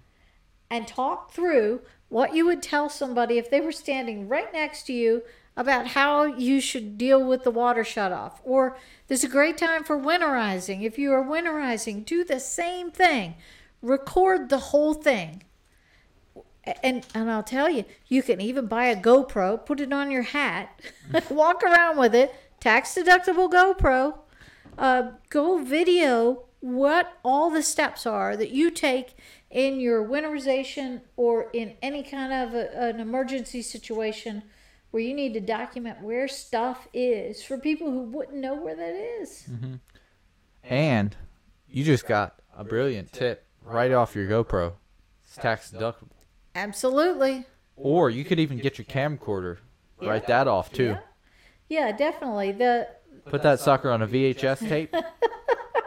And 0.69 0.87
talk 0.87 1.31
through 1.31 1.81
what 2.09 2.33
you 2.33 2.45
would 2.45 2.63
tell 2.63 2.89
somebody 2.89 3.37
if 3.37 3.49
they 3.49 3.61
were 3.61 3.71
standing 3.71 4.27
right 4.27 4.51
next 4.51 4.83
to 4.87 4.93
you 4.93 5.23
about 5.57 5.87
how 5.87 6.23
you 6.23 6.61
should 6.61 6.97
deal 6.97 7.21
with 7.21 7.43
the 7.43 7.51
water 7.51 7.83
shutoff. 7.83 8.33
Or 8.43 8.77
this 9.07 9.19
is 9.25 9.29
a 9.29 9.33
great 9.33 9.57
time 9.57 9.83
for 9.83 9.97
winterizing. 9.97 10.83
If 10.83 10.97
you 10.97 11.11
are 11.11 11.23
winterizing, 11.23 12.05
do 12.05 12.23
the 12.23 12.39
same 12.39 12.91
thing. 12.91 13.35
Record 13.81 14.47
the 14.47 14.59
whole 14.59 14.93
thing 14.93 15.43
and 16.83 17.05
and 17.13 17.31
I'll 17.31 17.43
tell 17.43 17.69
you, 17.69 17.85
you 18.07 18.23
can 18.23 18.41
even 18.41 18.67
buy 18.67 18.85
a 18.85 18.95
GoPro, 18.95 19.65
put 19.65 19.79
it 19.79 19.93
on 19.93 20.11
your 20.11 20.23
hat, 20.23 20.79
walk 21.29 21.63
around 21.63 21.97
with 21.97 22.13
it, 22.13 22.33
tax 22.59 22.95
deductible 22.95 23.51
GoPro. 23.51 24.19
Uh, 24.77 25.11
go 25.29 25.63
video 25.63 26.43
what 26.59 27.17
all 27.23 27.49
the 27.49 27.63
steps 27.63 28.05
are 28.05 28.35
that 28.35 28.51
you 28.51 28.69
take 28.69 29.15
in 29.49 29.79
your 29.79 30.05
winterization 30.07 31.01
or 31.15 31.49
in 31.53 31.75
any 31.81 32.03
kind 32.03 32.33
of 32.33 32.53
a, 32.53 32.89
an 32.89 32.99
emergency 32.99 33.61
situation 33.61 34.43
where 34.91 35.03
you 35.03 35.13
need 35.13 35.33
to 35.33 35.39
document 35.39 36.01
where 36.01 36.27
stuff 36.27 36.87
is 36.93 37.43
for 37.43 37.57
people 37.57 37.91
who 37.91 38.01
wouldn't 38.01 38.37
know 38.37 38.55
where 38.55 38.75
that 38.75 38.93
is. 39.21 39.47
Mm-hmm. 39.49 39.75
And 40.63 41.15
you 41.69 41.83
just 41.83 42.07
got 42.07 42.39
a 42.55 42.63
brilliant 42.63 43.11
tip 43.11 43.45
right 43.63 43.91
off 43.91 44.15
your 44.15 44.27
GoPro. 44.27 44.73
It's 45.25 45.35
tax 45.35 45.71
deductible. 45.71 46.09
Absolutely. 46.55 47.45
Or 47.75 48.09
you 48.09 48.23
could 48.25 48.39
even 48.39 48.57
get 48.57 48.77
your 48.77 48.85
camcorder. 48.85 49.57
Write 50.01 50.27
that 50.27 50.47
off 50.47 50.71
too. 50.71 50.85
Yeah. 50.85 50.99
Yeah, 51.69 51.91
definitely. 51.91 52.53
The 52.53 52.87
Put 53.25 53.43
that 53.43 53.59
sucker 53.59 53.91
on 53.91 54.01
a 54.01 54.07
VHS 54.07 54.67
tape. 54.67 54.95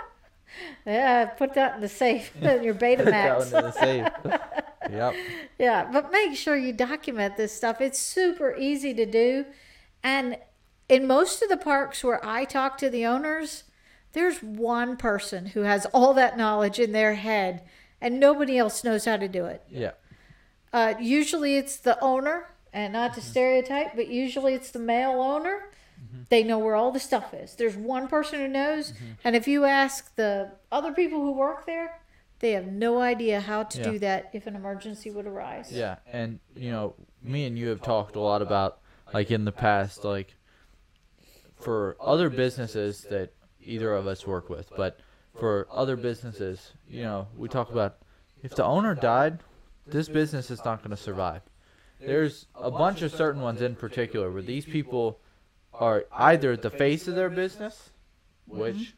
yeah, 0.87 1.27
put 1.27 1.55
that 1.55 1.77
in 1.77 1.81
the 1.81 1.89
safe, 1.89 2.35
in 2.43 2.63
your 2.63 2.75
Betamax. 2.75 3.05
That 3.05 3.39
one 3.39 3.47
in 3.47 3.71
the 3.71 3.73
safe. 3.73 4.09
yep. 4.91 5.15
Yeah, 5.59 5.89
but 5.93 6.13
make 6.13 6.37
sure 6.37 6.57
you 6.57 6.73
document 6.73 7.37
this 7.37 7.55
stuff. 7.55 7.81
It's 7.81 7.99
super 7.99 8.55
easy 8.57 8.95
to 8.95 9.07
do. 9.07 9.47
And 10.03 10.39
in 10.89 11.07
most 11.07 11.43
of 11.43 11.49
the 11.49 11.57
parks 11.57 12.03
where 12.03 12.25
I 12.25 12.45
talk 12.45 12.79
to 12.79 12.91
the 12.91 13.07
owners, 13.07 13.65
there's 14.13 14.43
one 14.43 14.97
person 14.97 15.47
who 15.47 15.61
has 15.61 15.87
all 15.87 16.15
that 16.15 16.37
knowledge 16.37 16.79
in 16.79 16.93
their 16.93 17.15
head 17.15 17.63
and 18.01 18.19
nobody 18.19 18.59
else 18.59 18.83
knows 18.83 19.05
how 19.05 19.17
to 19.17 19.29
do 19.29 19.45
it. 19.47 19.63
Yeah. 19.71 19.93
Uh, 20.73 20.95
usually 21.01 21.57
it's 21.57 21.77
the 21.77 22.03
owner, 22.03 22.47
and 22.73 22.93
not 22.93 23.15
to 23.15 23.21
stereotype, 23.21 23.95
but 23.97 24.09
usually 24.09 24.55
it's 24.55 24.71
the 24.71 24.79
male 24.79 25.21
owner. 25.21 25.70
Mm-hmm. 26.11 26.23
They 26.29 26.43
know 26.43 26.59
where 26.59 26.75
all 26.75 26.91
the 26.91 27.01
stuff 27.01 27.33
is. 27.35 27.55
There's 27.55 27.77
one 27.77 28.09
person 28.09 28.41
who 28.41 28.49
knows, 28.49 28.93
mm-hmm. 28.93 29.05
and 29.25 29.37
if 29.37 29.47
you 29.47 29.65
ask 29.65 30.15
the 30.17 30.51
other 30.73 30.93
people 30.93 31.21
who 31.21 31.33
work 31.33 31.67
there, 31.67 32.01
they 32.41 32.53
have 32.53 32.67
no 32.67 33.01
idea 33.01 33.41
how 33.41 33.65
to 33.65 33.79
Yeah. 33.79 33.91
do 33.91 33.99
that 34.01 34.31
if 34.33 34.47
an 34.47 34.57
emergency 34.57 35.11
would 35.11 35.27
arise. 35.27 35.71
Yeah, 35.73 35.97
and 36.11 36.41
you 36.57 36.71
know, 36.71 36.95
me 37.23 37.45
and 37.45 37.59
you 37.59 37.69
have 37.69 37.83
talked 37.83 38.17
a 38.17 38.21
lot 38.21 38.43
about 38.43 38.81
like 39.13 39.31
in 39.31 39.45
the 39.45 39.53
past, 39.53 40.05
like 40.05 40.35
for 41.55 41.97
other 42.01 42.31
businesses 42.31 43.03
that 43.11 43.33
either 43.61 43.95
of 43.95 44.07
us 44.07 44.27
work 44.27 44.49
with, 44.49 44.71
but 44.77 45.01
for 45.39 45.67
other 45.71 45.97
businesses, 45.97 46.73
you 46.89 47.03
know, 47.03 47.29
we 47.37 47.49
talk 47.49 47.71
about 47.71 47.99
if 48.43 48.55
the 48.55 48.65
owner 48.65 48.95
died, 48.95 49.41
this 49.87 50.09
business 50.09 50.51
is 50.51 50.65
not 50.65 50.79
going 50.79 50.91
to 50.91 50.97
survive. 50.97 51.43
There's 52.01 52.47
a 52.55 52.71
bunch 52.71 53.03
of 53.03 53.13
certain 53.13 53.43
ones 53.43 53.61
in 53.61 53.75
particular 53.75 54.31
where 54.31 54.43
these 54.43 54.65
people 54.65 55.21
are 55.81 56.05
either 56.13 56.57
the 56.57 56.71
face 56.71 57.09
of 57.09 57.15
their 57.15 57.31
business, 57.31 57.91
which 58.47 58.95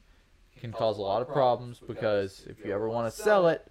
can 0.58 0.72
cause 0.72 0.98
a 0.98 1.00
lot 1.00 1.22
of 1.22 1.28
problems 1.28 1.80
because 1.86 2.44
if 2.48 2.64
you 2.64 2.72
ever 2.72 2.88
want 2.88 3.12
to 3.12 3.22
sell 3.22 3.48
it, 3.48 3.66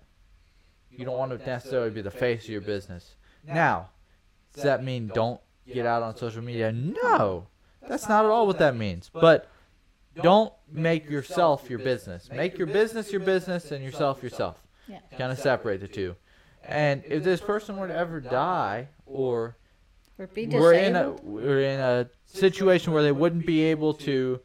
you 0.89 1.05
don't 1.05 1.17
want 1.17 1.38
to 1.38 1.45
necessarily 1.45 1.89
be 1.89 2.01
the 2.01 2.09
face 2.11 2.45
of 2.45 2.49
your 2.49 2.61
business. 2.61 3.15
Now, 3.45 3.89
does 4.53 4.63
that 4.63 4.83
mean 4.83 5.11
don't 5.13 5.39
get 5.67 5.85
out 5.85 6.03
on 6.03 6.15
social 6.15 6.41
media? 6.41 6.71
No, 6.71 7.47
that's 7.88 8.07
not 8.07 8.25
at 8.25 8.31
all 8.31 8.47
what 8.47 8.59
that 8.59 8.75
means. 8.75 9.09
But 9.13 9.49
don't 10.21 10.53
make 10.69 11.09
yourself 11.09 11.69
your 11.69 11.79
business. 11.79 12.29
Make 12.31 12.57
your 12.57 12.67
business 12.67 13.11
your 13.11 13.21
business 13.21 13.71
and 13.71 13.83
yourself 13.83 14.23
yourself. 14.23 14.61
Yeah. 14.88 14.99
Kind 15.17 15.31
of 15.31 15.39
separate 15.39 15.81
the 15.81 15.88
two. 15.88 16.15
And 16.63 17.03
if 17.05 17.23
this 17.23 17.41
person 17.41 17.77
were 17.77 17.88
to 17.88 17.95
ever 17.95 18.19
die, 18.19 18.89
or 19.05 19.57
Or 20.22 20.27
be 20.27 20.45
we're 20.45 20.73
in 20.73 20.95
a 20.95 20.99
disabled. 21.10 21.19
we're 21.23 21.61
in 21.61 21.80
a 21.80 22.07
situation 22.26 22.93
where 22.93 23.02
they 23.02 23.11
wouldn't 23.11 23.45
be 23.48 23.61
able 23.64 23.95
to 23.95 24.39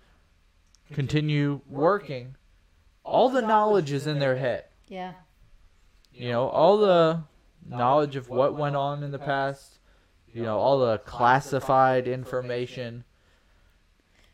continue 0.95 1.61
working, 1.69 2.35
all 3.05 3.29
the 3.29 3.43
knowledge 3.43 3.93
is 3.93 4.07
in 4.07 4.19
their 4.19 4.37
head. 4.37 4.65
yeah. 4.89 5.13
You 6.13 6.31
know, 6.31 6.49
all 6.49 6.79
the 6.79 7.25
knowledge 7.69 8.17
of 8.17 8.31
what 8.31 8.55
went 8.55 8.75
on 8.75 9.03
in 9.03 9.11
the 9.11 9.19
past, 9.19 9.81
you 10.33 10.43
know, 10.43 10.57
all 10.57 10.79
the 10.79 10.97
classified 10.99 12.09
information, 12.09 13.05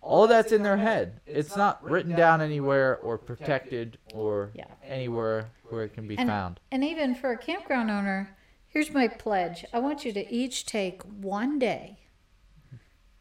all 0.00 0.28
that's 0.28 0.52
in 0.52 0.62
their 0.62 0.76
head. 0.76 1.20
It's 1.26 1.56
not 1.56 1.82
written 1.82 2.14
down 2.14 2.40
anywhere 2.40 2.98
or 2.98 3.18
protected 3.18 3.98
or 4.14 4.52
Yeah. 4.54 4.66
anywhere 4.84 5.50
where 5.70 5.82
it 5.82 5.92
can 5.94 6.06
be 6.06 6.16
And, 6.16 6.28
found. 6.28 6.60
and 6.70 6.84
even 6.84 7.16
for 7.16 7.32
a 7.32 7.36
campground 7.36 7.90
owner, 7.90 8.36
here's 8.72 8.90
my 8.92 9.06
pledge. 9.08 9.64
I 9.72 9.78
want 9.78 10.04
you 10.04 10.12
to 10.12 10.32
each 10.32 10.66
take 10.66 11.02
one 11.02 11.58
day 11.58 11.98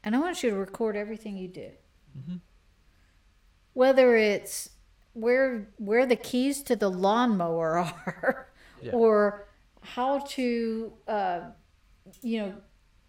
and 0.03 0.15
I 0.15 0.19
want 0.19 0.41
you 0.43 0.49
to 0.49 0.55
record 0.55 0.95
everything 0.95 1.37
you 1.37 1.47
do. 1.47 1.69
Whether 3.73 4.15
it's 4.15 4.69
where 5.13 5.67
where 5.77 6.05
the 6.05 6.15
keys 6.15 6.61
to 6.63 6.75
the 6.75 6.89
lawnmower 6.89 7.77
are 7.77 8.47
Yeah. 8.81 8.91
or 8.93 9.47
how 9.81 10.19
to 10.19 10.93
uh, 11.07 11.39
you 12.21 12.39
know 12.41 12.53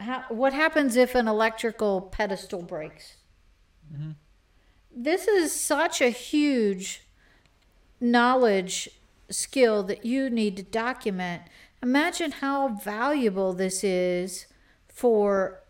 how, 0.00 0.24
what 0.28 0.52
happens 0.52 0.96
if 0.96 1.14
an 1.14 1.28
electrical 1.28 2.00
pedestal 2.00 2.62
breaks. 2.62 3.16
This 4.94 5.26
is 5.28 5.52
such 5.58 6.00
a 6.00 6.08
huge 6.10 7.02
knowledge 8.00 8.88
skill 9.30 9.82
that 9.84 10.04
you 10.04 10.28
need 10.30 10.56
to 10.56 10.62
document. 10.62 11.42
Imagine 11.82 12.30
how 12.30 12.68
valuable 12.68 13.52
this 13.52 13.82
is 13.82 14.46
for 14.88 15.62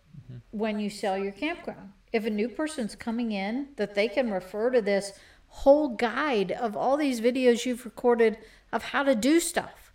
when 0.50 0.78
you 0.78 0.90
sell 0.90 1.16
your 1.16 1.32
campground. 1.32 1.92
If 2.12 2.26
a 2.26 2.30
new 2.30 2.48
person's 2.48 2.94
coming 2.94 3.32
in, 3.32 3.68
that 3.76 3.94
they 3.94 4.08
can 4.08 4.30
refer 4.30 4.70
to 4.70 4.82
this 4.82 5.12
whole 5.48 5.88
guide 5.88 6.52
of 6.52 6.76
all 6.76 6.96
these 6.96 7.20
videos 7.20 7.64
you've 7.64 7.84
recorded 7.84 8.38
of 8.72 8.82
how 8.84 9.02
to 9.02 9.14
do 9.14 9.40
stuff. 9.40 9.92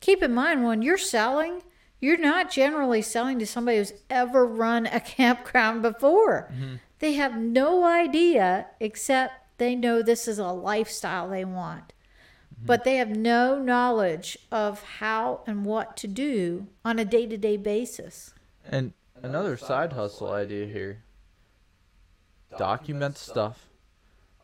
Keep 0.00 0.22
in 0.22 0.34
mind 0.34 0.64
when 0.64 0.82
you're 0.82 0.98
selling, 0.98 1.62
you're 2.00 2.18
not 2.18 2.50
generally 2.50 3.00
selling 3.00 3.38
to 3.38 3.46
somebody 3.46 3.78
who's 3.78 3.92
ever 4.10 4.46
run 4.46 4.86
a 4.86 5.00
campground 5.16 5.82
before. 5.82 6.50
Mm-hmm. 6.52 6.74
They 6.98 7.14
have 7.14 7.36
no 7.36 7.84
idea 7.84 8.66
except 8.80 9.58
they 9.58 9.74
know 9.74 10.02
this 10.02 10.28
is 10.28 10.38
a 10.38 10.48
lifestyle 10.48 11.28
they 11.28 11.44
want. 11.44 11.92
But 12.64 12.84
they 12.84 12.96
have 12.96 13.10
no 13.10 13.58
knowledge 13.58 14.38
of 14.50 14.82
how 14.82 15.42
and 15.46 15.64
what 15.64 15.96
to 15.98 16.08
do 16.08 16.68
on 16.84 16.98
a 16.98 17.04
day 17.04 17.26
to 17.26 17.36
day 17.36 17.56
basis. 17.56 18.32
And 18.64 18.92
another 19.22 19.56
side 19.56 19.92
hustle 19.92 20.32
idea 20.32 20.66
here 20.66 21.02
document 22.58 23.18
stuff, 23.18 23.66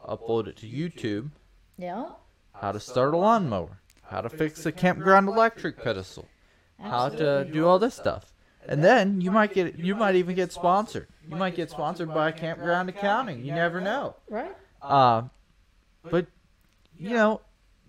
upload 0.07 0.47
it 0.47 0.57
to 0.59 0.67
YouTube, 0.69 1.31
Yeah. 1.79 2.11
how 2.55 2.73
to 2.73 2.81
start 2.81 3.15
a 3.15 3.17
lawnmower, 3.17 3.79
how 4.03 4.21
to 4.21 4.29
fix 4.29 4.67
a 4.67 4.73
campground 4.73 5.29
electric 5.29 5.79
pedestal, 5.79 6.29
how 6.79 7.09
to 7.09 7.45
do 7.51 7.67
all 7.67 7.79
this 7.79 7.95
stuff. 7.95 8.33
And 8.69 8.85
then 8.85 9.21
you 9.21 9.31
might 9.31 9.55
get 9.55 9.79
you 9.79 9.95
might 9.97 10.15
even 10.15 10.37
get 10.37 10.53
sponsored. 10.53 11.09
You 11.29 11.37
might 11.37 11.57
get 11.57 11.71
sponsored 11.71 12.13
by 12.15 12.31
campground 12.31 12.89
accounting. 12.89 13.45
You 13.45 13.53
never 13.53 13.81
know. 13.81 14.15
Right? 14.29 14.55
Uh, 14.81 15.23
but 16.05 16.27
you 16.97 17.11
know, 17.11 17.41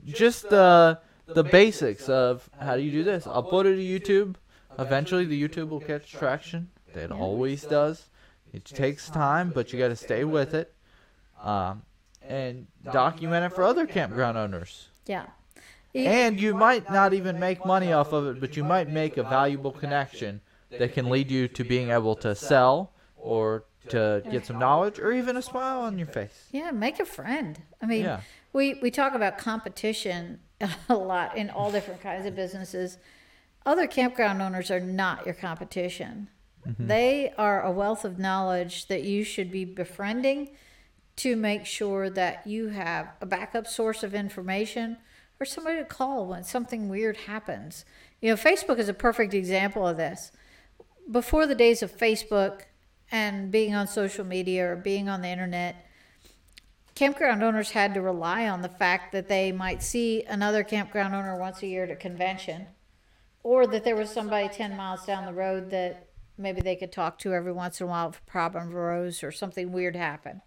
just 0.05 0.49
the 0.49 0.99
the 1.25 1.43
basics 1.43 2.09
of 2.09 2.49
how 2.59 2.75
do 2.75 2.81
you 2.81 2.91
do 2.91 3.03
this? 3.03 3.25
Upload 3.25 3.65
it 3.65 3.75
to 3.75 3.81
YouTube. 3.81 4.35
Eventually, 4.77 5.25
the 5.25 5.41
YouTube 5.41 5.69
will 5.69 5.79
catch 5.79 6.11
traction. 6.11 6.69
It 6.93 7.11
always 7.11 7.63
does. 7.63 8.07
It 8.53 8.65
takes 8.65 9.09
time, 9.09 9.51
but 9.53 9.71
you 9.73 9.79
got 9.79 9.87
to 9.89 9.95
stay 9.95 10.23
with 10.23 10.53
it. 10.53 10.73
Um, 11.41 11.83
and 12.21 12.67
document 12.91 13.45
it 13.45 13.49
for 13.55 13.63
other 13.63 13.85
campground 13.85 14.37
owners. 14.37 14.87
Yeah. 15.05 15.25
And 15.93 16.39
you 16.39 16.53
might 16.53 16.89
not 16.89 17.13
even 17.13 17.39
make 17.39 17.65
money 17.65 17.91
off 17.93 18.13
of 18.13 18.27
it, 18.27 18.39
but 18.39 18.55
you 18.57 18.63
might 18.63 18.89
make 18.89 19.17
a 19.17 19.23
valuable 19.23 19.71
connection 19.71 20.41
that 20.71 20.93
can 20.93 21.09
lead 21.09 21.29
you 21.29 21.47
to 21.49 21.63
being 21.63 21.91
able 21.91 22.15
to 22.17 22.33
sell 22.33 22.91
or 23.17 23.65
to 23.89 24.23
get 24.31 24.45
some 24.45 24.57
knowledge 24.57 24.97
or 24.99 25.11
even 25.11 25.37
a 25.37 25.41
smile 25.41 25.81
on 25.81 25.97
your 25.97 26.07
face. 26.07 26.47
Yeah, 26.51 26.71
make 26.71 26.99
a 26.99 27.05
friend. 27.05 27.59
I 27.81 27.85
mean, 27.85 28.03
Yeah. 28.03 28.21
We 28.53 28.75
we 28.75 28.91
talk 28.91 29.15
about 29.15 29.37
competition 29.37 30.39
a 30.89 30.95
lot 30.95 31.35
in 31.35 31.49
all 31.49 31.71
different 31.71 32.01
kinds 32.01 32.25
of 32.25 32.35
businesses. 32.35 32.97
Other 33.65 33.87
campground 33.87 34.41
owners 34.41 34.69
are 34.71 34.79
not 34.79 35.25
your 35.25 35.35
competition. 35.35 36.29
Mm-hmm. 36.67 36.87
They 36.87 37.33
are 37.37 37.61
a 37.61 37.71
wealth 37.71 38.05
of 38.05 38.19
knowledge 38.19 38.87
that 38.87 39.03
you 39.03 39.23
should 39.23 39.51
be 39.51 39.65
befriending 39.65 40.51
to 41.17 41.35
make 41.35 41.65
sure 41.65 42.09
that 42.09 42.45
you 42.47 42.69
have 42.69 43.09
a 43.21 43.25
backup 43.25 43.67
source 43.67 44.03
of 44.03 44.13
information 44.15 44.97
or 45.39 45.45
somebody 45.45 45.77
to 45.77 45.85
call 45.85 46.27
when 46.27 46.43
something 46.43 46.89
weird 46.89 47.17
happens. 47.17 47.85
You 48.21 48.29
know, 48.29 48.35
Facebook 48.35 48.79
is 48.79 48.89
a 48.89 48.93
perfect 48.93 49.33
example 49.33 49.87
of 49.87 49.97
this. 49.97 50.31
Before 51.09 51.45
the 51.45 51.55
days 51.55 51.83
of 51.83 51.95
Facebook 51.95 52.61
and 53.11 53.51
being 53.51 53.75
on 53.75 53.87
social 53.87 54.25
media 54.25 54.71
or 54.71 54.75
being 54.75 55.09
on 55.09 55.21
the 55.21 55.27
internet, 55.27 55.85
campground 56.95 57.43
owners 57.43 57.71
had 57.71 57.93
to 57.93 58.01
rely 58.01 58.47
on 58.47 58.61
the 58.61 58.69
fact 58.69 59.11
that 59.11 59.27
they 59.27 59.51
might 59.51 59.81
see 59.81 60.23
another 60.23 60.63
campground 60.63 61.15
owner 61.15 61.37
once 61.37 61.61
a 61.61 61.67
year 61.67 61.83
at 61.83 61.91
a 61.91 61.95
convention 61.95 62.67
or 63.43 63.67
that 63.67 63.83
there 63.83 63.95
was 63.95 64.09
somebody 64.09 64.47
10 64.47 64.75
miles 64.77 65.05
down 65.05 65.25
the 65.25 65.33
road 65.33 65.69
that 65.69 66.07
maybe 66.37 66.61
they 66.61 66.75
could 66.75 66.91
talk 66.91 67.19
to 67.19 67.33
every 67.33 67.51
once 67.51 67.79
in 67.79 67.85
a 67.85 67.89
while 67.89 68.09
if 68.09 68.19
a 68.19 68.31
problem 68.31 68.75
arose 68.75 69.23
or 69.23 69.31
something 69.31 69.71
weird 69.71 69.95
happened. 69.95 70.41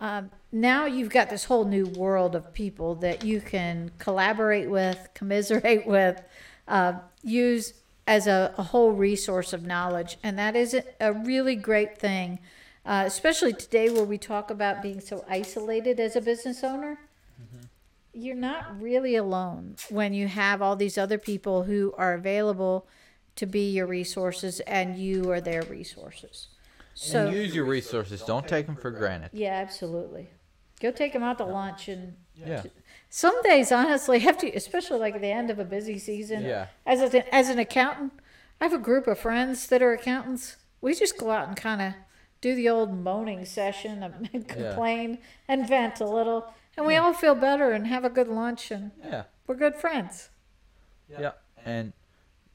Um, 0.00 0.30
now 0.50 0.86
you've 0.86 1.10
got 1.10 1.30
this 1.30 1.44
whole 1.44 1.64
new 1.64 1.86
world 1.86 2.34
of 2.34 2.52
people 2.52 2.96
that 2.96 3.24
you 3.24 3.40
can 3.40 3.92
collaborate 3.98 4.68
with, 4.68 5.08
commiserate 5.14 5.86
with, 5.86 6.20
uh, 6.66 6.94
use 7.22 7.74
as 8.06 8.26
a, 8.26 8.52
a 8.58 8.62
whole 8.62 8.90
resource 8.90 9.52
of 9.52 9.64
knowledge. 9.64 10.18
And 10.22 10.36
that 10.38 10.56
is 10.56 10.74
a, 10.74 10.82
a 10.98 11.12
really 11.12 11.54
great 11.54 11.98
thing, 11.98 12.40
uh, 12.84 13.04
especially 13.06 13.52
today 13.52 13.88
where 13.90 14.04
we 14.04 14.18
talk 14.18 14.50
about 14.50 14.82
being 14.82 15.00
so 15.00 15.24
isolated 15.28 15.98
as 16.00 16.16
a 16.16 16.20
business 16.20 16.62
owner. 16.64 16.98
You're 18.14 18.36
not 18.36 18.78
really 18.78 19.16
alone 19.16 19.76
when 19.88 20.12
you 20.12 20.28
have 20.28 20.60
all 20.60 20.76
these 20.76 20.98
other 20.98 21.16
people 21.16 21.62
who 21.62 21.94
are 21.96 22.12
available 22.12 22.86
to 23.36 23.46
be 23.46 23.70
your 23.70 23.86
resources 23.86 24.60
and 24.60 24.98
you 24.98 25.30
are 25.30 25.40
their 25.40 25.62
resources. 25.62 26.48
So, 26.92 27.28
and 27.28 27.34
use 27.34 27.54
your 27.54 27.64
resources. 27.64 28.20
Don't 28.22 28.46
take 28.46 28.66
them 28.66 28.76
for 28.76 28.90
granted. 28.90 29.30
yeah, 29.32 29.54
absolutely. 29.54 30.28
Go 30.78 30.90
take 30.90 31.14
them 31.14 31.22
out 31.22 31.38
to 31.38 31.44
lunch 31.46 31.88
and 31.88 32.16
Yeah. 32.36 32.64
some 33.08 33.40
days, 33.44 33.72
honestly, 33.72 34.18
have 34.28 34.36
to, 34.38 34.50
especially 34.54 34.98
like 34.98 35.14
at 35.14 35.22
the 35.22 35.28
end 35.32 35.48
of 35.50 35.58
a 35.58 35.64
busy 35.64 35.98
season. 35.98 36.42
Yeah. 36.44 36.66
As 36.84 37.00
a, 37.14 37.34
as 37.34 37.48
an 37.48 37.58
accountant, 37.58 38.12
I 38.60 38.64
have 38.64 38.74
a 38.74 38.78
group 38.78 39.06
of 39.06 39.18
friends 39.18 39.68
that 39.68 39.80
are 39.80 39.94
accountants. 39.94 40.56
We 40.82 40.94
just 40.94 41.16
go 41.16 41.30
out 41.30 41.48
and 41.48 41.56
kind 41.56 41.80
of 41.80 41.94
do 42.42 42.54
the 42.54 42.68
old 42.68 42.92
moaning 42.92 43.46
session 43.46 44.02
and 44.02 44.46
complain 44.48 45.18
and 45.48 45.66
vent 45.66 46.00
a 46.00 46.04
little, 46.06 46.52
and 46.76 46.84
we 46.86 46.96
all 46.96 47.14
feel 47.14 47.34
better 47.34 47.72
and 47.72 47.86
have 47.86 48.04
a 48.04 48.10
good 48.10 48.28
lunch 48.28 48.70
and 48.70 48.90
Yeah. 49.02 49.24
we're 49.46 49.54
good 49.54 49.76
friends. 49.76 50.28
Yeah. 51.08 51.32
And 51.64 51.94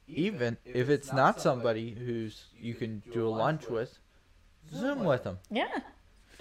even 0.07 0.57
if 0.65 0.89
it's 0.89 1.11
not 1.11 1.41
somebody 1.41 1.91
who's 1.91 2.45
you 2.59 2.75
can 2.75 3.01
do 3.11 3.27
a 3.27 3.29
lunch 3.31 3.67
with, 3.67 3.97
Zoom 4.73 5.03
with 5.05 5.23
them. 5.23 5.39
Yeah. 5.49 5.79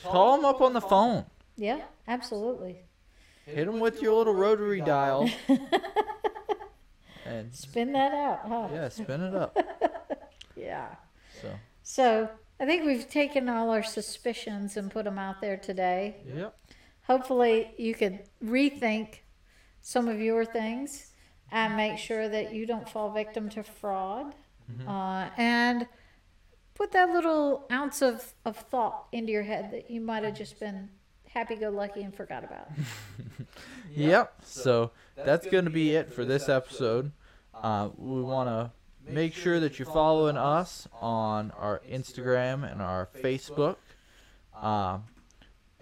Call 0.03 0.37
them 0.37 0.45
up 0.45 0.61
on 0.61 0.73
the 0.75 0.81
phone. 0.81 1.25
Yeah. 1.57 1.81
Absolutely. 2.09 2.81
Hit 3.47 3.67
them 3.67 3.79
with 3.81 4.03
your 4.03 4.15
little 4.15 4.35
rotary 4.35 4.81
dial. 4.81 5.31
and 7.25 7.55
Spin 7.55 7.93
that 7.93 8.13
out, 8.13 8.41
huh? 8.49 8.69
yeah, 8.73 8.89
spin 8.89 9.21
it 9.23 9.35
up. 9.35 9.57
Yeah. 10.57 10.89
So 11.43 11.51
So 11.83 12.31
I 12.59 12.67
think 12.67 12.85
we've 12.85 13.09
taken 13.09 13.49
all 13.49 13.71
our 13.71 13.83
suspicions 13.83 14.77
and 14.77 14.91
put 14.91 15.05
them 15.05 15.19
out 15.19 15.41
there 15.41 15.57
today. 15.57 16.17
yep. 16.35 16.57
hopefully 17.03 17.73
you 17.77 17.95
could 17.95 18.21
rethink 18.45 19.21
some 19.83 20.09
of 20.09 20.21
your 20.21 20.45
things 20.45 21.13
and 21.53 21.77
make 21.77 21.99
sure 21.99 22.29
that 22.29 22.53
you 22.53 22.67
don't 22.67 22.89
fall 22.89 23.11
victim 23.13 23.49
to 23.51 23.63
fraud 23.63 24.35
uh, 24.89 25.29
and 25.37 25.87
put 26.75 26.91
that 26.93 27.11
little 27.11 27.67
ounce 27.71 28.03
of, 28.03 28.35
of 28.45 28.57
thought 28.57 29.07
into 29.13 29.31
your 29.33 29.45
head 29.45 29.71
that 29.71 29.91
you 29.91 30.01
might 30.01 30.25
have 30.25 30.35
just 30.35 30.59
been 30.59 30.89
happy-go-lucky 31.29 32.03
and 32.03 32.15
forgot 32.15 32.43
about 32.43 32.69
Yep. 33.95 34.35
So 34.45 34.91
that's 35.15 35.47
going 35.47 35.65
to 35.65 35.71
be 35.71 35.95
it 35.95 36.13
for 36.13 36.25
this 36.25 36.49
episode. 36.49 37.13
Uh, 37.55 37.89
we 37.97 38.23
want 38.23 38.49
to 38.49 38.71
make 39.07 39.35
sure 39.35 39.61
that 39.61 39.79
you're 39.79 39.87
following 39.87 40.37
us 40.37 40.89
on 41.01 41.53
our 41.53 41.81
Instagram 41.91 42.71
and 42.71 42.83
our 42.83 43.09
Facebook. 43.23 43.77
Um, 44.61 45.05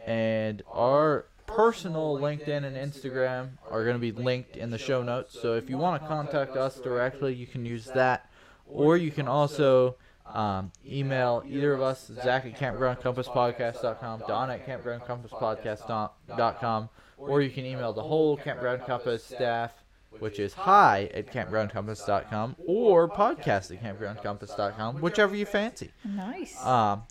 and 0.07 0.63
our 0.71 1.25
personal 1.47 2.19
LinkedIn 2.19 2.65
and 2.65 2.77
Instagram 2.77 3.51
are 3.71 3.85
going 3.85 3.97
to 3.97 4.01
be 4.01 4.13
linked 4.13 4.57
in 4.57 4.71
the 4.71 4.79
show 4.79 5.03
notes. 5.03 5.37
So 5.41 5.55
if 5.55 5.71
you 5.71 5.79
want 5.79 6.03
to 6.03 6.09
contact 6.09 6.57
us 6.57 6.81
directly, 6.81 7.35
you 7.35 7.47
can 7.47 7.65
use 7.65 7.87
that. 7.95 8.29
Or 8.67 8.97
you 8.97 9.11
can 9.11 9.29
also 9.29 9.97
um, 10.27 10.73
email 10.87 11.43
either 11.47 11.75
of 11.75 11.83
us, 11.83 12.11
Zack 12.23 12.47
at 12.47 12.59
campgroundcompasspodcast.com, 12.59 14.23
Don 14.27 14.51
at 14.51 14.67
campgroundcompasspodcast.com, 14.67 16.89
or 17.19 17.43
you 17.43 17.51
can 17.51 17.67
email 17.67 17.93
the 17.93 18.03
whole 18.03 18.37
Campground 18.37 18.83
Compass 18.87 19.25
staff, 19.25 19.73
which 20.21 20.39
is 20.39 20.55
hi 20.55 21.11
at 21.15 21.27
campgroundcompass.com 21.33 22.57
or 22.67 23.09
podcast 23.09 23.71
at 23.75 23.83
campgroundcompass.com, 23.83 25.01
whichever 25.01 25.35
you 25.37 25.47
fancy. 25.47 25.91
nice 26.05 26.61
Um, 26.65 27.03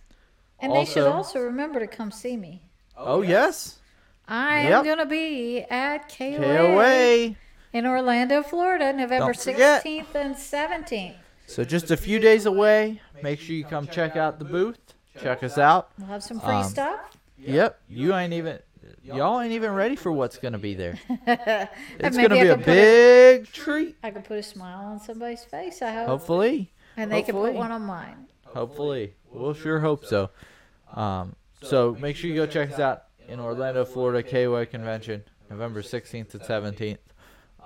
and 0.60 0.74
they 0.74 0.86
should 0.86 1.04
also- 1.04 1.18
also 1.18 1.40
remember 1.40 1.80
to 1.80 1.88
come 1.88 2.12
see 2.12 2.38
me 2.38 2.62
oh, 2.98 3.22
yes. 3.22 3.80
i 4.28 4.64
Yep. 4.64 4.72
am 4.74 4.84
going 4.86 4.98
to 5.00 5.06
be 5.06 5.62
at 5.70 6.08
KOA, 6.10 6.38
KOA. 6.38 7.36
in 7.74 7.86
orlando 7.86 8.42
florida 8.44 8.94
november 8.94 9.34
16th 9.34 10.16
and 10.16 10.36
17th 10.36 11.16
So 11.48 11.64
just 11.66 11.92
a 11.92 11.98
few 11.98 12.20
days 12.20 12.46
away. 12.46 13.02
Make 13.22 13.40
sure 13.40 13.56
you 13.56 13.66
come 13.66 13.86
check 13.88 14.16
out 14.16 14.40
the 14.40 14.46
booth. 14.46 14.80
Check 15.22 15.44
us 15.44 15.58
out. 15.58 15.92
we'll 16.00 16.08
have 16.08 16.24
some 16.24 16.40
free 16.40 16.56
Um, 16.56 16.64
stuff 16.64 17.00
Yep, 17.38 17.82
you 17.90 18.16
ain't 18.16 18.32
even 18.34 18.60
y'all 19.02 19.40
ain't 19.42 19.54
even 19.54 19.72
ready 19.72 19.96
for 19.96 20.12
what's 20.12 20.38
gonna 20.38 20.60
be 20.60 20.74
there. 20.76 21.00
It's 22.00 22.18
gonna 22.18 22.30
be 22.30 22.40
a 22.40 22.56
could 22.56 22.66
put 22.66 22.72
a- 22.74 23.40
big 23.42 23.52
treat. 23.52 23.96
I 24.04 24.12
could 24.12 24.24
put 24.26 24.38
a 24.38 24.44
smile 24.44 24.86
on 24.86 25.00
somebody's 25.00 25.44
face. 25.44 25.82
I 25.82 25.92
hope, 25.92 26.08
Hopefully, 26.08 26.72
and 26.98 27.12
they 27.12 27.22
could 27.22 27.36
hopefully. 27.36 27.52
put 27.54 27.60
one 27.60 27.72
on 27.72 27.82
mine. 27.84 28.28
hopefully, 28.46 29.14
we'll 29.32 29.54
sure 29.54 29.80
hope 29.80 30.06
so. 30.06 30.30
Um, 30.94 31.36
so 31.62 31.96
make 32.00 32.16
sure 32.16 32.30
you 32.30 32.36
go 32.36 32.46
check 32.46 32.72
us 32.72 32.80
out 32.80 33.04
in 33.28 33.40
Orlando, 33.40 33.86
Florida, 33.86 34.22
KOA 34.28 34.66
Convention, 34.66 35.24
November 35.50 35.82
16th 35.82 36.30
to 36.32 36.40
17th. 36.40 36.98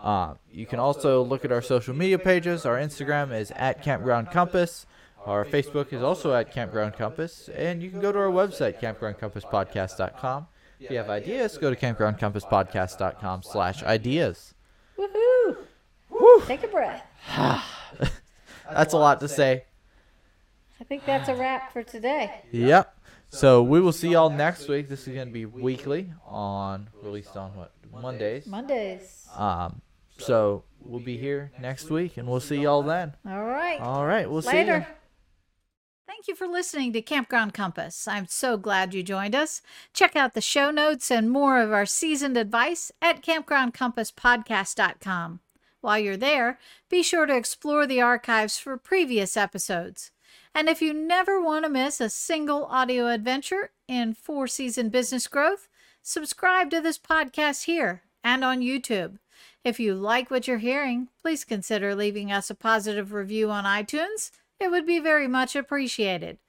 Uh, 0.02 0.36
you 0.52 0.66
can 0.68 0.80
also 0.80 1.24
look 1.24 1.44
at 1.44 1.52
our 1.52 1.62
social 1.62 1.96
media 1.96 2.20
pages. 2.20 2.66
Our 2.66 2.78
Instagram 2.78 3.36
is 3.38 3.52
at 3.56 3.82
Campground 3.82 4.30
Compass. 4.32 4.86
Our 5.26 5.44
Facebook 5.44 5.92
is 5.92 6.04
also 6.04 6.34
at 6.36 6.52
Campground 6.54 6.94
Compass. 6.94 7.50
And 7.50 7.82
you 7.82 7.90
can 7.90 8.00
go 8.00 8.12
to 8.12 8.20
our 8.20 8.30
website, 8.30 8.80
campgroundcompasspodcast.com. 8.80 10.48
If 10.80 10.92
you 10.92 10.98
have 10.98 11.10
ideas, 11.10 11.58
go 11.58 11.70
to 11.74 11.76
campgroundcompasspodcast.com 11.76 13.44
slash 13.44 13.84
ideas. 13.84 14.54
Woohoo! 14.98 15.58
Whew. 16.10 16.44
Take 16.46 16.64
a 16.64 16.68
breath. 16.68 17.04
That's 18.72 18.94
a 18.94 18.98
lot 18.98 19.20
to 19.22 19.28
say. 19.28 19.64
I 20.80 20.84
think 20.84 21.06
that's 21.06 21.28
a 21.28 21.36
wrap 21.36 21.74
for 21.74 21.82
today. 21.82 22.42
Yep. 22.52 22.96
So 23.30 23.64
we 23.64 23.82
will 23.82 23.92
see 23.92 24.10
y'all 24.10 24.30
next 24.30 24.68
week. 24.68 24.88
This 24.88 25.08
is 25.08 25.16
gonna 25.16 25.32
be 25.32 25.46
weekly 25.46 26.14
on 26.26 26.90
released 27.02 27.36
on 27.36 27.56
what 27.56 27.72
Mondays. 27.92 28.46
Mondays. 28.46 29.28
Um. 29.36 29.82
So 30.20 30.64
we'll 30.82 31.00
be 31.00 31.18
here 31.18 31.52
next 31.60 31.90
week, 31.90 32.18
and 32.18 32.28
we'll 32.28 32.40
see 32.40 32.58
y'all 32.58 32.84
then. 32.84 33.16
All 33.26 33.44
right. 33.44 33.80
All 33.80 34.06
right. 34.06 34.30
We'll 34.30 34.42
see 34.42 34.52
you. 34.52 34.58
Later. 34.58 34.88
Thank 36.08 36.28
you 36.30 36.36
for 36.36 36.48
listening 36.48 36.94
to 36.94 37.02
Campground 37.02 37.54
Compass. 37.54 38.08
I'm 38.08 38.28
so 38.28 38.56
glad 38.56 38.94
you 38.94 39.04
joined 39.04 39.36
us. 39.36 39.62
Check 39.94 40.16
out 40.16 40.36
the 40.36 40.42
show 40.42 40.72
notes 40.72 41.12
and 41.12 41.30
more 41.30 41.60
of 41.60 41.74
our 41.74 41.86
seasoned 41.86 42.38
advice 42.38 42.94
at 43.02 43.22
campgroundcompasspodcast.com. 43.22 45.42
While 45.82 46.00
you're 46.00 46.16
there, 46.16 46.60
be 46.90 47.04
sure 47.04 47.26
to 47.26 47.36
explore 47.36 47.86
the 47.86 48.00
archives 48.00 48.58
for 48.58 48.78
previous 48.78 49.36
episodes. 49.36 50.12
And 50.56 50.70
if 50.70 50.82
you 50.82 50.94
never 50.94 51.42
want 51.42 51.66
to 51.66 51.70
miss 51.70 52.00
a 52.00 52.10
single 52.10 52.64
audio 52.68 53.08
adventure 53.08 53.72
in 53.90 54.14
four 54.14 54.48
season 54.48 54.88
business 54.88 55.28
growth, 55.28 55.68
subscribe 56.02 56.72
to 56.72 56.80
this 56.80 56.98
podcast 56.98 57.66
here 57.66 58.04
and 58.24 58.46
on 58.46 58.62
YouTube. 58.62 59.18
If 59.62 59.78
you 59.78 59.94
like 59.94 60.32
what 60.32 60.48
you're 60.48 60.60
hearing, 60.60 61.10
please 61.22 61.44
consider 61.44 61.94
leaving 61.94 62.32
us 62.32 62.50
a 62.50 62.56
positive 62.56 63.12
review 63.12 63.52
on 63.52 63.66
iTunes. 63.66 64.32
It 64.60 64.72
would 64.72 64.86
be 64.86 65.00
very 65.00 65.28
much 65.28 65.56
appreciated. 65.56 66.40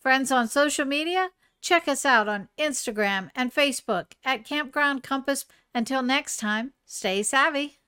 Friends 0.00 0.32
on 0.32 0.48
social 0.48 0.84
media, 0.84 1.30
check 1.60 1.86
us 1.86 2.04
out 2.04 2.28
on 2.28 2.48
Instagram 2.58 3.30
and 3.34 3.54
Facebook 3.54 4.12
at 4.24 4.44
Campground 4.44 5.02
Compass. 5.02 5.46
Until 5.74 6.02
next 6.02 6.38
time, 6.38 6.72
stay 6.84 7.22
savvy. 7.22 7.78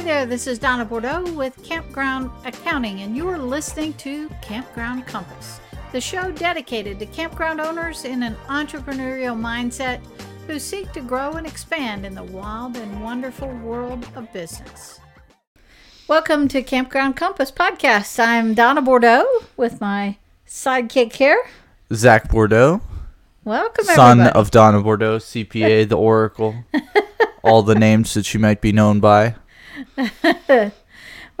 Hi 0.00 0.06
there, 0.06 0.24
this 0.24 0.46
is 0.46 0.58
Donna 0.58 0.86
Bordeaux 0.86 1.30
with 1.34 1.62
Campground 1.62 2.30
Accounting, 2.46 3.02
and 3.02 3.14
you 3.14 3.28
are 3.28 3.36
listening 3.36 3.92
to 3.98 4.30
Campground 4.40 5.06
Compass, 5.06 5.60
the 5.92 6.00
show 6.00 6.32
dedicated 6.32 6.98
to 7.00 7.04
campground 7.04 7.60
owners 7.60 8.06
in 8.06 8.22
an 8.22 8.34
entrepreneurial 8.48 9.38
mindset 9.38 10.00
who 10.46 10.58
seek 10.58 10.90
to 10.92 11.02
grow 11.02 11.32
and 11.32 11.46
expand 11.46 12.06
in 12.06 12.14
the 12.14 12.22
wild 12.22 12.78
and 12.78 13.02
wonderful 13.02 13.48
world 13.58 14.08
of 14.16 14.32
business. 14.32 15.00
Welcome 16.08 16.48
to 16.48 16.62
Campground 16.62 17.14
Compass 17.16 17.52
podcast. 17.52 18.18
I'm 18.18 18.54
Donna 18.54 18.80
Bordeaux 18.80 19.26
with 19.58 19.82
my 19.82 20.16
sidekick 20.48 21.12
here. 21.12 21.44
Zack 21.92 22.30
Bordeaux, 22.30 22.80
Welcome, 23.44 23.84
son 23.84 24.20
everybody. 24.20 24.40
of 24.40 24.50
Donna 24.50 24.80
Bordeaux, 24.80 25.18
CPA, 25.18 25.86
the 25.86 25.98
Oracle, 25.98 26.54
all 27.42 27.62
the 27.62 27.74
names 27.74 28.14
that 28.14 28.32
you 28.32 28.40
might 28.40 28.62
be 28.62 28.72
known 28.72 28.98
by. 29.00 29.34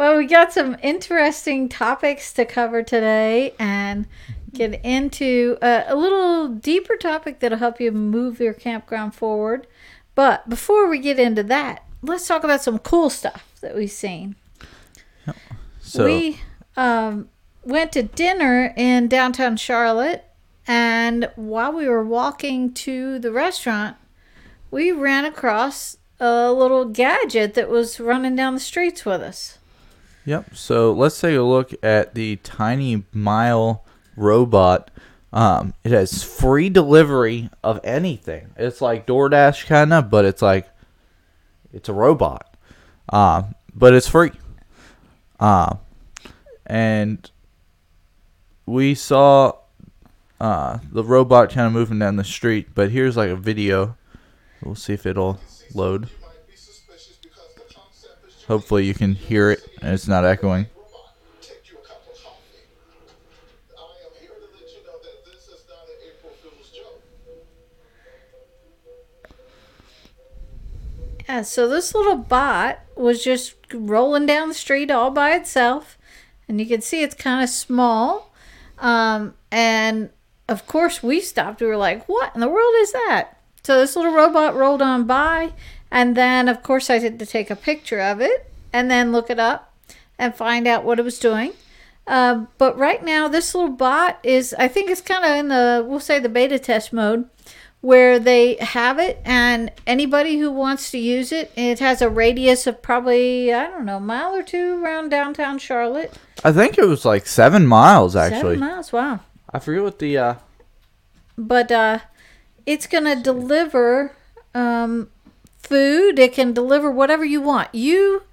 Well, 0.00 0.16
we 0.16 0.24
got 0.24 0.50
some 0.50 0.78
interesting 0.82 1.68
topics 1.68 2.32
to 2.32 2.46
cover 2.46 2.82
today 2.82 3.52
and 3.58 4.06
get 4.50 4.82
into 4.82 5.58
a, 5.60 5.84
a 5.88 5.94
little 5.94 6.48
deeper 6.48 6.96
topic 6.96 7.40
that'll 7.40 7.58
help 7.58 7.82
you 7.82 7.92
move 7.92 8.40
your 8.40 8.54
campground 8.54 9.14
forward. 9.14 9.66
But 10.14 10.48
before 10.48 10.88
we 10.88 11.00
get 11.00 11.18
into 11.18 11.42
that, 11.42 11.84
let's 12.00 12.26
talk 12.26 12.44
about 12.44 12.62
some 12.62 12.78
cool 12.78 13.10
stuff 13.10 13.46
that 13.60 13.76
we've 13.76 13.90
seen. 13.90 14.36
So 15.82 16.06
we 16.06 16.40
um, 16.78 17.28
went 17.62 17.92
to 17.92 18.02
dinner 18.02 18.72
in 18.78 19.06
downtown 19.06 19.58
Charlotte, 19.58 20.24
and 20.66 21.30
while 21.36 21.74
we 21.74 21.86
were 21.86 22.06
walking 22.06 22.72
to 22.72 23.18
the 23.18 23.32
restaurant, 23.32 23.98
we 24.70 24.92
ran 24.92 25.26
across 25.26 25.98
a 26.20 26.52
little 26.52 26.84
gadget 26.84 27.54
that 27.54 27.70
was 27.70 27.98
running 27.98 28.36
down 28.36 28.54
the 28.54 28.60
streets 28.60 29.04
with 29.04 29.22
us. 29.22 29.58
Yep. 30.26 30.54
So 30.54 30.92
let's 30.92 31.18
take 31.20 31.36
a 31.36 31.42
look 31.42 31.72
at 31.82 32.14
the 32.14 32.36
Tiny 32.36 33.04
Mile 33.12 33.84
robot. 34.16 34.90
Um, 35.32 35.74
it 35.82 35.92
has 35.92 36.22
free 36.22 36.68
delivery 36.68 37.50
of 37.64 37.80
anything. 37.84 38.50
It's 38.56 38.80
like 38.80 39.06
DoorDash 39.06 39.66
kind 39.66 39.92
of, 39.92 40.10
but 40.10 40.24
it's 40.24 40.42
like 40.42 40.68
it's 41.72 41.88
a 41.88 41.92
robot. 41.92 42.56
Um, 43.08 43.54
but 43.74 43.94
it's 43.94 44.08
free. 44.08 44.32
Um, 45.38 45.78
and 46.66 47.30
we 48.66 48.94
saw 48.94 49.54
uh 50.38 50.78
the 50.92 51.02
robot 51.02 51.50
kind 51.50 51.66
of 51.66 51.72
moving 51.72 51.98
down 51.98 52.16
the 52.16 52.24
street. 52.24 52.68
But 52.74 52.90
here's 52.90 53.16
like 53.16 53.30
a 53.30 53.36
video. 53.36 53.96
We'll 54.62 54.74
see 54.74 54.92
if 54.92 55.06
it'll 55.06 55.40
load. 55.74 56.08
Hopefully 58.46 58.84
you 58.84 58.94
can 58.94 59.14
hear 59.14 59.50
it 59.50 59.60
and 59.80 59.94
it's 59.94 60.08
not 60.08 60.24
echoing. 60.24 60.66
Yeah, 71.28 71.42
so 71.42 71.68
this 71.68 71.94
little 71.94 72.16
bot 72.16 72.80
was 72.96 73.22
just 73.22 73.54
rolling 73.72 74.26
down 74.26 74.48
the 74.48 74.54
street 74.54 74.90
all 74.90 75.12
by 75.12 75.30
itself, 75.36 75.96
and 76.48 76.60
you 76.60 76.66
can 76.66 76.80
see 76.80 77.04
it's 77.04 77.14
kind 77.14 77.44
of 77.44 77.48
small. 77.48 78.34
Um, 78.80 79.34
and 79.52 80.10
of 80.48 80.66
course, 80.66 81.04
we 81.04 81.20
stopped. 81.20 81.60
We 81.60 81.68
were 81.68 81.76
like, 81.76 82.04
"What 82.08 82.34
in 82.34 82.40
the 82.40 82.48
world 82.48 82.74
is 82.78 82.90
that?" 82.90 83.39
So 83.70 83.78
this 83.78 83.94
little 83.94 84.12
robot 84.12 84.56
rolled 84.56 84.82
on 84.82 85.04
by, 85.04 85.52
and 85.92 86.16
then 86.16 86.48
of 86.48 86.60
course 86.60 86.90
I 86.90 86.98
had 86.98 87.20
to 87.20 87.24
take 87.24 87.50
a 87.50 87.54
picture 87.54 88.00
of 88.00 88.20
it 88.20 88.50
and 88.72 88.90
then 88.90 89.12
look 89.12 89.30
it 89.30 89.38
up 89.38 89.72
and 90.18 90.34
find 90.34 90.66
out 90.66 90.82
what 90.82 90.98
it 90.98 91.04
was 91.04 91.20
doing. 91.20 91.52
Uh, 92.04 92.46
but 92.58 92.76
right 92.76 93.04
now, 93.04 93.28
this 93.28 93.54
little 93.54 93.70
bot 93.70 94.18
is, 94.24 94.52
I 94.58 94.66
think 94.66 94.90
it's 94.90 95.00
kind 95.00 95.24
of 95.24 95.30
in 95.38 95.46
the, 95.46 95.86
we'll 95.86 96.00
say 96.00 96.18
the 96.18 96.28
beta 96.28 96.58
test 96.58 96.92
mode, 96.92 97.30
where 97.80 98.18
they 98.18 98.56
have 98.56 98.98
it, 98.98 99.22
and 99.24 99.70
anybody 99.86 100.40
who 100.40 100.50
wants 100.50 100.90
to 100.90 100.98
use 100.98 101.30
it, 101.30 101.52
it 101.54 101.78
has 101.78 102.02
a 102.02 102.10
radius 102.10 102.66
of 102.66 102.82
probably, 102.82 103.54
I 103.54 103.68
don't 103.68 103.84
know, 103.84 103.98
a 103.98 104.00
mile 104.00 104.34
or 104.34 104.42
two 104.42 104.82
around 104.84 105.10
downtown 105.10 105.60
Charlotte. 105.60 106.12
I 106.42 106.50
think 106.50 106.76
it 106.76 106.86
was 106.86 107.04
like 107.04 107.24
seven 107.28 107.68
miles 107.68 108.16
actually. 108.16 108.56
Seven 108.56 108.58
miles, 108.58 108.92
wow. 108.92 109.20
I 109.48 109.60
forget 109.60 109.84
what 109.84 110.00
the 110.00 110.18
uh 110.18 110.34
But 111.38 111.70
uh, 111.70 112.00
it's 112.66 112.86
going 112.86 113.04
to 113.04 113.16
deliver 113.16 114.12
um, 114.54 115.08
food, 115.58 116.18
it 116.18 116.32
can 116.32 116.52
deliver 116.52 116.90
whatever 116.90 117.24
you 117.24 117.40
want. 117.40 117.74
You 117.74 118.24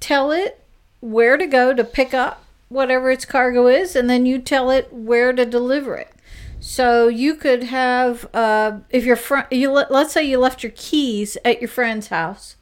tell 0.00 0.30
it 0.32 0.64
where 1.00 1.36
to 1.36 1.46
go 1.46 1.74
to 1.74 1.84
pick 1.84 2.14
up 2.14 2.44
whatever 2.68 3.10
its 3.10 3.24
cargo 3.24 3.66
is, 3.66 3.96
and 3.96 4.08
then 4.08 4.26
you 4.26 4.38
tell 4.38 4.70
it 4.70 4.92
where 4.92 5.32
to 5.32 5.44
deliver 5.44 5.96
it. 5.96 6.12
So 6.60 7.08
you 7.08 7.34
could 7.34 7.64
have, 7.64 8.28
uh, 8.34 8.80
if 8.90 9.04
your 9.04 9.16
friend, 9.16 9.46
you 9.50 9.70
let, 9.70 9.90
let's 9.90 10.12
say 10.12 10.24
you 10.24 10.38
left 10.38 10.62
your 10.62 10.72
keys 10.74 11.38
at 11.44 11.60
your 11.60 11.68
friend's 11.68 12.08
house, 12.08 12.56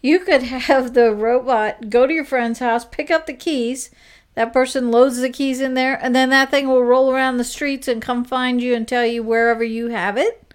you 0.00 0.20
could 0.20 0.42
have 0.70 0.94
the 0.94 1.14
robot 1.14 1.90
go 1.90 2.06
to 2.06 2.12
your 2.12 2.24
friend's 2.24 2.60
house, 2.60 2.84
pick 2.84 3.10
up 3.10 3.26
the 3.26 3.34
keys. 3.34 3.90
That 4.36 4.52
person 4.52 4.90
loads 4.90 5.16
the 5.16 5.30
keys 5.30 5.62
in 5.62 5.72
there, 5.72 5.98
and 6.00 6.14
then 6.14 6.28
that 6.28 6.50
thing 6.50 6.68
will 6.68 6.84
roll 6.84 7.10
around 7.10 7.38
the 7.38 7.44
streets 7.44 7.88
and 7.88 8.02
come 8.02 8.22
find 8.22 8.60
you 8.60 8.74
and 8.74 8.86
tell 8.86 9.04
you 9.04 9.22
wherever 9.22 9.64
you 9.64 9.88
have 9.88 10.18
it. 10.18 10.54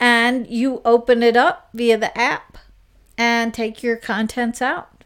And 0.00 0.48
you 0.48 0.82
open 0.84 1.22
it 1.22 1.36
up 1.36 1.70
via 1.72 1.96
the 1.96 2.16
app 2.18 2.58
and 3.16 3.54
take 3.54 3.84
your 3.84 3.96
contents 3.96 4.60
out. 4.60 5.04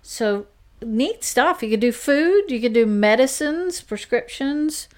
So 0.00 0.46
neat 0.80 1.24
stuff. 1.24 1.62
You 1.62 1.68
can 1.70 1.80
do 1.80 1.92
food, 1.92 2.50
you 2.50 2.58
can 2.58 2.72
do 2.72 2.86
medicines, 2.86 3.82
prescriptions, 3.82 4.88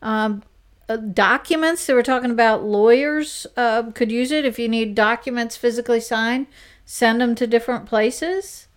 um, 0.00 0.44
uh, 0.88 0.96
documents. 0.98 1.84
They 1.84 1.94
were 1.94 2.04
talking 2.04 2.30
about 2.30 2.62
lawyers 2.62 3.44
uh, 3.56 3.90
could 3.90 4.12
use 4.12 4.30
it 4.30 4.44
if 4.44 4.56
you 4.56 4.68
need 4.68 4.94
documents 4.94 5.56
physically 5.56 6.00
signed. 6.00 6.46
Send 6.84 7.20
them 7.20 7.34
to 7.34 7.46
different 7.48 7.86
places. 7.86 8.67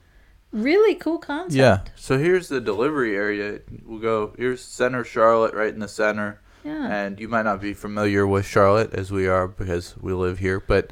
Really 0.52 0.96
cool 0.96 1.18
concept. 1.18 1.56
Yeah. 1.56 1.82
So 1.96 2.18
here's 2.18 2.50
the 2.50 2.60
delivery 2.60 3.16
area. 3.16 3.60
We'll 3.86 4.00
go 4.00 4.34
here's 4.38 4.62
center 4.62 5.04
Charlotte 5.04 5.54
right 5.54 5.74
in 5.74 5.80
the 5.80 5.88
center. 5.88 6.42
Yeah. 6.64 6.88
And 6.92 7.20
you 7.20 7.28
might 7.28 7.44
not 7.44 7.62
be 7.62 7.74
familiar 7.74 8.28
with 8.28 8.46
Charlotte 8.46 8.94
as 8.94 9.12
we 9.12 9.28
are 9.28 9.48
because 9.48 9.96
we 10.00 10.14
live 10.14 10.40
here, 10.40 10.60
but 10.60 10.92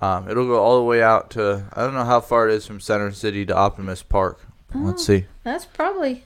um, 0.00 0.28
it'll 0.30 0.46
go 0.46 0.58
all 0.62 0.78
the 0.78 0.84
way 0.84 1.02
out 1.02 1.30
to 1.30 1.64
I 1.72 1.82
don't 1.82 1.94
know 1.94 2.04
how 2.04 2.20
far 2.20 2.48
it 2.48 2.54
is 2.54 2.66
from 2.66 2.80
Center 2.80 3.10
City 3.12 3.44
to 3.46 3.54
Optimist 3.56 4.08
Park. 4.08 4.40
Let's 4.74 5.04
see. 5.04 5.26
That's 5.44 5.66
probably 5.66 6.24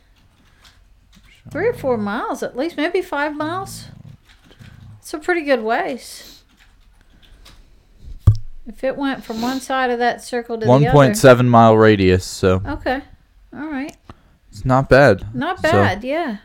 three 1.51 1.66
or 1.66 1.73
four 1.73 1.97
miles 1.97 2.43
at 2.43 2.57
least, 2.57 2.77
maybe 2.77 3.03
five 3.03 3.35
miles. 3.35 3.86
It's 4.98 5.12
a 5.15 5.19
pretty 5.19 5.43
good 5.43 5.62
ways. 5.62 6.35
If 8.66 8.82
it 8.82 8.97
went 8.97 9.24
from 9.24 9.40
one 9.43 9.60
side 9.60 9.90
of 9.90 9.98
that 10.01 10.22
circle 10.24 10.59
to 10.59 10.64
the 10.64 10.68
One 10.70 10.82
other. 10.84 10.93
point 10.93 11.16
seven 11.16 11.48
mile 11.48 11.76
radius, 11.76 12.24
so 12.24 12.60
Okay. 12.66 13.01
All 13.55 13.66
right. 13.68 13.97
it's 14.51 14.64
not 14.64 14.88
bad. 14.88 15.24
Not 15.34 15.59
So- 15.62 15.70
bad, 15.70 16.02
yeah. 16.05 16.38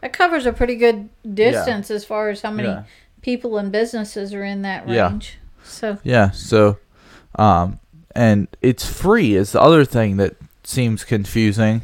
That 0.00 0.12
covers 0.12 0.46
a 0.46 0.52
pretty 0.52 0.76
good 0.76 1.08
distance 1.34 1.90
as 1.90 2.04
far 2.04 2.30
as 2.30 2.40
how 2.42 2.50
many 2.50 2.68
Yeah. 2.68 2.82
people 3.22 3.58
and 3.58 3.70
businesses 3.70 4.32
are 4.34 4.42
in 4.44 4.62
that 4.62 4.88
Yeah. 4.88 5.08
range. 5.10 5.38
So 5.62 5.98
Yeah, 6.02 6.30
so 6.30 6.78
um 7.38 7.78
and 8.16 8.48
it's 8.60 8.84
free 8.86 9.36
is 9.36 9.52
the 9.52 9.60
other 9.60 9.84
thing 9.84 10.16
that 10.16 10.34
seems 10.64 11.04
confusing. 11.04 11.82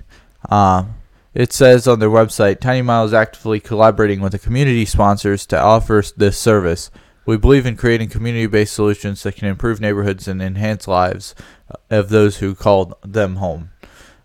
Um 0.51 0.95
it 1.35 1.53
says 1.53 1.87
on 1.87 1.99
their 2.01 2.09
website 2.11 2.59
Tiny 2.61 2.81
Mile 2.83 3.05
is 3.05 3.13
actively 3.15 3.61
collaborating 3.61 4.21
with 4.21 4.33
the 4.33 4.39
community 4.39 4.87
sponsors 4.87 5.45
to 5.47 5.61
offer 5.61 5.99
s- 5.99 6.11
this 6.17 6.39
service. 6.39 6.91
We 7.27 7.37
believe 7.37 7.67
in 7.67 7.77
creating 7.77 8.09
community-based 8.09 8.73
solutions 8.73 9.23
that 9.25 9.35
can 9.37 9.49
improve 9.49 9.81
neighborhoods 9.81 10.29
and 10.29 10.41
enhance 10.41 10.87
lives 10.89 11.35
uh, 11.71 11.75
of 11.91 12.09
those 12.09 12.39
who 12.39 12.55
called 12.55 12.95
them 13.05 13.37
home. 13.37 13.71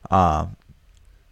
Um 0.09 0.55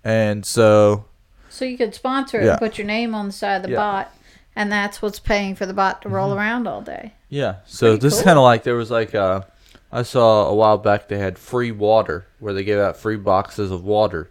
and 0.03 0.45
so 0.45 1.05
so 1.49 1.65
you 1.65 1.77
could 1.77 1.93
sponsor 1.93 2.39
it 2.39 2.45
Yeah. 2.45 2.51
and 2.51 2.59
put 2.59 2.77
your 2.77 2.87
name 2.87 3.13
on 3.13 3.27
the 3.27 3.33
side 3.33 3.57
of 3.57 3.63
the 3.63 3.69
Yeah. 3.71 3.75
bot, 3.77 4.13
and 4.55 4.71
that's 4.71 5.01
what's 5.01 5.19
paying 5.19 5.55
for 5.55 5.65
the 5.65 5.73
bot 5.73 6.01
to 6.03 6.09
roll 6.09 6.33
around 6.33 6.67
all 6.67 6.81
day. 6.81 7.13
Yeah. 7.27 7.55
So 7.65 7.91
Pretty 7.91 8.01
this 8.01 8.13
is 8.13 8.19
cool. 8.19 8.25
kind 8.25 8.37
of 8.39 8.43
like 8.43 8.63
there 8.63 8.75
was 8.75 8.89
like 8.91 9.13
uh, 9.13 9.41
I 9.91 10.03
saw 10.03 10.47
a 10.47 10.55
while 10.55 10.77
back 10.77 11.07
they 11.07 11.17
had 11.17 11.37
free 11.37 11.71
water 11.71 12.25
where 12.39 12.53
they 12.53 12.63
gave 12.63 12.79
out 12.79 12.95
free 12.97 13.17
boxes 13.17 13.71
of 13.71 13.83
water, 13.83 14.29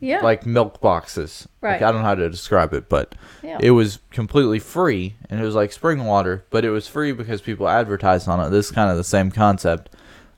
Yeah. 0.00 0.20
like 0.20 0.44
milk 0.44 0.80
boxes. 0.80 1.48
Like, 1.62 1.80
Right. 1.80 1.82
I 1.82 1.92
don't 1.92 2.02
know 2.02 2.08
how 2.08 2.14
to 2.14 2.28
describe 2.28 2.72
it, 2.74 2.88
but 2.88 3.14
yeah. 3.42 3.58
it 3.60 3.70
was 3.70 3.98
completely 4.10 4.58
free 4.58 5.16
and 5.30 5.40
it 5.40 5.44
was 5.44 5.54
like 5.54 5.72
spring 5.72 6.04
water, 6.04 6.44
but 6.50 6.64
it 6.64 6.70
was 6.70 6.86
free 6.86 7.12
because 7.12 7.40
people 7.40 7.68
advertised 7.68 8.28
on 8.28 8.40
it. 8.40 8.50
This 8.50 8.66
is 8.66 8.72
kind 8.72 8.90
of 8.90 8.96
the 8.96 9.04
same 9.04 9.30
concept. 9.30 9.90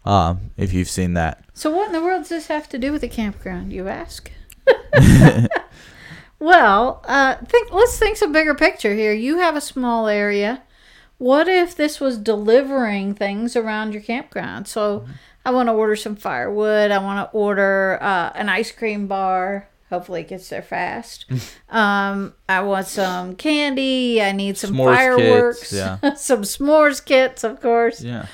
Um, 0.05 0.53
if 0.57 0.73
you've 0.73 0.89
seen 0.89 1.15
that. 1.15 1.45
So 1.53 1.71
what 1.71 1.89
in 1.89 1.93
the 1.93 2.01
world 2.01 2.23
does 2.23 2.29
this 2.31 2.47
have 2.47 2.69
to 2.71 2.79
do 2.79 2.93
with 2.93 3.03
the 3.03 3.09
campground, 3.09 3.73
you 3.73 3.89
ask? 3.89 4.31
well, 6.39 7.05
uh, 7.07 7.35
think. 7.45 7.73
Let's 7.73 7.99
think 7.99 8.17
some 8.17 8.33
bigger 8.33 8.55
picture 8.55 8.95
here. 8.95 9.13
You 9.13 9.39
have 9.39 9.57
a 9.57 9.61
small 9.61 10.07
area. 10.09 10.63
What 11.19 11.49
if 11.49 11.75
this 11.75 12.01
was 12.01 12.17
delivering 12.17 13.15
things 13.15 13.57
around 13.57 13.93
your 13.93 14.03
campground? 14.03 14.69
So 14.69 15.05
I 15.49 15.51
want 15.51 15.71
to 15.71 15.73
order 15.73 15.97
some 15.97 16.15
firewood. 16.15 16.91
I 16.91 16.99
want 16.99 17.27
to 17.27 17.35
order 17.35 17.99
uh, 18.03 18.33
an 18.35 18.51
ice 18.51 18.71
cream 18.71 19.07
bar. 19.07 19.67
Hopefully 19.89 20.21
it 20.21 20.29
gets 20.29 20.47
there 20.51 20.61
fast. 20.61 21.25
um, 21.71 22.35
I 22.47 22.61
want 22.61 22.87
some 22.87 23.35
candy. 23.35 24.21
I 24.21 24.33
need 24.33 24.59
some 24.59 24.75
S'mores 24.75 24.85
kits, 24.85 24.99
fireworks. 24.99 25.73
yeah. 25.73 26.15
some 26.17 26.43
s'mores 26.43 27.03
kits, 27.03 27.45
of 27.45 27.63
course. 27.63 28.03
Yeah. 28.03 28.27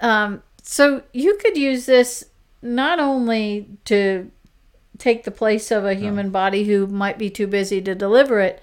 Um, 0.00 0.44
so 0.62 1.02
you 1.12 1.36
could 1.38 1.56
use 1.56 1.86
this 1.86 2.22
not 2.62 3.00
only 3.00 3.66
to 3.86 4.30
take 4.96 5.24
the 5.24 5.32
place 5.32 5.72
of 5.72 5.84
a 5.84 5.94
human 5.94 6.30
body 6.30 6.62
who 6.66 6.86
might 6.86 7.18
be 7.18 7.30
too 7.30 7.48
busy 7.48 7.82
to 7.82 7.96
deliver 7.96 8.38
it, 8.38 8.62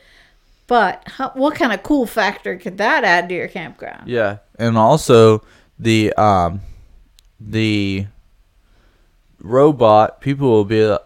but 0.67 1.03
how, 1.07 1.31
what 1.31 1.55
kind 1.55 1.73
of 1.73 1.84
cool 1.84 2.05
factor 2.05 2.55
could 2.55 2.77
that 2.77 3.03
add 3.03 3.27
to 3.27 3.35
your 3.35 3.49
campground? 3.49 4.07
Yeah, 4.07 4.38
and 4.57 4.77
also 4.77 5.43
the 5.77 6.13
um 6.13 6.61
the 7.39 8.07
robot 9.39 10.22
people 10.22 10.49
will 10.49 10.65
be 10.65 10.97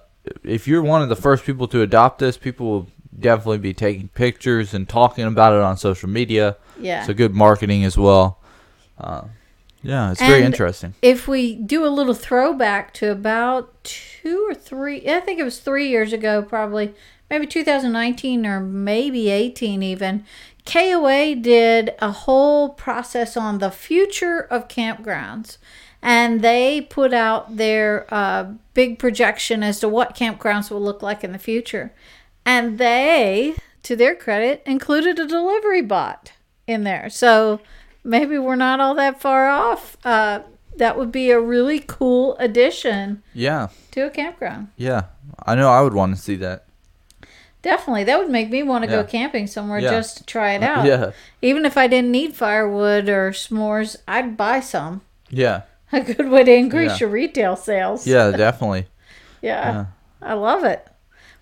if 0.44 0.68
you're 0.68 0.82
one 0.82 1.02
of 1.02 1.10
the 1.10 1.16
first 1.16 1.46
people 1.46 1.68
to 1.68 1.82
adopt 1.82 2.20
this, 2.20 2.38
people 2.38 2.70
will 2.70 2.88
definitely 3.20 3.58
be 3.58 3.74
taking 3.74 4.08
pictures 4.10 4.74
and 4.74 4.88
talking 4.88 5.26
about 5.26 5.54
it 5.54 5.62
on 5.62 5.78
social 5.78 6.10
media. 6.10 6.58
Yeah. 6.80 7.04
So 7.06 7.14
good 7.14 7.34
marketing 7.34 7.84
as 7.84 7.98
well. 7.98 8.40
Uh, 8.98 9.24
yeah, 9.84 10.12
it's 10.12 10.20
very 10.20 10.44
interesting. 10.44 10.94
if 11.02 11.28
we 11.28 11.56
do 11.56 11.86
a 11.86 11.90
little 11.90 12.14
throwback 12.14 12.94
to 12.96 13.12
about 13.12 13.84
two 13.84 14.46
or 14.48 14.54
three, 14.54 15.08
I 15.10 15.20
think 15.22 15.40
it 15.40 15.44
was 15.44 15.60
three 15.60 15.90
years 15.90 16.14
ago, 16.14 16.44
probably, 16.44 16.94
maybe 17.30 17.48
2019 17.48 18.46
or 18.46 18.60
maybe 18.60 19.30
18 19.30 19.82
even, 19.82 20.24
KOA 20.66 21.36
did 21.36 21.96
a 22.00 22.12
whole 22.12 22.70
process 22.70 23.36
on 23.36 23.58
the 23.58 23.72
future 23.72 24.40
of 24.40 24.68
campgrounds. 24.68 25.58
And 26.02 26.42
they 26.42 26.82
put 26.82 27.14
out 27.14 27.58
their 27.58 28.08
uh, 28.12 28.54
big 28.74 28.98
projection 28.98 29.62
as 29.64 29.80
to 29.82 29.88
what 29.90 30.16
campgrounds 30.16 30.72
will 30.72 30.82
look 30.82 31.02
like 31.04 31.24
in 31.24 31.32
the 31.32 31.38
future. 31.40 31.94
And 32.46 32.78
they, 32.80 33.54
to 33.84 33.96
their 33.96 34.16
credit, 34.16 34.64
included 34.66 35.20
a 35.20 35.28
delivery 35.28 35.82
bot 35.84 36.32
in 36.66 36.84
there. 36.84 37.08
So 37.10 37.62
maybe 38.04 38.38
we're 38.40 38.56
not 38.56 38.80
all 38.80 38.96
that 38.96 39.22
far 39.22 39.48
off. 39.48 39.96
Uh, 40.04 40.40
that 40.78 40.98
would 40.98 41.12
be 41.12 41.30
a 41.30 41.40
really 41.40 41.80
cool 41.80 42.36
addition 42.38 43.22
Yeah, 43.36 43.68
to 43.92 44.08
a 44.08 44.10
campground. 44.10 44.70
yeah. 44.78 45.04
I 45.46 45.54
know 45.56 45.70
I 45.70 45.82
would 45.82 45.94
want 45.94 46.16
to 46.16 46.22
see 46.22 46.36
that. 46.38 46.66
Definitely, 47.62 48.06
that 48.06 48.18
would 48.18 48.30
make 48.32 48.50
me 48.50 48.64
want 48.64 48.84
to 48.86 48.90
Yeah. 48.90 48.98
go 49.04 49.08
camping 49.08 49.46
somewhere 49.46 49.80
Yeah. 49.80 49.92
just 49.92 50.18
to 50.18 50.24
try 50.26 50.54
it 50.54 50.64
out. 50.72 50.86
Yeah, 50.86 51.12
Even 51.44 51.66
if 51.66 51.78
I 51.78 51.86
didn't 51.88 52.12
need 52.12 52.34
firewood 52.36 53.08
or 53.08 53.32
s'mores, 53.32 53.98
I'd 54.08 54.36
buy 54.36 54.62
some. 54.62 55.02
yeah, 55.30 55.62
A 55.94 56.02
good 56.02 56.30
way 56.30 56.44
to 56.44 56.54
increase 56.54 56.92
Yeah. 56.92 56.98
your 57.00 57.10
retail 57.10 57.56
sales. 57.56 58.08
yeah, 58.08 58.32
definitely. 58.38 58.88
Yeah. 59.42 59.72
Yeah. 59.72 59.86
I 60.22 60.34
love 60.34 60.64
it. 60.64 60.88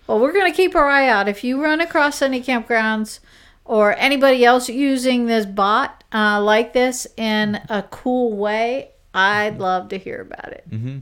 Well, 0.06 0.18
we're 0.18 0.32
going 0.32 0.50
to 0.50 0.56
keep 0.56 0.74
our 0.74 0.88
eye 0.88 1.08
out. 1.08 1.28
If 1.28 1.44
you 1.44 1.62
run 1.62 1.80
across 1.80 2.20
any 2.22 2.42
campgrounds 2.42 3.20
or 3.64 3.94
anybody 3.96 4.44
else 4.44 4.68
using 4.68 5.26
this 5.26 5.46
bot 5.46 6.02
uh, 6.12 6.40
like 6.42 6.72
this 6.72 7.06
in 7.16 7.60
a 7.68 7.84
cool 7.90 8.36
way, 8.36 8.90
I'd 9.14 9.58
love 9.58 9.88
to 9.90 9.98
hear 9.98 10.20
about 10.22 10.52
it. 10.52 10.64
Mm-hmm. 10.70 10.98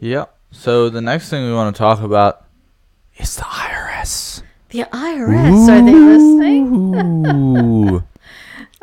Yep. 0.00 0.36
So 0.50 0.90
the 0.90 1.00
next 1.00 1.30
thing 1.30 1.44
we 1.46 1.54
want 1.54 1.74
to 1.74 1.78
talk 1.78 2.00
about 2.02 2.44
is 3.16 3.36
the 3.36 3.42
IRS. 3.42 4.42
The 4.70 4.80
IRS, 4.92 5.68
are 5.68 5.82
they 5.84 5.92
listening? 5.94 7.26
Ooh. 7.26 8.02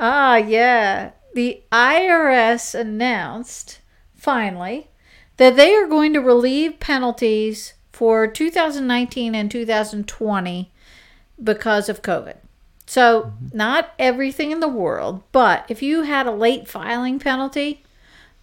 Ah, 0.04 0.38
yeah. 0.38 1.12
The 1.36 1.62
IRS 1.72 2.74
announced 2.74 3.81
finally 4.22 4.88
that 5.38 5.56
they 5.56 5.74
are 5.74 5.88
going 5.88 6.14
to 6.14 6.20
relieve 6.20 6.80
penalties 6.80 7.74
for 7.92 8.28
2019 8.28 9.34
and 9.34 9.50
2020 9.50 10.72
because 11.44 11.90
of 11.90 12.04
COVID. 12.04 12.36
So, 12.86 13.34
not 13.52 13.94
everything 13.98 14.52
in 14.52 14.60
the 14.60 14.68
world, 14.68 15.24
but 15.32 15.66
if 15.70 15.82
you 15.82 16.04
had 16.04 16.28
a 16.28 16.32
late 16.32 16.68
filing 16.68 17.18
penalty, 17.20 17.84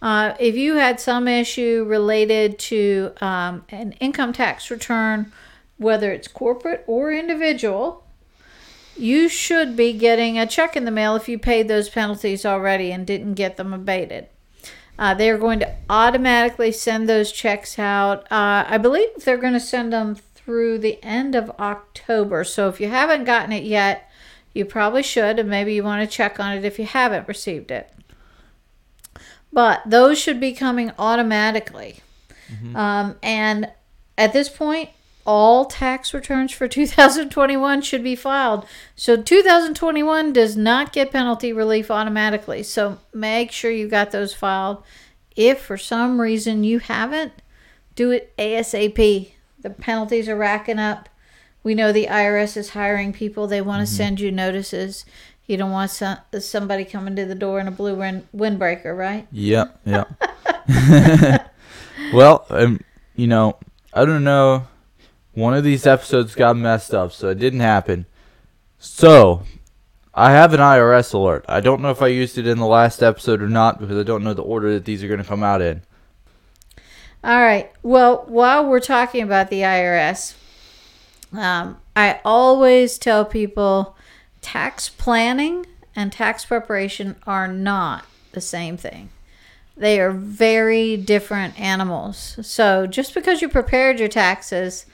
uh, 0.01 0.33
if 0.39 0.55
you 0.55 0.75
had 0.75 0.99
some 0.99 1.27
issue 1.27 1.85
related 1.87 2.59
to 2.59 3.13
um, 3.21 3.63
an 3.69 3.93
income 3.93 4.33
tax 4.33 4.69
return, 4.69 5.31
whether 5.77 6.11
it's 6.11 6.27
corporate 6.27 6.83
or 6.87 7.13
individual, 7.13 8.03
you 8.97 9.29
should 9.29 9.77
be 9.77 9.93
getting 9.93 10.37
a 10.37 10.47
check 10.47 10.75
in 10.75 10.83
the 10.83 10.91
mail 10.91 11.15
if 11.15 11.29
you 11.29 11.39
paid 11.39 11.69
those 11.69 11.87
penalties 11.87 12.45
already 12.45 12.91
and 12.91 13.07
didn't 13.07 13.35
get 13.35 13.55
them 13.55 13.71
abated. 13.71 14.27
Uh, 14.99 15.13
they're 15.13 15.37
going 15.37 15.59
to 15.59 15.75
automatically 15.89 16.73
send 16.73 17.07
those 17.07 17.31
checks 17.31 17.79
out. 17.79 18.23
Uh, 18.29 18.65
I 18.67 18.77
believe 18.77 19.07
they're 19.23 19.37
going 19.37 19.53
to 19.53 19.59
send 19.59 19.93
them 19.93 20.15
through 20.15 20.77
the 20.79 21.01
end 21.01 21.35
of 21.35 21.49
October. 21.57 22.43
So 22.43 22.67
if 22.67 22.81
you 22.81 22.89
haven't 22.89 23.23
gotten 23.23 23.53
it 23.53 23.63
yet, 23.63 24.11
you 24.53 24.65
probably 24.65 25.01
should, 25.01 25.39
and 25.39 25.49
maybe 25.49 25.73
you 25.73 25.83
want 25.83 26.07
to 26.07 26.15
check 26.15 26.37
on 26.37 26.57
it 26.57 26.65
if 26.65 26.77
you 26.77 26.85
haven't 26.85 27.29
received 27.29 27.71
it. 27.71 27.93
But 29.53 29.81
those 29.85 30.19
should 30.19 30.39
be 30.39 30.51
coming 30.51 30.91
automatically. 30.99 32.01
Um, 32.75 33.15
and 33.23 33.71
at 34.17 34.33
this 34.33 34.49
point, 34.49 34.89
all 35.29 35.65
tax 35.65 36.11
returns 36.11 36.51
for 36.51 36.67
2021 36.67 37.83
should 37.83 38.03
be 38.03 38.15
filed. 38.15 38.65
So 38.95 39.15
2021 39.15 40.33
does 40.33 40.57
not 40.57 40.91
get 40.91 41.11
penalty 41.11 41.53
relief 41.53 41.91
automatically. 41.91 42.63
So 42.63 42.97
make 43.13 43.51
sure 43.51 43.69
you 43.69 43.87
got 43.87 44.09
those 44.09 44.33
filed. 44.33 44.83
If 45.35 45.61
for 45.61 45.77
some 45.77 46.19
reason 46.19 46.63
you 46.63 46.79
haven't, 46.79 47.33
do 47.93 48.09
it 48.09 48.35
ASAP. 48.37 49.29
The 49.59 49.69
penalties 49.69 50.27
are 50.27 50.35
racking 50.35 50.79
up. 50.79 51.09
We 51.61 51.75
know 51.75 51.91
the 51.91 52.07
IRS 52.07 52.57
is 52.57 52.71
hiring 52.71 53.13
people. 53.13 53.45
They 53.45 53.61
want 53.61 53.87
to 53.87 53.93
send 53.93 54.19
you 54.19 54.31
notices. 54.31 55.05
You 55.45 55.57
don't 55.57 55.71
want 55.71 55.91
some, 55.91 56.17
somebody 56.39 56.85
coming 56.85 57.15
to 57.17 57.25
the 57.25 57.35
door 57.35 57.59
in 57.59 57.67
a 57.67 57.71
blue 57.71 57.93
wind, 57.93 58.27
windbreaker, 58.35 58.97
right? 58.97 59.27
Yep, 59.31 59.79
yep. 59.85 60.09
well, 62.13 62.47
um, 62.49 62.79
you 63.15 63.27
know, 63.27 63.57
I 63.93 64.05
don't 64.05 64.23
know. 64.23 64.65
One 65.33 65.53
of 65.53 65.63
these 65.63 65.85
episodes 65.85 66.35
got 66.35 66.57
messed 66.57 66.93
up, 66.93 67.11
so 67.11 67.29
it 67.29 67.39
didn't 67.39 67.59
happen. 67.59 68.05
So, 68.77 69.43
I 70.13 70.31
have 70.31 70.53
an 70.53 70.59
IRS 70.59 71.13
alert. 71.13 71.45
I 71.47 71.59
don't 71.59 71.81
know 71.81 71.91
if 71.91 72.01
I 72.01 72.07
used 72.07 72.37
it 72.37 72.47
in 72.47 72.57
the 72.57 72.65
last 72.65 73.03
episode 73.03 73.41
or 73.41 73.47
not 73.47 73.79
because 73.79 73.97
I 73.97 74.03
don't 74.03 74.23
know 74.23 74.33
the 74.33 74.41
order 74.41 74.73
that 74.73 74.85
these 74.85 75.03
are 75.03 75.07
going 75.07 75.21
to 75.21 75.27
come 75.27 75.43
out 75.43 75.61
in. 75.61 75.81
All 77.23 77.41
right. 77.41 77.71
Well, 77.83 78.25
while 78.27 78.65
we're 78.65 78.79
talking 78.79 79.23
about 79.23 79.49
the 79.49 79.61
IRS, 79.61 80.35
um, 81.33 81.77
I 81.95 82.21
always 82.25 82.97
tell 82.97 83.25
people 83.25 83.95
tax 84.41 84.89
planning 84.89 85.65
and 85.95 86.11
tax 86.11 86.45
preparation 86.45 87.15
are 87.27 87.47
not 87.47 88.05
the 88.31 88.41
same 88.41 88.77
thing. 88.77 89.09
They 89.75 89.99
are 89.99 90.11
very 90.11 90.97
different 90.97 91.59
animals. 91.59 92.37
So 92.41 92.87
just 92.87 93.13
because 93.13 93.41
you 93.41 93.49
prepared 93.49 93.99
your 93.99 94.09
taxes 94.09 94.85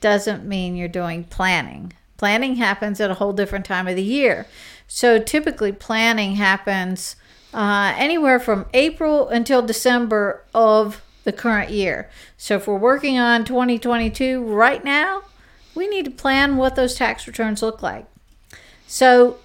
doesn't 0.00 0.44
mean 0.44 0.76
you're 0.76 0.88
doing 0.88 1.24
planning. 1.24 1.92
Planning 2.16 2.56
happens 2.56 3.00
at 3.00 3.10
a 3.10 3.14
whole 3.14 3.32
different 3.32 3.64
time 3.64 3.88
of 3.88 3.96
the 3.96 4.02
year. 4.02 4.46
So 4.86 5.18
typically, 5.18 5.72
planning 5.72 6.34
happens 6.34 7.16
uh, 7.54 7.94
anywhere 7.96 8.38
from 8.38 8.66
April 8.74 9.28
until 9.28 9.62
December 9.62 10.44
of 10.54 11.02
the 11.24 11.32
current 11.32 11.70
year. 11.70 12.10
So 12.36 12.56
if 12.56 12.66
we're 12.66 12.76
working 12.76 13.18
on 13.18 13.44
2022 13.44 14.42
right 14.42 14.84
now, 14.84 15.22
we 15.74 15.88
need 15.88 16.04
to 16.04 16.10
plan 16.10 16.56
what 16.56 16.76
those 16.76 16.94
tax 16.94 17.26
returns 17.26 17.62
look 17.62 17.82
like. 17.82 18.06
So 18.86 19.38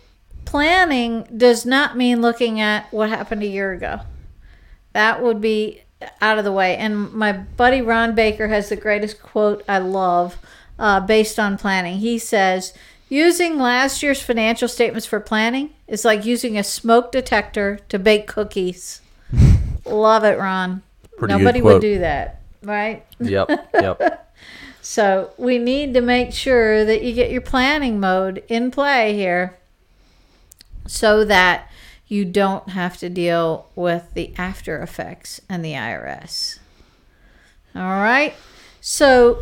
planning 0.45 1.27
does 1.35 1.65
not 1.65 1.97
mean 1.97 2.21
looking 2.21 2.59
at 2.59 2.91
what 2.91 3.09
happened 3.09 3.43
a 3.43 3.47
year 3.47 3.71
ago. 3.71 4.01
That 4.93 5.21
would 5.21 5.41
be 5.41 5.83
out 6.21 6.37
of 6.37 6.43
the 6.43 6.51
way. 6.51 6.75
And 6.77 7.11
my 7.13 7.31
buddy 7.31 7.81
Ron 7.81 8.15
Baker 8.15 8.47
has 8.47 8.69
the 8.69 8.75
greatest 8.75 9.21
quote 9.21 9.63
I 9.67 9.79
love 9.79 10.37
uh, 10.77 10.99
based 10.99 11.39
on 11.39 11.57
planning. 11.57 11.97
He 11.97 12.17
says, 12.19 12.73
Using 13.07 13.59
last 13.59 14.01
year's 14.01 14.21
financial 14.21 14.67
statements 14.67 15.05
for 15.05 15.19
planning 15.19 15.69
is 15.87 16.03
like 16.03 16.25
using 16.25 16.57
a 16.57 16.63
smoke 16.63 17.11
detector 17.11 17.79
to 17.89 17.99
bake 17.99 18.27
cookies. 18.27 19.01
love 19.85 20.23
it, 20.23 20.39
Ron. 20.39 20.81
Pretty 21.17 21.33
good 21.33 21.39
Nobody 21.39 21.61
would 21.61 21.81
do 21.81 21.99
that, 21.99 22.41
right? 22.63 23.05
Yep. 23.19 23.49
Yep. 23.73 24.21
So 24.85 25.31
we 25.37 25.57
need 25.57 25.95
to 25.95 26.01
make 26.01 26.31
sure 26.31 26.85
that 26.85 27.01
you 27.01 27.13
get 27.13 27.31
your 27.31 27.41
planning 27.41 27.99
mode 27.99 28.43
in 28.47 28.69
play 28.69 29.15
here 29.15 29.57
so 30.85 31.25
that 31.25 31.71
you 32.07 32.25
don't 32.25 32.69
have 32.69 32.97
to 32.97 33.09
deal 33.09 33.69
with 33.75 34.13
the 34.13 34.33
after 34.37 34.81
effects 34.81 35.41
and 35.49 35.63
the 35.63 35.73
IRS. 35.73 36.59
All 37.75 37.81
right. 37.81 38.35
So 38.79 39.39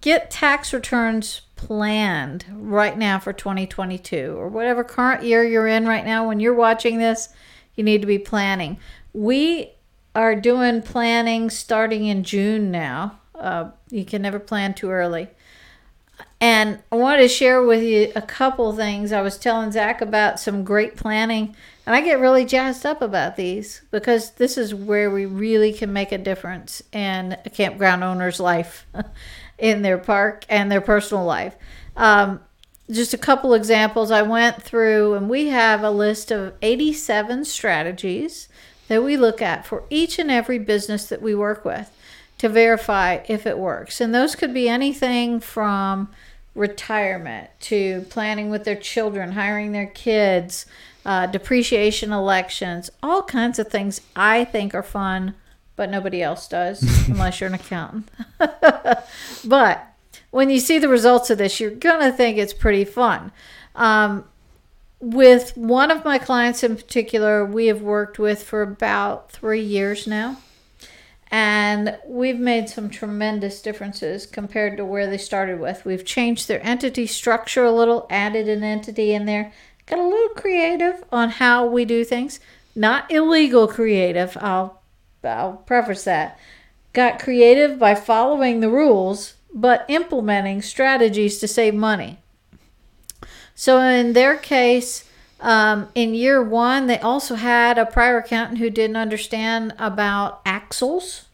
get 0.00 0.30
tax 0.30 0.72
returns 0.72 1.42
planned 1.56 2.44
right 2.52 2.98
now 2.98 3.18
for 3.18 3.32
2022 3.32 4.34
or 4.36 4.48
whatever 4.48 4.84
current 4.84 5.24
year 5.24 5.44
you're 5.44 5.66
in 5.66 5.86
right 5.86 6.04
now. 6.04 6.28
When 6.28 6.40
you're 6.40 6.54
watching 6.54 6.98
this, 6.98 7.28
you 7.74 7.84
need 7.84 8.00
to 8.02 8.06
be 8.06 8.18
planning. 8.18 8.78
We 9.12 9.72
are 10.14 10.34
doing 10.34 10.82
planning 10.82 11.50
starting 11.50 12.06
in 12.06 12.24
June 12.24 12.70
now. 12.70 13.18
Uh, 13.34 13.70
you 13.90 14.04
can 14.04 14.22
never 14.22 14.38
plan 14.38 14.74
too 14.74 14.90
early. 14.90 15.28
And 16.42 16.82
I 16.90 16.96
wanted 16.96 17.22
to 17.22 17.28
share 17.28 17.62
with 17.62 17.84
you 17.84 18.10
a 18.16 18.20
couple 18.20 18.72
things. 18.72 19.12
I 19.12 19.20
was 19.20 19.38
telling 19.38 19.70
Zack 19.70 20.00
about 20.00 20.40
some 20.40 20.64
great 20.64 20.96
planning, 20.96 21.54
and 21.86 21.94
I 21.94 22.00
get 22.00 22.18
really 22.18 22.44
jazzed 22.44 22.84
up 22.84 23.00
about 23.00 23.36
these 23.36 23.82
because 23.92 24.32
this 24.32 24.58
is 24.58 24.74
where 24.74 25.08
we 25.08 25.24
really 25.24 25.72
can 25.72 25.92
make 25.92 26.10
a 26.10 26.18
difference 26.18 26.82
in 26.90 27.36
a 27.44 27.48
campground 27.48 28.02
owner's 28.02 28.40
life, 28.40 28.88
in 29.58 29.82
their 29.82 29.98
park 29.98 30.44
and 30.48 30.68
their 30.68 30.80
personal 30.80 31.24
life. 31.24 31.54
Um, 31.96 32.40
just 32.90 33.14
a 33.14 33.18
couple 33.18 33.54
examples 33.54 34.10
I 34.10 34.22
went 34.22 34.60
through, 34.60 35.14
and 35.14 35.30
we 35.30 35.46
have 35.50 35.84
a 35.84 35.92
list 35.92 36.32
of 36.32 36.54
87 36.60 37.44
strategies 37.44 38.48
that 38.88 39.04
we 39.04 39.16
look 39.16 39.40
at 39.40 39.64
for 39.64 39.84
each 39.90 40.18
and 40.18 40.28
every 40.28 40.58
business 40.58 41.04
that 41.06 41.22
we 41.22 41.36
work 41.36 41.64
with 41.64 41.96
to 42.38 42.48
verify 42.48 43.20
if 43.28 43.46
it 43.46 43.56
works. 43.56 44.00
And 44.00 44.12
those 44.12 44.34
could 44.34 44.52
be 44.52 44.68
anything 44.68 45.38
from 45.38 46.08
retirement 46.54 47.50
to 47.60 48.02
planning 48.10 48.50
with 48.50 48.64
their 48.64 48.76
children, 48.76 49.32
hiring 49.32 49.72
their 49.72 49.86
kids, 49.86 50.66
uh, 51.04 51.26
depreciation 51.26 52.12
elections, 52.12 52.90
all 53.02 53.22
kinds 53.22 53.58
of 53.58 53.68
things 53.68 54.00
I 54.14 54.44
think 54.44 54.74
are 54.74 54.82
fun, 54.82 55.34
but 55.76 55.90
nobody 55.90 56.22
else 56.22 56.46
does 56.48 56.82
unless 57.08 57.40
you're 57.40 57.48
an 57.48 57.54
accountant. 57.54 58.10
but 59.44 59.86
when 60.30 60.50
you 60.50 60.60
see 60.60 60.78
the 60.78 60.88
results 60.88 61.30
of 61.30 61.38
this, 61.38 61.58
you're 61.60 61.70
going 61.70 62.00
to 62.00 62.16
think 62.16 62.38
it's 62.38 62.54
pretty 62.54 62.84
fun. 62.84 63.32
Um, 63.74 64.24
with 65.00 65.56
one 65.56 65.90
of 65.90 66.04
my 66.04 66.18
clients 66.18 66.62
in 66.62 66.76
particular, 66.76 67.44
we 67.44 67.66
have 67.66 67.82
worked 67.82 68.18
with 68.18 68.42
for 68.42 68.62
about 68.62 69.32
three 69.32 69.62
years 69.62 70.06
now. 70.06 70.38
And 71.32 71.96
we've 72.06 72.38
made 72.38 72.68
some 72.68 72.90
tremendous 72.90 73.62
differences 73.62 74.26
compared 74.26 74.76
to 74.76 74.84
where 74.84 75.06
they 75.08 75.16
started 75.16 75.58
with. 75.58 75.82
We've 75.86 76.04
changed 76.04 76.46
their 76.46 76.64
entity 76.64 77.06
structure 77.06 77.64
a 77.64 77.72
little, 77.72 78.06
added 78.10 78.50
an 78.50 78.62
entity 78.62 79.14
in 79.14 79.24
there, 79.24 79.50
got 79.86 79.98
a 79.98 80.06
little 80.06 80.34
creative 80.34 81.02
on 81.10 81.30
how 81.30 81.64
we 81.64 81.86
do 81.86 82.04
things. 82.04 82.38
Not 82.76 83.10
illegal 83.10 83.66
creative, 83.66 84.36
I'll, 84.42 84.82
I'll 85.24 85.54
preface 85.54 86.04
that. 86.04 86.38
Got 86.92 87.18
creative 87.18 87.78
by 87.78 87.94
following 87.94 88.60
the 88.60 88.68
rules, 88.68 89.34
but 89.54 89.86
implementing 89.88 90.60
strategies 90.60 91.38
to 91.38 91.48
save 91.48 91.74
money. 91.74 92.18
So 93.54 93.80
in 93.80 94.12
their 94.12 94.36
case, 94.36 95.08
um, 95.42 95.88
in 95.96 96.14
year 96.14 96.40
one, 96.40 96.86
they 96.86 97.00
also 97.00 97.34
had 97.34 97.76
a 97.76 97.84
prior 97.84 98.18
accountant 98.18 98.58
who 98.58 98.70
didn't 98.70 98.96
understand 98.96 99.74
about 99.76 100.40
axles 100.46 101.26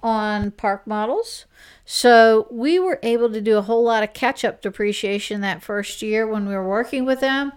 on 0.00 0.50
park 0.50 0.86
models. 0.86 1.46
So 1.86 2.48
we 2.50 2.78
were 2.78 2.98
able 3.02 3.32
to 3.32 3.40
do 3.40 3.56
a 3.56 3.62
whole 3.62 3.82
lot 3.82 4.02
of 4.02 4.12
catch 4.12 4.44
up 4.44 4.60
depreciation 4.60 5.40
that 5.40 5.62
first 5.62 6.02
year 6.02 6.26
when 6.26 6.46
we 6.46 6.54
were 6.54 6.68
working 6.68 7.06
with 7.06 7.20
them. 7.20 7.52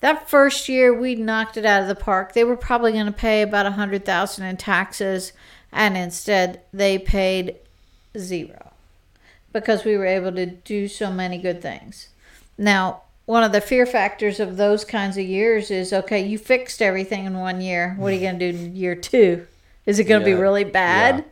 That 0.00 0.28
first 0.28 0.68
year, 0.68 0.92
we 0.92 1.14
knocked 1.14 1.56
it 1.56 1.64
out 1.64 1.80
of 1.80 1.88
the 1.88 1.94
park. 1.94 2.34
They 2.34 2.44
were 2.44 2.56
probably 2.56 2.92
going 2.92 3.06
to 3.06 3.12
pay 3.12 3.40
about 3.40 3.66
a 3.66 3.70
hundred 3.70 4.04
thousand 4.04 4.44
in 4.46 4.56
taxes, 4.56 5.32
and 5.70 5.96
instead 5.96 6.60
they 6.72 6.98
paid 6.98 7.56
zero 8.18 8.72
because 9.52 9.84
we 9.84 9.96
were 9.96 10.06
able 10.06 10.32
to 10.32 10.46
do 10.46 10.88
so 10.88 11.10
many 11.10 11.38
good 11.38 11.62
things. 11.62 12.08
Now, 12.58 13.02
one 13.26 13.44
of 13.44 13.52
the 13.52 13.60
fear 13.60 13.86
factors 13.86 14.40
of 14.40 14.56
those 14.56 14.84
kinds 14.84 15.16
of 15.16 15.24
years 15.24 15.70
is 15.70 15.92
okay, 15.92 16.26
you 16.26 16.38
fixed 16.38 16.82
everything 16.82 17.24
in 17.24 17.38
one 17.38 17.60
year. 17.60 17.94
What 17.98 18.12
are 18.12 18.14
you 18.16 18.20
going 18.20 18.38
to 18.38 18.52
do 18.52 18.58
in 18.58 18.76
year 18.76 18.94
two? 18.94 19.46
Is 19.86 19.98
it 19.98 20.04
going 20.04 20.22
to 20.22 20.28
Yeah, 20.28 20.36
be 20.36 20.40
really 20.40 20.64
bad? 20.64 21.16
yeah. 21.18 21.24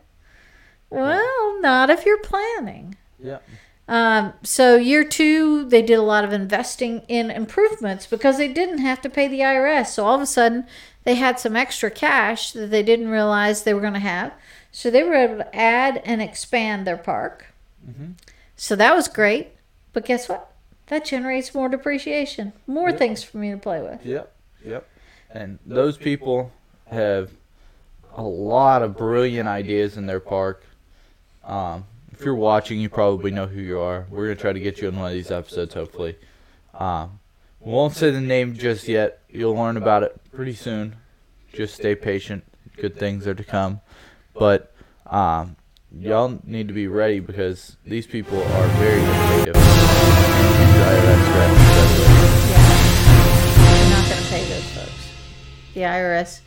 Well, 0.90 1.60
not 1.60 1.90
if 1.90 2.04
you're 2.04 2.18
planning. 2.22 2.96
Yep. 3.22 3.42
Um, 3.88 4.34
so 4.42 4.76
year 4.76 5.04
two, 5.04 5.68
they 5.68 5.82
did 5.82 5.98
a 5.98 6.02
lot 6.02 6.24
of 6.24 6.32
investing 6.32 7.02
in 7.08 7.30
improvements 7.30 8.06
because 8.06 8.38
they 8.38 8.48
didn't 8.48 8.78
have 8.78 9.00
to 9.02 9.10
pay 9.10 9.26
the 9.26 9.40
IRS. 9.40 9.88
So 9.88 10.06
all 10.06 10.14
of 10.14 10.20
a 10.20 10.26
sudden, 10.26 10.66
they 11.04 11.16
had 11.16 11.40
some 11.40 11.56
extra 11.56 11.90
cash 11.90 12.52
that 12.52 12.70
they 12.70 12.82
didn't 12.84 13.08
realize 13.08 13.62
they 13.62 13.74
were 13.74 13.80
going 13.80 13.94
to 13.94 13.98
have. 14.00 14.32
So 14.70 14.90
they 14.90 15.02
were 15.02 15.14
able 15.14 15.38
to 15.38 15.56
add 15.56 16.00
and 16.04 16.22
expand 16.22 16.86
their 16.86 16.96
park. 16.96 17.46
So 18.56 18.76
that 18.76 18.94
was 18.94 19.08
great. 19.08 19.48
But 19.92 20.04
guess 20.04 20.28
what? 20.28 20.49
That 20.90 21.04
generates 21.04 21.54
more 21.54 21.68
depreciation, 21.68 22.52
more 22.66 22.90
Yeah. 22.90 22.96
things 22.96 23.22
for 23.22 23.38
me 23.38 23.52
to 23.52 23.56
play 23.56 23.80
with. 23.80 24.04
Yep. 24.04 24.32
Yep. 24.66 24.88
And 25.32 25.60
those 25.64 25.96
people 25.96 26.50
have 26.90 27.30
a 28.16 28.22
lot 28.22 28.82
of 28.82 28.96
brilliant 28.96 29.48
ideas 29.48 29.96
in 29.96 30.06
their 30.06 30.18
park. 30.18 30.64
Um, 31.44 31.84
if 32.12 32.24
you're 32.24 32.34
watching, 32.34 32.80
you 32.80 32.88
probably 32.88 33.30
know 33.30 33.46
who 33.46 33.60
you 33.60 33.78
are. 33.78 34.06
We're 34.10 34.24
gonna 34.26 34.34
try 34.34 34.52
to 34.52 34.58
get 34.58 34.80
you 34.80 34.88
in 34.88 34.96
one 34.96 35.06
of 35.06 35.12
these 35.12 35.30
episodes, 35.30 35.74
hopefully. 35.74 36.16
Um, 36.74 37.20
we 37.60 37.70
won't 37.70 37.94
say 37.94 38.10
the 38.10 38.20
name 38.20 38.54
just 38.54 38.88
yet. 38.88 39.20
You'll 39.30 39.54
learn 39.54 39.76
about 39.76 40.02
it 40.02 40.20
pretty 40.32 40.54
soon. 40.54 40.96
Just 41.52 41.74
stay 41.76 41.94
patient. 41.94 42.42
Good 42.76 42.96
things 42.96 43.28
are 43.28 43.34
to 43.34 43.44
come. 43.44 43.80
But 44.34 44.74
um, 45.06 45.54
y'all 45.96 46.40
need 46.44 46.66
to 46.66 46.74
be 46.74 46.88
ready 46.88 47.20
because 47.20 47.76
these 47.86 48.08
people 48.08 48.42
are 48.42 48.66
very 48.68 49.00
innovative. 49.00 50.39
And 50.80 50.96
the 50.96 51.12
IRS 51.12 51.32
grabs 51.32 51.60
Yeah. 52.50 53.80
You're 53.80 53.90
not 53.90 54.08
going 54.08 54.22
to 54.22 54.28
pay 54.30 54.44
those 54.48 54.68
folks. 54.72 55.12
The 55.74 55.80
IRS 55.80 56.40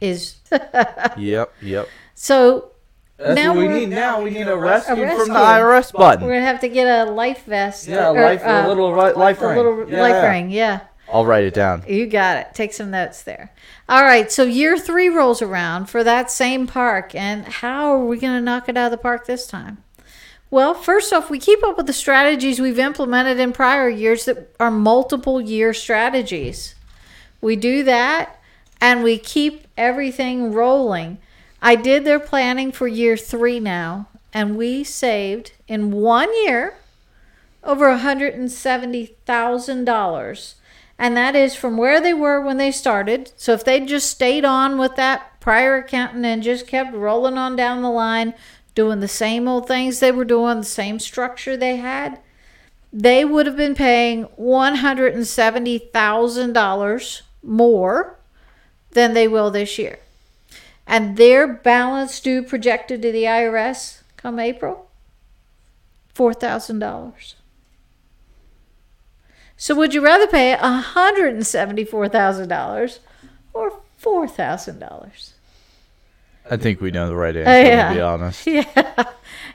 is. 0.00 0.36
Yep. 1.16 1.52
Yep. 1.62 1.88
so 2.14 2.72
That's 3.18 3.34
Now 3.36 3.54
what 3.54 3.58
we 3.58 3.68
need 3.68 3.88
now. 3.90 4.20
We 4.22 4.30
need 4.30 4.48
a 4.48 4.56
rescue, 4.56 4.94
A 5.04 5.16
from 5.16 5.28
the 5.28 5.34
IRS 5.34 5.92
button. 5.92 6.22
we're 6.24 6.30
going 6.32 6.40
to 6.42 6.46
have 6.46 6.60
to 6.60 6.68
get 6.68 6.86
a 7.08 7.10
life 7.10 7.44
vest. 7.44 7.86
Yeah, 7.88 8.10
or, 8.10 8.20
life, 8.22 8.42
uh, 8.44 8.62
a 8.64 8.68
little 8.68 8.92
ri- 8.92 9.12
life 9.12 9.40
a 9.42 9.48
ring. 9.48 9.56
little 9.56 9.88
Yeah. 9.90 10.00
life 10.00 10.22
ring. 10.24 10.50
Yeah. 10.50 10.80
I'll 11.12 11.26
write 11.26 11.44
it 11.44 11.54
down. 11.54 11.84
You 11.88 12.06
got 12.06 12.36
it. 12.38 12.48
Take 12.54 12.72
some 12.72 12.90
notes 12.92 13.22
there. 13.22 13.52
All 13.88 14.02
right. 14.04 14.30
So 14.30 14.44
year 14.44 14.78
three 14.78 15.08
rolls 15.08 15.42
around 15.42 15.86
for 15.86 16.02
that 16.04 16.30
same 16.30 16.66
park. 16.68 17.14
And 17.16 17.44
how 17.46 17.92
are 17.94 18.04
we 18.04 18.16
going 18.18 18.34
to 18.34 18.40
knock 18.40 18.68
it 18.68 18.76
out 18.76 18.86
of 18.86 18.90
the 18.92 18.96
park 18.98 19.26
this 19.26 19.46
time? 19.48 19.82
Well, 20.50 20.74
first 20.74 21.12
off, 21.12 21.30
we 21.30 21.38
keep 21.38 21.62
up 21.62 21.76
with 21.76 21.86
the 21.86 21.92
strategies 21.92 22.60
we've 22.60 22.78
implemented 22.78 23.38
in 23.38 23.52
prior 23.52 23.88
years 23.88 24.24
that 24.24 24.52
are 24.58 24.70
multiple 24.70 25.40
year 25.40 25.72
strategies. 25.72 26.74
We 27.40 27.54
do 27.54 27.84
that 27.84 28.40
and 28.80 29.04
we 29.04 29.18
keep 29.18 29.68
everything 29.76 30.52
rolling. 30.52 31.18
I 31.62 31.76
did 31.76 32.04
their 32.04 32.18
planning 32.18 32.72
for 32.72 32.88
year 32.88 33.16
three 33.16 33.60
now, 33.60 34.08
and 34.32 34.56
we 34.56 34.82
saved 34.82 35.52
in 35.68 35.92
one 35.92 36.34
year 36.44 36.74
over 37.62 37.94
$170,000. 37.94 40.54
And 40.98 41.16
that 41.16 41.36
is 41.36 41.54
from 41.54 41.76
where 41.76 42.00
they 42.00 42.14
were 42.14 42.40
when 42.40 42.56
they 42.56 42.72
started. 42.72 43.30
So 43.36 43.52
if 43.52 43.64
they 43.64 43.78
just 43.80 44.10
stayed 44.10 44.44
on 44.44 44.78
with 44.78 44.96
that 44.96 45.38
prior 45.40 45.76
accountant 45.76 46.26
and 46.26 46.42
just 46.42 46.66
kept 46.66 46.92
rolling 46.94 47.38
on 47.38 47.54
down 47.56 47.82
the 47.82 47.90
line, 47.90 48.34
doing 48.80 49.00
the 49.00 49.08
same 49.08 49.46
old 49.46 49.68
things 49.68 50.00
they 50.00 50.10
were 50.10 50.24
doing, 50.24 50.56
the 50.56 50.64
same 50.64 50.98
structure 50.98 51.54
they 51.54 51.76
had, 51.76 52.18
they 52.90 53.26
would 53.26 53.44
have 53.44 53.58
been 53.58 53.74
paying 53.74 54.24
$170,000 54.40 57.20
more 57.42 58.18
than 58.92 59.12
they 59.12 59.28
will 59.28 59.50
this 59.50 59.78
year. 59.78 59.98
And 60.86 61.18
their 61.18 61.46
balance 61.46 62.20
due 62.20 62.42
projected 62.42 63.02
to 63.02 63.12
the 63.12 63.24
IRS 63.24 64.00
come 64.16 64.38
April 64.38 64.88
$4,000. 66.14 67.34
So 69.58 69.74
would 69.74 69.92
you 69.92 70.02
rather 70.02 70.26
pay 70.26 70.56
$174,000 70.56 72.98
or 73.52 73.72
$4,000? 74.02 75.29
I 76.50 76.56
think 76.56 76.80
we 76.80 76.90
know 76.90 77.08
the 77.08 77.16
right 77.16 77.36
answer. 77.36 77.50
Uh, 77.50 77.62
yeah. 77.62 77.88
To 77.88 77.94
be 77.94 78.00
honest. 78.00 78.46
Yeah. 78.46 79.04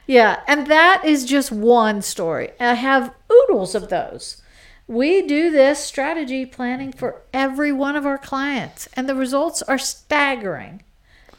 Yeah. 0.08 0.40
And 0.48 0.68
that 0.68 1.04
is 1.04 1.26
just 1.26 1.52
one 1.52 2.02
story. 2.02 2.52
I 2.60 2.76
have 2.76 3.14
oodles 3.32 3.76
of 3.76 3.90
those. 3.90 4.42
We 4.88 5.24
do 5.24 5.50
this 5.50 5.84
strategy 5.84 6.46
planning 6.46 6.92
for 6.92 7.24
every 7.34 7.72
one 7.72 7.96
of 7.96 8.06
our 8.06 8.20
clients, 8.20 8.88
and 8.94 9.10
the 9.10 9.16
results 9.16 9.64
are 9.64 9.80
staggering 9.80 10.84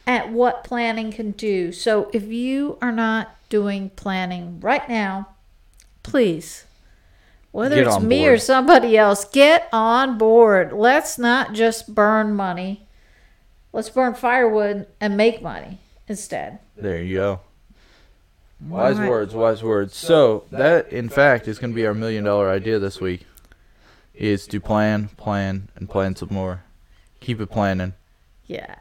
at 0.04 0.32
what 0.32 0.64
planning 0.64 1.12
can 1.12 1.30
do. 1.30 1.70
So 1.70 2.10
if 2.12 2.24
you 2.24 2.76
are 2.82 2.92
not 2.92 3.36
doing 3.48 3.90
planning 3.90 4.58
right 4.60 4.88
now, 4.88 5.28
please, 6.02 6.64
whether 7.52 7.80
it's 7.82 8.00
me 8.00 8.26
or 8.26 8.38
somebody 8.38 8.98
else, 8.98 9.24
get 9.24 9.68
on 9.72 10.18
board. 10.18 10.72
Let's 10.72 11.16
not 11.16 11.52
just 11.52 11.94
burn 11.94 12.34
money. 12.34 12.85
Let's 13.76 13.90
burn 13.90 14.14
firewood 14.14 14.86
and 15.02 15.18
make 15.18 15.42
money 15.42 15.76
instead. 16.08 16.60
There 16.78 17.02
you 17.02 17.16
go. 17.16 17.40
Wise 18.58 18.94
Alright. 18.94 19.10
words, 19.10 19.34
wise 19.34 19.62
words. 19.62 19.94
So 19.94 20.44
that, 20.50 20.90
in 20.90 21.10
fact, 21.10 21.46
is 21.46 21.58
going 21.58 21.72
to 21.72 21.74
be 21.74 21.84
our 21.86 21.92
million 21.92 22.24
dollar 22.24 22.48
idea 22.48 22.78
this 22.78 23.02
week. 23.02 23.26
Is 24.14 24.46
to 24.46 24.60
plan, 24.60 25.08
plan, 25.18 25.68
and 25.76 25.90
plan 25.90 26.16
some 26.16 26.30
more. 26.32 26.62
Keep 27.20 27.38
it 27.38 27.50
planning. 27.50 27.92
Yeah. 28.46 28.76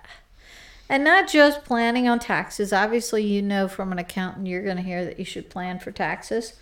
And 0.87 1.03
not 1.03 1.27
just 1.27 1.65
planning 1.65 2.07
on 2.07 2.19
taxes. 2.19 2.71
Obviously, 2.71 3.21
you 3.21 3.41
know 3.41 3.67
from 3.67 3.91
an 3.91 3.99
accountant 3.99 4.47
you're 4.47 4.63
going 4.63 4.77
to 4.77 4.81
hear 4.81 5.03
that 5.03 5.19
you 5.19 5.25
should 5.25 5.49
plan 5.49 5.77
for 5.77 5.91
taxes. 5.91 6.53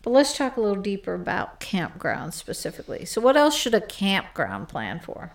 But 0.00 0.12
let's 0.12 0.34
talk 0.34 0.56
a 0.56 0.62
little 0.62 0.82
deeper 0.82 1.12
about 1.12 1.60
campgrounds 1.60 2.32
specifically. 2.32 3.04
So, 3.04 3.20
what 3.20 3.36
else 3.36 3.54
should 3.54 3.74
a 3.74 3.82
campground 3.82 4.70
plan 4.70 4.98
for? 4.98 5.32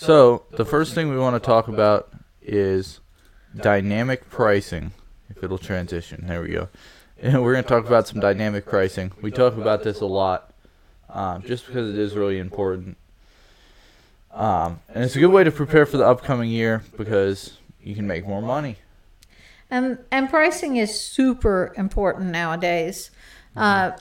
So 0.00 0.44
the 0.52 0.64
first 0.64 0.94
thing 0.94 1.10
we 1.10 1.18
want 1.18 1.40
to 1.40 1.46
talk 1.46 1.68
about 1.68 2.10
is 2.40 3.00
dynamic 3.54 4.30
pricing. 4.30 4.92
If 5.28 5.44
it'll 5.44 5.58
transition, 5.58 6.24
there 6.26 6.40
we 6.40 6.48
go. 6.48 6.68
And 7.20 7.42
we're 7.42 7.52
going 7.52 7.64
to 7.64 7.68
talk 7.68 7.86
about 7.86 8.08
some 8.08 8.18
dynamic 8.18 8.64
pricing. 8.64 9.12
We 9.20 9.30
talk 9.30 9.58
about 9.58 9.82
this 9.82 10.00
a 10.00 10.06
lot, 10.06 10.54
um, 11.10 11.42
just 11.42 11.66
because 11.66 11.90
it 11.90 11.98
is 11.98 12.14
really 12.14 12.38
important. 12.38 12.96
Um, 14.32 14.80
and 14.88 15.04
it's 15.04 15.16
a 15.16 15.18
good 15.18 15.32
way 15.32 15.44
to 15.44 15.50
prepare 15.50 15.84
for 15.84 15.98
the 15.98 16.06
upcoming 16.06 16.48
year 16.48 16.82
because 16.96 17.58
you 17.82 17.94
can 17.94 18.06
make 18.06 18.26
more 18.26 18.40
money. 18.40 18.76
And 19.70 19.98
and 20.10 20.30
pricing 20.30 20.76
is 20.76 20.98
super 20.98 21.74
important 21.76 22.30
nowadays. 22.30 23.10
Uh, 23.54 23.92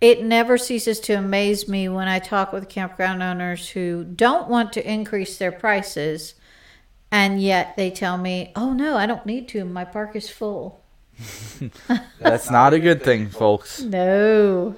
it 0.00 0.22
never 0.22 0.58
ceases 0.58 1.00
to 1.00 1.14
amaze 1.14 1.68
me 1.68 1.88
when 1.88 2.08
I 2.08 2.18
talk 2.18 2.52
with 2.52 2.68
campground 2.68 3.22
owners 3.22 3.70
who 3.70 4.04
don't 4.04 4.48
want 4.48 4.72
to 4.74 4.90
increase 4.90 5.38
their 5.38 5.52
prices, 5.52 6.34
and 7.10 7.40
yet 7.40 7.76
they 7.76 7.90
tell 7.90 8.18
me, 8.18 8.52
"Oh 8.54 8.72
no, 8.72 8.96
I 8.96 9.06
don't 9.06 9.26
need 9.26 9.48
to. 9.48 9.64
My 9.64 9.84
park 9.84 10.14
is 10.14 10.28
full." 10.28 10.82
That's 12.20 12.50
not 12.50 12.74
a 12.74 12.78
good 12.78 13.02
thing, 13.02 13.30
folks. 13.30 13.80
No. 13.80 14.76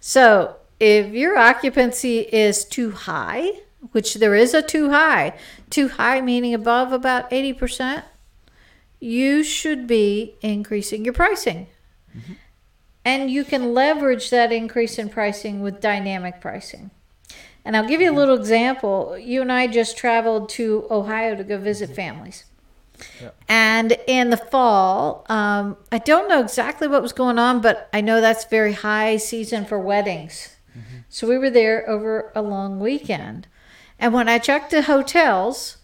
So 0.00 0.56
if 0.80 1.12
your 1.12 1.38
occupancy 1.38 2.20
is 2.20 2.64
too 2.64 2.90
high, 2.90 3.52
which 3.92 4.14
there 4.14 4.34
is 4.34 4.52
a 4.52 4.62
too 4.62 4.90
high, 4.90 5.34
too 5.70 5.88
high 5.88 6.20
meaning 6.20 6.54
above 6.54 6.92
about 6.92 7.30
80%, 7.30 8.02
you 9.00 9.42
should 9.42 9.86
be 9.86 10.34
increasing 10.42 11.04
your 11.04 11.14
pricing. 11.14 11.68
Mm-hmm. 12.16 12.32
And 13.06 13.30
you 13.30 13.44
can 13.44 13.72
leverage 13.72 14.30
that 14.30 14.50
increase 14.50 14.98
in 14.98 15.08
pricing 15.08 15.62
with 15.62 15.80
dynamic 15.80 16.40
pricing. 16.40 16.90
And 17.64 17.76
I'll 17.76 17.86
give 17.86 18.00
you 18.00 18.08
a 18.08 18.10
mm-hmm. 18.10 18.18
little 18.18 18.36
example. 18.36 19.16
You 19.16 19.42
and 19.42 19.52
I 19.52 19.68
just 19.68 19.96
traveled 19.96 20.48
to 20.50 20.88
Ohio 20.90 21.36
to 21.36 21.44
go 21.44 21.56
visit 21.56 21.90
mm-hmm. 21.90 21.96
families. 21.96 22.44
And 23.48 23.96
in 24.08 24.30
the 24.30 24.36
fall, 24.36 25.24
um, 25.28 25.76
I 25.92 25.98
don't 25.98 26.28
know 26.28 26.40
exactly 26.40 26.88
what 26.88 27.00
was 27.00 27.12
going 27.12 27.38
on, 27.38 27.60
but 27.60 27.88
I 27.92 28.00
know 28.00 28.20
that's 28.20 28.44
very 28.46 28.72
high 28.72 29.18
season 29.18 29.66
for 29.66 29.78
weddings. 29.78 30.56
Mm-hmm. 30.76 30.98
So 31.08 31.28
we 31.28 31.38
were 31.38 31.50
there 31.50 31.88
over 31.88 32.32
a 32.34 32.42
long 32.42 32.80
weekend. 32.80 33.46
And 34.00 34.14
when 34.14 34.28
I 34.28 34.38
checked 34.38 34.72
the 34.72 34.82
hotels, 34.82 35.76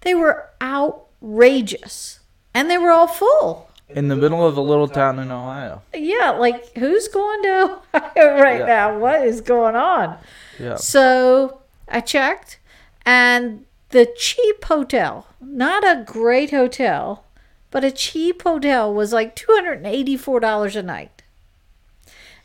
they 0.00 0.14
were 0.14 0.50
outrageous. 0.60 2.20
And 2.52 2.68
they 2.68 2.78
were 2.78 2.90
all 2.90 3.06
full. 3.06 3.70
In 3.88 4.08
the 4.08 4.16
middle 4.16 4.44
of 4.44 4.56
a 4.56 4.60
little 4.60 4.88
town 4.88 5.18
in 5.20 5.30
Ohio. 5.30 5.82
Yeah, 5.94 6.30
like 6.32 6.76
who's 6.76 7.06
going 7.08 7.42
to 7.44 7.78
Ohio 7.94 8.12
right 8.42 8.60
Yeah. 8.60 8.66
now? 8.66 8.98
What 8.98 9.24
is 9.26 9.40
going 9.40 9.76
on? 9.76 10.18
Yeah. 10.58 10.74
So 10.76 11.60
I 11.88 12.00
checked, 12.00 12.58
and 13.04 13.64
the 13.90 14.06
cheap 14.18 14.64
hotel, 14.64 15.28
not 15.40 15.84
a 15.84 16.02
great 16.04 16.50
hotel, 16.50 17.24
but 17.70 17.84
a 17.84 17.92
cheap 17.92 18.42
hotel 18.42 18.92
was 18.92 19.12
like 19.12 19.36
$284 19.36 20.76
a 20.76 20.82
night. 20.82 21.22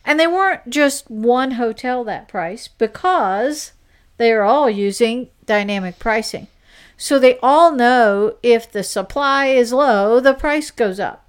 And 0.06 0.20
they 0.20 0.28
weren't 0.28 0.70
just 0.70 1.10
one 1.10 1.52
hotel 1.52 2.04
that 2.04 2.28
price 2.28 2.68
because 2.68 3.72
they 4.18 4.32
are 4.32 4.44
all 4.44 4.70
using 4.70 5.30
dynamic 5.46 5.98
pricing. 6.00 6.48
So 6.98 7.18
they 7.18 7.38
all 7.42 7.72
know 7.72 8.36
if 8.44 8.72
the 8.72 8.84
supply 8.84 9.48
is 9.48 9.74
low, 9.74 10.20
the 10.20 10.34
price 10.36 10.70
goes 10.70 11.00
up. 11.00 11.21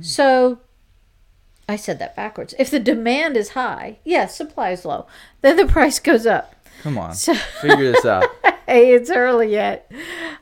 So 0.00 0.60
I 1.68 1.76
said 1.76 1.98
that 1.98 2.16
backwards. 2.16 2.54
If 2.58 2.70
the 2.70 2.80
demand 2.80 3.36
is 3.36 3.50
high, 3.50 3.98
yes, 4.04 4.36
supply 4.36 4.70
is 4.70 4.84
low, 4.84 5.06
then 5.40 5.56
the 5.56 5.66
price 5.72 5.98
goes 5.98 6.26
up. 6.26 6.54
Come 6.82 6.96
on. 6.98 7.14
So 7.14 7.34
Figure 7.34 7.92
this 7.92 8.04
out. 8.04 8.24
hey, 8.66 8.94
it's 8.94 9.10
early 9.10 9.52
yet. 9.52 9.90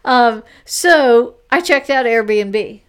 Um, 0.05 0.43
so 0.65 1.37
I 1.51 1.61
checked 1.61 1.91
out 1.91 2.07
Airbnb. 2.07 2.81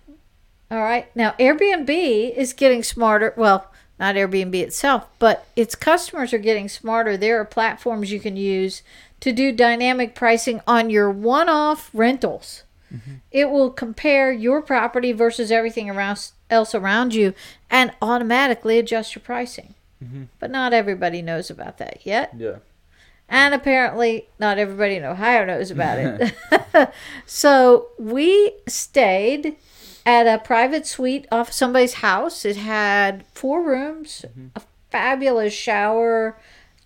All 0.69 0.79
right. 0.79 1.13
Now, 1.15 1.33
Airbnb 1.39 2.35
is 2.35 2.51
getting 2.53 2.83
smarter. 2.83 3.33
Well, 3.37 3.71
not 3.99 4.15
Airbnb 4.15 4.53
itself, 4.55 5.07
but 5.17 5.47
its 5.55 5.75
customers 5.75 6.33
are 6.33 6.39
getting 6.39 6.67
smarter. 6.69 7.15
There 7.17 7.39
are 7.39 7.45
platforms 7.45 8.11
you 8.11 8.19
can 8.19 8.35
use 8.35 8.83
to 9.21 9.31
do 9.31 9.51
dynamic 9.51 10.13
pricing 10.13 10.61
on 10.67 10.89
your 10.89 11.09
one 11.09 11.49
off 11.49 11.89
rentals. 11.93 12.63
It 13.31 13.49
will 13.49 13.69
compare 13.69 14.31
your 14.31 14.61
property 14.61 15.11
versus 15.11 15.51
everything 15.51 15.89
around, 15.89 16.31
else 16.49 16.73
around 16.73 17.13
you 17.13 17.33
and 17.69 17.91
automatically 18.01 18.79
adjust 18.79 19.15
your 19.15 19.21
pricing. 19.21 19.73
Mm-hmm. 20.03 20.23
But 20.39 20.51
not 20.51 20.73
everybody 20.73 21.21
knows 21.21 21.49
about 21.49 21.77
that 21.79 22.05
yet. 22.05 22.33
Yeah. 22.37 22.57
And 23.29 23.53
apparently, 23.53 24.29
not 24.39 24.57
everybody 24.57 24.95
in 24.95 25.03
Ohio 25.03 25.45
knows 25.45 25.69
about 25.69 25.97
it. 25.99 26.33
so 27.25 27.87
we 27.99 28.53
stayed 28.67 29.57
at 30.05 30.25
a 30.27 30.41
private 30.41 30.87
suite 30.87 31.27
off 31.31 31.51
somebody's 31.51 31.95
house. 31.95 32.45
It 32.45 32.55
had 32.55 33.25
four 33.33 33.61
rooms, 33.61 34.23
mm-hmm. 34.25 34.47
a 34.55 34.61
fabulous 34.89 35.53
shower, 35.53 36.39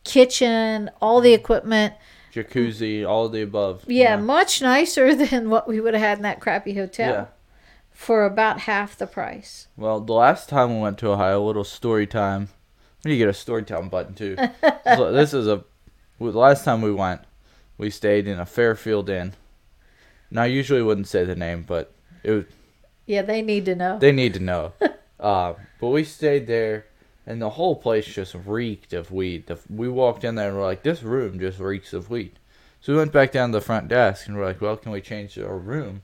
kitchen, 0.03 0.89
all 0.99 1.21
the 1.21 1.33
mm-hmm. 1.33 1.41
equipment. 1.41 1.93
Jacuzzi, 2.33 3.07
all 3.07 3.25
of 3.25 3.33
the 3.33 3.41
above. 3.41 3.83
Yeah, 3.87 4.15
much 4.15 4.61
nicer 4.61 5.13
than 5.25 5.49
what 5.49 5.67
we 5.67 5.79
would 5.79 5.93
have 5.93 6.01
had 6.01 6.17
in 6.17 6.23
that 6.23 6.39
crappy 6.39 6.73
hotel 6.73 7.11
Yeah. 7.11 7.25
For 8.01 8.25
about 8.25 8.61
half 8.61 8.97
the 8.97 9.05
price. 9.05 9.67
Well, 9.77 9.99
the 9.99 10.13
last 10.13 10.49
time 10.49 10.73
we 10.75 10.81
went 10.81 10.97
to 10.99 11.11
Ohio, 11.11 11.43
a 11.43 11.45
little 11.45 11.63
story 11.63 12.07
time. 12.07 12.49
We 13.03 13.11
need 13.11 13.15
to 13.15 13.19
get 13.19 13.29
a 13.29 13.33
story 13.33 13.63
time 13.63 13.89
button 13.89 14.15
too. 14.15 14.35
so 14.95 15.11
this 15.11 15.33
is 15.33 15.47
a. 15.47 15.63
well, 16.17 16.31
The 16.31 16.39
last 16.39 16.65
time 16.65 16.81
we 16.81 16.91
went, 16.91 17.21
we 17.77 17.91
stayed 17.91 18.27
in 18.27 18.39
a 18.39 18.45
Fairfield 18.45 19.07
Inn. 19.09 19.33
Now, 20.31 20.43
I 20.43 20.47
usually 20.47 20.81
wouldn't 20.81 21.07
say 21.07 21.25
the 21.25 21.35
name, 21.35 21.63
but 21.67 21.93
it 22.23 22.31
was, 22.31 22.45
Yeah, 23.05 23.21
they 23.21 23.41
need 23.41 23.65
to 23.65 23.75
know. 23.75 23.99
they 23.99 24.11
need 24.11 24.33
to 24.33 24.39
know. 24.39 24.73
uh, 25.19 25.53
but 25.79 25.87
we 25.89 26.03
stayed 26.03 26.47
there, 26.47 26.85
and 27.27 27.39
the 27.41 27.51
whole 27.51 27.75
place 27.75 28.05
just 28.05 28.33
reeked 28.45 28.93
of 28.93 29.11
weed. 29.11 29.45
The, 29.45 29.59
we 29.69 29.87
walked 29.89 30.23
in 30.23 30.35
there 30.35 30.47
and 30.49 30.57
we're 30.57 30.63
like, 30.63 30.81
"This 30.83 31.03
room 31.03 31.39
just 31.39 31.59
reeks 31.59 31.93
of 31.93 32.09
weed." 32.09 32.39
So 32.81 32.93
we 32.93 32.97
went 32.97 33.11
back 33.11 33.31
down 33.31 33.51
to 33.51 33.59
the 33.59 33.65
front 33.65 33.89
desk 33.89 34.27
and 34.27 34.35
we're 34.35 34.45
like, 34.45 34.59
"Well, 34.61 34.75
can 34.77 34.91
we 34.91 35.01
change 35.01 35.37
our 35.37 35.57
room?" 35.57 36.01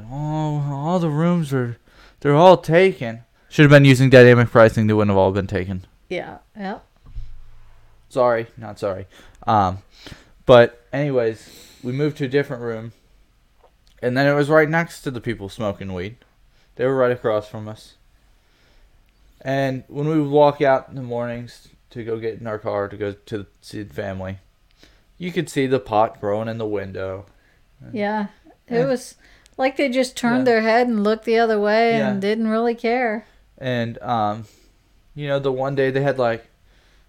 He 0.00 0.04
"Oh, 0.10 0.70
all 0.72 0.98
the 0.98 1.10
rooms 1.10 1.52
are, 1.52 1.76
they're 2.20 2.34
all 2.34 2.56
taken." 2.56 3.24
Should 3.48 3.62
have 3.62 3.70
been 3.70 3.84
using 3.84 4.10
dynamic 4.10 4.50
pricing. 4.50 4.86
They 4.86 4.92
wouldn't 4.92 5.10
have 5.10 5.18
all 5.18 5.32
been 5.32 5.46
taken. 5.46 5.86
yeah, 6.08 6.38
yeah. 6.56 6.78
Sorry, 8.10 8.46
not 8.56 8.78
sorry. 8.78 9.06
Um, 9.46 9.78
but 10.46 10.84
anyways, 10.92 11.76
we 11.82 11.92
moved 11.92 12.16
to 12.18 12.24
a 12.24 12.28
different 12.28 12.62
room, 12.62 12.92
and 14.02 14.16
then 14.16 14.26
it 14.26 14.34
was 14.34 14.48
right 14.48 14.68
next 14.68 15.02
to 15.02 15.10
the 15.10 15.20
people 15.20 15.48
smoking 15.48 15.92
weed. 15.94 16.16
They 16.76 16.86
were 16.86 16.96
right 16.96 17.10
across 17.12 17.48
from 17.48 17.68
us. 17.68 17.94
And 19.40 19.84
when 19.88 20.08
we 20.08 20.20
would 20.20 20.30
walk 20.30 20.60
out 20.60 20.88
in 20.88 20.94
the 20.96 21.02
mornings 21.02 21.68
to 21.90 22.04
go 22.04 22.18
get 22.18 22.40
in 22.40 22.46
our 22.46 22.58
car 22.58 22.88
to 22.88 22.96
go 22.96 23.12
to 23.12 23.46
see 23.60 23.82
the 23.82 23.94
family, 23.94 24.38
you 25.16 25.30
could 25.32 25.48
see 25.48 25.66
the 25.66 25.80
pot 25.80 26.20
growing 26.20 26.48
in 26.48 26.58
the 26.58 26.66
window. 26.66 27.26
Yeah. 27.92 28.28
It 28.66 28.74
Yeah. 28.80 28.86
was 28.86 29.14
like 29.58 29.76
they 29.76 29.88
just 29.90 30.16
turned 30.16 30.38
Yeah. 30.38 30.44
their 30.54 30.60
head 30.62 30.86
and 30.88 31.04
looked 31.04 31.24
the 31.26 31.38
other 31.38 31.60
way 31.60 31.98
Yeah. 31.98 32.08
and 32.10 32.20
didn't 32.22 32.48
really 32.48 32.74
care. 32.74 33.26
And 33.58 34.00
um, 34.02 34.44
you 35.14 35.26
know, 35.28 35.38
the 35.38 35.52
one 35.52 35.74
day 35.74 35.90
they 35.90 36.00
had 36.02 36.18
like 36.18 36.46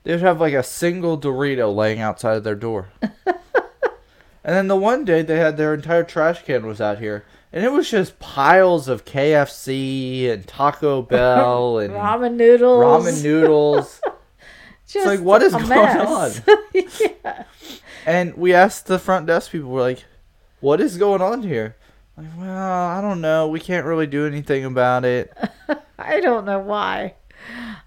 they 0.04 0.12
would 0.12 0.22
have 0.22 0.40
like 0.42 0.54
a 0.54 0.64
single 0.64 1.18
Dorito 1.20 1.74
laying 1.74 2.00
outside 2.00 2.38
of 2.38 2.44
their 2.44 2.56
door. 2.56 2.90
and 3.02 3.12
then 4.44 4.68
the 4.68 4.76
one 4.76 5.06
day 5.06 5.22
they 5.22 5.38
had 5.38 5.58
their 5.58 5.74
entire 5.74 6.04
trash 6.04 6.44
can 6.44 6.66
was 6.66 6.82
out 6.82 7.00
here. 7.00 7.24
And 7.52 7.66
it 7.66 7.72
was 7.72 7.90
just 7.90 8.20
piles 8.20 8.88
of 8.88 9.06
KFC 9.06 10.30
and 10.32 10.46
Taco 10.48 11.02
Bell 11.04 11.80
and 11.80 11.94
Ramen 11.94 12.36
noodles. 12.36 12.84
ramen 13.06 13.24
noodles. 13.24 14.02
Just 14.88 15.06
like, 15.06 15.20
what 15.20 15.44
is 15.44 15.54
going 15.54 15.68
mess. 15.70 16.42
on? 16.48 16.58
yeah. 16.74 17.44
And 18.08 18.34
we 18.36 18.56
asked 18.56 18.88
the 18.88 18.98
front 18.98 19.28
desk 19.28 19.52
people, 19.52 19.70
we're 19.70 19.82
like, 19.82 20.04
what 20.62 20.82
is 20.82 20.98
going 20.98 21.22
on 21.22 21.44
here? 21.44 21.76
Like, 22.20 22.38
well, 22.38 22.86
I 22.88 23.02
don't 23.02 23.22
know. 23.22 23.48
We 23.48 23.60
can't 23.60 23.86
really 23.86 24.08
do 24.08 24.26
anything 24.28 24.66
about 24.66 25.06
it. 25.06 25.36
I 26.00 26.20
don't 26.20 26.46
know 26.46 26.60
why. 26.60 27.16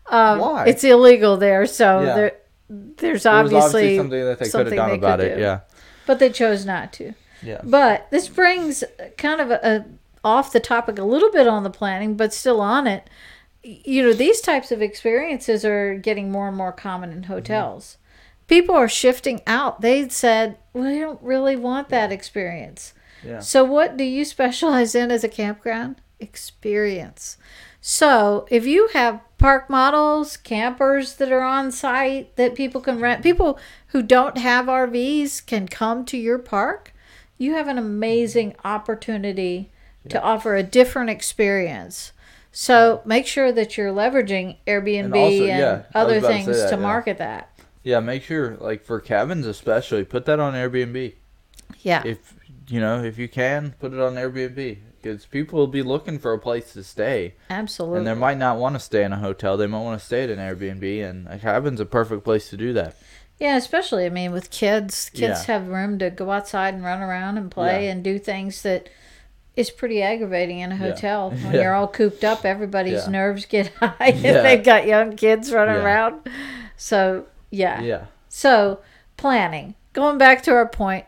Um, 0.06 0.38
Why? 0.40 0.64
It's 0.66 0.84
illegal 0.84 1.36
there, 1.36 1.64
so 1.66 2.00
Yeah. 2.02 2.14
there, 2.14 2.32
there's 2.68 3.24
obviously, 3.26 3.58
obviously 3.58 3.96
something 3.96 4.24
that 4.24 4.38
they 4.38 4.48
could 4.48 4.66
have 4.66 4.74
done 4.76 4.90
about 4.92 5.20
it. 5.20 5.36
do. 5.36 5.40
Yeah. 5.40 5.60
but 6.06 6.18
they 6.18 6.28
chose 6.30 6.66
not 6.66 6.92
to. 6.94 7.14
Yeah. 7.42 7.60
But 7.62 8.08
this 8.10 8.28
brings 8.28 8.84
kind 9.16 9.40
of 9.40 9.50
a, 9.50 9.60
a 9.62 9.84
off 10.24 10.52
the 10.52 10.60
topic 10.60 10.98
a 10.98 11.04
little 11.04 11.30
bit 11.32 11.46
on 11.46 11.62
the 11.62 11.70
planning, 11.70 12.16
but 12.16 12.32
still 12.34 12.60
on 12.60 12.86
it. 12.86 13.08
You 13.62 14.02
know, 14.02 14.12
these 14.12 14.40
types 14.40 14.70
of 14.72 14.82
experiences 14.82 15.64
are 15.64 15.94
getting 15.94 16.30
more 16.30 16.48
and 16.48 16.56
more 16.56 16.72
common 16.72 17.10
in 17.12 17.24
hotels. 17.24 17.96
People 18.48 18.74
are 18.74 18.88
shifting 18.88 19.40
out. 19.46 19.80
They 19.80 20.08
said, 20.08 20.58
"We 20.72 20.98
don't 20.98 21.22
really 21.22 21.56
want 21.56 21.88
that 21.90 22.12
experience." 22.12 22.92
Yeah. 23.24 23.40
So, 23.40 23.64
what 23.64 23.96
do 23.96 24.04
you 24.04 24.24
specialize 24.24 24.94
in 24.94 25.10
as 25.10 25.24
a 25.24 25.28
campground? 25.28 26.00
Experience. 26.20 27.36
So, 27.80 28.46
if 28.50 28.66
you 28.66 28.88
have 28.92 29.20
park 29.38 29.68
models, 29.68 30.36
campers 30.36 31.16
that 31.16 31.32
are 31.32 31.42
on 31.42 31.72
site 31.72 32.36
that 32.36 32.54
people 32.54 32.80
can 32.80 33.00
rent, 33.00 33.22
people 33.22 33.58
who 33.88 34.02
don't 34.02 34.38
have 34.38 34.66
RVs 34.66 35.44
can 35.44 35.66
come 35.66 36.04
to 36.06 36.16
your 36.16 36.38
park, 36.38 36.94
you 37.38 37.54
have 37.54 37.66
an 37.68 37.78
amazing 37.78 38.54
opportunity 38.64 39.70
to 40.08 40.22
offer 40.22 40.54
a 40.56 40.62
different 40.62 41.10
experience. 41.10 42.12
So, 42.52 43.00
make 43.04 43.26
sure 43.26 43.50
that 43.50 43.76
you're 43.76 43.92
leveraging 43.92 44.56
Airbnb 44.66 45.04
and, 45.04 45.14
also- 45.14 45.44
yeah, 45.44 45.82
other 45.94 46.18
about 46.18 46.28
to 46.28 46.34
things 46.34 46.46
that, 46.46 46.70
to 46.70 46.76
yeah. 46.76 46.82
market 46.82 47.18
that. 47.18 47.48
Yeah. 47.82 48.00
Make 48.00 48.22
sure, 48.22 48.56
like 48.60 48.84
for 48.84 49.00
cabins 49.00 49.46
especially, 49.46 50.04
put 50.04 50.24
that 50.26 50.38
on 50.38 50.54
Airbnb. 50.54 51.14
Yeah. 51.80 52.02
If 52.04 52.34
you 52.68 52.80
know, 52.80 53.02
if 53.02 53.18
you 53.18 53.28
can, 53.28 53.74
put 53.80 53.92
it 53.92 54.00
on 54.00 54.14
Airbnb 54.14 54.78
because 55.00 55.26
people 55.26 55.58
will 55.58 55.66
be 55.66 55.82
looking 55.82 56.18
for 56.18 56.32
a 56.32 56.38
place 56.38 56.72
to 56.74 56.84
stay, 56.84 57.34
absolutely. 57.50 57.98
and 57.98 58.06
they 58.06 58.14
might 58.14 58.38
not 58.38 58.56
want 58.58 58.74
to 58.76 58.80
stay 58.80 59.02
in 59.04 59.12
a 59.12 59.18
hotel. 59.18 59.56
They 59.56 59.66
might 59.66 59.80
want 59.82 59.98
to 59.98 60.04
stay 60.06 60.22
at 60.24 60.30
an 60.30 60.38
Airbnb, 60.38 61.08
and 61.10 61.26
a 61.28 61.38
cabin's 61.38 61.80
a 61.80 61.84
perfect 61.86 62.22
place 62.24 62.48
to 62.50 62.56
do 62.56 62.72
that. 62.74 62.96
Yeah, 63.40 63.56
especially 63.56 64.06
I 64.06 64.10
mean 64.10 64.30
with 64.32 64.50
kids, 64.50 65.10
kids 65.10 65.48
Yeah. 65.48 65.54
have 65.58 65.68
room 65.68 65.98
to 65.98 66.10
go 66.10 66.30
outside 66.30 66.74
and 66.74 66.84
run 66.84 67.00
around 67.02 67.38
and 67.38 67.50
play 67.50 67.86
Yeah. 67.86 67.92
and 67.92 68.04
do 68.04 68.18
things 68.18 68.62
that 68.62 68.88
is 69.56 69.70
pretty 69.70 70.00
aggravating 70.00 70.60
in 70.60 70.70
a 70.70 70.76
Yeah. 70.76 70.80
hotel. 70.92 71.30
When 71.42 71.52
Yeah. 71.54 71.62
you're 71.62 71.74
all 71.74 71.88
cooped 71.88 72.22
up, 72.22 72.44
everybody's 72.44 73.08
nerves 73.08 73.44
get 73.46 73.68
high 73.80 73.96
if 74.14 74.22
they've 74.22 74.62
got 74.62 74.86
young 74.86 75.16
kids 75.16 75.52
running 75.52 75.74
around. 75.82 76.20
So, 76.76 77.24
yeah. 77.50 77.80
Yeah. 77.82 78.04
So, 78.28 78.78
planning. 79.16 79.74
Going 79.92 80.18
back 80.18 80.42
to 80.44 80.52
our 80.52 80.66
point, 80.68 81.04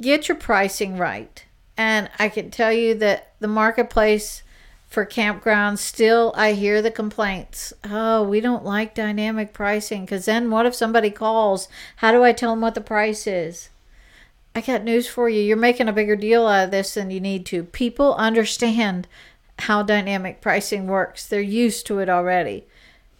get 0.00 0.28
your 0.28 0.36
pricing 0.36 0.96
right. 0.96 1.44
And 1.76 2.10
I 2.18 2.28
can 2.28 2.50
tell 2.50 2.72
you 2.72 2.94
that 2.96 3.32
the 3.40 3.48
marketplace 3.48 4.42
for 4.88 5.06
campgrounds 5.06 5.78
still 5.78 6.34
I 6.36 6.52
hear 6.52 6.82
the 6.82 6.90
complaints. 6.90 7.72
Oh, 7.84 8.22
we 8.22 8.40
don't 8.40 8.64
like 8.64 8.94
dynamic 8.94 9.52
pricing 9.52 10.06
cuz 10.06 10.26
then 10.26 10.50
what 10.50 10.66
if 10.66 10.74
somebody 10.74 11.10
calls? 11.10 11.68
How 11.96 12.12
do 12.12 12.22
I 12.24 12.32
tell 12.32 12.50
them 12.50 12.60
what 12.60 12.74
the 12.74 12.80
price 12.80 13.26
is? 13.26 13.70
I 14.54 14.60
got 14.60 14.84
news 14.84 15.08
for 15.08 15.30
you. 15.30 15.40
You're 15.40 15.56
making 15.56 15.88
a 15.88 15.94
bigger 15.94 16.16
deal 16.16 16.46
out 16.46 16.64
of 16.64 16.70
this 16.70 16.94
than 16.94 17.10
you 17.10 17.20
need 17.20 17.46
to. 17.46 17.64
People 17.64 18.14
understand 18.16 19.08
how 19.60 19.82
dynamic 19.82 20.42
pricing 20.42 20.86
works. 20.86 21.26
They're 21.26 21.40
used 21.40 21.86
to 21.86 22.00
it 22.00 22.10
already 22.10 22.66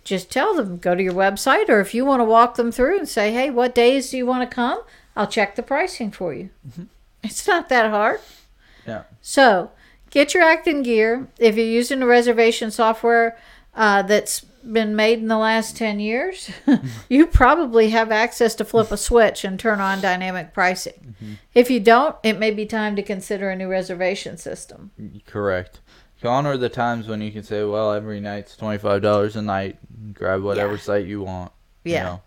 just 0.05 0.31
tell 0.31 0.55
them 0.55 0.78
go 0.78 0.94
to 0.94 1.03
your 1.03 1.12
website 1.12 1.69
or 1.69 1.81
if 1.81 1.94
you 1.94 2.05
want 2.05 2.20
to 2.20 2.24
walk 2.24 2.57
them 2.57 2.73
through 2.73 2.99
and 2.99 3.09
say 3.09 3.32
hey 3.32 3.51
what 3.51 3.74
days 3.74 4.11
do 4.11 4.16
you 4.16 4.27
want 4.27 4.49
to 4.49 4.55
come 4.55 4.82
i'll 5.16 5.26
check 5.26 5.55
the 5.56 5.62
pricing 5.62 6.10
for 6.10 6.32
you 6.34 6.51
mm-hmm. 6.68 6.84
it's 7.22 7.47
not 7.47 7.68
that 7.68 7.90
hard 7.90 8.20
Yeah. 8.86 9.02
so 9.20 9.70
get 10.10 10.34
your 10.34 10.43
act 10.43 10.66
in 10.66 10.82
gear 10.82 11.28
if 11.39 11.56
you're 11.56 11.66
using 11.66 12.02
a 12.02 12.06
reservation 12.06 12.70
software 12.70 13.36
uh, 13.74 14.02
that's 14.02 14.40
been 14.40 14.94
made 14.94 15.18
in 15.18 15.28
the 15.28 15.39
last 15.39 15.76
10 15.76 15.98
years 15.98 16.51
mm-hmm. 16.66 16.86
you 17.09 17.26
probably 17.26 17.90
have 17.90 18.12
access 18.12 18.55
to 18.56 18.64
flip 18.64 18.93
a 18.93 18.97
switch 18.97 19.44
and 19.44 19.59
turn 19.59 19.80
on 19.80 20.01
dynamic 20.01 20.52
pricing 20.55 21.14
mm-hmm. 21.20 21.32
if 21.55 21.68
you 21.70 21.80
don't 21.80 22.14
it 22.22 22.39
may 22.39 22.51
be 22.51 22.64
time 22.64 22.94
to 22.94 23.02
consider 23.02 23.51
a 23.51 23.56
new 23.56 23.68
reservation 23.68 24.36
system 24.36 24.90
Correct. 25.26 25.80
Gone 26.22 26.47
are 26.47 26.56
the 26.56 26.68
times 26.68 27.09
when 27.09 27.20
you 27.20 27.32
can 27.32 27.43
say, 27.43 27.64
"Well, 27.64 27.93
every 27.93 28.20
night's 28.20 28.56
twenty 28.56 28.78
five 28.78 29.02
dollars 29.02 29.34
a 29.34 29.43
night. 29.43 29.78
Grab 30.14 30.40
whatever 30.43 30.74
Yeah. 30.74 30.78
site 30.78 31.06
you 31.06 31.20
want." 31.22 31.51
you 31.82 31.94
Yeah. 31.94 32.02
know. 32.05 32.22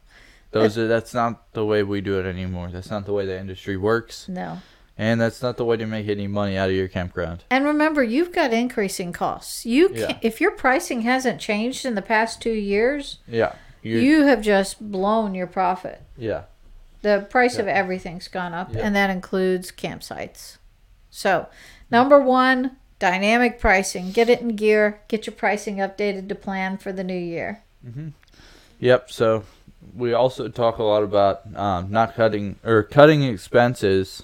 Those 0.55 0.77
are 0.77 0.87
that's 0.87 1.13
not 1.13 1.53
the 1.53 1.65
way 1.65 1.83
we 1.83 2.01
do 2.01 2.19
it 2.19 2.25
anymore. 2.25 2.69
That's 2.71 2.89
not 2.89 3.05
the 3.05 3.13
way 3.13 3.25
the 3.25 3.39
industry 3.39 3.77
works, 3.77 4.27
no 4.29 4.59
and 4.97 5.19
that's 5.19 5.41
not 5.41 5.57
the 5.57 5.65
way 5.65 5.75
to 5.77 5.85
make 5.85 6.07
any 6.07 6.27
money 6.27 6.57
out 6.57 6.69
of 6.69 6.75
your 6.75 6.87
campground. 6.87 7.43
And 7.49 7.65
remember, 7.65 8.01
you've 8.03 8.31
got 8.31 8.53
increasing 8.53 9.11
costs. 9.11 9.65
You 9.65 9.89
can, 9.89 9.97
Yeah. 9.97 10.17
if 10.21 10.39
your 10.39 10.51
pricing 10.51 11.01
hasn't 11.01 11.41
changed 11.41 11.85
in 11.85 11.95
the 11.95 12.01
past 12.01 12.41
two 12.41 12.53
years, 12.53 13.19
Yeah. 13.27 13.55
you, 13.81 14.23
have 14.23 14.41
just 14.41 14.91
blown 14.91 15.35
your 15.35 15.47
profit. 15.47 16.01
yeah. 16.17 16.43
The 17.01 17.27
price 17.29 17.59
of 17.59 17.67
everything's 17.67 18.27
gone 18.27 18.53
up, 18.53 18.73
Yeah. 18.73 18.79
and 18.83 18.95
that 18.95 19.11
includes 19.11 19.71
campsites. 19.71 20.57
So, 21.11 21.47
number 21.91 22.19
one, 22.19 22.77
dynamic 22.97 23.59
pricing. 23.59 24.11
Get 24.11 24.27
it 24.29 24.41
in 24.41 24.55
gear. 24.55 25.01
Get 25.07 25.27
your 25.27 25.35
pricing 25.35 25.77
updated 25.77 26.29
to 26.29 26.35
plan 26.35 26.77
for 26.79 26.91
the 26.91 27.03
new 27.03 27.13
year. 27.13 27.61
Mhm. 27.85 28.13
Yep. 28.79 29.11
So 29.11 29.43
we 29.93 30.13
also 30.13 30.47
talk 30.47 30.77
a 30.77 30.83
lot 30.83 31.03
about 31.03 31.41
um, 31.55 31.91
not 31.91 32.15
cutting 32.15 32.57
or 32.63 32.83
cutting 32.83 33.23
expenses 33.23 34.23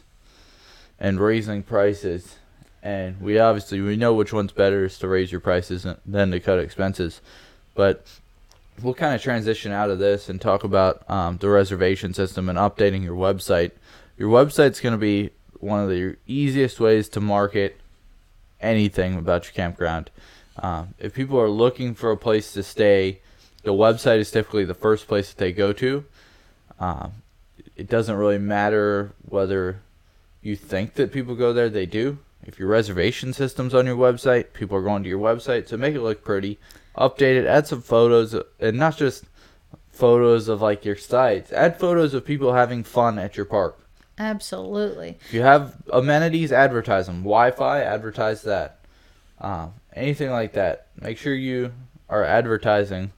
and 1.00 1.20
raising 1.20 1.64
prices. 1.64 2.38
And 2.84 3.22
we 3.22 3.38
obviously 3.38 3.82
we 3.82 3.96
know 3.96 4.14
which 4.14 4.34
one's 4.34 4.52
better 4.52 4.86
is 4.86 4.98
to 5.00 5.08
raise 5.08 5.32
your 5.32 5.42
prices 5.42 5.86
than 6.06 6.32
to 6.32 6.40
cut 6.40 6.60
expenses. 6.60 7.22
But 7.76 8.06
we'll 8.82 8.94
kind 8.94 9.14
of 9.14 9.22
transition 9.22 9.72
out 9.72 9.90
of 9.90 10.00
this 10.00 10.30
and 10.30 10.42
talk 10.42 10.64
about 10.64 11.08
um, 11.10 11.38
the 11.38 11.50
reservation 11.50 12.14
system 12.14 12.50
and 12.50 12.58
updating 12.58 13.04
your 13.04 13.16
website. 13.16 13.72
Your 14.18 14.30
website's 14.30 14.80
going 14.80 14.94
to 14.94 14.98
be 14.98 15.32
one 15.60 15.84
of 15.84 15.90
the 15.90 16.16
easiest 16.28 16.80
ways 16.80 17.08
to 17.10 17.22
market 17.22 17.80
anything 18.60 19.16
about 19.16 19.46
your 19.46 19.54
campground. 19.54 20.10
Um, 20.58 20.94
if 21.00 21.14
people 21.14 21.40
are 21.40 21.50
looking 21.50 21.96
for 21.96 22.12
a 22.12 22.18
place 22.18 22.54
to 22.54 22.64
stay, 22.64 23.22
the 23.64 23.74
website 23.74 24.20
is 24.20 24.32
typically 24.32 24.66
the 24.66 24.74
first 24.74 25.08
place 25.08 25.30
that 25.30 25.38
they 25.38 25.52
go 25.52 25.74
to. 25.74 26.06
Um, 26.80 27.14
it 27.76 27.88
doesn't 27.88 28.16
really 28.16 28.38
matter 28.38 29.12
whether 29.28 29.82
you 30.42 30.56
think 30.56 30.96
that 30.96 31.12
people 31.12 31.36
go 31.36 31.54
there, 31.54 31.70
they 31.70 31.86
do. 31.86 32.18
If 32.44 32.58
your 32.58 32.70
reservation 32.70 33.34
system's 33.34 33.76
on 33.76 33.86
your 33.86 33.96
website, 33.96 34.54
people 34.54 34.78
are 34.78 34.82
going 34.82 35.04
to 35.04 35.10
your 35.10 35.20
website. 35.20 35.68
So 35.68 35.78
make 35.78 35.94
it 35.94 36.02
look 36.02 36.24
pretty, 36.24 36.58
update 36.98 37.38
it, 37.38 37.46
add 37.46 37.68
some 37.68 37.82
photos, 37.82 38.36
and 38.60 38.78
not 38.78 38.98
just 38.98 39.26
photos 39.92 40.48
of 40.48 40.62
like 40.62 40.84
your 40.84 40.96
sites. 40.96 41.52
Add 41.54 41.80
photos 41.80 42.16
of 42.16 42.26
people 42.26 42.54
having 42.54 42.84
fun 42.84 43.20
at 43.20 43.38
your 43.38 43.46
park. 43.46 43.78
Absolutely. 44.18 45.18
If 45.26 45.34
you 45.34 45.42
have 45.42 45.76
amenities, 45.94 46.52
advertise 46.52 47.06
them. 47.06 47.22
Wi-Fi, 47.22 47.82
advertise 47.82 48.42
that. 48.44 48.80
Um, 49.40 49.74
anything 49.94 50.32
like 50.32 50.54
that. 50.54 50.88
Make 51.00 51.18
sure 51.18 51.34
you 51.34 51.74
are 52.10 52.24
advertising 52.24 53.14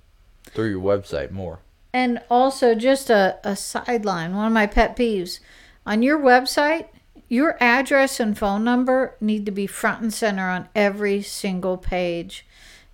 through 0.54 0.70
your 0.70 0.82
website 0.82 1.32
more. 1.32 1.60
And 1.94 2.22
also, 2.30 2.74
just 2.74 3.10
a, 3.10 3.40
a 3.44 3.56
sideline 3.56 4.36
one 4.36 4.48
of 4.48 4.54
my 4.54 4.66
pet 4.66 4.96
peeves 4.96 5.40
on 5.86 6.02
your 6.02 6.18
website, 6.18 6.88
your 7.28 7.58
address 7.60 8.20
and 8.20 8.38
phone 8.38 8.64
number 8.64 9.16
need 9.22 9.46
to 9.46 9.52
be 9.52 9.68
front 9.68 10.02
and 10.02 10.14
center 10.14 10.50
on 10.50 10.70
every 10.76 11.22
single 11.22 11.78
page. 11.78 12.46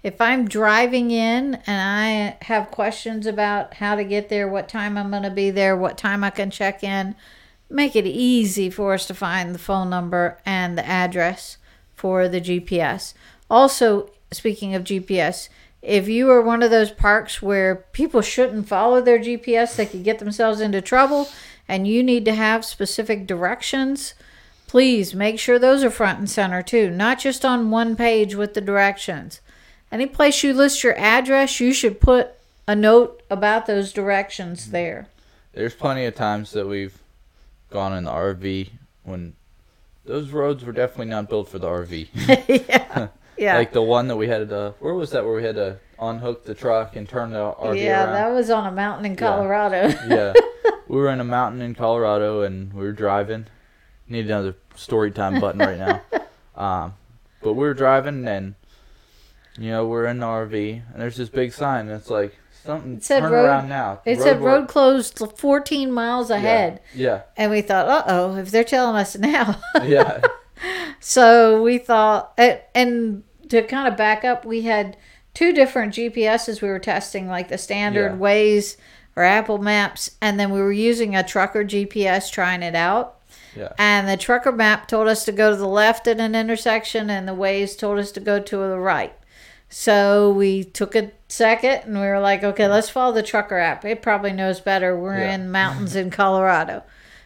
If 0.01 0.21
I'm 0.21 0.47
driving 0.47 1.11
in 1.11 1.55
and 1.65 2.37
I 2.37 2.45
have 2.45 2.71
questions 2.71 3.25
about 3.25 3.75
how 3.75 3.95
to 3.95 4.03
get 4.03 4.29
there, 4.29 4.47
what 4.47 4.69
time 4.69 4.97
I'm 4.97 5.11
going 5.11 5.23
to 5.23 5.29
be 5.29 5.51
there, 5.51 5.75
what 5.75 5.97
time 5.97 6.23
I 6.23 6.29
can 6.29 6.51
check 6.51 6.83
in, 6.83 7.15
make 7.69 7.95
it 7.95 8.07
easy 8.07 8.69
for 8.69 8.93
us 8.93 9.05
to 9.07 9.13
find 9.13 9.53
the 9.53 9.59
phone 9.59 9.89
number 9.89 10.39
and 10.45 10.77
the 10.77 10.85
address 10.85 11.57
for 11.95 12.29
the 12.29 12.39
GPS. 12.39 13.13
Also, 13.49 14.09
speaking 14.31 14.73
of 14.73 14.83
GPS, 14.85 15.49
If 15.81 16.07
you 16.09 16.29
are 16.29 16.41
one 16.41 16.61
of 16.61 16.71
those 16.71 16.91
parks 16.91 17.41
where 17.41 17.75
people 17.93 18.21
shouldn't 18.21 18.67
follow 18.67 19.01
their 19.01 19.19
GPS, 19.19 19.75
they 19.75 19.85
could 19.85 20.03
get 20.03 20.19
themselves 20.19 20.59
into 20.59 20.81
trouble, 20.81 21.29
and 21.67 21.87
you 21.87 22.03
need 22.03 22.25
to 22.25 22.33
have 22.35 22.65
specific 22.65 23.25
directions, 23.25 24.13
please 24.67 25.15
make 25.15 25.39
sure 25.39 25.57
those 25.57 25.83
are 25.83 25.89
front 25.89 26.19
and 26.19 26.29
center 26.29 26.61
too, 26.61 26.89
not 26.89 27.19
just 27.19 27.45
on 27.45 27.71
one 27.71 27.95
page 27.95 28.35
with 28.35 28.53
the 28.53 28.61
directions. 28.61 29.39
Any 29.91 30.05
place 30.05 30.43
you 30.43 30.53
list 30.53 30.83
your 30.83 30.97
address, 30.97 31.59
you 31.59 31.73
should 31.73 32.01
put 32.01 32.31
a 32.67 32.75
note 32.75 33.23
about 33.29 33.65
those 33.65 33.93
directions 33.93 34.71
there. 34.71 35.07
There's 35.53 35.73
plenty 35.73 36.05
of 36.05 36.13
times 36.13 36.51
that 36.51 36.67
we've 36.67 36.99
gone 37.71 37.93
in 37.93 38.03
the 38.03 38.11
RV 38.11 38.69
when 39.03 39.33
those 40.05 40.29
roads 40.31 40.63
were 40.63 40.71
definitely 40.71 41.07
not 41.07 41.29
built 41.29 41.49
for 41.49 41.57
the 41.57 41.67
RV. 41.67 42.07
yeah. 42.69 43.07
Yeah. 43.39 43.57
Like 43.57 43.71
the 43.71 43.81
one 43.81 44.07
that 44.09 44.17
we 44.17 44.27
had 44.27 44.49
to, 44.49 44.73
where 44.79 44.93
was 44.93 45.11
that 45.11 45.23
where 45.25 45.33
we 45.33 45.43
had 45.43 45.55
to 45.55 45.77
unhook 45.99 46.43
the 46.45 46.53
truck 46.53 46.95
and 46.95 47.07
turn 47.07 47.31
the 47.31 47.39
RV 47.39 47.81
yeah, 47.81 48.03
around? 48.03 48.13
that 48.13 48.29
was 48.33 48.49
on 48.49 48.65
a 48.67 48.71
mountain 48.71 49.05
in 49.05 49.15
Colorado. 49.15 49.87
yeah. 50.07 50.33
We 50.87 50.97
were 50.97 51.09
in 51.09 51.19
a 51.19 51.23
mountain 51.25 51.61
in 51.61 51.73
Colorado 51.75 52.41
and 52.41 52.73
we 52.73 52.83
were 52.83 52.91
driving. 52.91 53.45
Need 54.07 54.25
another 54.25 54.55
story 54.75 55.11
time 55.11 55.39
button 55.39 55.59
right 55.59 55.77
now. 55.77 56.01
Um, 56.55 56.95
but 57.41 57.53
we 57.53 57.59
were 57.65 57.73
driving 57.73 58.27
and, 58.27 58.55
you 59.57 59.69
know, 59.69 59.87
we're 59.87 60.07
in 60.07 60.19
the 60.19 60.25
RV 60.25 60.81
and 60.91 61.01
there's 61.01 61.15
this 61.15 61.29
big 61.29 61.53
sign 61.53 61.87
and 61.87 61.91
it's 62.01 62.09
like, 62.09 62.35
something, 62.65 62.95
It 62.97 63.03
said 63.05 63.21
turn 63.21 63.31
road- 63.31 63.45
around 63.45 63.69
now. 63.69 64.01
It 64.05 64.19
said 64.19 64.41
wa- 64.41 64.47
road 64.55 64.67
closed 64.67 65.17
14 65.37 65.89
miles 65.89 66.29
ahead. 66.29 66.81
Yeah. 66.93 67.21
And 67.37 67.49
we 67.49 67.61
thought, 67.61 67.87
uh 67.87 68.03
oh, 68.07 68.35
if 68.35 68.51
they're 68.51 68.65
telling 68.65 68.97
us 68.97 69.17
now. 69.17 69.61
Yeah. 69.81 70.19
so 70.99 71.61
we 71.63 71.77
thought, 71.77 72.37
and 72.75 73.23
to 73.49 73.61
kind 73.63 73.87
of 73.87 73.97
back 73.97 74.23
up, 74.23 74.45
we 74.45 74.61
had 74.63 74.97
two 75.33 75.53
different 75.53 75.93
GPSs 75.93 76.61
we 76.61 76.67
were 76.69 76.79
testing, 76.79 77.27
like 77.27 77.49
the 77.49 77.57
standard 77.57 78.13
Yeah. 78.13 78.17
Waze 78.17 78.77
or 79.15 79.23
Apple 79.23 79.57
Maps, 79.57 80.11
and 80.21 80.39
then 80.39 80.49
we 80.51 80.59
were 80.61 80.71
using 80.71 81.15
a 81.15 81.23
trucker 81.23 81.63
GPS 81.63 82.31
trying 82.31 82.63
it 82.63 82.75
out. 82.75 83.15
Yeah. 83.55 83.73
And 83.77 84.07
the 84.07 84.15
trucker 84.17 84.51
map 84.51 84.87
told 84.87 85.07
us 85.07 85.25
to 85.25 85.31
go 85.31 85.49
to 85.51 85.55
the 85.55 85.67
left 85.67 86.07
at 86.07 86.19
an 86.19 86.35
intersection, 86.35 87.09
and 87.09 87.27
the 87.27 87.33
Waze 87.35 87.77
told 87.77 87.99
us 87.99 88.11
to 88.13 88.19
go 88.19 88.39
to 88.39 88.57
the 88.57 88.77
right. 88.79 89.13
So 89.69 90.31
we 90.31 90.63
took 90.63 90.95
a 90.95 91.11
second 91.27 91.81
and 91.85 91.93
we 91.99 92.07
were 92.07 92.19
like, 92.19 92.43
okay, 92.43 92.67
let's 92.67 92.89
follow 92.89 93.13
the 93.13 93.21
trucker 93.21 93.57
app. 93.59 93.85
It 93.85 94.01
probably 94.01 94.31
knows 94.33 94.59
better. 94.59 94.97
We're 94.97 95.17
Yeah. 95.19 95.35
in 95.35 95.51
mountains 95.51 95.95
in 95.95 96.09
Colorado. 96.09 96.83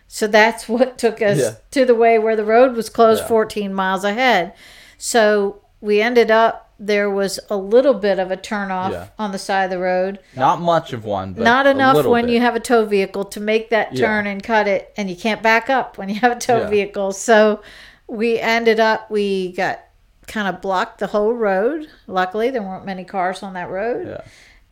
So 0.09 0.27
that's 0.27 0.67
what 0.69 0.97
took 0.97 1.21
us 1.21 1.37
Yeah. 1.39 1.51
to 1.71 1.85
the 1.85 1.95
way 1.95 2.19
where 2.19 2.35
the 2.35 2.43
road 2.43 2.75
was 2.75 2.89
closed 2.89 3.21
Yeah. 3.21 3.27
14 3.29 3.73
miles 3.73 4.03
ahead. 4.03 4.53
So 4.97 5.61
we 5.83 6.01
ended 6.01 6.31
up, 6.31 6.71
there 6.79 7.09
was 7.09 7.41
a 7.49 7.57
little 7.57 7.93
bit 7.93 8.17
of 8.17 8.31
a 8.31 8.37
turnoff 8.37 8.91
Yeah. 8.91 9.07
on 9.19 9.33
the 9.33 9.37
side 9.37 9.65
of 9.65 9.69
the 9.69 9.77
road. 9.79 10.17
Not 10.35 10.61
much 10.61 10.93
of 10.93 11.03
one, 11.03 11.33
but 11.33 11.43
Not 11.43 11.67
enough 11.67 12.05
when 12.05 12.25
bit. 12.27 12.33
you 12.33 12.39
have 12.39 12.55
a 12.55 12.59
tow 12.61 12.85
vehicle 12.85 13.25
to 13.25 13.41
make 13.41 13.69
that 13.71 13.93
Yeah. 13.93 14.07
turn 14.07 14.25
and 14.27 14.41
cut 14.41 14.65
it, 14.67 14.93
and 14.95 15.09
you 15.09 15.15
can't 15.17 15.41
back 15.43 15.69
up 15.69 15.97
when 15.97 16.07
you 16.07 16.15
have 16.21 16.31
a 16.31 16.39
tow 16.39 16.59
Yeah. 16.61 16.69
vehicle. 16.69 17.11
So 17.11 17.59
we 18.07 18.39
ended 18.39 18.79
up, 18.79 19.11
we 19.11 19.51
got 19.51 19.81
kind 20.25 20.47
of 20.47 20.61
blocked 20.61 20.99
the 20.99 21.07
whole 21.07 21.33
road. 21.33 21.87
Luckily, 22.07 22.49
there 22.49 22.61
weren't 22.63 22.85
many 22.85 23.03
cars 23.03 23.43
on 23.43 23.53
that 23.55 23.69
road. 23.69 24.07
Yeah. 24.07 24.21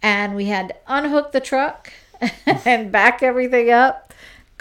And 0.01 0.33
we 0.35 0.45
had 0.45 0.69
to 0.69 0.75
unhook 0.87 1.33
the 1.33 1.41
truck 1.41 1.91
and 2.65 2.89
back 2.89 3.21
everything 3.21 3.69
up, 3.69 4.10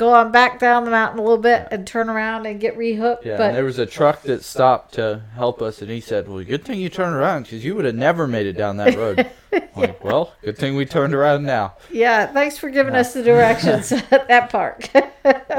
go 0.00 0.14
on 0.14 0.32
back 0.32 0.58
down 0.58 0.86
the 0.86 0.90
mountain 0.90 1.18
a 1.18 1.22
little 1.22 1.36
bit, 1.36 1.68
and 1.70 1.86
turn 1.86 2.08
around 2.08 2.46
and 2.46 2.58
get 2.58 2.76
rehooked. 2.76 3.24
Yeah, 3.24 3.36
but 3.36 3.48
and 3.48 3.56
there 3.56 3.64
was 3.64 3.78
a 3.78 3.84
truck 3.84 4.22
that 4.22 4.42
stopped 4.42 4.94
to 4.94 5.20
help 5.34 5.60
us, 5.60 5.82
and 5.82 5.90
he 5.90 6.00
said, 6.00 6.26
"Well, 6.26 6.42
good 6.42 6.64
thing 6.64 6.80
you 6.80 6.88
turned 6.88 7.14
around, 7.14 7.42
because 7.42 7.62
you 7.64 7.74
would 7.76 7.84
have 7.84 7.94
never 7.94 8.26
made 8.26 8.46
it 8.46 8.54
down 8.54 8.78
that 8.78 8.96
road." 8.96 9.30
I'm 9.52 9.68
like, 9.76 10.02
well, 10.02 10.32
good 10.42 10.56
thing 10.56 10.74
we 10.74 10.86
turned 10.86 11.12
around 11.14 11.44
now. 11.44 11.74
yeah, 11.92 12.26
thanks 12.26 12.56
for 12.56 12.70
giving 12.70 12.94
us 12.94 13.12
the 13.14 13.22
directions 13.22 13.92
at 14.10 14.26
that 14.28 14.50
park. 14.50 14.88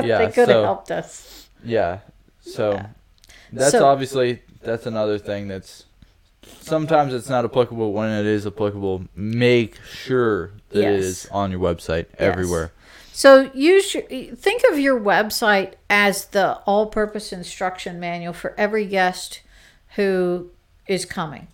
Yeah, 0.03 0.17
they 0.17 0.25
could 0.31 0.47
have 0.47 0.57
so- 0.57 0.63
helped 0.63 0.89
us. 0.89 1.47
Yeah, 1.63 1.99
so 2.41 2.81
that's 3.53 3.71
So- 3.71 3.85
obviously 3.85 4.41
that's 4.63 4.87
another 4.87 5.19
thing 5.19 5.47
that's 5.47 5.83
sometimes 6.61 7.13
it's 7.13 7.29
not 7.29 7.45
applicable. 7.45 7.93
When 7.93 8.09
it 8.09 8.25
is 8.25 8.47
applicable, 8.47 9.05
make 9.15 9.75
sure 9.83 10.53
that 10.69 10.79
it 10.79 10.81
Yes. 10.95 11.03
is 11.03 11.27
on 11.31 11.51
your 11.51 11.59
website 11.59 12.07
everywhere. 12.17 12.71
So 13.13 13.51
use 13.53 13.93
your, 13.93 14.03
think 14.03 14.63
of 14.71 14.79
your 14.79 14.99
website 14.99 15.73
as 15.89 16.25
the 16.25 16.55
all-purpose 16.65 17.31
instruction 17.33 17.99
manual 17.99 18.33
for 18.33 18.55
every 18.57 18.85
guest 18.85 19.41
who 19.95 20.49
is 20.87 21.05
coming. 21.05 21.47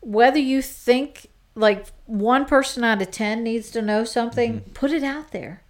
Whether 0.00 0.38
you 0.38 0.62
think 0.62 1.26
like 1.54 1.86
one 2.06 2.44
person 2.46 2.82
out 2.84 3.02
of 3.02 3.10
10 3.10 3.42
needs 3.42 3.70
to 3.72 3.82
know 3.82 4.04
something, 4.04 4.60
put 4.74 4.90
it 4.90 5.02
out 5.02 5.32
there. 5.32 5.62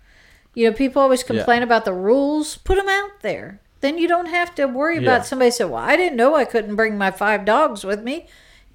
You 0.55 0.71
know, 0.71 0.77
people 0.77 1.03
always 1.03 1.23
Mm-hmm. 1.23 1.33
Yeah. 1.35 1.41
complain 1.41 1.63
about 1.63 1.85
the 1.85 1.93
rules, 1.95 2.57
put 2.59 2.77
them 2.77 2.89
out 2.89 3.21
there. 3.23 3.59
Then 3.81 3.99
you 3.99 4.07
don't 4.07 4.27
have 4.29 4.55
to 4.57 4.67
worry 4.67 4.97
Yeah. 4.97 5.03
about 5.03 5.27
somebody 5.27 5.51
saying, 5.51 5.71
"Well, 5.71 5.83
I 5.83 5.97
didn't 5.97 6.17
know 6.17 6.37
I 6.37 6.45
couldn't 6.45 6.77
bring 6.77 6.97
my 6.97 7.11
five 7.11 7.45
dogs 7.45 7.83
with 7.85 8.03
me." 8.03 8.27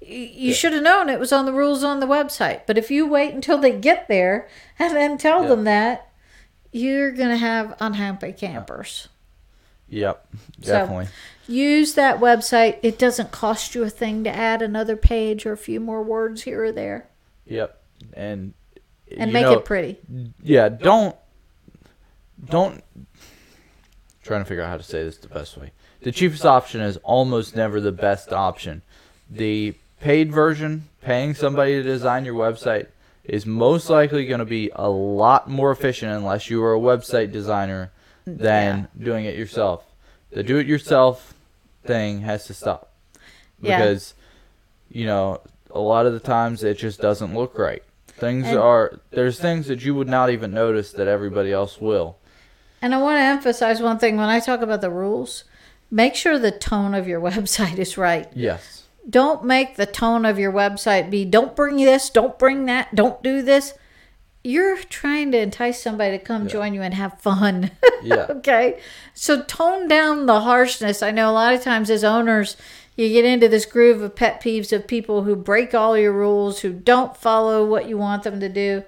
You 0.02 0.52
should 0.52 0.72
have 0.74 0.82
known 0.82 1.08
it 1.08 1.18
was 1.18 1.32
on 1.32 1.46
the 1.46 1.52
rules 1.52 1.82
on 1.82 2.00
the 2.00 2.06
website. 2.06 2.62
But 2.66 2.76
if 2.78 2.90
you 2.90 3.06
wait 3.06 3.32
until 3.32 3.56
they 3.58 3.72
get 3.72 4.06
there 4.08 4.48
and 4.78 4.94
then 4.94 5.16
tell 5.18 5.42
Yeah. 5.42 5.48
them 5.48 5.64
that, 5.64 6.07
you're 6.78 7.10
going 7.12 7.30
to 7.30 7.36
have 7.36 7.76
unhappy 7.80 8.32
campers. 8.32 9.08
Yep, 9.88 10.26
So- 10.62 10.72
definitely. 10.72 11.08
Use 11.50 11.94
that 11.94 12.20
website. 12.20 12.76
It 12.82 12.98
doesn't 12.98 13.30
cost 13.30 13.74
you 13.74 13.82
a 13.82 13.88
thing 13.88 14.22
to 14.24 14.30
add 14.30 14.60
another 14.60 14.96
page 14.96 15.46
or 15.46 15.52
a 15.52 15.56
few 15.56 15.80
more 15.80 16.02
words 16.02 16.42
here 16.42 16.64
or 16.64 16.72
there 16.72 17.08
Yep, 17.46 17.80
and 18.12 18.52
and 19.16 19.32
make 19.32 19.44
know, 19.44 19.54
it 19.54 19.64
pretty. 19.64 19.96
yeah 20.42 20.68
don't 20.68 21.16
don't 22.44 22.84
trying 24.22 24.42
to 24.42 24.44
figure 24.44 24.62
out 24.62 24.68
how 24.68 24.76
to 24.76 24.82
say 24.82 25.02
this 25.02 25.16
the 25.16 25.28
best 25.28 25.56
way 25.56 25.72
the 26.02 26.12
cheapest 26.12 26.44
option 26.44 26.82
is 26.82 26.98
almost 26.98 27.56
never 27.56 27.80
the 27.80 27.90
best 27.92 28.30
option 28.30 28.82
the 29.30 29.74
paid 30.02 30.30
version 30.30 30.86
paying 31.00 31.32
somebody 31.32 31.72
to 31.76 31.82
design 31.82 32.26
your 32.26 32.34
website 32.34 32.88
is 33.28 33.44
most 33.46 33.88
likely 33.90 34.26
going 34.26 34.38
to 34.40 34.44
be 34.46 34.70
a 34.74 34.88
lot 34.88 35.48
more 35.48 35.70
efficient 35.70 36.10
unless 36.12 36.48
you 36.50 36.62
are 36.64 36.74
a 36.74 36.78
website 36.80 37.30
designer 37.30 37.92
than 38.26 38.88
doing 38.98 39.24
it 39.26 39.36
yourself. 39.36 39.84
The 40.30 40.42
do 40.42 40.58
it 40.58 40.66
yourself 40.66 41.34
thing 41.84 42.22
has 42.22 42.46
to 42.46 42.54
stop. 42.54 42.92
Yeah. 43.60 43.78
because 43.78 44.14
you 44.90 45.04
know 45.06 45.40
a 45.70 45.80
lot 45.80 46.06
of 46.06 46.12
the 46.12 46.20
times 46.20 46.62
it 46.64 46.78
just 46.78 47.00
doesn't 47.00 47.34
look 47.34 47.58
right. 47.58 47.82
Things 48.08 48.46
And- 48.48 48.58
are 48.58 49.00
there's 49.10 49.38
things 49.38 49.66
that 49.68 49.84
you 49.84 49.94
would 49.94 50.08
not 50.08 50.30
even 50.30 50.52
notice 50.52 50.92
that 50.92 51.06
everybody 51.08 51.52
else 51.52 51.80
will. 51.80 52.16
And 52.80 52.94
I 52.94 52.98
want 52.98 53.16
to 53.18 53.22
emphasize 53.22 53.80
one 53.82 53.98
thing. 53.98 54.16
When 54.16 54.28
I 54.28 54.38
talk 54.40 54.60
about 54.60 54.80
the 54.80 54.90
rules, 54.90 55.44
make 55.90 56.14
sure 56.14 56.38
the 56.38 56.52
tone 56.52 56.94
of 56.94 57.08
your 57.08 57.20
website 57.30 57.78
is 57.78 57.96
right. 57.98 58.28
yes 58.34 58.77
Don't 59.08 59.44
make 59.44 59.76
the 59.76 59.86
tone 59.86 60.24
of 60.26 60.38
your 60.38 60.52
website 60.52 61.10
be 61.10 61.24
don't 61.24 61.56
bring 61.56 61.76
this, 61.76 62.10
don't 62.10 62.38
bring 62.38 62.66
that, 62.66 62.94
don't 62.94 63.22
do 63.22 63.40
this. 63.42 63.72
You're 64.44 64.78
trying 64.78 65.32
to 65.32 65.38
entice 65.38 65.82
somebody 65.82 66.18
to 66.18 66.24
come 66.24 66.42
Yeah. 66.44 66.48
join 66.48 66.74
you 66.74 66.82
and 66.82 66.94
have 66.94 67.20
fun. 67.20 67.70
Yeah. 68.02 68.26
okay. 68.30 68.78
So 69.12 69.42
tone 69.42 69.88
down 69.88 70.26
the 70.26 70.40
harshness. 70.40 71.02
I 71.02 71.10
know 71.10 71.28
a 71.28 71.32
lot 71.32 71.52
of 71.54 71.62
times 71.64 71.90
as 71.90 72.04
owners, 72.04 72.56
you 72.96 73.08
get 73.08 73.24
into 73.24 73.48
this 73.48 73.66
groove 73.66 74.00
of 74.02 74.14
pet 74.14 74.40
peeves 74.40 74.72
of 74.72 74.86
people 74.86 75.24
who 75.24 75.34
break 75.34 75.74
all 75.74 75.98
your 75.98 76.12
rules, 76.12 76.60
who 76.60 76.72
don't 76.72 77.16
follow 77.16 77.66
what 77.66 77.88
you 77.88 77.98
want 77.98 78.22
them 78.22 78.38
to 78.38 78.48
do. 78.48 78.84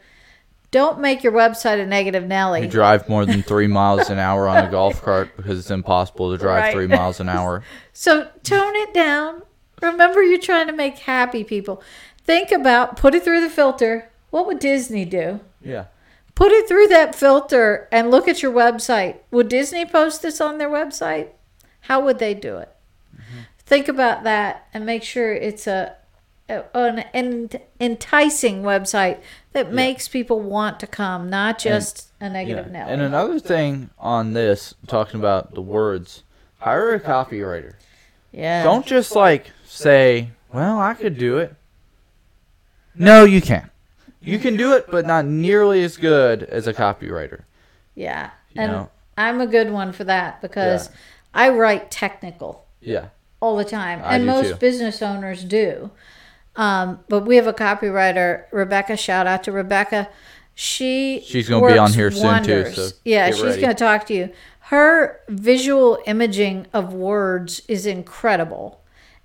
Don't 0.70 1.00
make 1.00 1.24
your 1.24 1.32
website 1.32 1.80
a 1.82 1.86
negative 1.86 2.24
Nelly. 2.24 2.60
you 2.62 2.68
drive 2.68 3.08
more 3.08 3.26
than 3.26 3.42
three 3.42 3.66
miles 3.66 4.08
an 4.10 4.18
hour 4.20 4.46
on 4.46 4.64
a 4.66 4.70
golf 4.70 5.02
cart 5.02 5.36
because 5.36 5.58
it's 5.58 5.72
impossible 5.72 6.30
to 6.30 6.38
drive 6.38 6.62
Right. 6.62 6.72
three 6.72 6.86
miles 6.86 7.18
an 7.18 7.28
hour 7.36 7.64
So 7.92 8.28
tone 8.44 8.76
it 8.76 8.94
down. 8.94 9.42
Remember, 9.80 10.22
you're 10.22 10.38
trying 10.40 10.66
to 10.66 10.72
make 10.72 10.98
happy 10.98 11.44
people. 11.44 11.82
Think 12.24 12.52
about 12.52 12.96
put 12.96 13.14
it 13.14 13.22
through 13.24 13.40
the 13.40 13.50
filter. 13.50 14.10
What 14.30 14.46
would 14.46 14.58
Disney 14.60 15.04
do? 15.04 15.40
yeah 15.62 15.86
Put 16.36 16.52
it 16.52 16.66
through 16.68 16.86
that 16.88 17.14
filter 17.14 17.86
and 17.92 18.10
look 18.10 18.26
at 18.26 18.42
your 18.42 18.52
website. 18.52 19.16
Would 19.30 19.48
Disney 19.48 19.84
post 19.84 20.22
this 20.22 20.40
on 20.40 20.56
their 20.58 20.70
website? 20.70 21.28
How 21.82 22.00
would 22.00 22.18
they 22.18 22.32
do 22.32 22.56
it? 22.56 22.74
Mm-hmm. 23.14 23.40
Think 23.58 23.88
about 23.88 24.22
that 24.24 24.66
and 24.72 24.86
make 24.86 25.02
sure 25.02 25.34
it's 25.34 25.66
a, 25.66 25.96
an, 26.48 27.00
en- 27.12 27.50
enticing 27.78 28.62
website 28.62 29.18
that 29.52 29.72
makes 29.72 30.08
people 30.08 30.40
want 30.40 30.80
to 30.80 30.86
come, 30.86 31.28
not 31.28 31.58
just 31.58 32.10
a 32.20 32.30
negative 32.30 32.66
Yeah. 32.66 32.72
Nelly. 32.72 32.92
And 32.92 33.02
another 33.02 33.38
thing 33.38 33.90
on 33.98 34.32
this, 34.32 34.74
talking 34.86 35.20
about 35.20 35.54
the 35.54 35.62
words, 35.62 36.22
hire 36.58 36.94
a 36.94 37.00
copywriter. 37.00 37.74
yeah. 38.32 38.62
Don't 38.62 38.86
just 38.86 39.14
like 39.14 39.50
say, 39.70 40.30
"Well, 40.52 40.78
I 40.80 40.94
could 40.94 41.16
do 41.18 41.38
it." 41.38 41.54
No, 42.94 43.24
you 43.24 43.40
can't. 43.40 43.70
You 44.20 44.38
can 44.38 44.56
do 44.56 44.74
it, 44.74 44.90
but 44.90 45.06
not 45.06 45.24
nearly 45.24 45.82
as 45.82 45.96
good 45.96 46.42
as 46.42 46.66
a 46.66 46.74
copywriter. 46.74 47.42
Yeah. 47.94 48.30
You 48.52 48.62
and 48.62 48.72
know? 48.72 48.90
I'm 49.16 49.40
a 49.40 49.46
good 49.46 49.70
one 49.70 49.92
for 49.92 50.04
that 50.04 50.42
because 50.42 50.88
Yeah. 50.88 50.94
I 51.34 51.48
write 51.50 51.90
technical 51.90 52.66
Yeah, 52.80 53.06
all 53.40 53.56
the 53.56 53.64
time. 53.64 54.00
I 54.04 54.16
and 54.16 54.26
most 54.26 54.48
too. 54.50 54.54
business 54.56 55.00
owners 55.02 55.44
do. 55.44 55.90
Um, 56.56 57.00
but 57.08 57.20
we 57.20 57.36
have 57.36 57.46
a 57.46 57.52
copywriter, 57.52 58.44
Rebecca. 58.50 58.96
Shout 58.96 59.26
out 59.26 59.44
to 59.44 59.52
Rebecca. 59.52 60.08
She 60.54 61.22
She's 61.24 61.48
gonna 61.48 61.66
be 61.66 61.78
on 61.78 61.92
here 61.92 62.10
soon, 62.10 62.42
too, 62.42 62.70
so 62.72 62.88
yeah, 63.04 63.30
she's 63.30 63.56
going 63.56 63.68
to 63.68 63.74
talk 63.74 64.04
to 64.06 64.14
you. 64.14 64.30
Her 64.64 65.20
visual 65.28 65.98
imaging 66.06 66.66
of 66.72 66.92
words 66.92 67.62
is 67.68 67.86
incredible. 67.86 68.79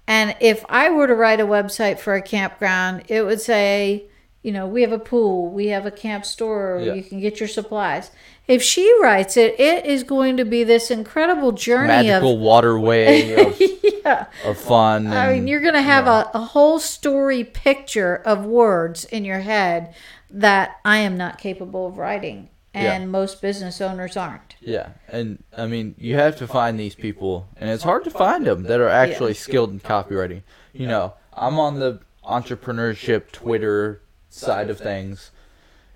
And 0.08 0.36
if 0.40 0.64
I 0.70 0.90
were 0.90 1.08
to 1.08 1.16
write 1.16 1.40
a 1.40 1.46
website 1.46 2.00
for 2.00 2.14
a 2.14 2.22
campground, 2.22 3.04
it 3.08 3.24
would 3.24 3.42
say, 3.42 4.06
you 4.44 4.52
know, 4.52 4.68
we 4.68 4.84
have 4.84 4.92
a 4.92 5.00
pool, 5.00 5.50
we 5.50 5.68
have 5.68 5.88
a 5.88 5.92
camp 5.92 6.26
store, 6.26 6.80
Yeah. 6.84 6.94
you 6.94 7.02
can 7.04 7.20
get 7.20 7.40
your 7.40 7.50
supplies. 7.50 8.12
If 8.48 8.62
she 8.62 8.88
writes 9.02 9.38
it, 9.38 9.60
it 9.60 9.88
is 9.88 10.04
going 10.04 10.38
to 10.38 10.46
be 10.46 10.64
this 10.64 10.92
incredible 10.92 11.52
journey 11.52 11.88
Magical 11.88 12.34
of 12.36 12.40
waterway 12.40 13.34
of, 13.44 13.60
yeah. 13.84 14.28
of 14.46 14.58
fun. 14.60 15.08
I 15.08 15.34
mean, 15.34 15.48
you're 15.48 15.62
going 15.62 15.74
to 15.74 15.82
have 15.82 16.06
a, 16.06 16.30
a 16.36 16.40
whole 16.42 16.78
story 16.78 17.44
picture 17.44 18.16
of 18.18 18.46
words 18.46 19.04
in 19.06 19.26
your 19.26 19.40
head 19.40 19.96
that 20.30 20.76
I 20.86 20.98
am 20.98 21.18
not 21.18 21.40
capable 21.40 21.88
of 21.88 21.98
writing, 21.98 22.50
and 22.76 23.04
Yeah. 23.04 23.08
most 23.08 23.42
business 23.42 23.80
owners 23.82 24.18
aren't. 24.18 24.56
Yeah, 24.60 24.90
and 25.08 25.44
I 25.58 25.66
mean, 25.66 25.96
you 25.98 26.16
have 26.16 26.36
to 26.38 26.48
find 26.48 26.80
these 26.80 26.94
people, 26.96 27.48
and 27.58 27.70
it's 27.70 27.84
hard 27.84 28.04
to 28.04 28.12
find 28.12 28.46
them 28.46 28.64
that 28.64 28.80
are 28.80 28.90
actually 28.90 29.34
skilled 29.34 29.72
in 29.72 29.80
copywriting. 29.80 30.44
You 30.74 30.88
know, 30.88 31.14
I'm 31.34 31.58
on 31.58 31.80
the 31.80 32.02
entrepreneurship 32.26 33.32
Twitter 33.32 34.02
side 34.30 34.70
of 34.70 34.78
things, 34.80 35.32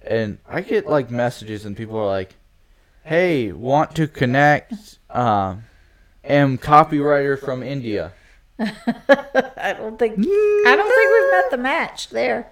and 0.05 0.37
I 0.47 0.61
get 0.61 0.87
like 0.87 1.11
messages, 1.11 1.65
and 1.65 1.75
people 1.75 1.97
are 1.97 2.07
like, 2.07 2.35
"Hey, 3.03 3.51
want 3.51 3.95
to 3.95 4.07
connect? 4.07 4.99
Um, 5.09 5.63
am 6.23 6.57
copywriter 6.57 7.37
from 7.39 7.61
India." 7.61 8.13
I 8.59 9.73
don't 9.77 9.97
think 9.99 10.17
I 10.19 10.75
don't 10.75 10.87
think 10.87 11.11
we've 11.13 11.31
met 11.31 11.51
the 11.51 11.57
match 11.57 12.09
there. 12.09 12.51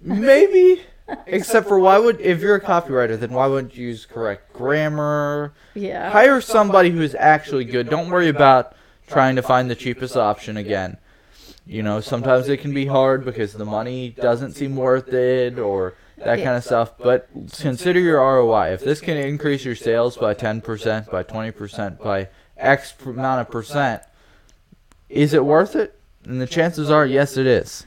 Maybe. 0.00 0.82
Except 1.26 1.68
for 1.68 1.78
why 1.78 1.98
would 1.98 2.20
if 2.20 2.40
you're 2.40 2.56
a 2.56 2.60
copywriter, 2.60 3.18
then 3.18 3.32
why 3.32 3.46
wouldn't 3.46 3.76
you 3.76 3.88
use 3.88 4.06
correct 4.06 4.52
grammar? 4.52 5.52
Yeah. 5.74 6.10
Hire 6.10 6.40
somebody 6.40 6.90
who's 6.90 7.14
actually 7.14 7.64
good. 7.64 7.88
Don't 7.88 8.10
worry 8.10 8.28
about 8.28 8.74
trying 9.06 9.36
to 9.36 9.42
find 9.42 9.70
the 9.70 9.74
cheapest 9.74 10.16
option 10.16 10.56
again. 10.56 10.96
You 11.66 11.82
know, 11.82 12.00
sometimes 12.00 12.48
it 12.48 12.58
can 12.58 12.74
be 12.74 12.86
hard 12.86 13.24
because 13.24 13.52
the 13.52 13.64
money 13.64 14.10
doesn't 14.10 14.54
seem 14.54 14.74
worth 14.74 15.12
it 15.12 15.58
or 15.58 15.94
that 16.16 16.36
kind 16.36 16.56
of 16.56 16.64
stuff. 16.64 16.98
But 16.98 17.28
consider 17.60 18.00
your 18.00 18.18
ROI. 18.18 18.72
If 18.72 18.80
this 18.80 19.00
can 19.00 19.16
increase 19.16 19.64
your 19.64 19.76
sales 19.76 20.16
by 20.16 20.34
10%, 20.34 21.10
by 21.10 21.22
20%, 21.22 22.02
by 22.02 22.28
X 22.56 22.94
amount 23.04 23.42
of 23.42 23.50
percent, 23.50 24.02
is 25.08 25.34
it 25.34 25.44
worth 25.44 25.76
it? 25.76 25.98
And 26.24 26.40
the 26.40 26.46
chances 26.46 26.90
are, 26.90 27.06
yes, 27.06 27.36
it 27.36 27.46
is. 27.46 27.86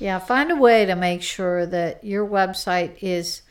Yeah, 0.00 0.18
find 0.18 0.50
a 0.50 0.56
way 0.56 0.86
to 0.86 0.96
make 0.96 1.22
sure 1.22 1.66
that 1.66 2.02
your 2.02 2.26
website 2.26 2.92
is 3.02 3.42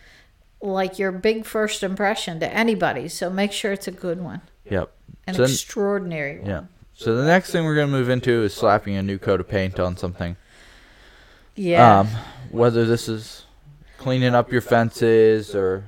like 0.62 1.00
your 1.00 1.12
big 1.14 1.46
first 1.46 1.84
impression 1.84 2.40
to 2.42 2.52
anybody. 2.54 3.08
So 3.08 3.30
make 3.30 3.52
sure 3.54 3.72
it's 3.72 3.88
a 3.88 3.92
good 3.92 4.20
one, 4.20 4.42
Yep. 4.70 4.90
an 5.28 5.36
So- 5.36 5.44
extraordinary 5.44 6.40
one. 6.40 6.50
Yeah. 6.50 6.62
So 6.96 7.16
the 7.16 7.24
next 7.26 7.52
thing 7.52 7.64
we're 7.64 7.76
gonna 7.76 7.88
move 7.88 8.10
into 8.10 8.44
is 8.44 8.54
slapping 8.54 8.96
a 8.98 9.04
new 9.04 9.18
coat 9.18 9.40
of 9.40 9.48
paint 9.48 9.80
on 9.80 9.96
something. 9.96 10.36
Yeah. 11.56 12.00
Um, 12.02 12.08
whether 12.52 12.84
this 12.86 13.08
is 13.08 13.46
cleaning 13.98 14.34
up 14.36 14.52
your 14.52 14.62
fences 14.62 15.54
or, 15.56 15.84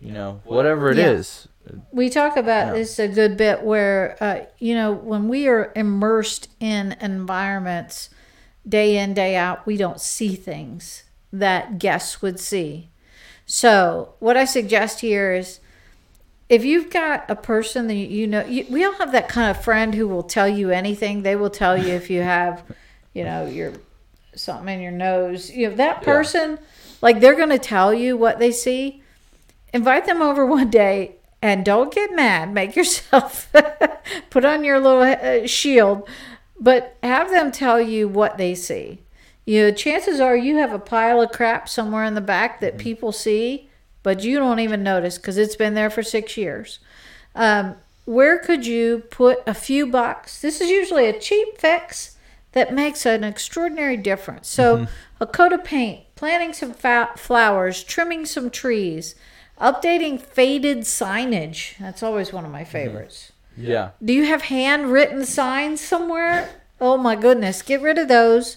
you 0.00 0.12
know, 0.12 0.40
whatever 0.44 0.90
it 0.90 0.98
Yeah. 0.98 1.08
is. 1.10 1.48
we 1.92 2.10
talk 2.10 2.36
about 2.36 2.66
Yeah. 2.68 2.72
this 2.72 2.98
a 2.98 3.06
good 3.06 3.36
bit 3.36 3.62
where 3.62 4.16
uh, 4.20 4.40
you 4.58 4.74
know 4.74 4.90
when 4.92 5.28
we 5.28 5.46
are 5.46 5.70
immersed 5.76 6.48
in 6.58 6.96
environments 7.00 8.10
day 8.68 8.96
in 8.96 9.12
day 9.14 9.34
out 9.36 9.66
we 9.66 9.76
don't 9.76 10.00
see 10.00 10.34
things 10.36 11.04
that 11.32 11.78
guests 11.78 12.22
would 12.22 12.38
see. 12.38 12.88
So 13.46 14.14
what 14.20 14.36
i 14.36 14.44
suggest 14.44 15.00
here 15.00 15.32
is 15.34 15.60
if 16.48 16.64
you've 16.64 16.90
got 16.90 17.28
a 17.30 17.36
person 17.36 17.86
that 17.86 17.94
you 17.94 18.26
know 18.26 18.44
you, 18.44 18.66
we 18.70 18.84
all 18.84 18.92
have 18.94 19.12
that 19.12 19.28
kind 19.28 19.50
of 19.50 19.62
friend 19.64 19.94
who 19.94 20.06
will 20.06 20.22
tell 20.22 20.48
you 20.48 20.70
anything. 20.70 21.22
They 21.22 21.34
will 21.36 21.50
tell 21.50 21.76
you 21.76 21.92
if 21.94 22.10
you 22.10 22.22
have 22.22 22.62
you 23.14 23.24
know 23.24 23.46
your 23.46 23.72
something 24.34 24.74
in 24.74 24.80
your 24.80 24.92
nose. 24.92 25.50
You 25.50 25.70
know 25.70 25.76
that 25.76 25.98
Yeah. 25.98 26.04
person 26.04 26.58
like 27.00 27.20
they're 27.20 27.34
going 27.36 27.50
to 27.50 27.58
tell 27.58 27.92
you 27.92 28.16
what 28.16 28.38
they 28.38 28.52
see. 28.52 29.02
Invite 29.74 30.06
them 30.06 30.22
over 30.22 30.44
one 30.58 30.70
day 30.70 31.16
and 31.40 31.64
don't 31.64 31.92
get 31.92 32.14
mad. 32.14 32.52
Make 32.52 32.76
yourself 32.76 33.50
put 34.30 34.44
on 34.44 34.62
your 34.64 34.78
little 34.78 35.02
uh, 35.02 35.46
shield 35.46 36.08
but 36.62 36.96
have 37.02 37.30
them 37.30 37.50
tell 37.50 37.80
you 37.80 38.08
what 38.08 38.38
they 38.38 38.54
see. 38.54 39.00
You 39.44 39.62
know 39.62 39.72
chances 39.72 40.20
are 40.20 40.36
you 40.36 40.56
have 40.56 40.72
a 40.72 40.78
pile 40.78 41.20
of 41.20 41.32
crap 41.32 41.68
somewhere 41.68 42.04
in 42.04 42.14
the 42.14 42.20
back 42.20 42.60
that 42.60 42.74
mm-hmm. 42.74 42.82
people 42.82 43.12
see 43.12 43.68
but 44.02 44.22
you 44.22 44.38
don't 44.38 44.60
even 44.60 44.82
notice 44.82 45.16
because 45.16 45.38
it's 45.38 45.56
been 45.56 45.74
there 45.74 45.90
for 45.90 46.02
six 46.02 46.36
years. 46.36 46.78
Um, 47.34 47.76
where 48.04 48.38
could 48.38 48.66
you 48.66 49.04
put 49.10 49.40
a 49.46 49.54
few 49.54 49.86
bucks? 49.86 50.40
This 50.40 50.60
is 50.60 50.70
usually 50.70 51.06
a 51.06 51.18
cheap 51.18 51.58
fix 51.58 52.16
that 52.52 52.74
makes 52.74 53.06
an 53.06 53.24
extraordinary 53.24 53.96
difference. 53.96 54.48
So 54.48 54.76
mm-hmm. 54.76 54.92
a 55.20 55.26
coat 55.26 55.52
of 55.52 55.64
paint 55.64 56.04
planting 56.16 56.52
some 56.52 56.72
fa- 56.72 57.10
flowers 57.16 57.82
trimming 57.82 58.26
some 58.26 58.50
trees 58.50 59.14
updating 59.60 60.20
faded 60.20 60.78
signage. 60.78 61.76
That's 61.78 62.02
always 62.02 62.32
one 62.32 62.44
of 62.44 62.50
my 62.50 62.62
mm-hmm. 62.62 62.70
favorites 62.70 63.31
Yeah. 63.56 63.90
do 64.04 64.12
you 64.12 64.24
have 64.24 64.42
handwritten 64.42 65.24
signs 65.24 65.80
somewhere? 65.80 66.48
Oh 66.80 66.96
my 66.96 67.16
goodness. 67.16 67.62
Get 67.62 67.80
rid 67.82 67.98
of 67.98 68.08
those. 68.08 68.56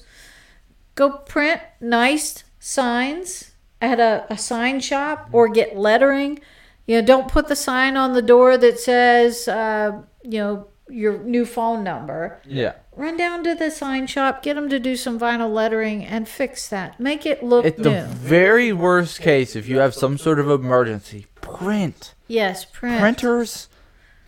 Go 0.95 1.09
print 1.19 1.61
nice 1.81 2.43
signs 2.59 3.51
at 3.81 3.99
a, 3.99 4.25
a 4.29 4.37
sign 4.37 4.79
shop 4.79 5.29
or 5.31 5.47
get 5.49 5.75
lettering. 5.77 6.39
You 6.87 6.99
know 7.01 7.05
don't 7.07 7.27
put 7.27 7.47
the 7.47 7.55
sign 7.55 7.97
on 7.97 8.13
the 8.13 8.21
door 8.21 8.57
that 8.57 8.79
says 8.79 9.47
uh, 9.47 10.01
you 10.23 10.39
know 10.39 10.67
your 10.89 11.17
new 11.23 11.45
phone 11.45 11.83
number. 11.83 12.39
Yeah. 12.45 12.73
run 12.95 13.17
down 13.17 13.43
to 13.43 13.55
the 13.55 13.71
sign 13.71 14.05
shop 14.07 14.43
get 14.43 14.53
them 14.53 14.69
to 14.69 14.79
do 14.79 14.95
some 14.95 15.19
vinyl 15.19 15.51
lettering 15.51 16.05
and 16.05 16.29
fix 16.29 16.67
that. 16.69 16.99
Make 16.99 17.25
it 17.25 17.43
look 17.43 17.65
At 17.65 17.77
new. 17.79 17.83
the 17.85 18.03
very 18.07 18.71
worst 18.71 19.19
case, 19.19 19.55
if 19.55 19.67
you 19.67 19.79
have 19.79 19.93
some 19.95 20.17
sort 20.17 20.39
of 20.39 20.49
emergency, 20.49 21.25
print. 21.41 22.13
yes 22.27 22.65
print. 22.65 22.99
Printers, 23.01 23.67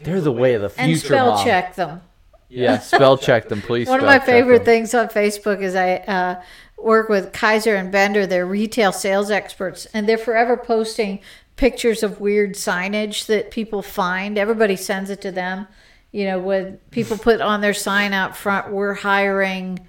they're 0.01 0.21
the 0.21 0.31
way 0.31 0.53
of 0.53 0.61
the 0.61 0.69
future. 0.69 0.89
and 0.91 0.99
spell 0.99 1.29
Mom. 1.35 1.45
check 1.45 1.75
them 1.75 2.01
Yeah, 2.49 2.79
spell 2.79 3.17
check 3.17 3.49
them, 3.49 3.61
please. 3.61 3.87
One 3.87 3.99
of 3.99 4.05
my 4.05 4.19
favorite 4.19 4.59
them. 4.59 4.65
things 4.65 4.93
on 4.93 5.07
Facebook 5.09 5.61
is 5.61 5.75
I 5.75 5.95
uh, 5.97 6.41
work 6.77 7.09
with 7.09 7.33
Kizer 7.33 7.77
and 7.79 7.91
Bender. 7.91 8.25
They're 8.25 8.45
retail 8.45 8.91
sales 8.91 9.29
experts, 9.31 9.85
and 9.93 10.07
they're 10.07 10.17
forever 10.17 10.55
posting 10.57 11.19
pictures 11.57 12.03
of 12.03 12.21
weird 12.21 12.53
signage 12.53 13.25
that 13.25 13.49
people 13.51 13.81
find. 13.81 14.37
Everybody 14.37 14.75
sends 14.75 15.09
it 15.09 15.19
to 15.21 15.31
them. 15.31 15.67
You 16.11 16.25
know, 16.25 16.39
when 16.39 16.77
people 16.91 17.17
put 17.17 17.41
on 17.41 17.61
their 17.61 17.73
sign 17.73 18.13
out 18.13 18.37
front, 18.37 18.71
"We're 18.71 18.93
hiring," 18.93 19.79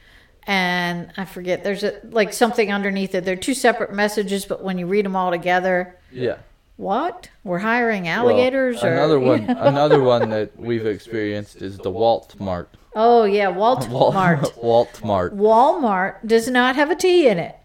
and 0.44 1.12
I 1.16 1.24
forget 1.26 1.62
there's 1.62 1.85
a 1.85 2.01
like 2.10 2.32
something 2.32 2.72
underneath 2.72 3.14
it. 3.14 3.24
They're 3.24 3.36
two 3.36 3.55
separate 3.55 3.93
messages, 3.93 4.44
but 4.47 4.64
when 4.64 4.78
you 4.78 4.86
read 4.86 5.05
them 5.05 5.14
all 5.14 5.30
together, 5.30 5.94
Yeah. 6.10 6.36
What? 6.79 7.29
We're 7.45 7.59
hiring 7.59 8.05
Well, 8.05 8.21
alligators 8.31 8.83
or 8.83 8.89
another 8.93 9.21
one. 9.21 9.41
Another 9.45 10.01
one 10.01 10.31
that 10.31 10.59
we've 10.59 10.87
experienced 10.87 11.61
is 11.61 11.77
the 11.77 11.91
Walt 11.91 12.35
Mart. 12.41 12.71
Oh 12.97 13.25
yeah, 13.25 13.49
Walt 13.49 13.89
Mart. 13.91 14.57
Walt 14.63 15.05
Mart. 15.05 15.37
Walmart 15.37 16.27
does 16.27 16.49
not 16.49 16.77
have 16.77 16.91
a 16.91 16.95
T 16.97 17.29
in 17.29 17.39
it. 17.39 17.57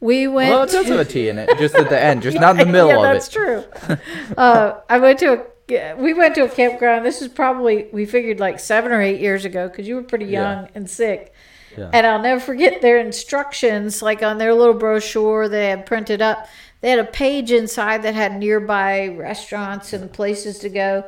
We 0.00 0.26
went. 0.28 0.50
Well, 0.50 0.64
it 0.64 0.70
does 0.70 0.86
have 0.88 0.98
a 1.00 1.04
T 1.06 1.28
in 1.30 1.38
it, 1.38 1.48
just 1.58 1.74
at 1.74 1.88
the 1.88 1.98
end, 1.98 2.20
just 2.22 2.38
not 2.38 2.60
in 2.60 2.66
the 2.66 2.72
middle 2.72 2.90
of 2.90 2.96
it. 2.96 3.00
yeah, 3.00 3.10
of 3.10 3.14
that's 3.14 3.28
it. 3.28 3.32
true. 3.32 4.34
uh, 4.36 4.80
I 4.90 4.98
went 4.98 5.18
to 5.20 5.32
a. 5.68 5.94
We 5.96 6.12
went 6.12 6.34
to 6.34 6.44
a 6.44 6.48
campground. 6.48 7.04
This 7.06 7.22
is 7.22 7.28
probably 7.28 7.86
we 7.92 8.04
figured 8.04 8.38
like 8.38 8.60
seven 8.60 8.92
or 8.92 9.00
eight 9.00 9.20
years 9.20 9.44
ago 9.44 9.68
because 9.68 9.88
you 9.88 9.94
were 9.94 10.02
pretty 10.02 10.26
Yeah. 10.26 10.40
young 10.60 10.68
and 10.74 10.90
sick. 10.90 11.32
Yeah. 11.76 11.90
And 11.92 12.06
I'll 12.06 12.22
never 12.22 12.40
forget 12.40 12.80
their 12.82 12.98
instructions, 12.98 14.00
like 14.00 14.22
on 14.22 14.38
their 14.38 14.54
little 14.54 14.74
brochure 14.74 15.48
they 15.48 15.68
had 15.68 15.84
printed 15.86 16.22
up. 16.22 16.46
They 16.80 16.90
had 16.90 16.98
a 16.98 17.04
page 17.04 17.50
inside 17.50 18.02
that 18.02 18.14
had 18.14 18.38
nearby 18.38 19.08
restaurants 19.08 19.92
and 19.92 20.12
places 20.12 20.58
to 20.60 20.68
go, 20.68 21.04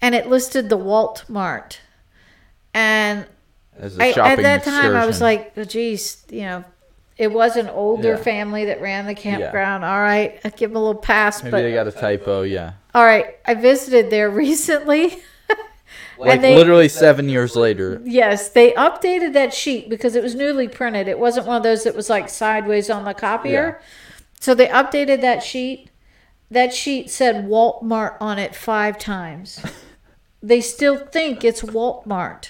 and 0.00 0.14
it 0.14 0.28
listed 0.28 0.68
the 0.68 0.76
Walt 0.76 1.24
Mart. 1.28 1.80
And 2.72 3.26
As 3.78 3.98
a 3.98 4.02
I, 4.20 4.30
at 4.32 4.36
that 4.42 4.64
time, 4.64 4.94
I 4.94 5.06
was 5.06 5.20
like, 5.20 5.52
oh, 5.56 5.64
geez, 5.64 6.24
you 6.30 6.42
know, 6.42 6.64
it 7.18 7.32
was 7.32 7.56
an 7.56 7.68
older 7.68 8.10
Yeah. 8.10 8.16
family 8.16 8.64
that 8.66 8.80
ran 8.80 9.06
the 9.06 9.14
campground. 9.14 9.84
All 9.84 10.00
right, 10.00 10.40
I'd 10.44 10.56
give 10.56 10.70
them 10.70 10.76
a 10.76 10.80
little 10.84 11.00
pass. 11.00 11.42
maybe 11.42 11.50
but 11.50 11.62
they 11.62 11.72
got 11.74 11.86
a 11.88 11.92
typo. 11.92 12.42
Yeah, 12.42 12.72
all 12.94 13.04
right, 13.04 13.36
I 13.44 13.54
visited 13.54 14.10
there 14.10 14.30
recently. 14.46 15.18
like 16.18 16.40
they- 16.40 16.54
literally 16.54 16.88
seven 16.88 17.28
years 17.28 17.56
later. 17.56 18.00
yes, 18.04 18.50
they 18.50 18.72
updated 18.72 19.32
that 19.32 19.52
sheet 19.52 19.90
because 19.90 20.14
it 20.14 20.22
was 20.22 20.34
newly 20.34 20.68
printed. 20.68 21.08
It 21.08 21.18
wasn't 21.18 21.46
one 21.46 21.56
of 21.56 21.62
those 21.62 21.84
that 21.84 21.96
was 21.96 22.08
like 22.08 22.28
sideways 22.28 22.88
on 22.88 23.04
the 23.04 23.12
copier. 23.14 23.80
So 24.40 24.54
they 24.54 24.66
updated 24.66 25.20
that 25.20 25.42
sheet. 25.42 25.90
That 26.50 26.74
sheet 26.74 27.10
said 27.10 27.44
Walmart 27.46 28.16
on 28.20 28.38
it 28.38 28.56
five 28.56 28.98
times. 28.98 29.64
they 30.42 30.60
still 30.60 30.96
think 30.98 31.44
it's 31.44 31.62
Walmart. 31.62 32.48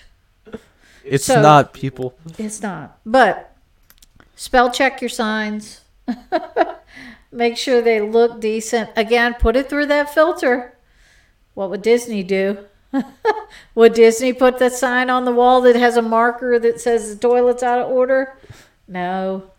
It's 1.05 1.25
So- 1.27 1.43
not 1.43 1.75
people. 1.75 2.15
It's 2.39 2.63
not. 2.63 2.99
But 3.05 3.55
spell 4.37 4.71
check 4.71 5.03
your 5.03 5.11
signs. 5.11 5.83
Make 7.33 7.57
sure 7.57 7.81
they 7.83 8.01
look 8.01 8.41
decent. 8.41 8.91
Again, 8.97 9.35
put 9.35 9.57
it 9.57 9.69
through 9.69 9.87
that 9.87 10.13
filter. 10.15 10.77
What 11.55 11.71
would 11.71 11.83
Disney 11.83 12.23
do? 12.23 12.65
would 13.75 13.95
Disney 13.95 14.33
put 14.33 14.59
the 14.59 14.69
sign 14.71 15.11
on 15.11 15.25
the 15.25 15.33
wall 15.33 15.61
that 15.61 15.77
has 15.77 15.97
a 15.97 16.03
marker 16.03 16.59
that 16.59 16.81
says 16.81 17.15
the 17.15 17.21
toilet's 17.21 17.63
out 17.63 17.81
of 17.81 17.91
order? 17.91 18.37
No. 18.89 19.51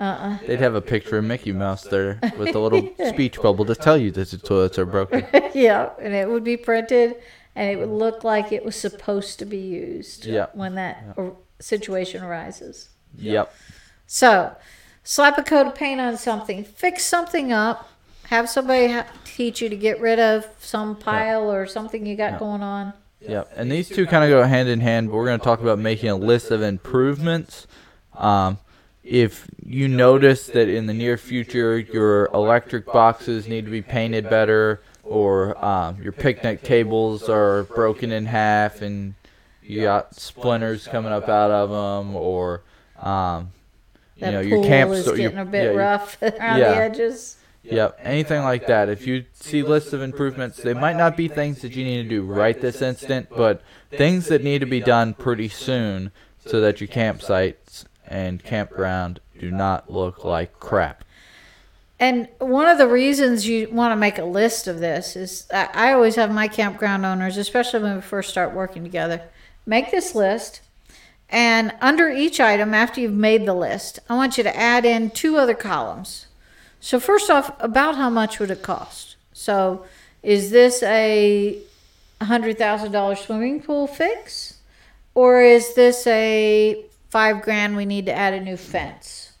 Uh 0.00 0.38
They'd 0.46 0.60
have 0.60 0.74
a 0.74 0.80
picture 0.80 1.18
of 1.18 1.24
Mickey 1.24 1.52
Mouse 1.52 1.82
there 1.82 2.18
with 2.38 2.54
a 2.54 2.58
little 2.58 2.88
speech 3.08 3.40
bubble 3.40 3.66
to 3.66 3.74
tell 3.74 3.98
you 3.98 4.10
that 4.12 4.30
the 4.30 4.38
toilets 4.38 4.78
are 4.78 4.86
broken. 4.86 5.26
Yeah, 5.54 5.90
and 6.00 6.14
it 6.14 6.28
would 6.28 6.44
be 6.44 6.56
printed 6.56 7.16
and 7.54 7.68
it 7.70 7.76
would 7.78 7.90
look 7.90 8.24
like 8.24 8.50
it 8.52 8.64
was 8.64 8.76
supposed 8.76 9.38
to 9.40 9.44
be 9.44 9.58
used 9.58 10.24
Yeah. 10.24 10.46
when 10.54 10.74
that 10.76 11.04
or- 11.16 11.36
situation 11.58 12.22
arises. 12.22 12.88
Yep. 13.18 13.52
So, 14.06 14.54
slap 15.04 15.36
a 15.36 15.42
coat 15.42 15.66
of 15.66 15.74
paint 15.74 16.00
on 16.00 16.16
something, 16.16 16.64
fix 16.64 17.04
something 17.04 17.52
up, 17.52 17.88
have 18.28 18.48
somebody 18.48 18.92
ha- 18.92 19.06
teach 19.24 19.60
you 19.60 19.68
to 19.68 19.76
get 19.76 20.00
rid 20.00 20.18
of 20.20 20.46
some 20.60 20.96
pile 20.96 21.50
or 21.52 21.66
something 21.66 22.06
you 22.06 22.16
got 22.16 22.38
going 22.38 22.62
on. 22.62 22.92
Yep. 23.20 23.52
And 23.56 23.70
these 23.70 23.88
two 23.88 24.06
kind 24.06 24.24
of 24.24 24.30
go 24.30 24.42
hand 24.44 24.68
in 24.68 24.80
hand. 24.80 25.08
But 25.10 25.16
we're 25.16 25.26
going 25.26 25.40
to 25.40 25.44
talk 25.44 25.60
about 25.60 25.78
making 25.78 26.08
a 26.08 26.16
list 26.16 26.50
of 26.52 26.62
improvements. 26.62 27.66
Um, 28.16 28.58
if 29.02 29.48
you 29.64 29.88
notice 29.88 30.46
that 30.46 30.68
in 30.68 30.86
the 30.86 30.94
near 30.94 31.16
future 31.16 31.78
your 31.78 32.26
electric 32.26 32.86
boxes 32.86 33.48
need 33.48 33.64
to 33.64 33.70
be 33.70 33.82
painted 33.82 34.28
better, 34.28 34.82
or 35.02 35.62
um, 35.64 36.00
your 36.02 36.12
picnic 36.12 36.62
tables 36.62 37.28
are 37.28 37.64
broken 37.64 38.12
in 38.12 38.26
half 38.26 38.82
and 38.82 39.14
you 39.62 39.82
got 39.82 40.14
splinters 40.14 40.86
coming 40.86 41.12
up 41.12 41.28
out 41.28 41.50
of 41.50 41.70
them, 41.70 42.16
or 42.16 42.62
um, 42.98 43.52
you 44.16 44.22
That 44.22 44.30
know 44.32 44.40
your 44.40 44.62
camp 44.64 44.90
is 44.90 45.06
getting 45.10 45.38
a 45.38 45.44
bit 45.44 45.72
yeah, 45.72 45.78
rough 45.78 46.16
around 46.22 46.58
yeah. 46.58 46.70
the 46.70 46.76
edges. 46.76 47.36
Yep, 47.62 48.00
anything 48.02 48.42
like 48.42 48.66
that. 48.68 48.88
If 48.88 49.06
you 49.06 49.26
see 49.32 49.62
lists 49.62 49.92
of 49.92 50.00
improvements, 50.00 50.56
they 50.56 50.72
might 50.72 50.96
not 50.96 51.16
be 51.16 51.28
things 51.28 51.60
that 51.60 51.76
you 51.76 51.84
need 51.84 52.02
to 52.02 52.08
do 52.08 52.22
right 52.22 52.58
this 52.58 52.80
instant, 52.80 53.28
but 53.30 53.62
things 53.90 54.28
that 54.28 54.42
need 54.42 54.60
to 54.60 54.66
be 54.66 54.80
done 54.80 55.12
pretty 55.12 55.48
soon 55.48 56.10
so 56.44 56.60
that 56.60 56.80
your 56.80 56.88
campsites 56.88 57.69
and 58.10 58.42
campground 58.44 59.20
do 59.38 59.50
not 59.50 59.90
look 59.90 60.24
like 60.24 60.58
crap. 60.60 61.04
And 62.00 62.28
one 62.38 62.66
of 62.66 62.78
the 62.78 62.88
reasons 62.88 63.46
you 63.46 63.68
want 63.70 63.92
to 63.92 63.96
make 63.96 64.18
a 64.18 64.24
list 64.24 64.66
of 64.66 64.80
this 64.80 65.16
is 65.16 65.46
I 65.52 65.92
always 65.92 66.16
have 66.16 66.32
my 66.32 66.48
campground 66.48 67.06
owners, 67.06 67.36
especially 67.36 67.82
when 67.82 67.96
we 67.96 68.00
first 68.00 68.30
start 68.30 68.54
working 68.54 68.82
together, 68.82 69.22
make 69.66 69.90
this 69.90 70.14
list. 70.14 70.62
And 71.28 71.72
under 71.80 72.10
each 72.10 72.40
item, 72.40 72.74
after 72.74 73.00
you've 73.00 73.12
made 73.12 73.46
the 73.46 73.54
list, 73.54 74.00
I 74.08 74.16
want 74.16 74.36
you 74.36 74.42
to 74.42 74.56
add 74.56 74.84
in 74.84 75.10
two 75.10 75.36
other 75.36 75.54
columns. 75.54 76.26
So, 76.80 76.98
first 76.98 77.30
off, 77.30 77.54
about 77.60 77.96
how 77.96 78.10
much 78.10 78.40
would 78.40 78.50
it 78.50 78.62
cost? 78.62 79.16
So, 79.34 79.84
is 80.22 80.50
this 80.50 80.82
a 80.82 81.58
$100,000 82.20 83.18
swimming 83.18 83.62
pool 83.62 83.86
fix? 83.86 84.56
Or 85.14 85.42
is 85.42 85.74
this 85.74 86.06
a 86.06 86.84
five 87.10 87.42
grand 87.42 87.76
we 87.76 87.84
need 87.84 88.06
to 88.06 88.12
add 88.12 88.34
a 88.34 88.40
new 88.40 88.56
fence? 88.56 89.32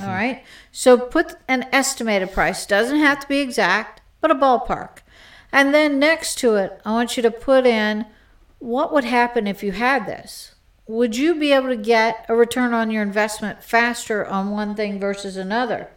All 0.00 0.06
right. 0.06 0.42
So 0.72 0.98
put 0.98 1.36
an 1.46 1.66
estimated 1.72 2.32
price. 2.32 2.66
Doesn't 2.66 2.98
have 2.98 3.20
to 3.20 3.28
be 3.28 3.40
exact, 3.40 4.00
but 4.20 4.30
a 4.30 4.34
ballpark. 4.34 4.98
And 5.52 5.74
then 5.74 5.98
next 5.98 6.36
to 6.38 6.56
it, 6.56 6.80
I 6.84 6.92
want 6.92 7.16
you 7.16 7.22
to 7.22 7.30
put 7.30 7.66
in 7.66 8.06
what 8.58 8.92
would 8.92 9.04
happen 9.04 9.46
if 9.46 9.62
you 9.62 9.72
had 9.72 10.06
this. 10.06 10.54
Would 10.86 11.16
you 11.16 11.34
be 11.34 11.52
able 11.52 11.68
to 11.68 11.76
get 11.76 12.26
a 12.28 12.34
return 12.34 12.74
on 12.74 12.90
your 12.90 13.02
investment 13.02 13.62
faster 13.62 14.26
on 14.26 14.50
one 14.50 14.74
thing 14.74 14.98
versus 14.98 15.36
another? 15.36 15.90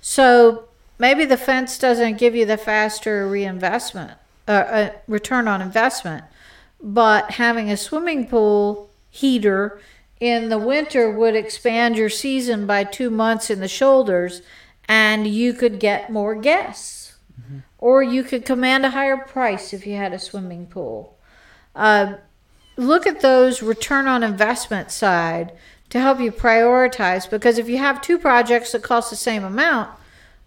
So 0.00 0.68
maybe 0.98 1.24
the 1.24 1.36
fence 1.36 1.78
doesn't 1.78 2.18
give 2.18 2.34
you 2.34 2.44
the 2.46 2.56
faster 2.56 3.28
reinvestment, 3.28 4.12
uh, 4.48 4.50
uh, 4.50 4.90
return 5.06 5.46
on 5.48 5.62
investment, 5.62 6.24
but 6.82 7.32
having 7.32 7.70
a 7.70 7.76
swimming 7.76 8.26
pool 8.26 8.90
heater 9.10 9.80
in 10.20 10.48
the 10.48 10.58
winter 10.58 11.10
would 11.10 11.36
expand 11.36 11.96
your 11.96 12.08
season 12.08 12.66
by 12.66 12.84
two 12.84 13.10
months 13.10 13.50
in 13.50 13.60
the 13.60 13.68
shoulders 13.68 14.42
and 14.88 15.26
you 15.26 15.52
could 15.52 15.80
get 15.80 16.12
more 16.12 16.34
guests. 16.34 17.14
Or 17.78 18.02
you 18.02 18.22
could 18.24 18.44
command 18.44 18.86
a 18.86 18.90
higher 18.90 19.18
price 19.18 19.72
if 19.72 19.86
you 19.86 19.96
had 19.96 20.12
a 20.12 20.18
swimming 20.18 20.66
pool. 20.66 21.18
Uh, 21.74 22.14
look 22.76 23.06
at 23.06 23.20
those 23.20 23.62
return 23.62 24.08
on 24.08 24.22
investment 24.22 24.90
side 24.90 25.52
to 25.90 26.00
help 26.00 26.18
you 26.18 26.32
prioritize 26.32 27.28
because 27.28 27.58
if 27.58 27.68
you 27.68 27.78
have 27.78 28.00
two 28.00 28.18
projects 28.18 28.72
that 28.72 28.82
cost 28.82 29.10
the 29.10 29.16
same 29.16 29.44
amount 29.44 29.90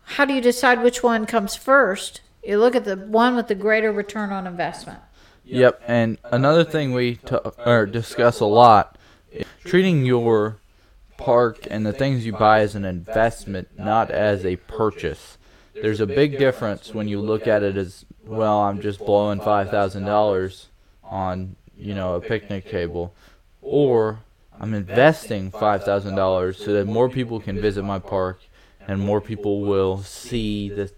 how 0.09 0.25
do 0.25 0.33
you 0.33 0.41
decide 0.41 0.81
which 0.81 1.03
one 1.03 1.27
comes 1.27 1.55
first? 1.55 2.21
You 2.43 2.57
look 2.57 2.75
at 2.75 2.83
the 2.83 2.97
one 2.97 3.35
with 3.35 3.47
the 3.47 3.53
greater 3.53 3.91
return 3.91 4.31
on 4.31 4.47
investment. 4.47 4.99
Yep, 5.45 5.83
and 5.87 6.17
another 6.23 6.63
thing 6.63 6.93
we 6.93 7.15
t- 7.17 7.37
or 7.63 7.85
discuss 7.85 8.39
a 8.39 8.45
lot 8.45 8.97
is 8.97 8.98
treating 9.63 10.05
your 10.05 10.57
park 11.17 11.67
and 11.69 11.85
the 11.85 11.93
things 11.93 12.25
you 12.25 12.31
buy 12.31 12.61
as 12.61 12.75
an 12.75 12.85
investment, 12.85 13.67
not 13.77 14.09
as 14.09 14.45
a 14.45 14.55
purchase. 14.55 15.37
There's 15.73 15.99
a 15.99 16.07
big 16.07 16.37
difference 16.37 16.93
when 16.93 17.07
you 17.07 17.19
look 17.21 17.47
at 17.47 17.63
it 17.63 17.77
as 17.77 18.05
well. 18.25 18.59
I'm 18.61 18.81
just 18.81 18.99
blowing 18.99 19.39
five 19.39 19.69
thousand 19.69 20.05
dollars 20.05 20.67
on 21.03 21.55
you 21.77 21.95
know 21.95 22.15
a 22.15 22.21
picnic 22.21 22.69
table, 22.69 23.13
or 23.61 24.19
I'm 24.59 24.73
investing 24.73 25.51
five 25.51 25.83
thousand 25.83 26.15
dollars 26.15 26.57
so 26.57 26.73
that 26.73 26.85
more 26.85 27.09
people 27.09 27.39
can 27.39 27.59
visit 27.61 27.83
my 27.83 27.99
park 27.99 28.41
and 28.87 28.99
more 28.99 29.21
people 29.21 29.61
will 29.61 29.99
see 29.99 30.69
the 30.69 30.91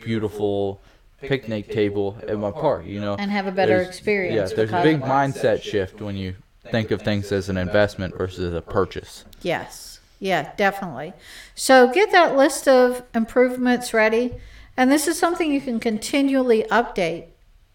beautiful 0.00 0.80
picnic 1.20 1.70
table 1.70 2.16
at 2.26 2.38
my 2.38 2.50
park. 2.50 2.86
You 2.86 3.00
know, 3.00 3.16
and 3.18 3.30
have 3.30 3.46
a 3.46 3.52
better 3.52 3.78
there's- 3.78 3.88
experience 3.88 4.50
Yeah, 4.50 4.56
there's 4.56 4.72
a 4.72 4.82
big 4.82 5.02
mindset 5.02 5.62
shift 5.62 6.00
when 6.00 6.16
you 6.16 6.36
think 6.70 6.90
of 6.90 7.02
things 7.02 7.32
as 7.32 7.48
an 7.48 7.56
investment 7.56 8.16
versus 8.16 8.54
a 8.54 8.62
purchase. 8.62 9.24
Yes. 9.42 10.00
Yeah, 10.18 10.52
definitely. 10.56 11.12
So 11.54 11.92
get 11.92 12.12
that 12.12 12.36
list 12.36 12.68
of 12.68 13.02
improvements 13.14 13.92
ready. 13.92 14.34
And 14.76 14.90
this 14.90 15.08
is 15.08 15.18
something 15.18 15.52
you 15.52 15.60
can 15.60 15.80
continually 15.80 16.64
update 16.70 17.26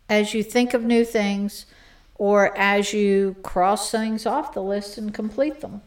as 0.09 0.33
you 0.33 0.43
think 0.43 0.73
of 0.73 0.83
new 0.83 1.03
things 1.03 1.65
or 2.15 2.57
as 2.57 2.93
you 2.93 3.35
cross 3.43 3.91
things 3.91 4.25
off 4.25 4.53
the 4.53 4.63
list 4.63 4.97
and 4.97 5.13
complete 5.13 5.61
them. 5.61 5.81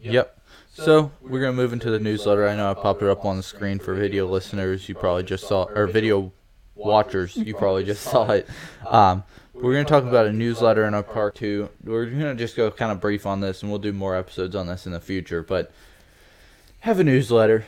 Yep. 0.00 0.38
So 0.72 1.10
we're 1.22 1.40
gonna 1.40 1.54
move 1.54 1.72
into 1.72 1.90
the 1.90 1.98
newsletter. 1.98 2.46
I 2.46 2.54
know 2.54 2.70
I 2.70 2.74
popped 2.74 3.02
it 3.02 3.08
up 3.08 3.24
on 3.24 3.38
the 3.38 3.42
screen 3.42 3.78
for 3.78 3.94
video 3.94 4.26
listeners. 4.26 4.88
You 4.88 4.94
probably 4.94 5.22
just 5.22 5.48
saw, 5.48 5.64
or 5.64 5.86
video 5.86 6.32
watchers. 6.74 7.34
You 7.34 7.54
probably 7.54 7.84
just 7.84 8.02
saw 8.02 8.30
it. 8.30 8.46
Um, 8.86 9.24
we're 9.60 9.72
gonna 9.72 9.84
talk 9.84 10.04
about 10.04 10.26
a 10.26 10.32
newsletter 10.32 10.84
in 10.84 10.94
our 10.94 11.02
part 11.02 11.34
two. 11.34 11.70
We're 11.82 12.06
gonna 12.06 12.34
just 12.34 12.56
go 12.56 12.70
kind 12.70 12.92
of 12.92 13.00
brief 13.00 13.26
on 13.26 13.40
this, 13.40 13.62
and 13.62 13.70
we'll 13.70 13.80
do 13.80 13.92
more 13.92 14.14
episodes 14.14 14.54
on 14.54 14.66
this 14.66 14.86
in 14.86 14.92
the 14.92 15.00
future. 15.00 15.42
But 15.42 15.72
have 16.80 17.00
a 17.00 17.04
newsletter. 17.04 17.64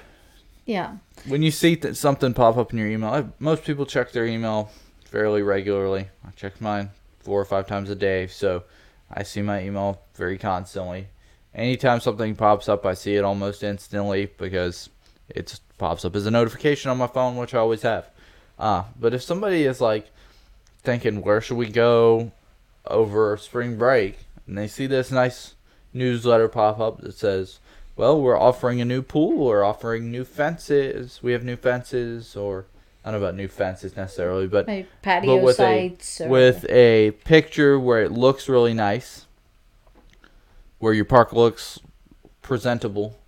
Yeah. 0.67 0.99
When 1.27 1.43
you 1.43 1.51
see 1.51 1.75
that 1.77 1.97
something 1.97 2.35
pop 2.35 2.57
up 2.57 2.73
in 2.73 2.79
your 2.79 2.89
email, 2.89 3.11
I, 3.11 3.25
most 3.39 3.65
people 3.65 3.87
check 3.87 4.13
their 4.13 4.27
email 4.27 4.71
fairly 5.05 5.43
regularly. 5.43 6.09
I 6.27 6.31
check 6.33 6.61
mine 6.61 6.91
four 7.21 7.41
or 7.41 7.47
five 7.47 7.67
times 7.67 7.89
a 7.89 7.95
day, 7.95 8.27
so 8.27 8.65
I 9.11 9.23
see 9.23 9.41
my 9.41 9.63
email 9.63 10.03
very 10.15 10.37
constantly. 10.37 11.09
Anytime 11.55 12.01
something 12.01 12.37
pops 12.37 12.69
up, 12.69 12.85
I 12.85 12.95
see 12.95 13.17
it 13.17 13.25
almost 13.25 13.63
instantly 13.63 14.27
because 14.37 14.91
it 15.29 15.59
pops 15.79 16.05
up 16.05 16.15
as 16.15 16.27
a 16.27 16.31
notification 16.31 16.91
on 16.91 16.99
my 16.99 17.07
phone, 17.07 17.37
which 17.37 17.55
I 17.55 17.59
always 17.59 17.83
have. 17.83 18.11
Uh, 18.59 18.85
but 18.99 19.15
if 19.15 19.23
somebody 19.23 19.65
is 19.65 19.81
like 19.81 20.11
thinking, 20.83 21.23
where 21.23 21.41
should 21.41 21.57
we 21.57 21.69
go 21.69 22.33
over 22.87 23.37
spring 23.37 23.77
break? 23.77 24.19
And 24.47 24.57
they 24.57 24.69
see 24.69 24.87
this 24.87 25.11
nice 25.11 25.55
newsletter 25.93 26.49
pop 26.49 26.81
up 26.81 27.01
that 27.01 27.15
says, 27.15 27.59
well, 27.97 28.21
we're 28.21 28.39
offering 28.39 28.81
a 28.81 28.85
new 28.85 29.03
pool, 29.03 29.47
we're 29.47 29.65
offering 29.65 30.11
new 30.11 30.25
fences, 30.25 31.21
we 31.23 31.33
have 31.33 31.45
new 31.45 31.57
fences, 31.57 32.37
or 32.37 32.67
I 33.05 33.11
don't 33.11 33.21
know 33.21 33.27
about 33.27 33.37
new 33.37 33.49
fences 33.49 33.97
necessarily, 33.97 34.47
but 34.47 34.67
Maybe 34.67 34.83
but 34.83 35.03
patio 35.03 35.43
with 35.43 35.57
sites. 35.57 36.21
a 36.21 36.27
or, 36.27 36.29
with 36.29 36.65
a 36.71 37.11
picture 37.25 37.79
where 37.79 38.03
it 38.03 38.13
looks 38.13 38.49
really 38.49 38.73
nice, 38.73 39.27
where 40.79 40.93
your 40.93 41.05
park 41.05 41.33
looks 41.33 41.81
presentable, 42.41 43.19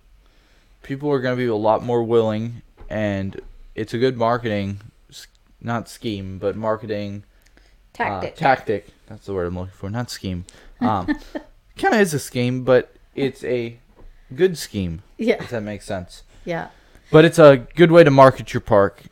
people 0.83 1.11
are 1.11 1.19
going 1.19 1.35
to 1.35 1.43
be 1.43 1.47
a 1.47 1.55
lot 1.55 1.83
more 1.83 2.03
willing, 2.03 2.61
and 2.89 3.41
it's 3.75 3.93
a 3.93 3.97
good 3.97 4.17
marketing, 4.17 4.79
not 5.61 5.89
scheme, 5.89 6.37
but 6.37 6.55
marketing 6.55 7.23
tactic. 7.93 8.33
uh, 8.33 8.35
tactic. 8.35 8.87
That's 9.07 9.25
the 9.25 9.33
word 9.33 9.47
I'm 9.47 9.55
looking 9.57 9.73
for, 9.73 9.89
not 9.89 10.09
scheme. 10.09 10.45
Um, 10.81 11.05
kind 11.77 11.93
of 11.93 12.01
is 12.01 12.11
a 12.15 12.17
scheme, 12.17 12.63
but 12.63 12.95
it's 13.13 13.43
a 13.43 13.77
good 14.33 14.57
scheme. 14.57 15.03
yeah. 15.19 15.35
If 15.35 15.51
that 15.51 15.61
makes 15.61 15.85
sense. 15.85 16.23
Yeah. 16.43 16.69
But 17.11 17.23
it's 17.23 17.37
a 17.37 17.67
good 17.75 17.91
way 17.91 18.03
to 18.03 18.09
market 18.09 18.51
your 18.51 18.61
park. 18.61 19.03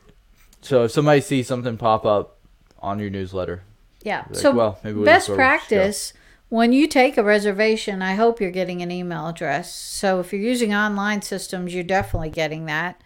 So 0.62 0.86
if 0.86 0.92
somebody 0.92 1.22
sees 1.22 1.46
something 1.46 1.78
pop 1.78 2.08
up 2.08 2.38
on 2.80 2.98
your 2.98 3.12
newsletter, 3.12 3.62
Yeah. 4.02 4.24
Like, 4.32 4.36
so 4.36 4.52
well, 4.52 4.80
maybe 4.84 4.98
we 4.98 5.06
best 5.06 5.30
practice 5.30 6.14
when 6.50 6.74
you 6.74 6.88
take 6.88 7.16
a 7.18 7.24
reservation, 7.24 8.02
I 8.02 8.16
hope 8.16 8.42
you're 8.42 8.50
getting 8.52 8.82
an 8.82 8.90
email 8.92 9.28
address. 9.28 9.74
So 9.74 10.20
if 10.20 10.34
you're 10.34 10.42
using 10.42 10.74
online 10.74 11.22
systems, 11.22 11.74
you're 11.76 11.84
definitely 11.84 12.32
getting 12.32 12.66
that. 12.66 13.00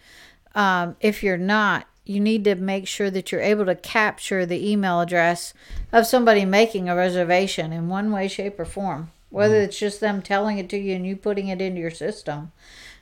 Um, 0.54 0.96
if 1.00 1.22
you're 1.22 1.36
not, 1.36 1.86
you 2.04 2.20
need 2.20 2.44
to 2.44 2.54
make 2.54 2.86
sure 2.86 3.10
that 3.10 3.32
you're 3.32 3.40
able 3.40 3.64
to 3.64 3.74
capture 3.74 4.44
the 4.44 4.70
email 4.70 5.00
address 5.00 5.54
of 5.92 6.06
somebody 6.06 6.44
making 6.44 6.88
a 6.88 6.96
reservation 6.96 7.72
in 7.72 7.88
one 7.88 8.12
way, 8.12 8.28
shape, 8.28 8.60
or 8.60 8.64
form. 8.64 9.10
Whether 9.30 9.54
mm-hmm. 9.54 9.64
it's 9.64 9.78
just 9.78 10.00
them 10.00 10.20
telling 10.22 10.58
it 10.58 10.68
to 10.70 10.78
you 10.78 10.94
and 10.94 11.06
you 11.06 11.16
putting 11.16 11.48
it 11.48 11.60
into 11.60 11.80
your 11.80 11.90
system, 11.90 12.52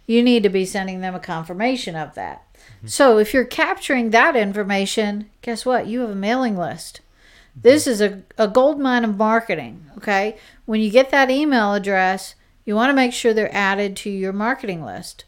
you 0.07 0.23
need 0.23 0.43
to 0.45 0.49
be 0.49 0.65
sending 0.65 1.01
them 1.01 1.15
a 1.15 1.21
confirmation 1.21 1.97
of 1.97 2.15
that. 2.15 2.45
Mm-hmm. 2.55 2.87
So 2.87 3.19
if 3.19 3.35
you're 3.35 3.45
capturing 3.45 4.11
that 4.11 4.37
information, 4.37 5.31
guess 5.43 5.67
what? 5.67 5.87
You 5.87 6.01
have 6.01 6.11
a 6.11 6.15
mailing 6.15 6.57
list. 6.57 7.01
Mm-hmm. 7.51 7.61
This 7.63 7.87
is 7.87 8.01
a, 8.01 8.23
a 8.39 8.49
gold 8.49 8.79
mine 8.81 9.05
of 9.05 9.17
marketing. 9.17 9.85
Okay. 9.97 10.37
When 10.65 10.81
you 10.81 10.91
get 10.91 11.11
that 11.11 11.31
email 11.31 11.75
address, 11.75 12.35
you 12.65 12.77
want 12.77 12.91
to 12.91 12.97
make 12.97 13.13
sure 13.13 13.35
they're 13.35 13.55
added 13.55 13.97
to 13.99 14.11
your 14.11 14.33
marketing 14.33 14.85
list. 14.85 15.25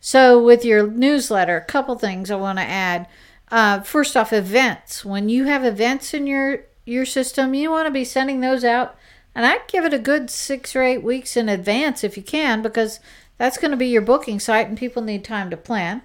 So 0.00 0.42
with 0.42 0.64
your 0.64 0.86
newsletter, 0.86 1.56
a 1.56 1.64
couple 1.64 1.96
things 1.96 2.30
I 2.30 2.36
want 2.36 2.58
to 2.58 2.64
add. 2.64 3.06
Uh, 3.50 3.80
first 3.80 4.16
off, 4.16 4.32
events. 4.32 5.04
When 5.04 5.28
you 5.28 5.44
have 5.44 5.64
events 5.64 6.14
in 6.14 6.26
your 6.26 6.64
your 6.84 7.04
system, 7.04 7.52
you 7.52 7.70
want 7.70 7.86
to 7.86 7.90
be 7.90 8.04
sending 8.04 8.40
those 8.40 8.64
out, 8.64 8.96
and 9.34 9.44
I'd 9.44 9.66
give 9.68 9.84
it 9.84 9.92
a 9.92 9.98
good 9.98 10.30
six 10.30 10.74
or 10.74 10.82
eight 10.82 11.02
weeks 11.02 11.36
in 11.36 11.48
advance 11.48 12.02
if 12.02 12.16
you 12.16 12.22
can, 12.22 12.62
because 12.62 12.98
that's 13.36 13.58
going 13.58 13.70
to 13.72 13.76
be 13.76 13.88
your 13.88 14.02
booking 14.02 14.40
site, 14.40 14.68
and 14.68 14.78
people 14.78 15.02
need 15.02 15.22
time 15.22 15.50
to 15.50 15.56
plan. 15.56 16.02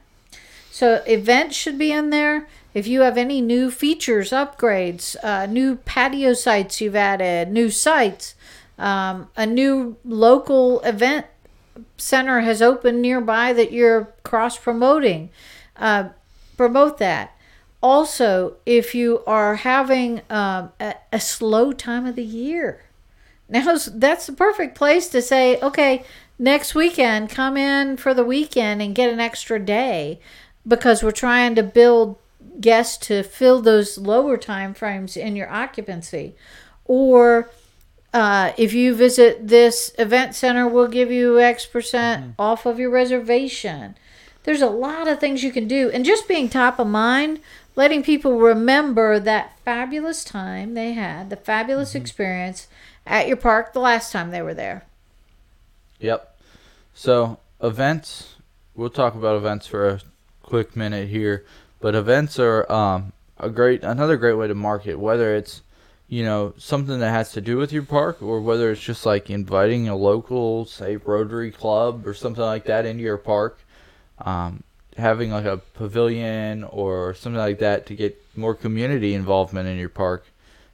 So 0.71 1.03
events 1.05 1.55
should 1.55 1.77
be 1.77 1.91
in 1.91 2.09
there. 2.09 2.47
If 2.73 2.87
you 2.87 3.01
have 3.01 3.17
any 3.17 3.39
new 3.39 3.69
features, 3.69 4.31
upgrades, 4.31 5.15
uh, 5.23 5.45
new 5.45 5.75
patio 5.77 6.33
sites 6.33 6.81
you've 6.81 6.95
added, 6.95 7.49
new 7.49 7.69
sites, 7.69 8.35
um, 8.77 9.29
a 9.37 9.45
new 9.45 9.97
local 10.03 10.81
event 10.81 11.27
center 11.97 12.41
has 12.41 12.61
opened 12.61 13.01
nearby 13.01 13.53
that 13.53 13.71
you're 13.71 14.13
cross 14.23 14.57
promoting, 14.57 15.29
uh, 15.77 16.09
promote 16.57 16.97
that. 16.99 17.35
Also, 17.81 18.55
if 18.65 18.95
you 18.95 19.21
are 19.27 19.55
having 19.55 20.21
um, 20.29 20.71
a, 20.79 20.95
a 21.11 21.19
slow 21.19 21.73
time 21.73 22.05
of 22.05 22.15
the 22.15 22.23
year, 22.23 22.81
now 23.49 23.77
that's 23.87 24.27
the 24.27 24.33
perfect 24.33 24.75
place 24.75 25.09
to 25.09 25.21
say, 25.21 25.59
okay, 25.59 26.05
next 26.39 26.73
weekend, 26.75 27.29
come 27.29 27.57
in 27.57 27.97
for 27.97 28.13
the 28.13 28.23
weekend 28.23 28.81
and 28.81 28.95
get 28.95 29.11
an 29.11 29.19
extra 29.19 29.59
day 29.59 30.19
because 30.65 31.03
we're 31.03 31.11
trying 31.11 31.55
to 31.55 31.63
build 31.63 32.17
guests 32.61 32.97
to 33.07 33.23
fill 33.23 33.61
those 33.61 33.97
lower 33.97 34.37
time 34.37 34.73
frames 34.73 35.17
in 35.17 35.35
your 35.35 35.49
occupancy. 35.51 36.35
Or 36.85 37.49
uh, 38.13 38.53
if 38.57 38.73
you 38.73 38.93
visit 38.93 39.47
this 39.47 39.93
event 39.97 40.35
center, 40.35 40.67
we'll 40.67 40.87
give 40.87 41.11
you 41.11 41.39
X 41.39 41.65
percent 41.65 42.35
off 42.37 42.65
of 42.65 42.79
your 42.79 42.91
reservation. 42.91 43.95
There's 44.43 44.61
a 44.61 44.69
lot 44.69 45.07
of 45.07 45.19
things 45.19 45.43
you 45.43 45.51
can 45.51 45.67
do. 45.67 45.89
And 45.89 46.05
just 46.05 46.27
being 46.27 46.49
top 46.49 46.77
of 46.77 46.87
mind, 46.87 47.39
letting 47.75 48.03
people 48.03 48.37
remember 48.37 49.19
that 49.19 49.57
fabulous 49.63 50.23
time 50.23 50.73
they 50.73 50.93
had, 50.93 51.29
the 51.29 51.37
fabulous 51.37 51.95
experience 51.95 52.67
at 53.07 53.27
your 53.27 53.37
park 53.37 53.73
the 53.73 53.79
last 53.79 54.11
time 54.11 54.31
they 54.31 54.41
were 54.41 54.53
there. 54.53 54.83
Yep. 55.99 56.37
So 56.93 57.39
events, 57.61 58.35
we'll 58.75 58.89
talk 58.89 59.15
about 59.15 59.37
events 59.37 59.65
for 59.65 59.87
a 59.87 60.01
quick 60.43 60.75
minute 60.75 61.07
here, 61.07 61.45
but 61.79 61.95
events 61.95 62.37
are 62.37 62.71
um, 62.71 63.13
a 63.39 63.49
great 63.49 63.83
another 63.83 64.17
great 64.17 64.35
way 64.35 64.47
to 64.47 64.55
market. 64.55 64.99
Whether 64.99 65.35
it's 65.35 65.61
you 66.07 66.23
know 66.23 66.53
something 66.57 66.99
that 66.99 67.11
has 67.11 67.31
to 67.33 67.41
do 67.41 67.57
with 67.57 67.71
your 67.71 67.83
park, 67.83 68.21
or 68.21 68.41
whether 68.41 68.71
it's 68.71 68.81
just 68.81 69.05
like 69.05 69.29
inviting 69.29 69.87
a 69.87 69.95
local, 69.95 70.65
say 70.65 70.97
Rotary 70.97 71.51
Club 71.51 72.05
or 72.07 72.13
something 72.13 72.43
like 72.43 72.65
that 72.65 72.85
into 72.85 73.03
your 73.03 73.17
park, 73.17 73.59
um, 74.19 74.63
having 74.97 75.31
like 75.31 75.45
a 75.45 75.57
pavilion 75.57 76.63
or 76.65 77.13
something 77.13 77.39
like 77.39 77.59
that 77.59 77.85
to 77.87 77.95
get 77.95 78.21
more 78.35 78.53
community 78.53 79.13
involvement 79.13 79.67
in 79.67 79.77
your 79.77 79.89
park 79.89 80.25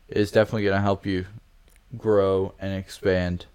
is 0.07 0.31
definitely 0.31 0.63
going 0.63 0.75
to 0.75 0.81
help 0.81 1.05
you 1.05 1.25
grow 1.97 2.53
and 2.59 2.73
expand. 2.73 3.45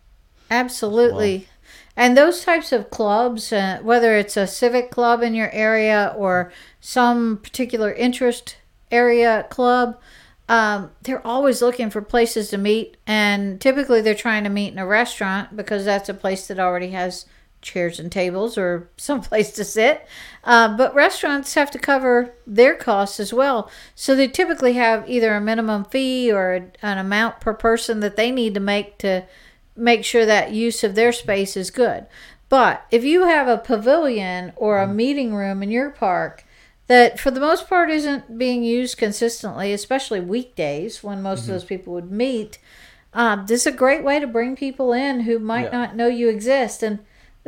Absolutely. 0.50 1.48
And 1.96 2.16
those 2.16 2.44
types 2.44 2.72
of 2.72 2.90
clubs, 2.90 3.52
uh, 3.52 3.78
whether 3.82 4.16
it's 4.16 4.36
a 4.36 4.46
civic 4.46 4.90
club 4.90 5.22
in 5.22 5.34
your 5.34 5.50
area 5.52 6.12
or 6.16 6.52
some 6.80 7.38
particular 7.38 7.92
interest 7.92 8.56
area 8.90 9.46
club, 9.48 9.98
um, 10.48 10.90
they're 11.02 11.26
always 11.26 11.62
looking 11.62 11.90
for 11.90 12.02
places 12.02 12.50
to 12.50 12.58
meet. 12.58 12.96
And 13.06 13.60
typically 13.60 14.00
they're 14.00 14.14
trying 14.14 14.44
to 14.44 14.50
meet 14.50 14.72
in 14.72 14.78
a 14.78 14.86
restaurant 14.86 15.56
because 15.56 15.84
that's 15.84 16.08
a 16.08 16.14
place 16.14 16.46
that 16.48 16.58
already 16.58 16.90
has 16.90 17.26
chairs 17.62 17.98
and 17.98 18.12
tables 18.12 18.58
or 18.58 18.90
some 18.96 19.20
place 19.20 19.52
to 19.52 19.64
sit. 19.64 20.06
Uh, 20.44 20.76
but 20.76 20.94
restaurants 20.94 21.54
have 21.54 21.70
to 21.70 21.78
cover 21.78 22.34
their 22.46 22.74
costs 22.74 23.18
as 23.18 23.32
well. 23.32 23.70
So 23.94 24.14
they 24.14 24.28
typically 24.28 24.74
have 24.74 25.08
either 25.08 25.34
a 25.34 25.40
minimum 25.40 25.84
fee 25.84 26.30
or 26.30 26.54
a, 26.54 26.70
an 26.82 26.98
amount 26.98 27.40
per 27.40 27.54
person 27.54 28.00
that 28.00 28.16
they 28.16 28.30
need 28.30 28.54
to 28.54 28.60
make 28.60 28.98
to 28.98 29.24
make 29.76 30.04
sure 30.04 30.24
that 30.24 30.52
use 30.52 30.84
of 30.84 30.94
their 30.94 31.10
space 31.10 31.56
is 31.56 31.70
good. 31.70 32.06
But 32.48 32.86
if 32.92 33.02
you 33.02 33.24
have 33.24 33.48
a 33.48 33.58
pavilion 33.58 34.52
or 34.54 34.78
a 34.78 34.86
meeting 34.86 35.34
room 35.34 35.62
in 35.62 35.70
your 35.70 35.90
park 35.90 36.43
that 36.86 37.18
for 37.18 37.30
the 37.30 37.40
most 37.40 37.68
part 37.68 37.90
isn't 37.90 38.36
being 38.38 38.62
used 38.62 38.98
consistently, 38.98 39.72
especially 39.72 40.20
weekdays 40.20 41.02
when 41.02 41.22
most 41.22 41.42
of 41.42 41.46
those 41.48 41.64
people 41.64 41.92
would 41.94 42.10
meet, 42.10 42.58
um, 43.12 43.46
this 43.46 43.62
is 43.62 43.66
a 43.66 43.76
great 43.76 44.04
way 44.04 44.20
to 44.20 44.26
bring 44.26 44.56
people 44.56 44.92
in 44.92 45.20
who 45.20 45.38
might 45.38 45.66
Yeah. 45.66 45.78
not 45.78 45.96
know 45.96 46.08
you 46.08 46.28
exist. 46.28 46.82
And 46.82 46.98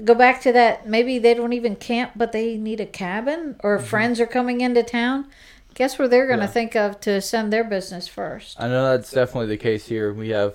go 0.05 0.15
back 0.15 0.41
to 0.43 0.53
that 0.53 0.87
maybe 0.89 1.19
they 1.19 1.35
don't 1.35 1.53
even 1.53 1.77
camp, 1.77 2.13
but 2.17 2.33
they 2.33 2.57
need 2.57 2.81
a 2.81 2.87
cabin 2.87 3.57
or 3.63 3.79
friends 3.79 4.21
are 4.21 4.27
coming 4.27 4.61
into 4.61 4.83
town. 4.83 5.27
Guess 5.75 5.99
where 5.99 6.09
they're 6.09 6.27
going 6.27 6.39
to 6.39 6.47
Yeah. 6.47 6.51
think 6.53 6.75
of 6.75 7.01
to 7.01 7.21
send 7.21 7.53
their 7.53 7.65
business 7.65 8.09
first? 8.09 8.59
I 8.59 8.69
know 8.69 8.91
that's 8.97 9.11
definitely 9.11 9.49
the 9.49 9.59
case 9.59 9.87
here. 9.89 10.13
We 10.13 10.31
have 10.31 10.55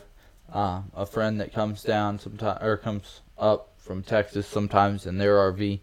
uh, 0.52 0.82
a 0.96 1.06
friend 1.06 1.40
that 1.40 1.54
comes 1.54 1.84
down 1.84 2.18
sometimes 2.20 2.60
or 2.62 2.76
comes 2.78 3.22
up 3.38 3.70
from 3.78 4.02
Texas 4.04 4.48
sometimes 4.48 5.06
in 5.06 5.18
their 5.18 5.36
RV. 5.38 5.80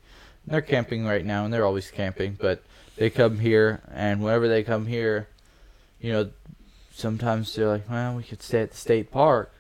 They're 0.47 0.61
camping 0.61 1.05
right 1.07 1.25
now, 1.25 1.45
and 1.45 1.55
they're 1.55 1.65
always 1.65 1.91
camping. 1.91 2.37
But 2.41 2.63
they 2.99 3.11
come 3.11 3.39
here, 3.39 3.81
and 3.93 4.23
whenever 4.23 4.49
they 4.49 4.63
come 4.63 4.87
here, 4.87 5.29
you 6.01 6.13
know, 6.13 6.31
sometimes 6.93 7.55
they're 7.55 7.69
like, 7.69 7.89
"Well, 7.89 8.17
we 8.17 8.23
could 8.25 8.43
stay 8.43 8.61
at 8.63 8.73
the 8.73 8.77
state 8.77 9.11
park," 9.11 9.53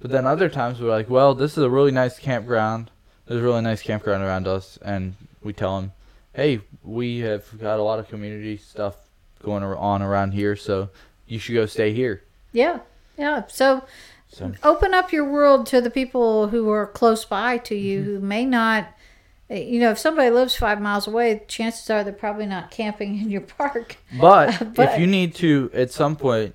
but 0.00 0.10
then 0.10 0.26
other 0.26 0.48
times 0.48 0.80
we're 0.80 0.90
like, 0.90 1.10
"Well, 1.10 1.34
this 1.34 1.52
is 1.58 1.62
a 1.64 1.70
really 1.70 1.92
nice 1.92 2.18
campground. 2.18 2.90
There's 3.26 3.40
a 3.40 3.44
really 3.44 3.60
nice 3.62 3.82
campground 3.82 4.22
around 4.24 4.48
us," 4.48 4.78
and 4.82 5.14
we 5.42 5.52
tell 5.52 5.80
them, 5.80 5.92
"Hey, 6.32 6.60
we 6.82 7.18
have 7.20 7.58
got 7.60 7.78
a 7.78 7.82
lot 7.82 7.98
of 7.98 8.08
community 8.08 8.56
stuff 8.56 8.96
going 9.42 9.62
on 9.62 10.02
around 10.02 10.32
here, 10.32 10.56
so 10.56 10.88
you 11.26 11.38
should 11.38 11.54
go 11.54 11.66
stay 11.66 11.92
here." 11.92 12.22
Yeah. 12.52 12.80
Yeah. 13.16 13.42
So 13.48 13.82
So 14.30 14.52
open 14.62 14.94
up 14.94 15.12
your 15.12 15.24
world 15.24 15.66
to 15.66 15.80
the 15.80 15.90
people 15.90 16.48
who 16.48 16.70
are 16.70 16.86
close 16.86 17.24
by 17.24 17.58
to 17.58 17.74
you 17.74 18.00
Mm-hmm. 18.00 18.10
who 18.10 18.20
may 18.20 18.44
not 18.44 18.86
you 19.50 19.80
know 19.80 19.90
if 19.90 19.98
somebody 19.98 20.30
lives 20.30 20.54
five 20.56 20.80
miles 20.80 21.06
away 21.06 21.42
chances 21.48 21.88
are 21.90 22.04
they're 22.04 22.12
probably 22.12 22.46
not 22.46 22.70
camping 22.70 23.18
in 23.18 23.30
your 23.30 23.40
park 23.40 23.96
But, 24.20 24.72
But- 24.74 24.92
if 24.94 25.00
you 25.00 25.06
need 25.06 25.34
to, 25.36 25.70
at 25.72 25.90
some 25.90 26.16
point, 26.16 26.54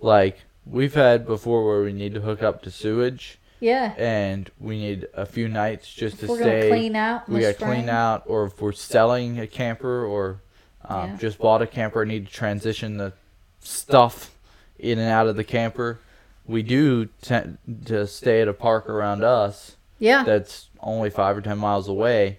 like 0.00 0.38
we've 0.66 0.94
had 0.94 1.26
before, 1.26 1.64
where 1.66 1.82
we 1.82 1.92
need 1.92 2.14
to 2.14 2.20
hook 2.20 2.42
up 2.42 2.62
to 2.62 2.70
sewage, 2.70 3.38
yeah 3.60 3.94
and 3.96 4.50
we 4.58 4.78
need 4.78 5.06
a 5.14 5.24
few 5.26 5.48
nights 5.48 5.92
just 5.92 6.20
to 6.20 6.26
we're 6.26 6.38
stay. 6.40 6.68
clean 6.68 6.96
out 6.96 7.28
we 7.28 7.40
got 7.40 7.58
to 7.58 7.64
clean 7.64 7.88
out, 7.88 8.24
or 8.26 8.44
if 8.46 8.60
we're 8.60 8.72
selling 8.72 9.38
a 9.38 9.46
camper, 9.46 10.04
or 10.04 10.40
um, 10.86 11.10
Yeah. 11.10 11.16
just 11.16 11.38
bought 11.38 11.62
a 11.62 11.66
camper, 11.66 12.02
and 12.02 12.10
need 12.10 12.26
to 12.26 12.32
transition 12.32 12.96
the 12.98 13.12
stuff 13.60 14.34
in 14.78 14.98
and 14.98 15.08
out 15.10 15.26
of 15.28 15.36
the 15.36 15.44
camper. 15.44 15.98
We 16.46 16.62
do 16.62 17.06
tend 17.22 17.56
to 17.86 18.06
stay 18.06 18.42
at 18.42 18.48
a 18.48 18.52
park 18.52 18.86
around 18.88 19.24
us 19.24 19.76
yeah 20.04 20.22
that's 20.24 20.68
only 20.80 21.10
five 21.10 21.36
or 21.36 21.40
ten 21.40 21.58
miles 21.58 21.88
away, 21.88 22.38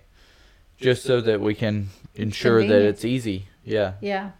just 0.77 1.03
so 1.03 1.19
that 1.21 1.39
we 1.41 1.53
can 1.55 1.89
ensure 2.15 2.59
that 2.61 2.67
convenient. 2.67 2.95
it's 2.95 3.05
easy. 3.05 3.47
Yeah. 3.63 3.93
yeah 4.01 4.31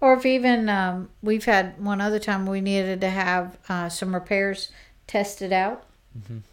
or 0.00 0.14
if 0.14 0.24
even 0.24 0.68
um, 0.70 1.10
we've 1.22 1.44
had 1.44 1.78
one 1.84 2.00
other 2.00 2.18
time 2.18 2.46
we 2.46 2.62
needed 2.62 3.02
to 3.02 3.10
have 3.10 3.58
uh, 3.68 3.88
some 3.90 4.14
repairs 4.14 4.72
tested 5.06 5.52
out 5.52 5.84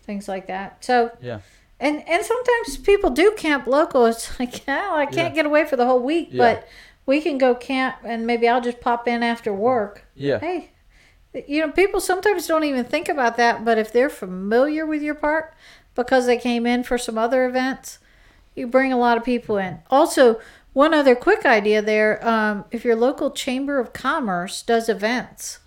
things 0.03 0.27
like 0.27 0.47
that 0.47 0.83
so 0.83 1.07
Mm-hmm. 1.07 1.25
Yeah. 1.25 1.39
and 1.79 2.07
and 2.07 2.25
sometimes 2.25 2.77
people 2.77 3.09
do 3.11 3.31
camp 3.37 3.65
local 3.67 4.05
it's 4.05 4.37
like 4.39 4.61
oh 4.67 4.95
i 4.95 5.05
can't 5.05 5.29
Yeah. 5.33 5.43
get 5.43 5.45
away 5.45 5.65
for 5.65 5.77
the 5.77 5.85
whole 5.85 6.01
week 6.03 6.29
Yeah. 6.31 6.37
but 6.43 6.67
we 7.05 7.21
can 7.21 7.37
go 7.37 7.55
camp 7.55 7.95
and 8.03 8.27
maybe 8.27 8.47
i'll 8.49 8.61
just 8.61 8.81
pop 8.81 9.07
in 9.07 9.23
after 9.23 9.53
work 9.53 10.03
Yeah. 10.15 10.39
hey 10.39 10.71
you 11.47 11.61
know 11.61 11.71
people 11.71 11.99
sometimes 12.01 12.45
don't 12.47 12.63
even 12.65 12.83
think 12.83 13.07
about 13.09 13.37
that 13.37 13.63
but 13.63 13.77
if 13.77 13.91
they're 13.93 14.09
familiar 14.09 14.85
with 14.85 15.01
your 15.01 15.15
park 15.15 15.55
because 15.97 16.25
they 16.25 16.37
came 16.37 16.65
in 16.65 16.81
for 16.81 16.97
some 16.97 17.17
other 17.17 17.45
events 17.45 17.99
you 18.55 18.65
bring 18.65 18.93
a 18.93 18.97
lot 18.97 19.17
of 19.17 19.25
people 19.25 19.57
in 19.57 19.79
also 19.89 20.39
one 20.71 20.93
other 20.93 21.15
quick 21.15 21.45
idea 21.45 21.81
there 21.81 22.25
um, 22.25 22.63
if 22.71 22.85
your 22.85 22.95
local 22.95 23.31
chamber 23.31 23.79
of 23.79 23.91
commerce 23.91 24.61
does 24.61 24.87
events 24.87 25.59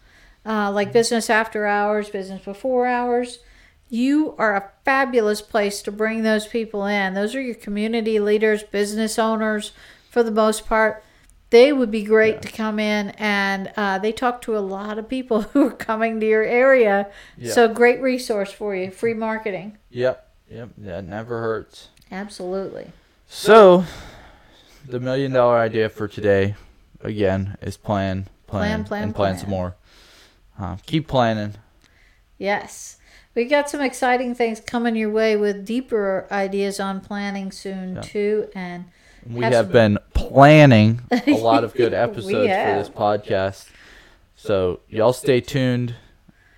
uh, 0.45 0.71
like 0.71 0.93
business 0.93 1.29
after 1.29 1.67
hours, 1.67 2.11
business 2.11 2.45
before 2.45 2.87
hours. 2.87 3.41
You 3.89 4.35
are 4.39 4.57
a 4.57 4.71
fabulous 4.85 5.43
place 5.43 5.83
to 5.83 5.93
bring 5.93 6.23
those 6.23 6.47
people 6.47 6.87
in. 6.87 7.15
Those 7.15 7.35
are 7.35 7.41
your 7.41 7.57
community 7.57 8.21
leaders, 8.21 8.63
business 8.63 9.19
owners, 9.19 9.73
for 10.11 10.23
the 10.23 10.31
most 10.31 10.67
part. 10.67 11.03
They 11.51 11.73
would 11.73 11.91
be 11.91 12.05
great 12.05 12.43
to 12.43 12.49
come 12.53 12.79
in, 12.79 13.11
and 13.19 13.73
uh, 13.77 13.99
they 13.99 14.13
talk 14.13 14.41
to 14.43 14.57
a 14.57 14.61
lot 14.61 14.99
of 14.99 15.09
people 15.09 15.43
who 15.53 15.67
are 15.67 15.73
coming 15.73 16.21
to 16.21 16.27
your 16.27 16.45
area. 16.45 17.11
Yeah. 17.37 17.53
So, 17.53 17.69
great 17.69 18.01
resource 18.01 18.53
for 18.53 18.75
you. 18.77 18.91
Free 18.91 19.15
marketing. 19.15 19.77
Yep. 19.91 20.29
Yep. 20.51 20.69
That 20.79 21.05
never 21.05 21.41
hurts. 21.41 21.89
Absolutely. 22.13 22.87
So, 23.29 23.85
the 24.87 25.01
million 25.01 25.33
dollar 25.33 25.59
idea 25.59 25.89
for 25.89 26.07
today, 26.09 26.55
again, 27.03 27.57
is 27.61 27.77
plan, 27.77 28.29
plan, 28.47 28.61
Plan, 28.63 28.85
plan, 28.85 29.03
and 29.05 29.15
plan, 29.15 29.33
plan. 29.35 29.39
some 29.41 29.51
more. 29.51 29.77
Uh, 30.59 30.77
keep 30.87 31.09
planning. 31.09 31.55
Yes. 32.39 32.97
We 33.35 33.45
got 33.45 33.71
some 33.71 33.81
exciting 33.81 34.35
things 34.35 34.61
coming 34.61 34.97
your 34.97 35.11
way 35.11 35.37
with 35.37 35.65
deeper 35.65 36.27
ideas 36.31 36.81
on 36.81 37.01
planning 37.01 37.53
soon, 37.53 37.97
Yeah. 37.97 38.01
too. 38.03 38.49
And 38.55 38.87
We 39.31 39.45
Have 39.45 39.53
have 39.53 39.73
been 39.73 39.99
planning 40.13 41.03
a 41.11 41.35
lot 41.35 41.63
of 41.63 41.73
good 41.75 41.95
episodes 41.95 42.33
for 42.33 42.39
this 42.43 42.89
podcast. 42.89 43.69
So, 44.35 44.81
y'all 44.89 45.13
stay 45.13 45.41
tuned. 45.41 45.95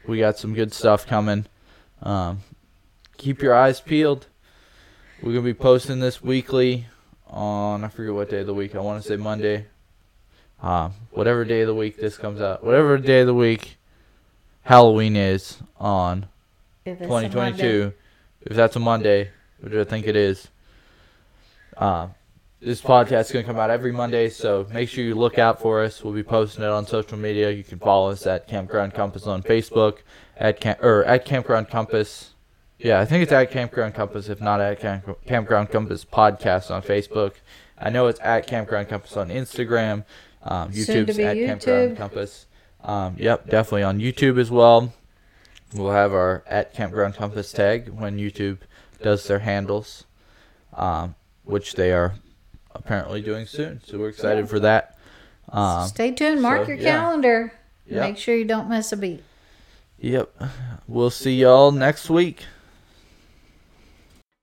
We 0.09 0.19
got 0.21 0.39
some 0.39 0.55
good 0.55 0.73
stuff 0.73 1.07
coming. 1.07 1.45
Um, 2.03 2.41
keep 3.19 3.43
your 3.43 3.55
eyes 3.55 3.81
peeled. 3.81 4.27
We're 5.21 5.33
going 5.33 5.45
to 5.45 5.51
be 5.51 5.55
posting 5.55 6.01
this 6.01 6.23
weekly 6.23 6.87
on, 7.29 7.85
I 7.85 7.89
forget 7.89 8.15
what 8.15 8.31
day 8.31 8.41
of 8.41 8.47
the 8.47 8.55
week. 8.55 8.75
I 8.75 8.81
want 8.81 9.03
to 9.03 9.07
say 9.09 9.17
Monday. 9.17 9.67
Uh, 10.63 10.91
whatever 11.11 11.45
day 11.45 11.61
of 11.63 11.67
the 11.67 11.75
week 11.75 11.99
this 11.99 12.17
comes 12.17 12.41
out. 12.41 12.65
Whatever 12.65 12.97
day 12.97 13.21
of 13.21 13.27
the 13.27 13.35
week 13.35 13.77
Halloween 14.63 15.17
is 15.17 15.59
on 15.79 16.27
if 16.87 16.95
it's 17.01 17.05
a 17.05 17.09
Monday- 17.09 17.29
2022. 17.29 17.93
If 18.47 18.57
that's 18.57 18.77
a 18.77 18.81
Monday, 18.81 19.31
which 19.61 19.75
I 19.75 19.85
think 19.85 20.07
it 20.07 20.17
is. 20.17 20.49
Uh, 21.77 22.09
this 22.63 22.81
podcast 22.81 23.23
is 23.23 23.33
going 23.33 23.45
to 23.45 23.51
come 23.51 23.59
out 23.59 23.71
every 23.71 23.91
Monday, 23.91 24.29
so 24.29 24.67
make 24.73 24.89
sure 24.89 25.03
you 25.03 25.17
look 25.17 25.37
out 25.37 25.61
for 25.61 25.83
us. 25.83 26.05
We'll 26.05 26.13
be 26.13 26.23
posting 26.23 26.63
it 26.63 26.71
on 26.71 26.87
social 26.87 27.19
media. 27.19 27.51
You 27.51 27.65
can 27.65 27.81
follow 27.81 28.11
us 28.11 28.25
at 28.25 28.47
Campground 28.47 28.95
Compass 28.95 29.27
on 29.27 29.43
Facebook, 29.43 29.99
at 30.37 30.61
camp 30.61 30.81
or 30.81 31.05
at 31.05 31.25
Campground 31.25 31.69
Compass. 31.69 32.35
Yeah, 32.79 33.01
I 33.01 33.05
think 33.05 33.25
it's 33.25 33.33
at 33.33 33.51
Campground 33.51 33.95
Compass, 33.95 34.29
if 34.29 34.41
not 34.41 34.61
at 34.61 34.79
Camp- 34.79 35.19
Campground 35.27 35.71
Compass 35.71 36.05
Podcast 36.05 36.71
on 36.71 36.83
Facebook. 36.83 37.35
I 37.79 37.91
know 37.91 38.07
it's 38.07 38.21
at 38.21 38.47
Campground 38.47 38.89
Compass 38.89 39.17
on 39.17 39.29
Instagram. 39.29 40.05
Um, 40.45 40.71
YouTube's 40.71 41.17
be 41.17 41.25
at 41.25 41.37
Campground 41.37 41.97
Compass. 41.97 42.47
Um, 42.85 43.17
yep, 43.19 43.49
definitely 43.49 43.83
on 43.83 43.99
YouTube 43.99 44.39
as 44.39 44.53
well. 44.53 44.93
We'll 45.75 45.91
have 45.91 46.13
our 46.13 46.45
at 46.47 46.75
Campground 46.75 47.15
Compass 47.15 47.51
tag 47.51 47.89
when 47.89 48.19
YouTube 48.19 48.59
does 49.03 49.27
their 49.27 49.41
handles, 49.41 50.05
um, 50.75 51.17
which 51.45 51.75
they 51.75 51.93
are 51.93 52.15
apparently 52.75 53.21
doing 53.21 53.47
soon. 53.47 53.81
So 53.85 53.99
we're 53.99 54.09
excited 54.09 54.49
for 54.49 54.61
that. 54.61 54.97
Um, 55.49 55.89
Stay 55.89 56.13
tuned. 56.13 56.43
Mark 56.43 56.65
so, 56.65 56.69
your 56.69 56.77
yeah. 56.79 56.99
calendar. 56.99 57.53
Yep. 57.87 58.01
Make 58.01 58.19
sure 58.19 58.37
you 58.37 58.45
don't 58.45 58.69
miss 58.69 58.93
a 58.93 58.97
beat. 58.97 59.23
yep. 59.99 60.33
We'll 60.87 61.11
see 61.11 61.41
y'all 61.41 61.73
next 61.73 62.09
week. 62.09 62.45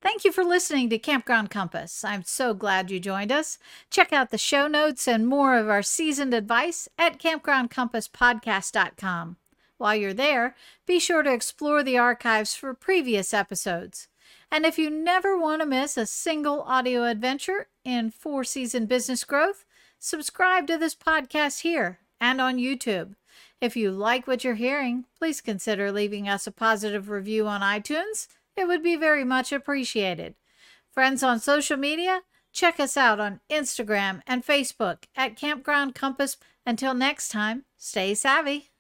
Thank 0.02 0.24
you 0.24 0.32
for 0.32 0.46
listening 0.46 0.90
to 0.90 0.98
Campground 0.98 1.50
Compass. 1.50 2.06
I'm 2.06 2.24
so 2.24 2.54
glad 2.54 2.90
you 2.90 3.00
joined 3.00 3.32
us. 3.32 3.58
Check 3.90 4.14
out 4.14 4.32
the 4.32 4.38
show 4.38 4.68
notes 4.68 5.08
and 5.08 5.28
more 5.28 5.58
of 5.58 5.70
our 5.70 5.84
seasoned 5.84 6.34
advice 6.34 6.88
at 6.98 7.20
campgroundcompasspodcast.com. 7.20 9.38
While 9.78 9.96
you're 9.96 10.14
there, 10.14 10.56
be 10.86 11.00
sure 11.00 11.24
to 11.24 11.34
explore 11.34 11.84
the 11.84 11.98
archives 11.98 12.54
for 12.54 12.74
previous 12.74 13.34
episodes. 13.34 14.09
And 14.52 14.66
if 14.66 14.80
you 14.80 14.90
never 14.90 15.38
want 15.38 15.62
to 15.62 15.68
miss 15.68 15.96
a 15.98 16.06
single 16.06 16.62
audio 16.62 17.04
adventure 17.04 17.68
in 17.84 18.12
four 18.12 18.44
season 18.44 18.88
business 18.88 19.24
growth, 19.24 19.66
subscribe 20.00 20.66
to 20.68 20.78
this 20.78 20.96
podcast 20.96 21.62
here 21.62 22.00
and 22.20 22.42
on 22.42 22.58
YouTube. 22.58 23.16
If 23.62 23.76
you 23.76 23.92
like 23.92 24.26
what 24.26 24.44
you're 24.44 24.56
hearing, 24.56 25.06
please 25.18 25.42
consider 25.42 25.92
leaving 25.92 26.28
us 26.28 26.48
a 26.48 26.52
positive 26.52 27.10
review 27.10 27.48
on 27.48 27.62
iTunes. 27.62 28.28
It 28.56 28.68
would 28.68 28.82
be 28.82 28.96
very 28.96 29.24
much 29.24 29.52
appreciated. 29.52 30.36
Friends 30.92 31.22
on 31.24 31.40
social 31.40 31.78
media, 31.78 32.22
check 32.52 32.80
us 32.80 32.98
out 32.98 33.20
on 33.20 33.42
Instagram 33.50 34.22
and 34.26 34.46
Facebook 34.46 35.04
at 35.16 35.36
Campground 35.36 35.94
Compass. 35.94 36.38
Until 36.66 36.94
next 36.94 37.30
time, 37.30 37.66
stay 37.78 38.14
savvy. 38.16 38.72